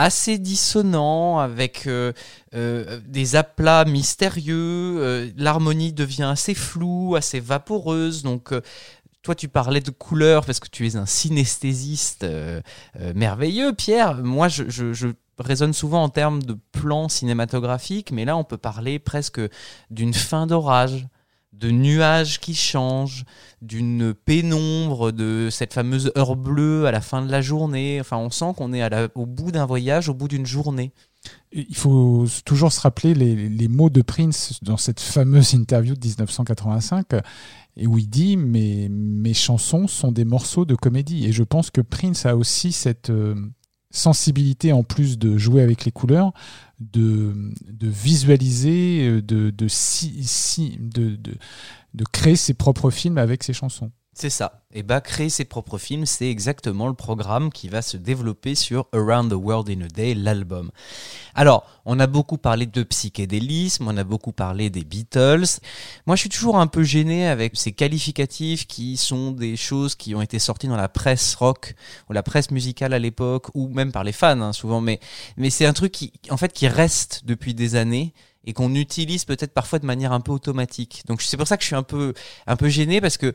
[0.00, 2.12] assez dissonants, avec euh,
[2.54, 8.54] euh, des aplats mystérieux, euh, l'harmonie devient assez floue, assez vaporeuse, donc...
[9.22, 12.26] toi, tu parlais de couleurs parce que tu es un synesthésiste
[13.14, 14.14] merveilleux, Pierre.
[14.14, 15.08] Moi, je, je, je
[15.38, 19.42] raisonne souvent en termes de plans cinématographiques, mais là, on peut parler presque
[19.90, 21.06] d'une fin d'orage,
[21.60, 23.24] de nuages qui changent,
[23.60, 27.98] d'une pénombre, de cette fameuse heure bleue à la fin de la journée.
[28.00, 28.82] Enfin, on sent qu'on est
[29.14, 30.92] au bout d'un voyage, au bout d'une journée.
[31.52, 36.00] Il faut toujours se rappeler les, les mots de Prince dans cette fameuse interview de
[36.00, 37.12] 1985
[37.76, 41.26] et où il dit mes, mes chansons sont des morceaux de comédie.
[41.26, 43.34] Et je pense que Prince a aussi cette euh,
[43.90, 46.32] sensibilité, en plus de jouer avec les couleurs,
[46.80, 47.34] de,
[47.68, 49.66] de visualiser, euh, de, de,
[51.94, 53.90] de créer ses propres films avec ses chansons.
[54.12, 54.60] C'est ça.
[54.72, 58.88] Et bah, créer ses propres films, c'est exactement le programme qui va se développer sur
[58.92, 60.72] Around the World in a Day, l'album.
[61.34, 65.60] Alors, on a beaucoup parlé de psychédélisme, on a beaucoup parlé des Beatles.
[66.06, 70.14] Moi, je suis toujours un peu gêné avec ces qualificatifs qui sont des choses qui
[70.16, 71.74] ont été sorties dans la presse rock
[72.08, 74.80] ou la presse musicale à l'époque, ou même par les fans, hein, souvent.
[74.80, 74.98] Mais,
[75.36, 78.12] mais c'est un truc qui, en fait, qui reste depuis des années
[78.44, 81.02] et qu'on utilise peut-être parfois de manière un peu automatique.
[81.06, 82.12] Donc, c'est pour ça que je suis un peu,
[82.46, 83.32] un peu gêné parce que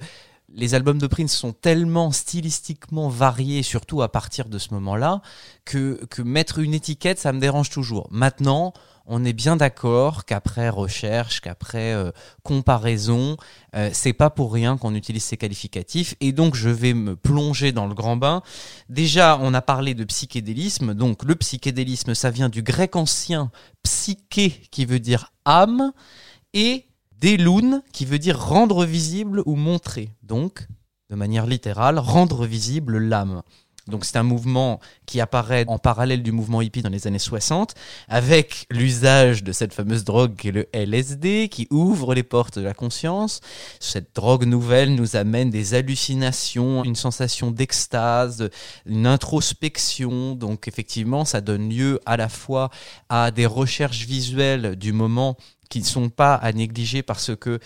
[0.49, 5.21] les albums de Prince sont tellement stylistiquement variés, surtout à partir de ce moment-là,
[5.65, 8.07] que, mettre une étiquette, ça me dérange toujours.
[8.11, 8.73] Maintenant,
[9.07, 12.11] on est bien d'accord qu'après recherche, qu'après euh,
[12.43, 13.37] comparaison,
[13.75, 16.15] euh, c'est pas pour rien qu'on utilise ces qualificatifs.
[16.21, 18.41] Et donc, je vais me plonger dans le grand bain.
[18.89, 20.93] Déjà, on a parlé de psychédélisme.
[20.93, 23.51] Donc, le psychédélisme, ça vient du grec ancien
[23.83, 25.91] psyché, qui veut dire âme,
[26.53, 26.85] et
[27.19, 30.09] Delun, qui veut dire rendre visible ou montrer.
[30.23, 30.67] Donc,
[31.09, 33.41] de manière littérale, rendre visible l'âme.
[33.87, 37.75] Donc c'est un mouvement qui apparaît en parallèle du mouvement hippie dans les années 60,
[38.07, 42.63] avec l'usage de cette fameuse drogue qui est le LSD, qui ouvre les portes de
[42.63, 43.41] la conscience.
[43.79, 48.49] Cette drogue nouvelle nous amène des hallucinations, une sensation d'extase,
[48.87, 50.33] une introspection.
[50.33, 52.71] Donc effectivement, ça donne lieu à la fois
[53.09, 55.37] à des recherches visuelles du moment
[55.69, 57.59] qui ne sont pas à négliger parce que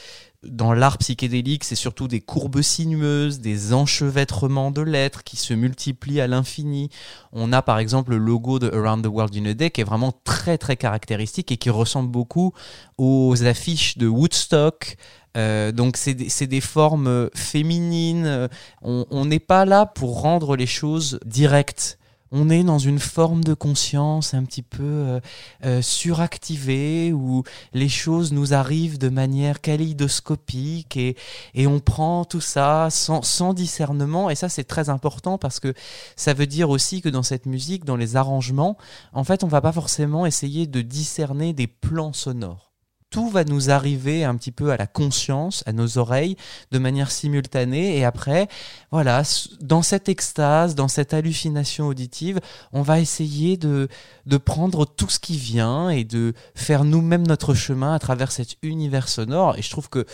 [0.43, 6.21] dans l'art psychédélique, c'est surtout des courbes sinueuses, des enchevêtrements de lettres qui se multiplient
[6.21, 6.89] à l'infini.
[7.33, 9.85] On a par exemple le logo de Around the World in a Day qui est
[9.85, 12.53] vraiment très très caractéristique et qui ressemble beaucoup
[12.97, 14.95] aux affiches de Woodstock.
[15.37, 18.25] Euh, donc c'est des, formes féminines.
[18.25, 18.47] Euh,
[18.81, 21.98] on n'est pas là pour rendre les choses directes.
[22.31, 25.19] On est dans une forme de conscience un petit peu euh,
[25.65, 27.43] euh, suractivée où
[27.73, 31.15] les choses nous arrivent de manière kaléidoscopique et,
[31.55, 34.29] et on prend tout ça sans, sans discernement.
[34.29, 35.73] Et ça c'est très important parce que
[36.15, 38.77] ça veut dire aussi que dans cette musique, dans les arrangements,
[39.13, 42.68] en fait on va pas forcément essayer de discerner des plans sonores
[43.09, 46.35] tout va nous arriver un petit peu à la conscience, à nos oreilles,
[46.71, 47.97] de manière simultanée.
[47.97, 48.47] Et après,
[48.91, 49.23] voilà,
[49.61, 52.39] dans cette extase, dans cette hallucination auditive,
[52.71, 53.87] on va essayer de,
[54.25, 58.57] de prendre tout ce qui vient et de faire nous-mêmes notre chemin à travers cet
[58.61, 59.57] univers sonore.
[59.57, 60.05] Et je trouve que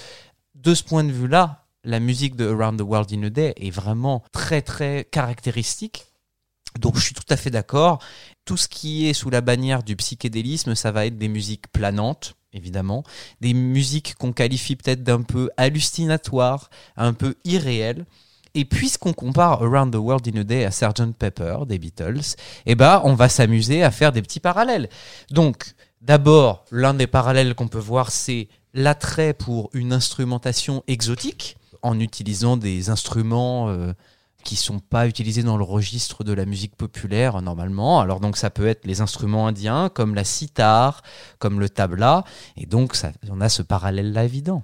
[0.56, 3.70] de ce point de vue-là, la musique de Around the World in a Day est
[3.70, 6.06] vraiment très très caractéristique.
[6.80, 8.00] Donc je suis tout à fait d'accord.
[8.44, 12.36] Tout ce qui est sous la bannière du psychédélisme, ça va être des musiques planantes,
[12.56, 13.04] évidemment,
[13.42, 18.06] des musiques qu'on qualifie peut-être d'un peu hallucinatoires, un peu irréelles.
[18.58, 22.36] Et puisqu'on compare Around the World in a Day à Sgt Pepper des Beatles,
[22.66, 24.90] eh ben, on va s'amuser à faire des petits parallèles.
[25.30, 32.00] Donc, d'abord, l'un des parallèles qu'on peut voir, c'est l'attrait pour une instrumentation exotique, en
[32.00, 33.94] utilisant des instruments euh,
[34.46, 38.00] qui sont pas utilisés dans le registre de la musique populaire normalement.
[38.00, 41.02] Alors donc ça peut être les instruments indiens comme la sitar,
[41.40, 42.24] comme le tabla,
[42.56, 44.64] et donc ça, on a ce parallèle là évident.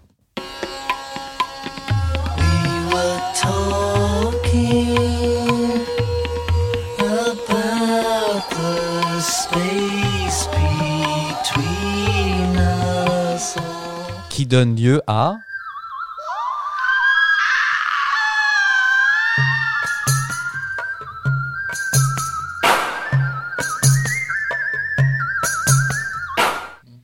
[14.30, 15.38] Qui donne lieu à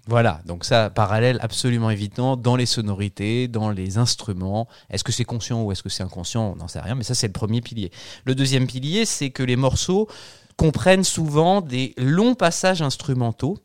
[0.08, 4.68] Voilà, donc ça, parallèle absolument évident dans les sonorités, dans les instruments.
[4.90, 7.14] Est-ce que c'est conscient ou est-ce que c'est inconscient On n'en sait rien, mais ça
[7.14, 7.92] c'est le premier pilier.
[8.24, 10.08] Le deuxième pilier, c'est que les morceaux
[10.56, 13.58] comprennent souvent des longs passages instrumentaux.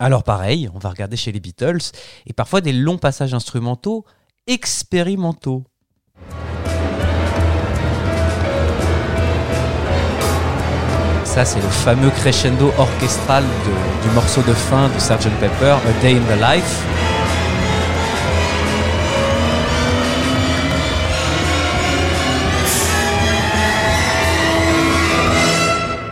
[0.00, 1.92] Alors pareil, on va regarder chez les Beatles,
[2.26, 4.04] et parfois des longs passages instrumentaux
[4.48, 5.64] expérimentaux.
[11.24, 13.44] Ça, c'est le fameux crescendo orchestral
[14.02, 15.30] du morceau de fin de Sgt.
[15.40, 16.84] Pepper, A Day in the Life.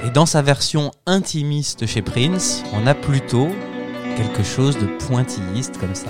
[0.06, 3.48] Et dans sa version intimiste chez Prince, on a plutôt
[4.16, 6.08] quelque chose de pointilliste comme ça.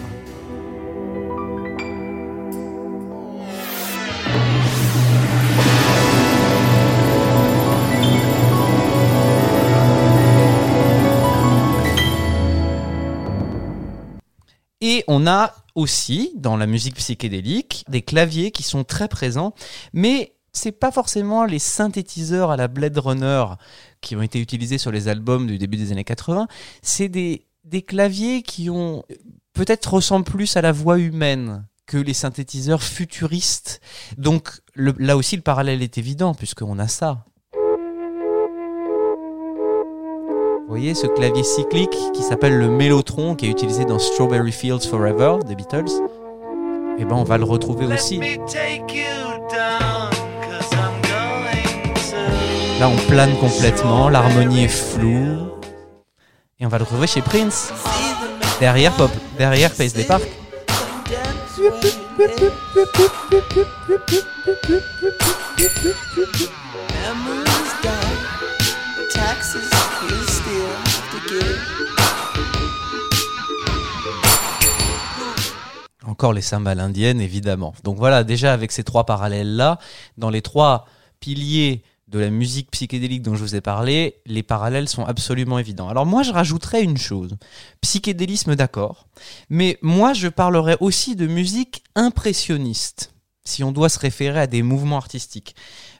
[14.81, 19.55] Et on a aussi, dans la musique psychédélique, des claviers qui sont très présents,
[19.93, 23.45] mais c'est pas forcément les synthétiseurs à la Blade Runner
[24.01, 26.49] qui ont été utilisés sur les albums du début des années 80.
[26.83, 29.05] C'est des, des claviers qui ont
[29.53, 33.81] peut-être ressemblent plus à la voix humaine que les synthétiseurs futuristes.
[34.17, 37.25] Donc là aussi le parallèle est évident puisqu'on a ça.
[40.71, 44.87] Vous voyez ce clavier cyclique qui s'appelle le mélotron qui est utilisé dans Strawberry Fields
[44.89, 45.91] Forever des Beatles
[46.97, 48.21] Et eh ben on va le retrouver aussi.
[52.79, 55.49] Là on plane complètement, l'harmonie est floue.
[56.61, 57.73] Et on va le retrouver chez Prince.
[58.61, 60.23] Derrière Pop, derrière Paisley Park.
[76.33, 77.75] Les cymbales indiennes, évidemment.
[77.83, 79.79] Donc voilà, déjà avec ces trois parallèles-là,
[80.19, 80.87] dans les trois
[81.19, 85.89] piliers de la musique psychédélique dont je vous ai parlé, les parallèles sont absolument évidents.
[85.89, 87.37] Alors moi, je rajouterais une chose.
[87.81, 89.07] Psychédélisme, d'accord.
[89.49, 94.63] Mais moi, je parlerais aussi de musique impressionniste, si on doit se référer à des
[94.63, 95.55] mouvements artistiques.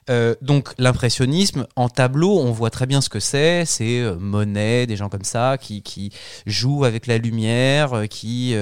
[0.09, 3.65] Euh, donc l'impressionnisme en tableau, on voit très bien ce que c'est.
[3.65, 6.11] C'est euh, Monet, des gens comme ça qui,
[6.45, 8.55] jouent avec la lumière, euh, qui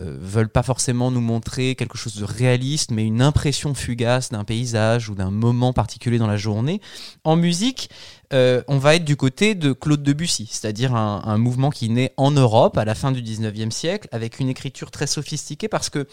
[0.00, 5.08] veulent pas forcément nous montrer quelque chose de réaliste, mais une impression fugace d'un paysage
[5.08, 6.80] ou d'un moment particulier dans la journée.
[7.24, 7.90] En musique,
[8.30, 12.30] on va être du côté de Claude Debussy, c'est-à-dire un, un, mouvement qui naît en
[12.30, 16.06] Europe à la fin du 19e siècle avec une écriture très sophistiquée parce que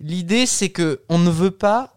[0.00, 1.95] l'idée c'est que on ne veut pas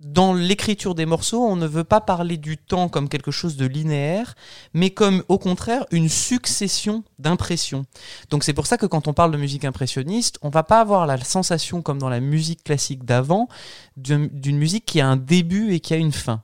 [0.00, 3.66] dans l'écriture des morceaux, on ne veut pas parler du temps comme quelque chose de
[3.66, 4.34] linéaire,
[4.72, 7.84] mais comme au contraire une succession d'impressions.
[8.30, 11.06] Donc c'est pour ça que quand on parle de musique impressionniste, on va pas avoir
[11.06, 13.48] la sensation comme dans la musique classique d'avant
[13.96, 16.42] d'une musique qui a un début et qui a une fin.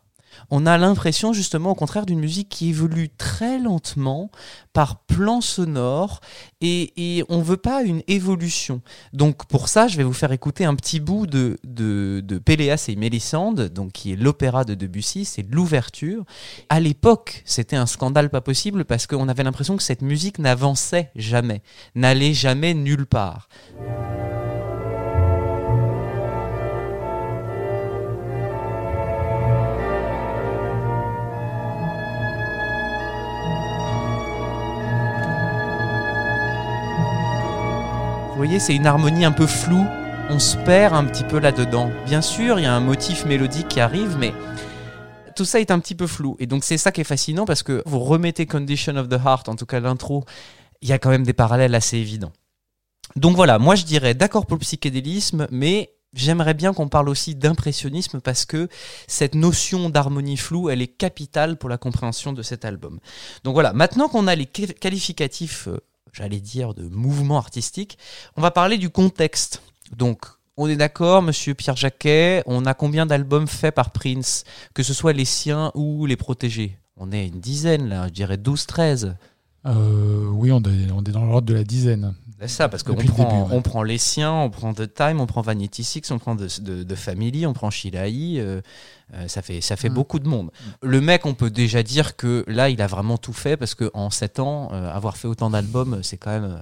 [0.51, 4.31] On a l'impression justement au contraire d'une musique qui évolue très lentement
[4.73, 6.21] par plan sonore
[6.61, 8.83] et, on veut pas une évolution.
[9.13, 12.87] Donc pour ça, je vais vous faire écouter un petit bout de, de, de Péléas
[12.89, 16.25] et Mélissande, donc qui est l'opéra de Debussy, c'est l'ouverture.
[16.69, 21.11] À l'époque, c'était un scandale pas possible parce qu'on avait l'impression que cette musique n'avançait
[21.17, 21.63] jamais,
[21.95, 23.49] n'allait jamais nulle part.
[38.37, 39.87] Vous voyez, c'est une harmonie un peu floue.
[40.29, 41.91] On se perd un petit peu là-dedans.
[42.05, 44.35] Bien sûr, il y a un motif mélodique qui arrive, mais
[45.35, 46.37] tout ça est un petit peu flou.
[46.39, 49.49] Et donc, c'est ça qui est fascinant parce que vous remettez Condition of the Heart,
[49.49, 50.27] en tout cas l'intro,
[50.83, 52.35] il y a quand même des parallèles assez évidents.
[53.17, 57.37] Donc voilà, moi je dirais d'accord pour le psychédélisme, mais j'aimerais bien qu'on parle aussi
[57.37, 58.69] d'impressionnisme parce que
[59.07, 63.01] cette notion d'harmonie floue, elle est capitale pour la compréhension de cet album.
[63.45, 65.79] Donc voilà, maintenant qu'on a les qualificatifs euh,
[66.17, 67.99] j'allais dire, de mouvement artistique.
[68.37, 69.63] On va parler du contexte.
[69.97, 70.25] Donc,
[70.57, 74.95] on est d'accord, monsieur Pierre Jacquet, on a combien d'albums faits par Prince, que ce
[74.95, 76.79] soit les siens ou les protégés?
[76.97, 79.17] On est une dizaine, là, je dirais 12, 13.
[79.67, 82.15] Euh, oui, on est dans l'ordre de la dizaine.
[82.41, 83.47] C'est ça, parce qu'on prend, début, ouais.
[83.51, 86.49] on prend les siens, on prend The Time, on prend Vanity Six, on prend de,
[86.61, 88.39] de, de Family, on prend Shilahi.
[88.41, 88.61] euh,
[89.15, 89.95] euh, ça fait, ça fait Mm.
[89.95, 90.51] beaucoup de monde.
[90.83, 94.11] Le mec, on peut déjà dire que là, il a vraiment tout fait parce qu'en
[94.11, 96.61] 7 ans, euh, avoir fait autant d'albums, c'est quand même,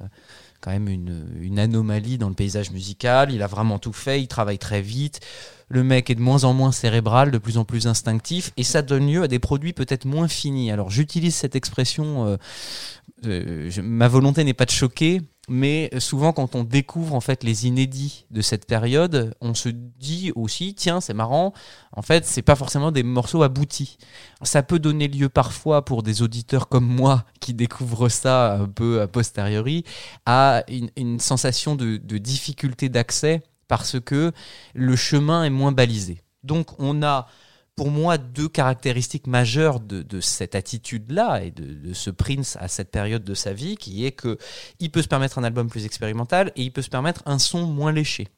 [0.60, 3.32] quand même une, une anomalie dans le paysage musical.
[3.32, 5.20] Il a vraiment tout fait, il travaille très vite.
[5.68, 8.82] Le mec est de moins en moins cérébral, de plus en plus instinctif, et ça
[8.82, 10.70] donne lieu à des produits peut-être moins finis.
[10.70, 12.36] Alors j'utilise cette expression, euh,
[13.26, 17.44] euh, je- ma volonté n'est pas de choquer, mais souvent quand on découvre en fait
[17.44, 21.52] les inédits de cette période, on se dit aussi tiens c'est marrant,
[21.92, 23.98] en fait c'est pas forcément des morceaux aboutis.
[24.42, 29.02] Ça peut donner lieu parfois pour des auditeurs comme moi qui découvrent ça un peu
[29.02, 29.84] a posteriori
[30.24, 30.64] à
[30.96, 34.32] une, sensation de, de difficulté d'accès parce que
[34.74, 36.22] le chemin est moins balisé.
[36.42, 37.26] Donc on a
[37.76, 43.24] pour moi deux caractéristiques majeures de, cette attitude-là et de, ce Prince à cette période
[43.24, 44.38] de sa vie, qui est que
[44.80, 47.66] il peut se permettre un album plus expérimental et il peut se permettre un son
[47.66, 48.28] moins léché.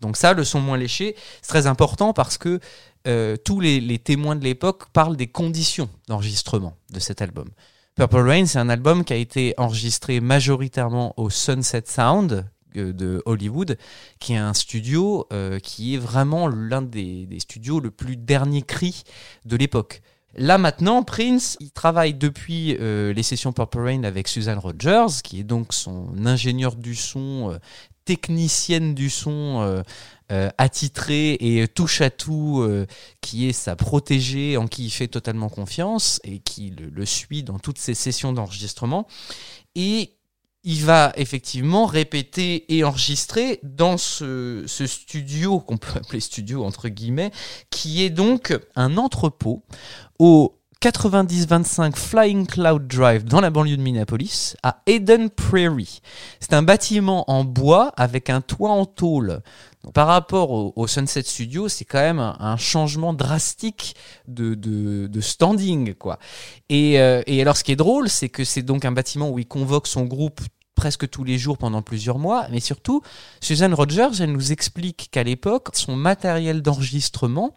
[0.00, 2.60] Donc ça, le son moins léché, c'est très important parce que
[3.06, 7.48] euh, tous les, les témoins de l'époque parlent des conditions d'enregistrement de cet album.
[7.94, 13.78] Purple Rain, c'est un album qui a été enregistré majoritairement au Sunset Sound de Hollywood,
[14.18, 19.02] qui est un studio euh, qui est vraiment l'un des, studios le plus dernier cri
[19.44, 20.02] de l'époque.
[20.36, 25.40] Là maintenant, Prince, il travaille depuis euh, les sessions Purple Rain avec Susan Rogers, qui
[25.40, 27.58] est donc son ingénieur du son, euh,
[28.04, 29.82] technicienne du son euh,
[30.32, 32.86] euh, attitrée et touche à tout, euh,
[33.20, 37.42] qui est sa protégée, en qui il fait totalement confiance et qui le, le suit
[37.42, 39.06] dans toutes ses sessions d'enregistrement.
[39.74, 40.13] Et
[40.64, 47.30] il va effectivement répéter et enregistrer dans ce, studio, qu'on peut appeler studio entre guillemets,
[47.70, 49.62] qui est donc un entrepôt
[50.18, 56.00] au 9025 Flying Cloud Drive dans la banlieue de Minneapolis, à Eden Prairie.
[56.40, 59.40] C'est un bâtiment en bois avec un toit en tôle.
[59.92, 63.94] Par rapport au, Sunset Studio, c'est quand même un, changement drastique
[64.28, 66.18] de, de, de standing, quoi.
[66.70, 69.38] Et, euh, et alors, ce qui est drôle, c'est que c'est donc un bâtiment où
[69.38, 70.40] il convoque son groupe
[70.74, 73.02] presque tous les jours pendant plusieurs mois, mais surtout,
[73.40, 77.54] Susan Rogers, elle nous explique qu'à l'époque, son matériel d'enregistrement,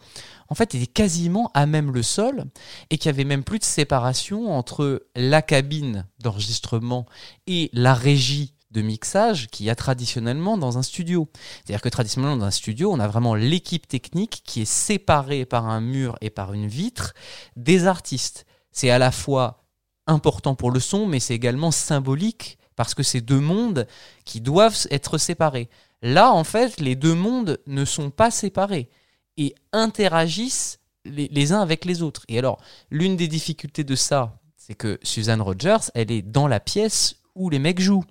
[0.49, 2.45] en fait, était quasiment à même le sol
[2.89, 7.05] et qu'il y avait même plus de séparation entre la cabine d'enregistrement
[7.47, 11.29] et la régie de mixage qu'il y a traditionnellement dans un studio.
[11.63, 15.67] C'est-à-dire que traditionnellement dans un studio, on a vraiment l'équipe technique qui est séparée par
[15.67, 17.13] un mur et par une vitre
[17.55, 18.45] des artistes.
[18.71, 19.63] C'est à la fois
[20.05, 23.85] important pour le son, mais c'est également symbolique parce que c'est deux mondes
[24.23, 25.69] qui doivent être séparés.
[26.01, 28.89] Là, en fait, les deux mondes ne sont pas séparés
[29.35, 32.23] et interagissent les, uns avec les autres.
[32.29, 36.59] Et alors, l'une des difficultés de ça, c'est que Suzanne Rogers, elle est dans la
[36.59, 38.03] pièce où les mecs jouent.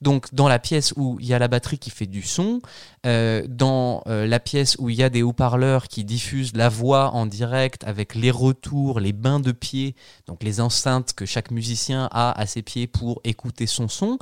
[0.00, 2.60] Donc dans la pièce où il y a la batterie qui fait du son,
[3.06, 7.12] euh, dans euh, la pièce où il y a des haut-parleurs qui diffusent la voix
[7.12, 9.94] en direct avec les retours, les bains de pieds,
[10.26, 14.18] donc les enceintes que chaque musicien a à ses pieds pour écouter son son.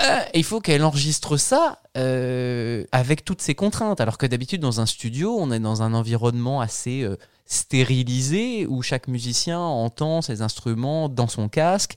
[0.00, 4.00] Euh, il faut qu'elle enregistre ça avec toutes ces contraintes.
[4.00, 7.06] Alors que d'habitude, dans un studio, on est dans un environnement assez
[7.52, 11.94] stérilisé où chaque musicien entend ses instruments dans son casque.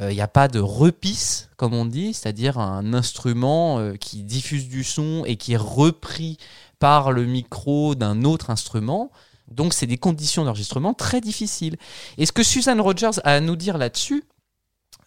[0.00, 4.68] Il n'y a pas de repisse, comme on dit, c'est-à-dire un instrument euh, qui diffuse
[4.68, 6.38] du son et qui est repris
[6.78, 9.10] par le micro d'un autre instrument.
[9.50, 11.76] Donc c'est des conditions d'enregistrement très difficiles.
[12.16, 14.24] Et ce que Susan Rogers a à nous dire là-dessus,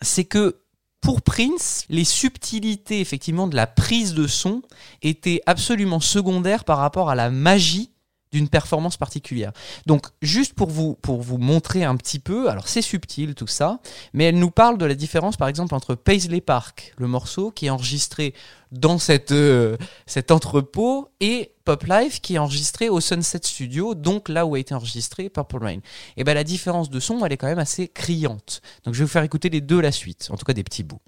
[0.02, 0.58] c'est que
[1.00, 4.62] pour Prince, les subtilités effectivement de la prise de son
[5.02, 7.91] étaient absolument secondaires par rapport à la magie
[8.32, 9.52] d'une performance particulière.
[9.86, 13.80] Donc juste pour vous pour vous montrer un petit peu, alors c'est subtil tout ça,
[14.14, 17.66] mais elle nous parle de la différence par exemple entre Paisley Park, le morceau qui
[17.66, 18.34] est enregistré
[18.72, 24.30] dans cette euh, cet entrepôt et Pop Life qui est enregistré au Sunset Studio, donc
[24.30, 25.80] là où a été enregistré Purple Rain.
[26.16, 28.62] Et ben la différence de son, elle est quand même assez criante.
[28.86, 30.84] Donc je vais vous faire écouter les deux la suite, en tout cas des petits
[30.84, 31.02] bouts.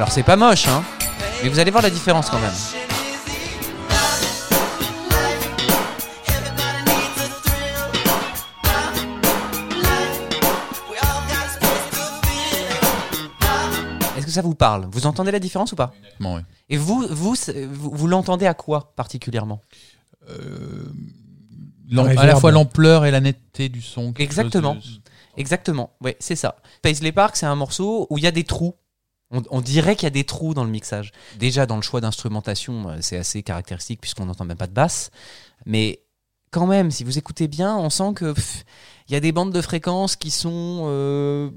[0.00, 0.82] Alors c'est pas moche, hein,
[1.42, 2.54] mais vous allez voir la différence quand même.
[14.16, 14.86] Est-ce que ça vous parle?
[14.90, 15.92] Vous entendez la différence ou pas?
[16.18, 16.42] Bon.
[16.68, 17.34] Et vous, vous,
[17.70, 19.60] vous, vous l'entendez à quoi particulièrement?
[21.90, 22.38] L'am- à la Reverb.
[22.40, 24.12] fois l'ampleur et la netteté du son.
[24.12, 24.74] quelque Exactement.
[24.74, 26.56] chose de- Exactement, ouais, c'est ça.
[26.82, 28.74] Paisley Park, c'est un morceau où il y a des trous.
[29.32, 31.12] On, dirait qu'il y a des trous dans le mixage.
[31.38, 35.12] Déjà, dans le choix d'instrumentation, euh, c'est assez caractéristique puisqu'on n'entend même pas de basse.
[35.66, 36.00] Mais
[36.50, 38.34] quand même, si vous écoutez bien, on sent que
[39.08, 41.50] il y a des bandes de fréquences qui sont euh,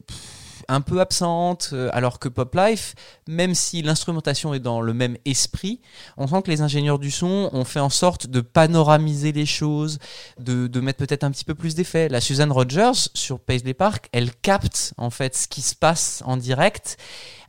[0.67, 2.95] un peu absentes, euh, alors que Pop Life,
[3.27, 5.81] même si l'instrumentation est dans le même esprit,
[6.17, 9.99] on sent que les ingénieurs du son ont fait en sorte de panoramiser les choses,
[10.39, 12.09] de, de mettre peut-être un petit peu plus d'effet.
[12.09, 16.37] La Suzanne Rogers sur Paisley Park, elle capte en fait ce qui se passe en
[16.37, 16.97] direct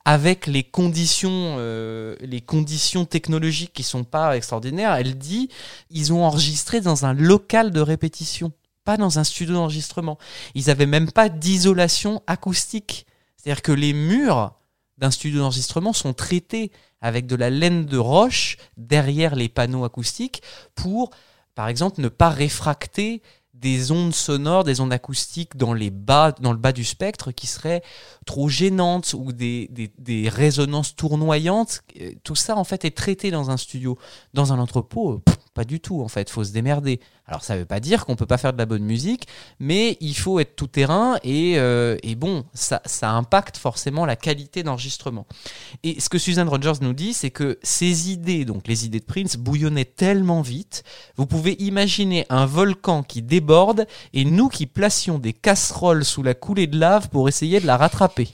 [0.05, 4.95] avec les conditions, euh, les conditions technologiques qui sont pas extraordinaires.
[4.95, 5.49] Elle dit,
[5.91, 8.53] ils ont enregistré dans un local de répétition,
[8.85, 10.19] pas dans un studio d'enregistrement.
[10.55, 13.07] Ils avaient même pas d'isolation acoustique.
[13.37, 14.53] C'est-à-dire que les murs
[14.99, 20.43] d'un studio d'enregistrement sont traités avec de la laine de roche derrière les panneaux acoustiques
[20.75, 21.11] pour,
[21.55, 23.23] par exemple, ne pas réfracter
[23.65, 27.47] des ondes sonores, des ondes acoustiques dans les bas, dans le bas du spectre qui
[27.47, 27.83] seraient
[28.27, 31.81] trop gênantes ou des, des, résonances tournoyantes.
[31.99, 33.97] Euh, Tout ça, en fait, est traité dans un studio.
[34.35, 35.23] Dans un entrepôt, euh,
[35.55, 36.29] pas du tout, en fait.
[36.29, 37.01] Faut se démerder.
[37.27, 39.27] Alors, ça veut pas dire qu'on peut pas faire de la bonne musique,
[39.59, 44.17] mais il faut être tout terrain et, euh, et bon, ça, ça impacte forcément la
[44.17, 45.27] qualité d'enregistrement.
[45.85, 49.05] Et ce que Suzanne Rogers nous dit, c'est que ces idées, donc les idées de
[49.05, 50.85] Prince, bouillonnaient tellement vite,
[51.17, 56.35] vous pouvez imaginer un volcan qui déborde et nous qui placions des casseroles sous la
[56.35, 58.29] coulée de lave pour essayer de la rattraper.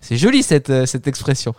[0.00, 1.54] C'est joli cette, euh, cette expression.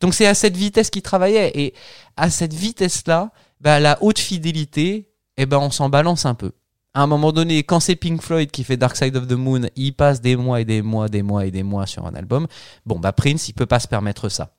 [0.00, 1.74] Donc c'est à cette vitesse qu'il travaillait et
[2.16, 6.52] à cette vitesse-là, bah, la haute fidélité, eh ben on s'en balance un peu.
[6.94, 9.62] À un moment donné, quand c'est Pink Floyd qui fait Dark Side of the Moon,
[9.74, 12.46] il passe des mois et des mois, des mois et des mois sur un album.
[12.86, 14.54] Bon, bah Prince, il peut pas se permettre ça.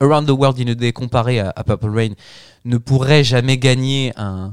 [0.00, 2.12] Around the World in a Day comparé à, à Purple Rain
[2.64, 4.52] ne pourrait jamais gagner un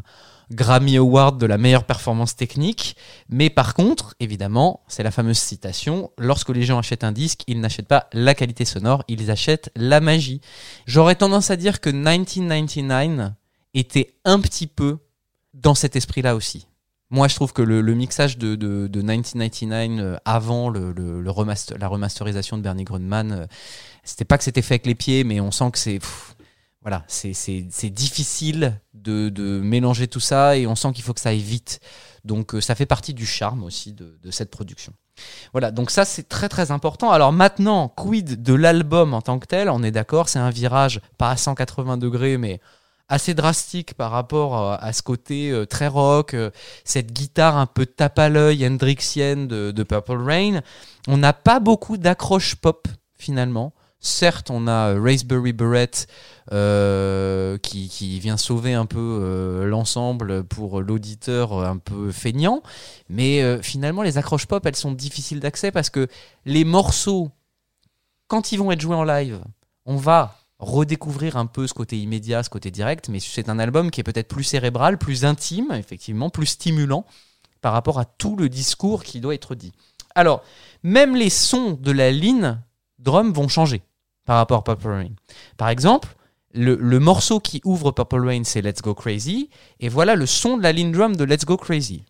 [0.51, 2.95] Grammy Award de la meilleure performance technique.
[3.29, 7.59] Mais par contre, évidemment, c'est la fameuse citation, lorsque les gens achètent un disque, ils
[7.59, 10.41] n'achètent pas la qualité sonore, ils achètent la magie.
[10.85, 13.31] J'aurais tendance à dire que 1999
[13.73, 14.97] était un petit peu
[15.53, 16.67] dans cet esprit-là aussi.
[17.09, 22.61] Moi, je trouve que le, mixage de, de, de 1999 euh, avant la remasterisation de
[22.61, 23.45] Bernie Grundman, euh,
[24.05, 25.99] c'était pas que c'était fait avec les pieds, mais on sent que c'est
[26.83, 31.29] voilà, c'est difficile de, de mélanger tout ça et on sent qu'il faut que ça
[31.29, 31.79] aille vite.
[32.25, 34.93] Donc euh, ça fait partie du charme aussi de, de cette production.
[35.51, 37.11] Voilà, donc ça c'est très très important.
[37.11, 39.69] Alors maintenant, quid de l'album en tant que tel?
[39.69, 42.59] On est d'accord, c'est un virage pas à 180 degrés, mais
[43.11, 46.49] assez drastique par rapport à, ce côté euh, très rock, euh,
[46.85, 50.61] cette guitare un peu tape à l'œil hendrixienne de, Purple Rain.
[51.09, 53.73] On n'a pas beaucoup d'accroche pop finalement.
[53.99, 55.91] Certes, on a euh, Raspberry Beret
[57.61, 62.63] qui, vient sauver un peu l'ensemble pour l'auditeur un peu feignant,
[63.09, 66.07] mais finalement les accroches pop elles sont difficiles d'accès parce que
[66.45, 67.29] les morceaux,
[68.27, 69.41] quand ils vont être joués en live,
[69.85, 73.89] on va redécouvrir un peu ce côté immédiat, ce côté direct, mais c'est un album
[73.91, 77.05] qui est peut-être plus cérébral, plus intime, effectivement, plus stimulant
[77.61, 79.73] par rapport à tout le discours qui doit être dit.
[80.15, 80.43] Alors,
[80.83, 82.59] même les sons de la ligne
[82.99, 83.81] drum vont changer
[84.25, 85.15] par rapport à Purple Rain.
[85.57, 86.15] Par exemple,
[86.53, 89.49] le, morceau qui ouvre Purple Rain, c'est Let's Go Crazy,
[89.79, 92.03] et voilà le son de la ligne drum de Let's Go Crazy.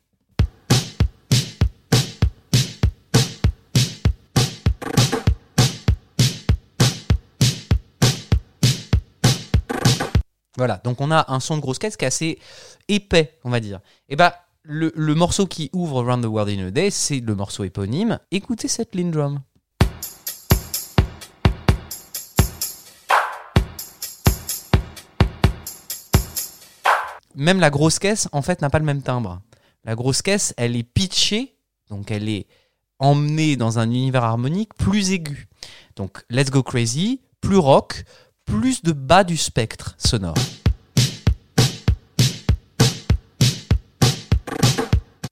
[10.58, 12.40] Voilà, donc on a un son de grosse caisse qui est assez
[12.90, 13.80] épais, on va dire.
[14.10, 17.22] Eh ben, Et bah, le, morceau qui ouvre Round the World in a Day, c'est
[17.22, 18.20] le morceau éponyme.
[18.32, 19.40] Écoutez cette lean drum.
[27.36, 29.42] Même la grosse caisse, en fait, n'a pas le même timbre.
[29.86, 31.56] La grosse caisse, elle est pitchée,
[31.90, 32.46] donc elle est
[33.00, 35.48] emmenée dans un univers harmonique plus aigu.
[35.96, 38.04] Donc, Let's Go Crazy, plus rock,
[38.46, 40.36] plus de bas du spectre sonore.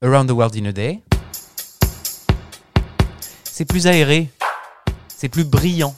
[0.02, 1.02] Around the World in a Day.
[3.44, 4.30] C'est plus aéré,
[5.08, 5.94] c'est plus brillant.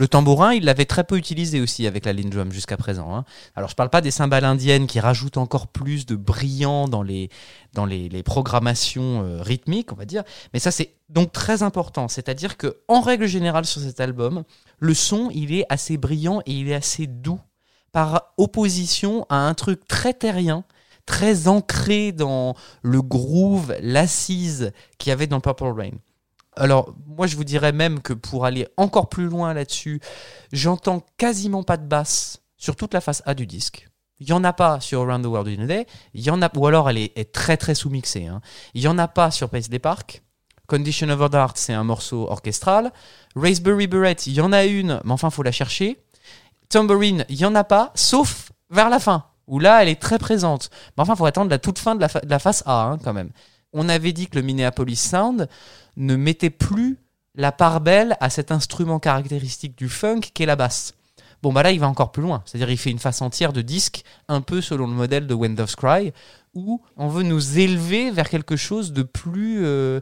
[0.00, 3.14] Le tambourin, il l'avait très peu utilisé aussi avec la line drum jusqu'à présent.
[3.14, 3.26] hein.
[3.54, 7.28] Alors je parle pas des cymbales indiennes qui rajoutent encore plus de brillant dans les,
[7.74, 10.22] dans les, les programmations euh, rythmiques, on va dire.
[10.54, 12.08] Mais ça c'est donc très important.
[12.08, 14.44] C'est-à-dire que en règle générale sur cet album,
[14.78, 17.40] le son il est assez brillant et il est assez doux
[17.92, 20.64] par opposition à un truc très terrien
[21.04, 25.90] très ancré dans le groove, l'assise qu'il y avait dans Purple Rain.
[26.56, 30.00] Alors, moi, je vous dirais même que pour aller encore plus loin là-dessus,
[30.52, 33.88] j'entends quasiment pas de basse sur toute la face A du disque.
[34.18, 35.86] Il y en a pas sur Around the World in a Day.
[36.12, 38.26] Il y en a, ou alors elle est, très très sous-mixée.
[38.26, 38.42] hein.
[38.74, 40.22] Il y en a pas sur Paisley Park.
[40.66, 42.92] Condition of the Heart, c'est un morceau orchestral.
[43.34, 46.04] Raspberry Beret, il y en a une, mais enfin, faut la chercher.
[46.68, 50.18] Tambourine, il y en a pas, sauf vers la fin, où là, elle est très
[50.18, 50.70] présente.
[50.96, 52.98] Mais enfin, faut attendre la toute fin de la, fa- de la face A, hein,
[53.02, 53.30] quand même.
[53.72, 55.48] On avait dit que le Minneapolis Sound
[55.96, 56.98] ne mettait plus
[57.34, 60.94] la part belle à cet instrument caractéristique du funk qu'est la basse.
[61.42, 62.42] Bon, bah là, il va encore plus loin.
[62.44, 65.58] C'est-à-dire, il fait une face entière de disque, un peu selon le modèle de Wind
[65.58, 66.12] of Cry,
[66.54, 70.00] où on veut nous élever vers quelque chose de plus euh,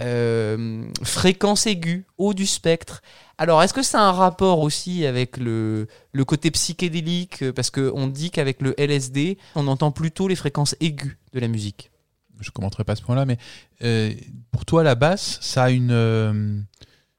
[0.00, 3.02] euh, fréquence aiguë, haut du spectre.
[3.38, 7.52] Alors, est-ce que ça a un rapport aussi avec le, le côté psychédélique?
[7.52, 11.92] Parce qu'on dit qu'avec le LSD, on entend plutôt les fréquences aiguës de la musique.
[12.40, 13.38] Je commenterai pas ce point-là, mais
[13.82, 14.12] euh,
[14.52, 16.58] pour toi, la basse, ça a une, euh,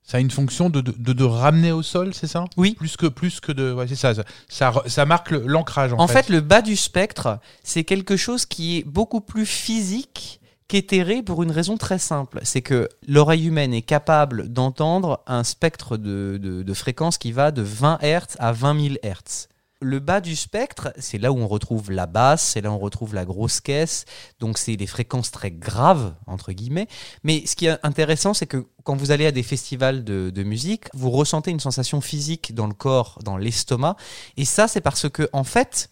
[0.03, 2.45] ça a une fonction de, de, de- de ramener au sol, c'est ça?
[2.57, 2.73] Oui.
[2.75, 3.71] Plus que, plus que de.
[3.71, 4.13] Ouais, c'est ça,
[4.49, 4.73] ça.
[4.87, 8.83] Ça, marque l'ancrage, en, En fait, le bas du spectre, c'est quelque chose qui est
[8.83, 12.39] beaucoup plus physique qu'éthéré pour une raison très simple.
[12.43, 17.51] C'est que l'oreille humaine est capable d'entendre un spectre de, de, de fréquence qui va
[17.51, 19.47] de 20 Hz à 20 000 Hz.
[19.83, 22.77] Le bas du spectre, c'est là où on retrouve la basse, c'est là où on
[22.77, 24.05] retrouve la grosse caisse,
[24.39, 26.87] donc c'est des fréquences très graves, entre guillemets.
[27.23, 30.85] Mais ce qui est intéressant, c'est que quand vous allez à des festivals de, musique,
[30.93, 33.95] vous ressentez une sensation physique dans le corps, dans l'estomac,
[34.37, 35.89] et ça, c'est parce que, en fait,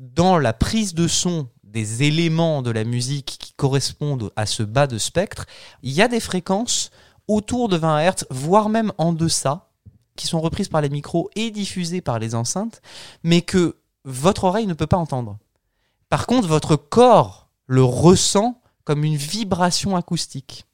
[0.00, 4.88] dans la prise de son des éléments de la musique qui correspondent à ce bas
[4.88, 5.46] de spectre,
[5.84, 6.90] il y a des fréquences
[7.28, 9.67] autour de 20 Hz, voire même en deçà,
[10.18, 12.82] qui sont reprises par les micros et diffusées par les enceintes,
[13.22, 15.38] mais que votre oreille ne peut pas entendre.
[16.10, 20.64] Par contre, votre corps le ressent comme une vibration acoustique.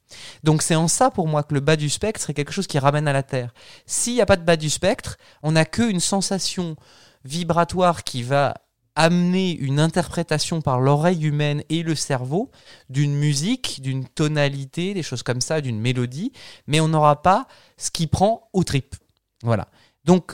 [0.44, 2.78] Donc c'est en ça pour moi que le bas du spectre est quelque chose qui
[2.78, 3.52] ramène à la Terre.
[3.86, 6.76] S'il n'y a pas de bas du spectre, on n'a qu'une sensation
[7.24, 8.54] vibratoire qui va
[8.96, 12.50] amener une interprétation par l'oreille humaine et le cerveau
[12.88, 16.32] d'une musique, d'une tonalité, des choses comme ça, d'une mélodie,
[16.68, 18.94] mais on n'aura pas ce qui prend au trip.
[19.44, 19.68] Voilà.
[20.04, 20.32] Donc,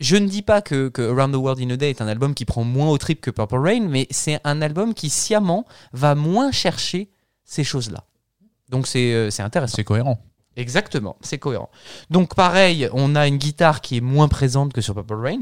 [0.00, 2.34] je ne dis pas que, que Around the World in a Day est un album
[2.34, 6.14] qui prend moins au trip que Purple Rain, mais c'est un album qui sciemment va
[6.14, 7.08] moins chercher
[7.44, 8.04] ces choses-là.
[8.68, 9.76] Donc c'est euh, c'est intéressant.
[9.76, 10.18] C'est cohérent.
[10.56, 11.70] Exactement, c'est cohérent.
[12.10, 15.40] Donc pareil, on a une guitare qui est moins présente que sur Purple Rain.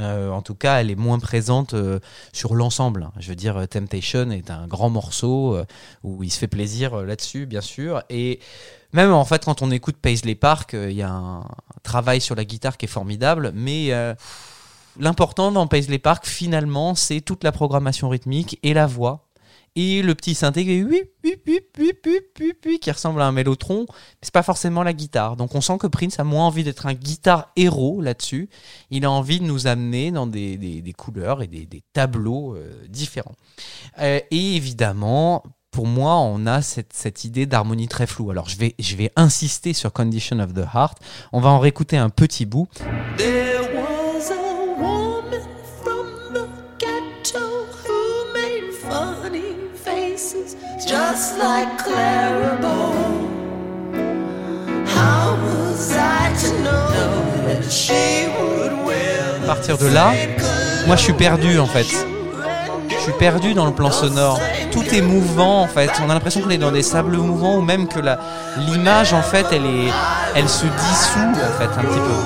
[0.00, 2.00] Euh, en tout cas, elle est moins présente euh,
[2.32, 3.10] sur l'ensemble.
[3.18, 5.58] Je veux dire, euh, Temptation est un grand morceau
[6.02, 8.02] où il se fait plaisir là-dessus, bien sûr.
[8.10, 8.40] Et
[8.92, 11.44] même en fait, quand on écoute Paisley Park, il y a un
[11.82, 13.52] travail sur la guitare qui est formidable.
[13.54, 13.92] Mais
[14.98, 19.26] l'important dans Paisley Park, finalement, c'est toute la programmation rythmique et la voix.
[19.76, 20.84] Et le petit synthé qui,
[22.92, 25.34] ressemble à un mélotron, mais c'est pas forcément la guitare.
[25.36, 28.48] Donc on sent que Prince a moins envie d'être un guitare héros là-dessus.
[28.90, 32.72] Il a envie de nous amener dans des, des- couleurs et des, des tableaux euh,
[32.88, 33.34] différents.
[33.98, 38.30] Euh, et évidemment, pour moi, on a cette, cette idée d'harmonie très floue.
[38.30, 40.98] Alors je vais, je vais insister sur Condition of the Heart.
[41.32, 42.68] On va en réécouter un petit bout.
[51.10, 52.94] Just like Clara Bow.
[54.96, 56.88] How was I to know
[57.46, 60.12] that she would wear À partir de là,
[60.86, 61.86] moi je suis perdu en fait.
[62.88, 64.40] Je suis perdu dans le plan sonore.
[64.72, 65.90] Tout est mouvant en fait.
[66.04, 68.18] On a l'impression qu'on est dans des sables mouvants ou même que la
[68.66, 69.90] l'image en fait elle est
[70.34, 72.18] elle se dissout en fait un petit peu.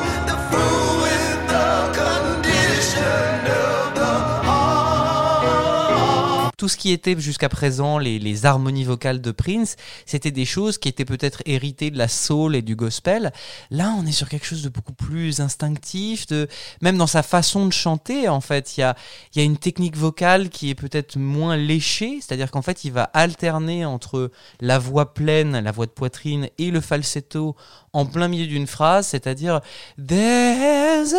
[6.58, 10.88] Tout ce qui était jusqu'à présent les, harmonies vocales de Prince, c'était des choses qui
[10.88, 13.32] étaient peut-être héritées de la soul et du gospel.
[13.70, 16.48] Là, on est sur quelque chose de beaucoup plus instinctif, de
[16.82, 18.28] même dans sa façon de chanter.
[18.28, 18.96] En fait, il y a,
[19.36, 23.04] y a une technique vocale qui est peut-être moins léchée, c'est-à-dire qu'en fait, il va
[23.04, 27.54] alterner entre la voix pleine, la voix de poitrine et le falsetto
[27.98, 29.60] en plein milieu d'une phrase, c'est-à-dire
[29.96, 31.14] There's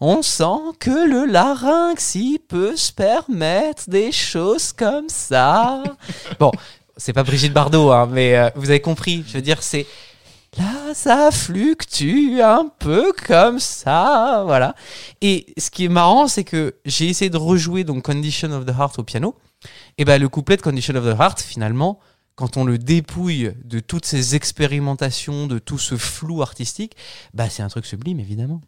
[0.00, 0.44] on sent
[0.78, 5.82] que le larynx il peut se permettre des choses comme ça.
[6.38, 6.50] bon,
[6.98, 9.24] c'est pas Brigitte Bardot, hein, mais euh, vous avez compris.
[9.26, 9.86] Je veux dire, c'est
[10.58, 14.74] là, ça fluctue un peu comme ça, voilà.
[15.22, 18.74] Et ce qui est marrant, c'est que j'ai essayé de rejouer donc Condition of the
[18.78, 19.34] Heart au piano.
[19.96, 22.00] Et ben le couplet de Condition of the Heart, finalement,
[22.36, 26.94] quand on le dépouille de toutes ces expérimentations, de tout ce flou artistique,
[27.34, 28.60] bah c'est un truc sublime évidemment.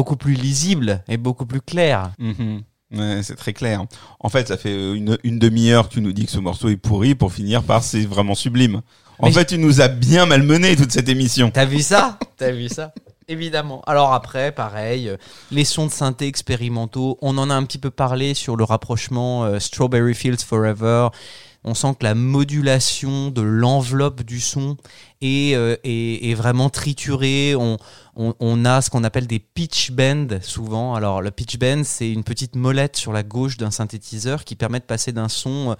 [0.00, 2.12] Beaucoup plus lisible et beaucoup plus clair.
[2.18, 2.62] Mhm.
[2.94, 3.84] Ouais, c'est très clair.
[4.18, 6.70] En fait, ça fait euh, une, une demi-heure que tu nous dis que ce morceau
[6.70, 8.80] est pourri pour finir par c'est vraiment sublime.
[9.18, 11.50] En Mais fait, tu nous as bien malmené toute cette émission.
[11.50, 12.18] T'as vu ça?
[12.38, 12.94] T'as vu ça?
[13.28, 13.82] Évidemment.
[13.86, 15.16] Alors après, pareil, euh,
[15.50, 19.44] les sons de synthé expérimentaux, on en a un petit peu parlé sur le rapprochement
[19.44, 21.08] euh, Strawberry Fields Forever.
[21.62, 24.76] On sent que la modulation de l'enveloppe du son
[25.20, 27.54] est, euh, est, vraiment triturée.
[27.54, 27.76] On,
[28.16, 30.94] on, a ce qu'on appelle des pitch bends souvent.
[30.94, 34.80] Alors le pitch bend, c'est une petite molette sur la gauche d'un synthétiseur qui permet
[34.80, 35.76] de passer d'un son euh,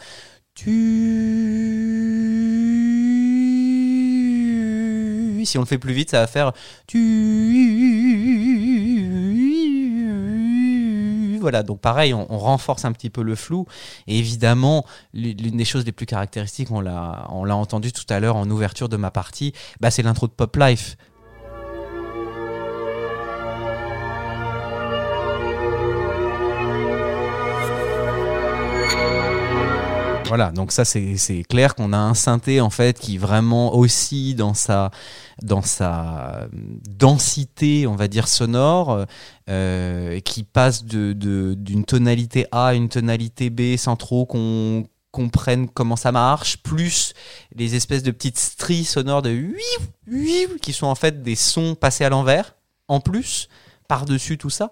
[5.44, 6.52] si on le fait plus vite, ça va faire
[11.40, 13.66] voilà, donc pareil, on, renforce un petit peu le flou.
[14.06, 18.20] Et évidemment, l'une des choses les plus caractéristiques, on l'a, on l'a entendu tout à
[18.20, 20.96] l'heure en ouverture de ma partie, bah, c'est l'intro de Pop Life.
[30.30, 34.54] Voilà, donc ça c'est clair qu'on a un synthé en fait qui vraiment aussi dans
[34.54, 34.92] sa
[35.42, 36.46] dans sa
[36.88, 39.06] densité, on va dire sonore,
[39.48, 44.86] euh, qui passe de de- d'une tonalité A à une tonalité B sans trop qu'on
[45.10, 47.12] comprenne comment ça marche, plus
[47.56, 49.36] les espèces de petites stries sonores de
[50.62, 52.54] qui sont en fait des sons passés à l'envers
[52.86, 53.48] en plus
[53.88, 54.70] par-dessus tout ça.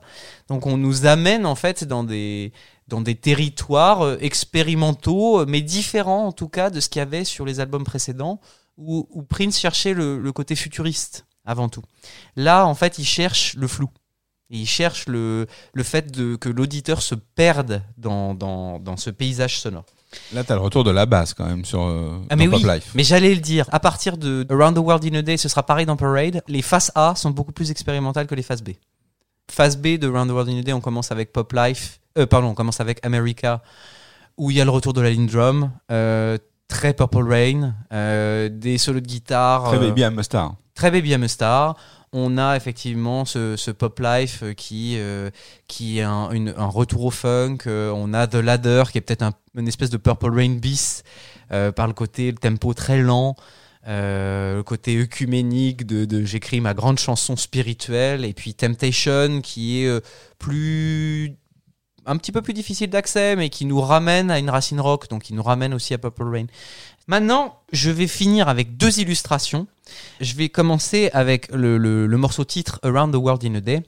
[0.48, 2.52] Donc on nous amène en fait dans des
[2.88, 7.02] dans des territoires euh, expérimentaux, euh, mais différents en tout cas de ce qu'il y
[7.02, 8.40] avait sur les albums précédents,
[8.76, 11.82] où, où Prince cherchait le, le côté futuriste avant tout.
[12.36, 13.88] Là, en fait, il cherche le flou.
[14.50, 19.10] Et il cherche le, le fait de, que l'auditeur se perde dans, dans, dans ce
[19.10, 19.84] paysage sonore.
[20.32, 22.66] Là, t'as le retour de la basse quand même sur euh, Ah mais Pop oui,
[22.66, 22.92] Life.
[22.94, 23.66] mais j'allais le dire.
[23.72, 26.42] À partir de Around the World in a Day, ce sera pareil dans Parade.
[26.48, 28.70] Les faces A sont beaucoup plus expérimentales que les faces B.
[29.50, 32.00] Phase B de Around the World in a Day, on commence avec Pop Life.
[32.18, 33.62] Euh, pardon, on commence avec America,
[34.36, 36.36] où il y a le retour de la ligne drum, euh,
[36.68, 39.64] très Purple Rain, euh, des solos de guitare.
[39.64, 40.54] Très euh, baby I'm a star.
[40.74, 41.76] très Baby I'm a Star.
[42.12, 45.28] On a effectivement ce, ce pop life euh, qui euh,
[45.66, 47.58] qui est un, une- un retour au funk.
[47.66, 51.02] Euh, on a The Ladder qui est peut-être un, une espèce de Purple Rain bis
[51.52, 53.36] euh, par le côté le tempo très lent,
[53.88, 59.86] euh, le côté œcuménique de, j'écris ma grande chanson spirituelle et puis Temptation qui est
[59.86, 60.00] euh,
[60.38, 61.32] plus
[62.04, 65.22] un petit peu plus difficile d'accès mais qui nous ramène à une racine rock donc
[65.22, 66.46] qui nous ramène aussi à Purple Rain.
[67.06, 69.66] Maintenant, je vais finir avec deux illustrations.
[70.20, 73.82] Je vais commencer avec le, morceau titre Around the World in a Day.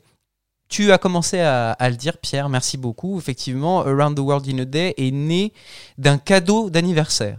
[0.71, 3.19] Tu as commencé à le dire, Pierre, merci beaucoup.
[3.19, 5.53] Effectivement, Around the World in a Day est né
[5.99, 7.39] d'un cadeau d'anniversaire.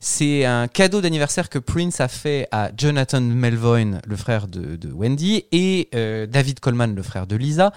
[0.00, 5.44] C'est un cadeau d'anniversaire que Prince a fait à Jonathan Melvoin, le frère de, Wendy,
[5.50, 7.72] et euh, David Coleman, le frère de Lisa.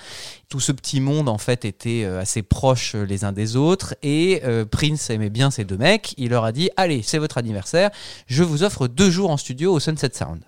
[0.50, 3.95] Tout ce petit monde, en fait, était euh, assez proche euh, les uns des autres,
[4.03, 6.14] et Prince aimait bien ces deux mecs.
[6.17, 7.92] Il leur a dit, allez, c'est votre anniversaire,
[8.27, 10.43] je vous offre deux jours en studio au Sunset Sound.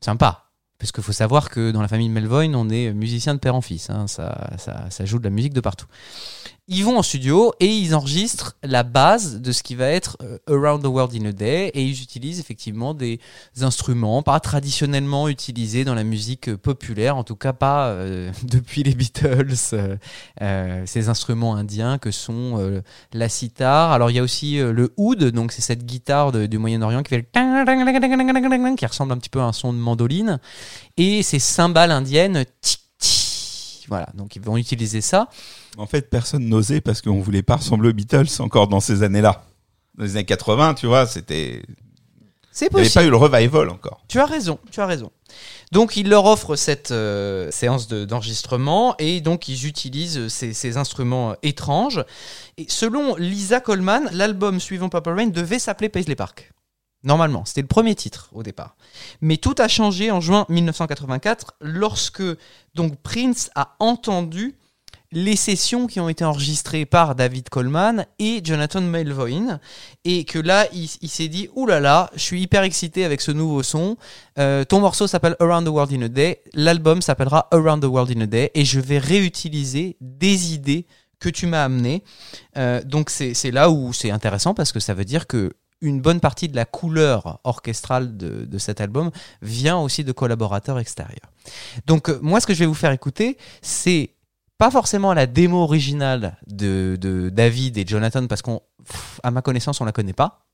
[0.00, 0.42] Sympa.
[0.78, 3.62] Parce qu'il faut savoir que dans la famille Melvoin, on est musicien de père en
[3.62, 3.88] fils.
[3.88, 4.06] hein.
[4.06, 5.86] Ça, ça joue de la musique de partout.
[6.68, 10.38] Ils vont en studio et ils enregistrent la base de ce qui va être euh,
[10.48, 13.20] Around the World in a Day et ils utilisent effectivement des
[13.60, 18.82] instruments pas traditionnellement utilisés dans la musique euh, populaire, en tout cas pas euh, depuis
[18.82, 19.96] les Beatles, euh,
[20.42, 23.92] euh, ces instruments indiens que sont euh, la sitar.
[23.92, 27.10] Alors il y a aussi le oud, donc c'est cette guitare de- du Moyen-Orient qui
[27.10, 30.40] fait le qui ressemble un petit peu à un son de mandoline
[30.96, 32.80] et ces cymbales indiennes tic.
[33.88, 35.28] Voilà, donc ils vont utiliser ça.
[35.78, 39.44] En fait, personne n'osait parce qu'on voulait pas ressembler aux Beatles encore dans ces années-là.
[39.96, 41.62] Dans les années 80, tu vois, c'était.
[42.52, 42.94] C'est Il n'y avait possible.
[43.02, 44.00] pas eu le revival encore.
[44.08, 45.10] Tu as raison, tu as raison.
[45.72, 50.78] Donc il leur offre cette euh, séance de- d'enregistrement et donc ils utilisent ces, ces
[50.78, 52.02] instruments euh, étranges.
[52.56, 56.52] Et selon Lisa Coleman, l'album suivant Purple Rain devait s'appeler Paisley Park.
[57.06, 58.76] Normalement, c'était le premier titre au départ.
[59.20, 62.22] Mais tout a changé en juin 1984 lorsque
[62.74, 64.56] donc Prince a entendu
[65.12, 69.60] les sessions qui ont été enregistrées par David Coleman et Jonathan Melvoin
[70.04, 73.30] et que là il, s'est dit oulala là là, je suis hyper excité avec ce
[73.30, 73.96] nouveau son
[74.40, 78.16] euh, ton morceau s'appelle Around the World in a Day, l'album s'appellera Around the World
[78.16, 80.86] in a Day et je vais réutiliser des idées
[81.20, 82.02] que tu m'as amenées.
[82.56, 86.20] Euh, donc c'est là où c'est intéressant parce que ça veut dire que une bonne
[86.20, 89.10] partie de la couleur orchestrale de, de cet album
[89.42, 91.30] vient aussi de collaborateurs extérieurs.
[91.86, 94.10] Donc euh, moi ce que je vais vous faire écouter c'est
[94.58, 98.60] pas forcément la démo originale de, de David et Jonathan parce qu'on,
[99.22, 100.46] à ma connaissance, on la connaît pas.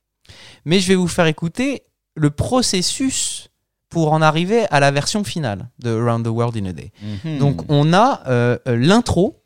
[0.64, 1.84] Mais je vais vous faire écouter
[2.14, 3.48] le processus
[3.88, 6.92] pour en arriver à la version finale de Around the World in a Day.
[7.38, 9.41] Donc on a euh, l'intro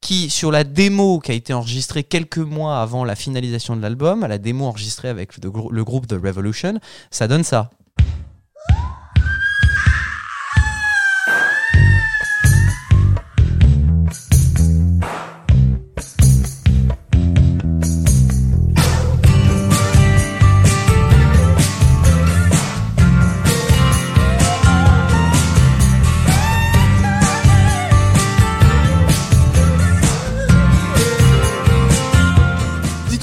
[0.00, 4.24] qui, sur la démo qui a été enregistrée quelques mois avant la finalisation de l'album,
[4.26, 6.78] la démo enregistrée avec le, grou- le groupe The Revolution,
[7.10, 7.70] ça donne ça.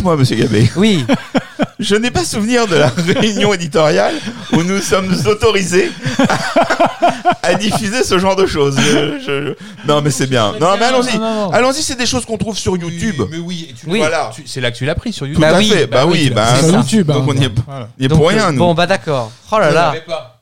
[0.03, 1.06] Dites-moi, monsieur Gabé, Oui,
[1.80, 4.14] je n'ai pas souvenir de la réunion éditoriale
[4.51, 5.93] où nous sommes autorisés
[6.27, 8.77] à, à diffuser ce genre de choses.
[8.82, 9.56] Je- je-
[9.88, 10.51] Non, mais c'est bien.
[10.59, 11.17] Non, mais allons-y.
[11.53, 13.22] Allons-y, c'est des choses qu'on trouve sur YouTube.
[13.32, 13.99] Mais oui, et tu- Oui.
[13.99, 14.30] Voilà.
[14.35, 15.41] tu- c'est là que tu l'as pris sur YouTube.
[15.41, 15.88] Tout Bah à oui, fait.
[15.88, 16.67] Bah, bah oui, bah, ça.
[16.67, 17.07] YouTube.
[17.07, 17.88] Donc hein, on y est, voilà.
[17.98, 18.57] on y est Donc, pour euh, rien, nous.
[18.59, 19.32] Bon, bah d'accord.
[19.53, 19.93] Oh là Je là.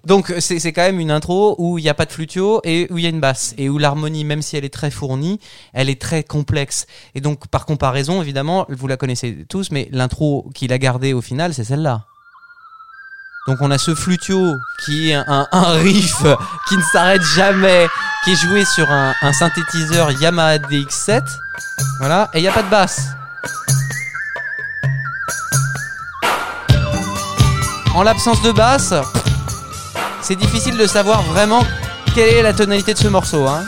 [0.05, 2.97] Donc c'est quand même une intro où il n'y a pas de flutio et où
[2.97, 5.39] il y a une basse et où l'harmonie, même si elle est très fournie,
[5.73, 6.87] elle est très complexe.
[7.13, 11.21] Et donc par comparaison, évidemment, vous la connaissez tous, mais l'intro qu'il a gardée au
[11.21, 12.05] final, c'est celle-là.
[13.47, 14.53] Donc on a ce flutio
[14.85, 16.23] qui est un, un riff
[16.67, 17.87] qui ne s'arrête jamais,
[18.23, 21.21] qui est joué sur un, un synthétiseur Yamaha DX7.
[21.99, 23.01] Voilà, et il n'y a pas de basse.
[27.93, 28.93] En l'absence de basse,
[30.21, 31.65] c'est difficile de savoir vraiment
[32.13, 33.47] quelle est la tonalité de ce morceau.
[33.47, 33.65] Hein.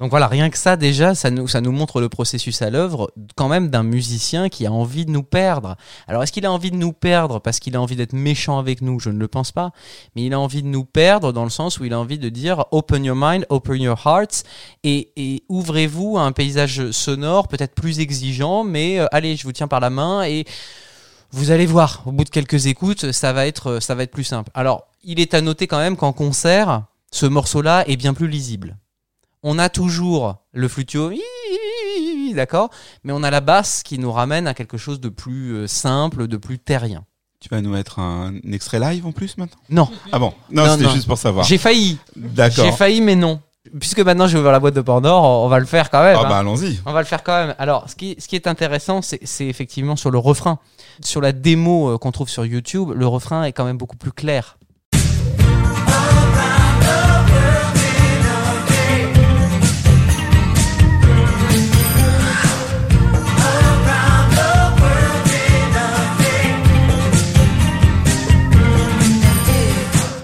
[0.00, 3.68] Donc voilà, rien que ça déjà, ça nous, montre le processus à l'œuvre quand même
[3.68, 5.76] d'un musicien qui a envie de nous perdre.
[6.08, 8.80] Alors est-ce qu'il a envie de nous perdre parce qu'il a envie d'être méchant avec
[8.80, 8.98] nous?
[8.98, 9.72] Je ne le pense pas.
[10.16, 12.30] Mais il a envie de nous perdre dans le sens où il a envie de
[12.30, 14.44] dire open your mind, open your hearts
[14.84, 19.52] et, et ouvrez-vous à un paysage sonore peut-être plus exigeant, mais euh, allez, je vous
[19.52, 20.46] tiens par la main et
[21.30, 24.24] vous allez voir, au bout de quelques écoutes, ça va être, ça va être plus
[24.24, 24.50] simple.
[24.54, 28.78] Alors, il est à noter quand même qu'en concert, ce morceau-là est bien plus lisible.
[29.42, 31.10] On a toujours le flutio,
[32.34, 32.70] d'accord,
[33.04, 36.28] mais on a la basse qui nous ramène à quelque chose de plus euh, simple,
[36.28, 37.04] de plus terrien.
[37.40, 39.56] Tu vas nous mettre un extrait live en plus maintenant?
[39.70, 40.34] Non, Ah bon?
[40.50, 41.46] Non, Non, c'était juste pour savoir.
[41.46, 42.76] j'ai failli, j'ai D'accord.
[42.76, 43.40] failli, mais non.
[43.78, 46.16] Puisque maintenant j'ai ouvert la boîte de Pandore, on va le faire quand même.
[46.18, 46.28] Ah hein.
[46.28, 46.80] bah allons-y.
[46.86, 47.54] On va le faire quand même.
[47.58, 50.58] Alors, ce qui, ce qui est intéressant, c'est c'est effectivement sur le refrain.
[51.02, 54.12] Sur la démo euh, qu'on trouve sur YouTube, le refrain est quand même beaucoup plus
[54.12, 54.58] clair.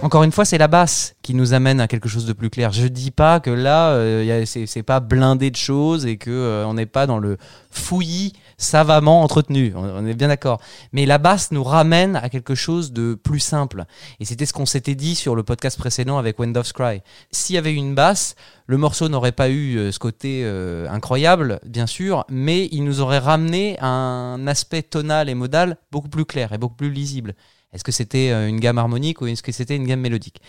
[0.07, 2.71] Encore une fois, c'est la basse qui nous amène à quelque chose de plus clair.
[2.71, 6.75] Je dis pas que là, euh, c'est pas blindé de choses et que euh, on
[6.75, 7.39] n'est pas dans le
[7.73, 9.73] fouillis savamment entretenu.
[9.75, 10.61] On, est bien d'accord.
[10.93, 13.85] Mais la basse nous ramène à quelque chose de plus simple.
[14.21, 17.03] Et c'était ce qu'on s'était dit sur le podcast précédent avec When Cry.
[17.33, 18.37] S'il y avait une basse,
[18.67, 23.01] le morceau n'aurait pas eu euh, ce côté euh, incroyable, bien sûr, mais il nous
[23.01, 27.35] aurait ramené à un aspect tonal et modal beaucoup plus clair et beaucoup plus lisible.
[27.77, 30.41] Est-ce que c'était euh, une gamme harmonique ou est-ce que c'était une gamme mélodique?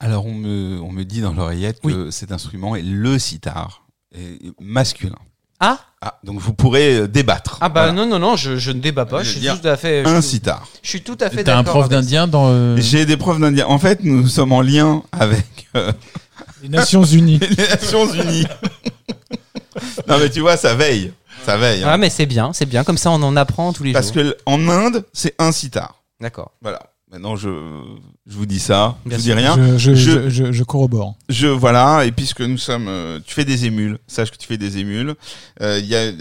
[0.00, 3.86] Alors on me, on me dit dans l'oreillette que cet instrument est le sitar,
[4.60, 5.14] masculin.
[5.60, 7.58] Ah Ah, donc vous pourrez euh, débattre.
[7.60, 7.92] Ah bah Voilà.
[7.92, 10.20] non non non, je, je ne débat pas, Je suis tout à fait je, Un
[10.20, 10.66] sitar.
[10.82, 12.48] je suis tout à fait T'as un d'accord prof d'indien dans.
[12.48, 13.66] euh, J'ai des profs d'indien.
[13.68, 15.92] En fait, nous sommes en lien avec euh,
[16.64, 17.38] Les Nations Unies.
[17.56, 18.46] les Nations Unies.
[20.08, 21.12] non mais tu vois, ça veille.
[21.46, 21.84] Ça veille.
[21.84, 21.92] hein.
[21.92, 24.14] Ouais, mais c'est bien, c'est bien comme ça on en apprend tous les Parce jours.
[24.14, 26.01] que l- en Inde, c'est un sitar.
[26.22, 26.52] D'accord.
[26.62, 26.80] Voilà.
[27.10, 27.50] Maintenant, je,
[28.26, 28.96] je vous dis ça.
[29.04, 29.76] Bien je vous dis rien.
[29.76, 31.14] Je, je, Je- je, je- je corrobore.
[31.28, 34.56] Je voilà et puisque nous sommes, euh, tu fais des émules, sache que tu fais
[34.56, 35.14] des émules.
[35.60, 36.12] Euh, il y a,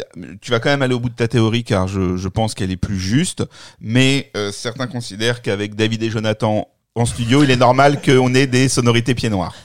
[0.42, 2.72] tu vas quand même aller au bout de ta théorie car je, je pense qu'elle
[2.72, 3.46] est plus juste.
[3.80, 8.48] Mais euh, certains considèrent qu'avec David et Jonathan en studio, il est normal qu'on ait
[8.48, 9.56] des sonorités pieds noirs.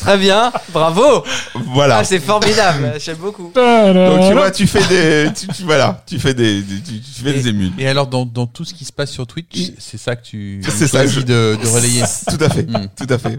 [0.00, 1.24] Très bien, bravo.
[1.72, 1.98] Voilà.
[1.98, 3.52] Ah, c'est formidable, j'aime beaucoup.
[3.54, 7.20] Donc tu vois, tu fais des, tu, tu- voilà, tu fais des, des- tu, tu
[7.22, 7.72] fais des émules.
[7.78, 10.62] Et alors, dans, dans tout ce qui se passe sur Twitch, c'est ça que tu
[10.68, 12.02] C'est ça, choisis je- de, de relayer.
[12.28, 12.88] Tout à fait, Hmm.
[12.96, 13.38] tout à fait.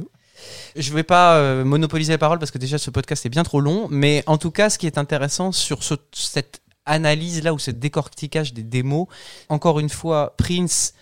[0.75, 3.61] Je vais pas euh, monopoliser la parole parce que déjà ce podcast est bien trop
[3.61, 7.59] long, mais en tout cas, ce qui est intéressant sur ce- cette analyse là ou
[7.59, 9.07] ce décortiquage des démos,
[9.49, 10.93] encore une fois, Prince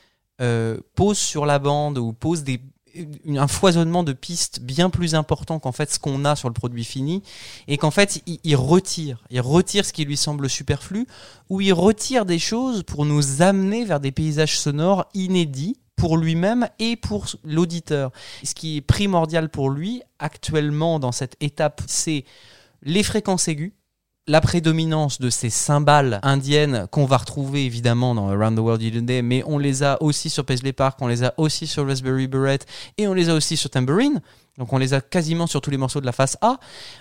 [0.41, 2.61] euh, pose sur la bande ou pose des
[3.27, 6.83] un foisonnement de pistes bien plus important qu'en fait ce qu'on a sur le produit
[6.83, 7.23] fini
[7.67, 9.23] et qu'en fait il, retire.
[9.29, 11.07] Il retire ce qui lui semble superflu
[11.49, 16.67] ou il retire des choses pour nous amener vers des paysages sonores inédits pour lui-même
[16.79, 18.11] et pour l'auditeur.
[18.43, 22.25] Ce qui est primordial pour lui actuellement dans cette étape, c'est
[22.83, 23.71] les fréquences aiguës,
[24.27, 28.99] la prédominance de ces cymbales indiennes qu'on va retrouver évidemment dans Around the World in
[28.99, 31.87] a Day, mais on les a aussi sur Paisley Park, on les a aussi sur
[31.87, 32.59] Raspberry Beret
[32.97, 34.21] et on les a aussi sur Tambourine.
[34.57, 36.59] Donc on les a quasiment sur tous les morceaux de la face A.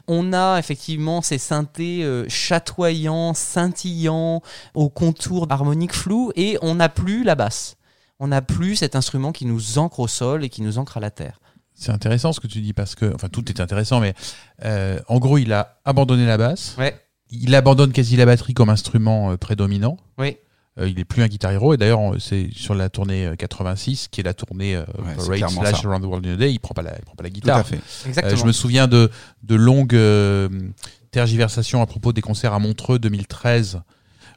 [0.09, 4.41] On a effectivement ces synthés euh, chatoyants, scintillants,
[4.75, 7.77] au contour harmonique flou, et on n'a plus la basse.
[8.19, 11.01] On n'a plus cet instrument qui nous ancre au sol et qui nous ancre à
[11.01, 11.41] la terre.
[11.75, 14.15] C'est intéressant ce que tu dis parce que, enfin, tout est intéressant, mais
[14.65, 16.77] euh, en gros, il a abandonné la basse.
[16.79, 16.95] Ouais.
[17.31, 19.97] Il abandonne quasi la batterie comme instrument euh, prédominant.
[20.19, 20.37] Oui.
[20.79, 24.07] Euh, il est plus un guitar hero et d'ailleurs c'est sur la tournée euh, 86
[24.09, 24.85] qui est la tournée euh,
[25.29, 25.89] Ouais, Parade slash ça.
[25.89, 27.35] Around the World in a Day il prend pas la, il prend pas la Tout
[27.35, 27.81] guitare à fait.
[28.07, 28.33] Exactement.
[28.35, 29.11] Euh, je me souviens de,
[29.43, 30.49] de longues euh,
[31.11, 33.81] tergiversations à propos des concerts à Montreux 2013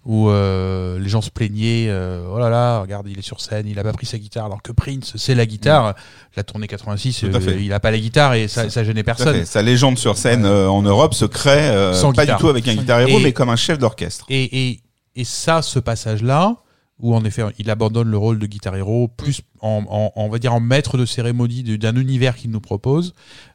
[0.06, 3.68] où euh, les gens se plaignaient euh, oh là là regarde il est sur scène
[3.68, 5.96] il a pas pris sa guitare alors que Prince c'est la guitare
[6.36, 9.04] la tournée 86 Tout à euh, il a pas la guitare et ça, ça gênait
[9.04, 9.46] personne.
[9.46, 12.38] Sa légende sur scène euh, en Europe se crée euh, Sans pas guitare.
[12.38, 14.26] du tout avec un guitar héros, mais comme un chef d'orchestre.
[14.30, 14.80] Et, et,
[15.16, 16.56] et ça, ce passage-là,
[17.00, 20.38] où en effet il abandonne le rôle de guitar héros, plus en, en- on va
[20.40, 23.14] dire en maître de cérémonie d'un univers qu'il nous propose,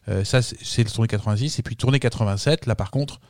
[0.08, 1.58] euh, ça c'est c'est le tournée 86.
[1.58, 3.20] Et puis tournée 87, là par contre,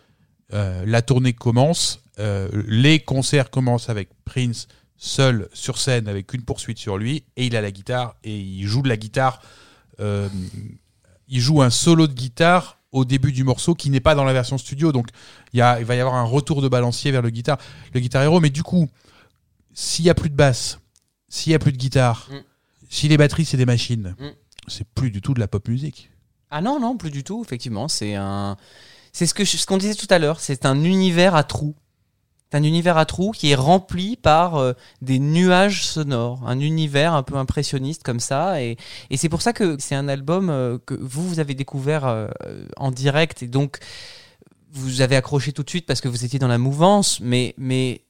[0.52, 6.42] euh, la tournée commence, euh, les concerts commencent avec Prince seul sur scène avec une
[6.42, 9.40] poursuite sur lui, et il a la guitare, et il joue de la guitare,
[10.00, 10.28] euh,
[11.28, 14.32] il joue un solo de guitare au début du morceau qui n'est pas dans la
[14.32, 14.92] version studio.
[14.92, 15.08] Donc
[15.52, 17.58] il, y a, il va y avoir un retour de balancier vers le guitare,
[17.92, 18.40] le guitar héros.
[18.40, 18.88] Mais du coup,
[19.74, 20.80] s'il y a plus de basse,
[21.28, 22.36] s'il y a plus de guitare, Mm.
[22.88, 24.28] si les batteries c'est des machines, Mm.
[24.68, 26.10] c'est plus du tout de la pop musique.
[26.50, 27.88] Ah non, non, plus du tout, effectivement.
[27.88, 28.56] C'est un.
[29.18, 30.38] C'est ce que je- ce qu'on disait tout à l'heure.
[30.38, 31.74] C'est un univers à trous.
[32.48, 37.14] C'est un univers à trous qui est rempli par euh, des nuages sonores, un univers
[37.14, 38.62] un peu impressionniste comme ça.
[38.62, 38.76] Et,
[39.10, 42.28] et c'est pour ça que c'est un album euh, que vous, vous avez découvert euh,
[42.76, 43.42] en direct.
[43.42, 43.78] Et donc,
[44.70, 47.18] vous avez accroché tout de suite parce que vous étiez dans la mouvance.
[47.18, 48.02] Mais, mais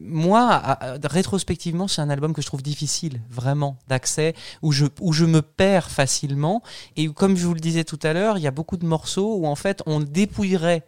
[0.00, 5.24] moi, rétrospectivement, c'est un album que je trouve difficile, vraiment, d'accès, où je, où je
[5.24, 6.62] me perds facilement.
[6.96, 9.36] Et comme je vous le disais tout à l'heure, il y a beaucoup de morceaux
[9.36, 10.84] où en fait on dépouillerait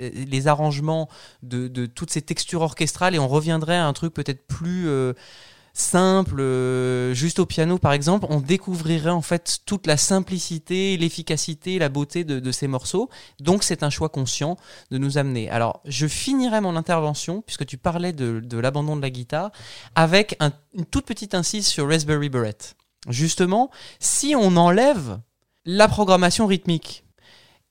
[0.00, 1.08] euh, les arrangements
[1.42, 5.14] de, de toutes ces textures orchestrales et on reviendrait à un truc peut-être plus euh,
[5.80, 11.78] simple, euh, juste au piano par exemple, on découvrirait en fait toute la simplicité, l'efficacité,
[11.78, 13.08] la beauté de, ces morceaux.
[13.40, 14.56] Donc c'est un choix conscient
[14.90, 15.48] de nous amener.
[15.50, 19.50] Alors je finirai mon intervention, puisque tu parlais de, l'abandon de la guitare,
[19.94, 22.58] avec un- une toute petite incise sur Raspberry Beret.
[23.08, 25.20] Justement, si on enlève
[25.64, 27.04] la programmation rythmique,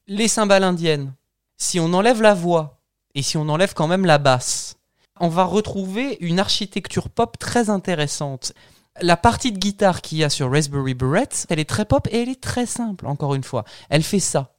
[0.07, 1.13] les cymbales indiennes,
[1.57, 2.79] si on enlève la voix
[3.15, 4.76] et si on enlève quand même la basse,
[5.19, 8.53] on va retrouver une architecture pop très intéressante.
[9.01, 12.23] La partie de guitare qu'il y a sur Raspberry Beret, elle est très pop et
[12.23, 13.63] elle est très simple, encore une fois.
[13.89, 14.53] Elle fait ça.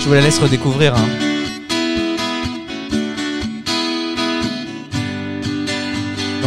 [0.00, 0.94] Je vous la laisse redécouvrir.
[0.94, 1.27] hein.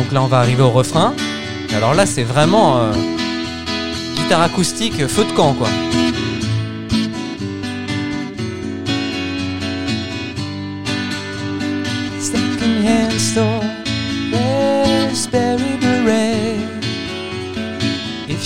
[0.02, 1.14] Donc là, on va arriver au refrain.
[1.76, 2.92] Alors là, c'est vraiment euh,
[4.16, 5.68] guitare acoustique, feu de camp, quoi.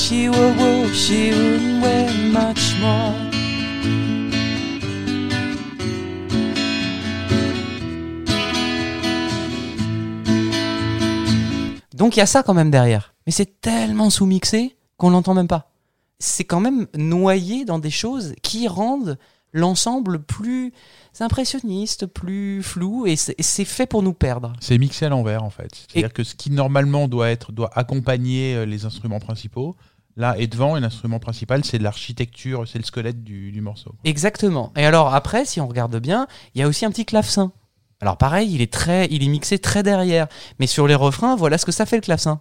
[0.03, 3.34] She were wear much more.
[11.95, 13.13] Donc il y a ça quand même derrière.
[13.25, 15.71] Mais c'est tellement sous-mixé qu'on l'entend même pas.
[16.19, 19.17] C'est quand même noyé dans des choses qui rendent
[19.53, 20.73] l'ensemble plus
[21.21, 24.51] impressionniste, plus flou, et c'est fait pour nous perdre.
[24.59, 25.69] C'est mixé à l'envers en fait.
[25.73, 29.75] C'est-à-dire que ce qui normalement doit être doit accompagner euh, les instruments principaux,
[30.17, 33.95] là est devant et l'instrument principal c'est l'architecture, c'est le squelette du, du morceau.
[34.03, 34.73] Exactement.
[34.75, 37.53] Et alors après, si on regarde bien, il y a aussi un petit clavecin.
[38.01, 40.27] Alors pareil, il est très, il est mixé très derrière.
[40.59, 42.39] Mais sur les refrains, voilà ce que ça fait le clavecin.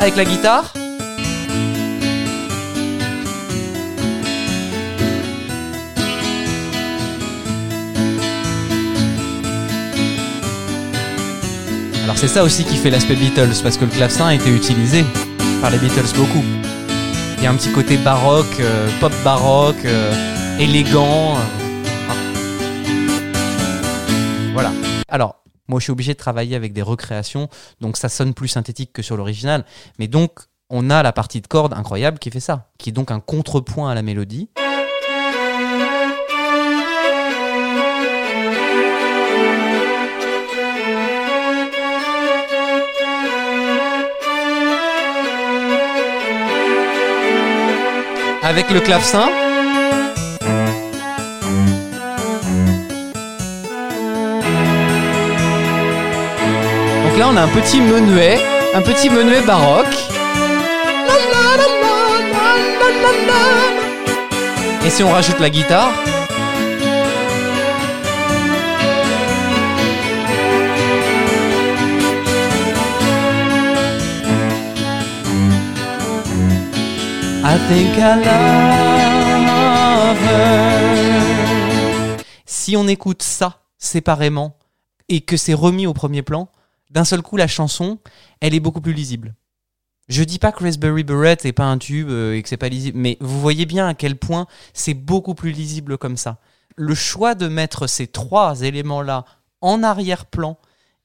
[0.00, 0.72] Avec la guitare.
[12.16, 15.04] C'est ça aussi qui fait l'aspect Beatles, parce que le clavecin a été utilisé
[15.60, 16.42] par les Beatles beaucoup.
[17.36, 21.36] Il y a un petit côté baroque, euh, pop baroque, euh, élégant.
[21.36, 21.40] euh,
[22.08, 22.14] ah.
[24.54, 24.72] Voilà.
[25.08, 25.36] Alors,
[25.68, 27.48] moi je suis obligé de travailler avec des recréations,
[27.82, 29.66] donc ça sonne plus synthétique que sur l'original.
[29.98, 30.32] Mais donc,
[30.70, 33.90] on a la partie de corde incroyable qui fait ça, qui est donc un contrepoint
[33.90, 34.48] à la mélodie.
[48.48, 49.26] Avec le clavecin.
[57.02, 58.38] Donc là, on a un petit menuet,
[58.72, 59.86] un petit menuet baroque.
[64.84, 65.90] Et si on rajoute la guitare?
[82.44, 84.58] Si on écoute ça séparément
[85.08, 86.48] et que c'est remis au premier plan,
[86.90, 88.00] d'un seul coup la chanson,
[88.40, 89.36] elle est beaucoup plus lisible.
[90.08, 92.68] Je dis pas que Raspberry Beret est pas un tube euh, et que c'est pas
[92.68, 96.38] lisible, mais vous voyez bien à quel point c'est beaucoup plus lisible comme ça.
[96.74, 99.24] Le choix de mettre ces trois éléments-là
[99.60, 100.58] en arrière-plan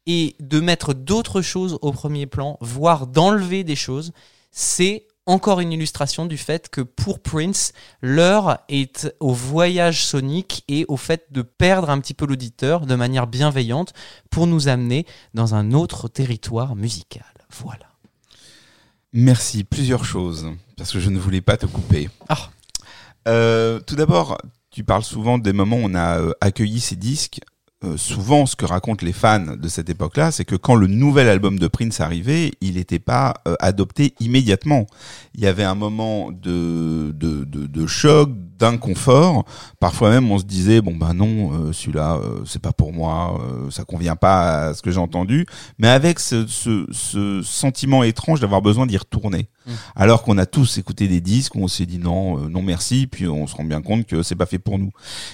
[0.08, 4.12] et de mettre d'autres choses au premier plan, voire d'enlever des choses,
[4.50, 10.86] c'est encore une illustration du fait que pour Prince, l'heure est au voyage sonique et
[10.88, 13.94] au fait de perdre un petit peu l'auditeur de manière bienveillante
[14.30, 17.24] pour nous amener dans un autre territoire musical.
[17.50, 17.86] Voilà.
[19.14, 19.64] Merci.
[19.64, 22.10] Plusieurs choses, parce que je ne voulais pas te couper.
[22.30, 22.50] Ah.
[23.28, 24.38] Euh, tout d'abord,
[24.72, 27.42] tu parles souvent des moments où on a euh, accueilli ces disques.
[27.84, 31.28] Euh, souvent, ce que racontent les fans de cette époque-là, c'est que quand le nouvel
[31.28, 34.86] album de Prince arrivait, il n'était pas euh, adopté immédiatement.
[35.34, 38.30] Il y avait un moment de, de, de, de choc,
[38.60, 39.46] d'inconfort.
[39.80, 43.42] Parfois même, on se disait bon ben non, euh, celui-là, euh, c'est pas pour moi,
[43.42, 45.48] euh, ça convient pas à ce que j'ai entendu.
[45.80, 49.72] Mais avec ce, ce, ce sentiment étrange d'avoir besoin d'y retourner, Mm.
[49.96, 53.28] alors qu'on a tous écouté des disques on s'est dit non, euh, non merci, puis
[53.28, 54.92] on se rend bien compte que c'est pas fait pour nous.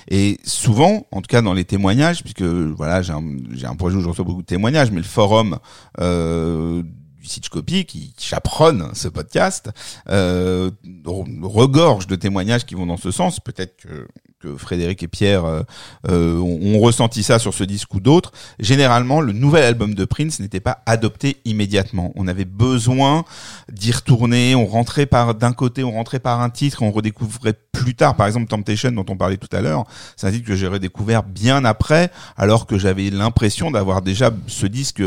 [0.10, 3.24] Et souvent, en tout cas dans les témoignages, puisque voilà, j'ai un,
[3.64, 5.60] un projet où je reçois beaucoup de témoignages, mais le forum
[6.00, 9.70] euh, du site Copy qui, qui chaperonne ce podcast
[10.10, 10.72] euh,
[11.06, 13.40] re- regorge de témoignages qui vont dans ce sens.
[13.40, 14.08] Peut-être que,
[14.40, 15.64] que Frédéric et Pierre euh,
[16.10, 18.32] euh, ont, ressenti ça sur ce disque ou d'autres.
[18.60, 22.12] Généralement, le nouvel album de Prince n'était pas adopté immédiatement.
[22.16, 23.26] On avait besoin
[23.72, 24.54] d'y retourner.
[24.56, 28.16] On rentrait par d'un côté, on rentrait par un titre, on redécouvrait plus tard.
[28.16, 29.86] Par exemple, Temptation, dont on parlait tout à l'heure,
[30.16, 34.68] c'est un titre que j'ai redécouvert bien après, alors que j'avais l'impression d'avoir déjà ce
[34.68, 35.02] disque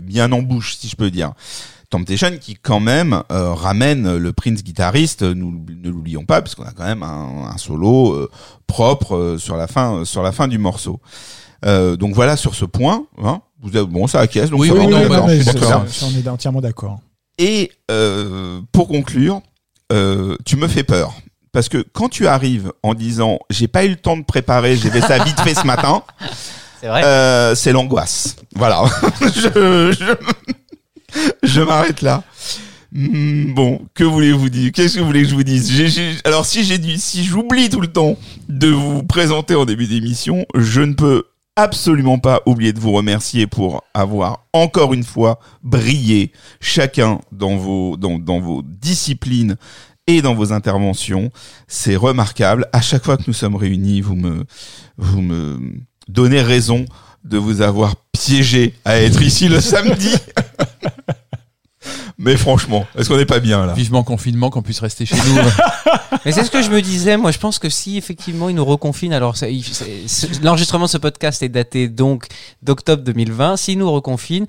[0.00, 1.32] bien en bouche, si je peux dire.
[1.96, 6.72] Temptation qui quand même euh, ramène le Prince guitariste, nous ne l'oublions pas, puisqu'on a
[6.72, 8.30] quand même un, un solo euh,
[8.66, 11.00] propre euh, sur la fin sur la fin du morceau.
[11.64, 13.06] Euh, donc voilà sur ce point.
[13.22, 14.50] Hein, vous avez, bon, ça acquiesce.
[14.50, 15.84] Donc Oui, ça oui, on est non, mais je suis ça- d'accord.
[15.88, 16.98] ça, on est entièrement d'accord.
[17.38, 19.40] Et euh, pour conclure,
[19.92, 21.14] euh, tu me fais peur.
[21.52, 24.90] Parce que quand tu arrives en disant j'ai pas eu le temps de préparer, j'ai
[24.90, 26.02] fait ça vite fait ce matin,
[26.82, 27.02] C'est vrai.
[27.04, 28.36] euh, c'est l'angoisse.
[28.54, 28.84] Voilà.
[29.22, 30.14] je je,
[31.42, 32.24] je m'arrête là.
[32.92, 34.72] Hmm, bon, que voulez-vous dire?
[34.72, 35.70] Qu'est-ce que vous voulez que je vous dise?
[36.24, 38.16] Alors si j'ai si j'oublie tout le temps
[38.48, 41.24] de vous présenter en début d'émission, je ne peux
[41.56, 48.62] absolument pas oublier de vous remercier pour avoir encore une fois brillé chacun dans vos
[48.64, 49.56] disciplines
[50.06, 51.30] et dans vos interventions.
[51.66, 52.66] C'est remarquable.
[52.72, 55.66] À chaque fois que nous sommes réunis, vous me
[56.08, 56.84] donnez raison
[57.26, 60.10] de vous avoir piégé à être ici le samedi.
[62.18, 63.74] Mais franchement, est-ce qu'on n'est pas bien là?
[63.74, 65.36] Vivement confinement, qu'on puisse rester chez nous.
[66.24, 67.16] Mais c'est ce que je me disais.
[67.18, 69.34] Moi, je pense que si effectivement ils nous reconfinent, alors
[70.42, 72.26] l'enregistrement de ce podcast est daté donc
[72.62, 73.58] d'octobre 2020.
[73.58, 74.46] S'ils nous reconfinent,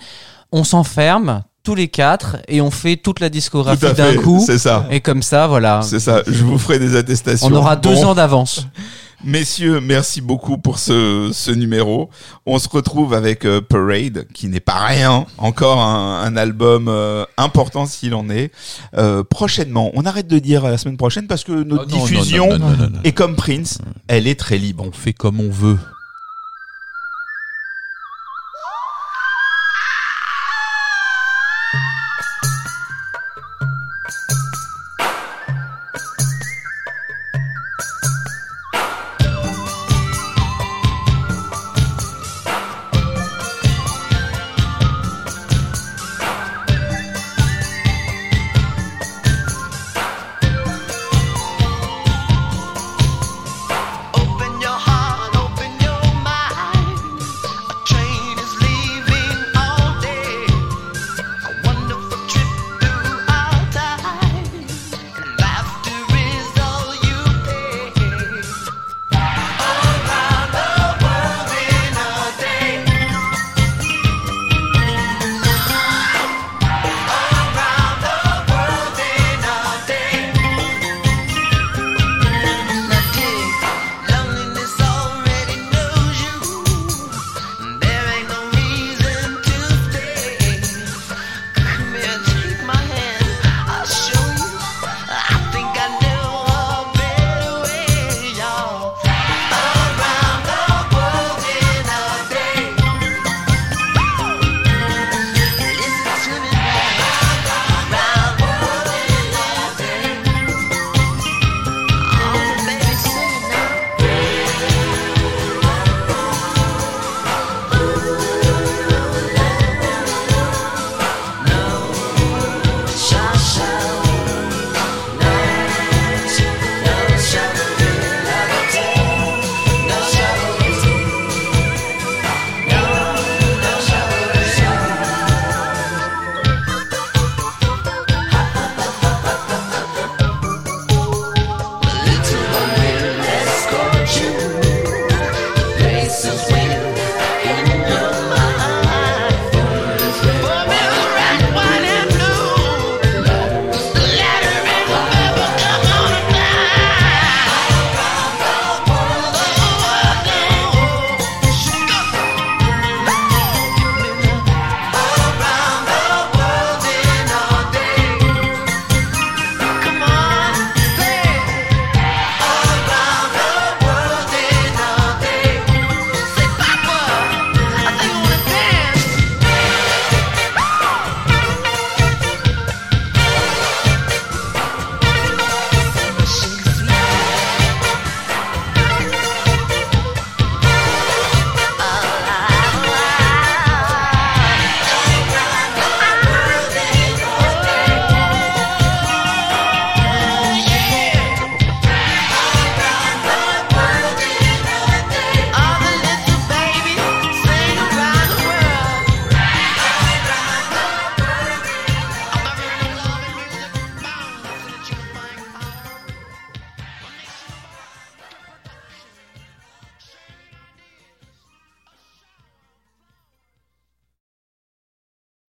[0.54, 4.42] on s'enferme tous les quatre et on fait toute la discographie d'un coup.
[4.46, 4.88] c'est ça.
[4.90, 5.82] Et comme ça, voilà.
[5.84, 7.48] C'est ça, je vous ferai des attestations.
[7.48, 8.66] On aura deux Bon, ans d'avance.
[9.24, 12.10] Messieurs, merci beaucoup pour ce, ce numéro.
[12.46, 17.26] On se retrouve avec euh, Parade, qui n'est pas rien, encore un, un album euh,
[17.36, 18.52] important s'il en est.
[18.96, 22.06] Euh, prochainement, on arrête de dire la semaine prochaine parce que notre Oh non, non,
[22.06, 22.90] diffusion non, non.
[23.04, 24.84] est comme Prince, elle est très libre.
[24.88, 25.80] On fait comme on veut.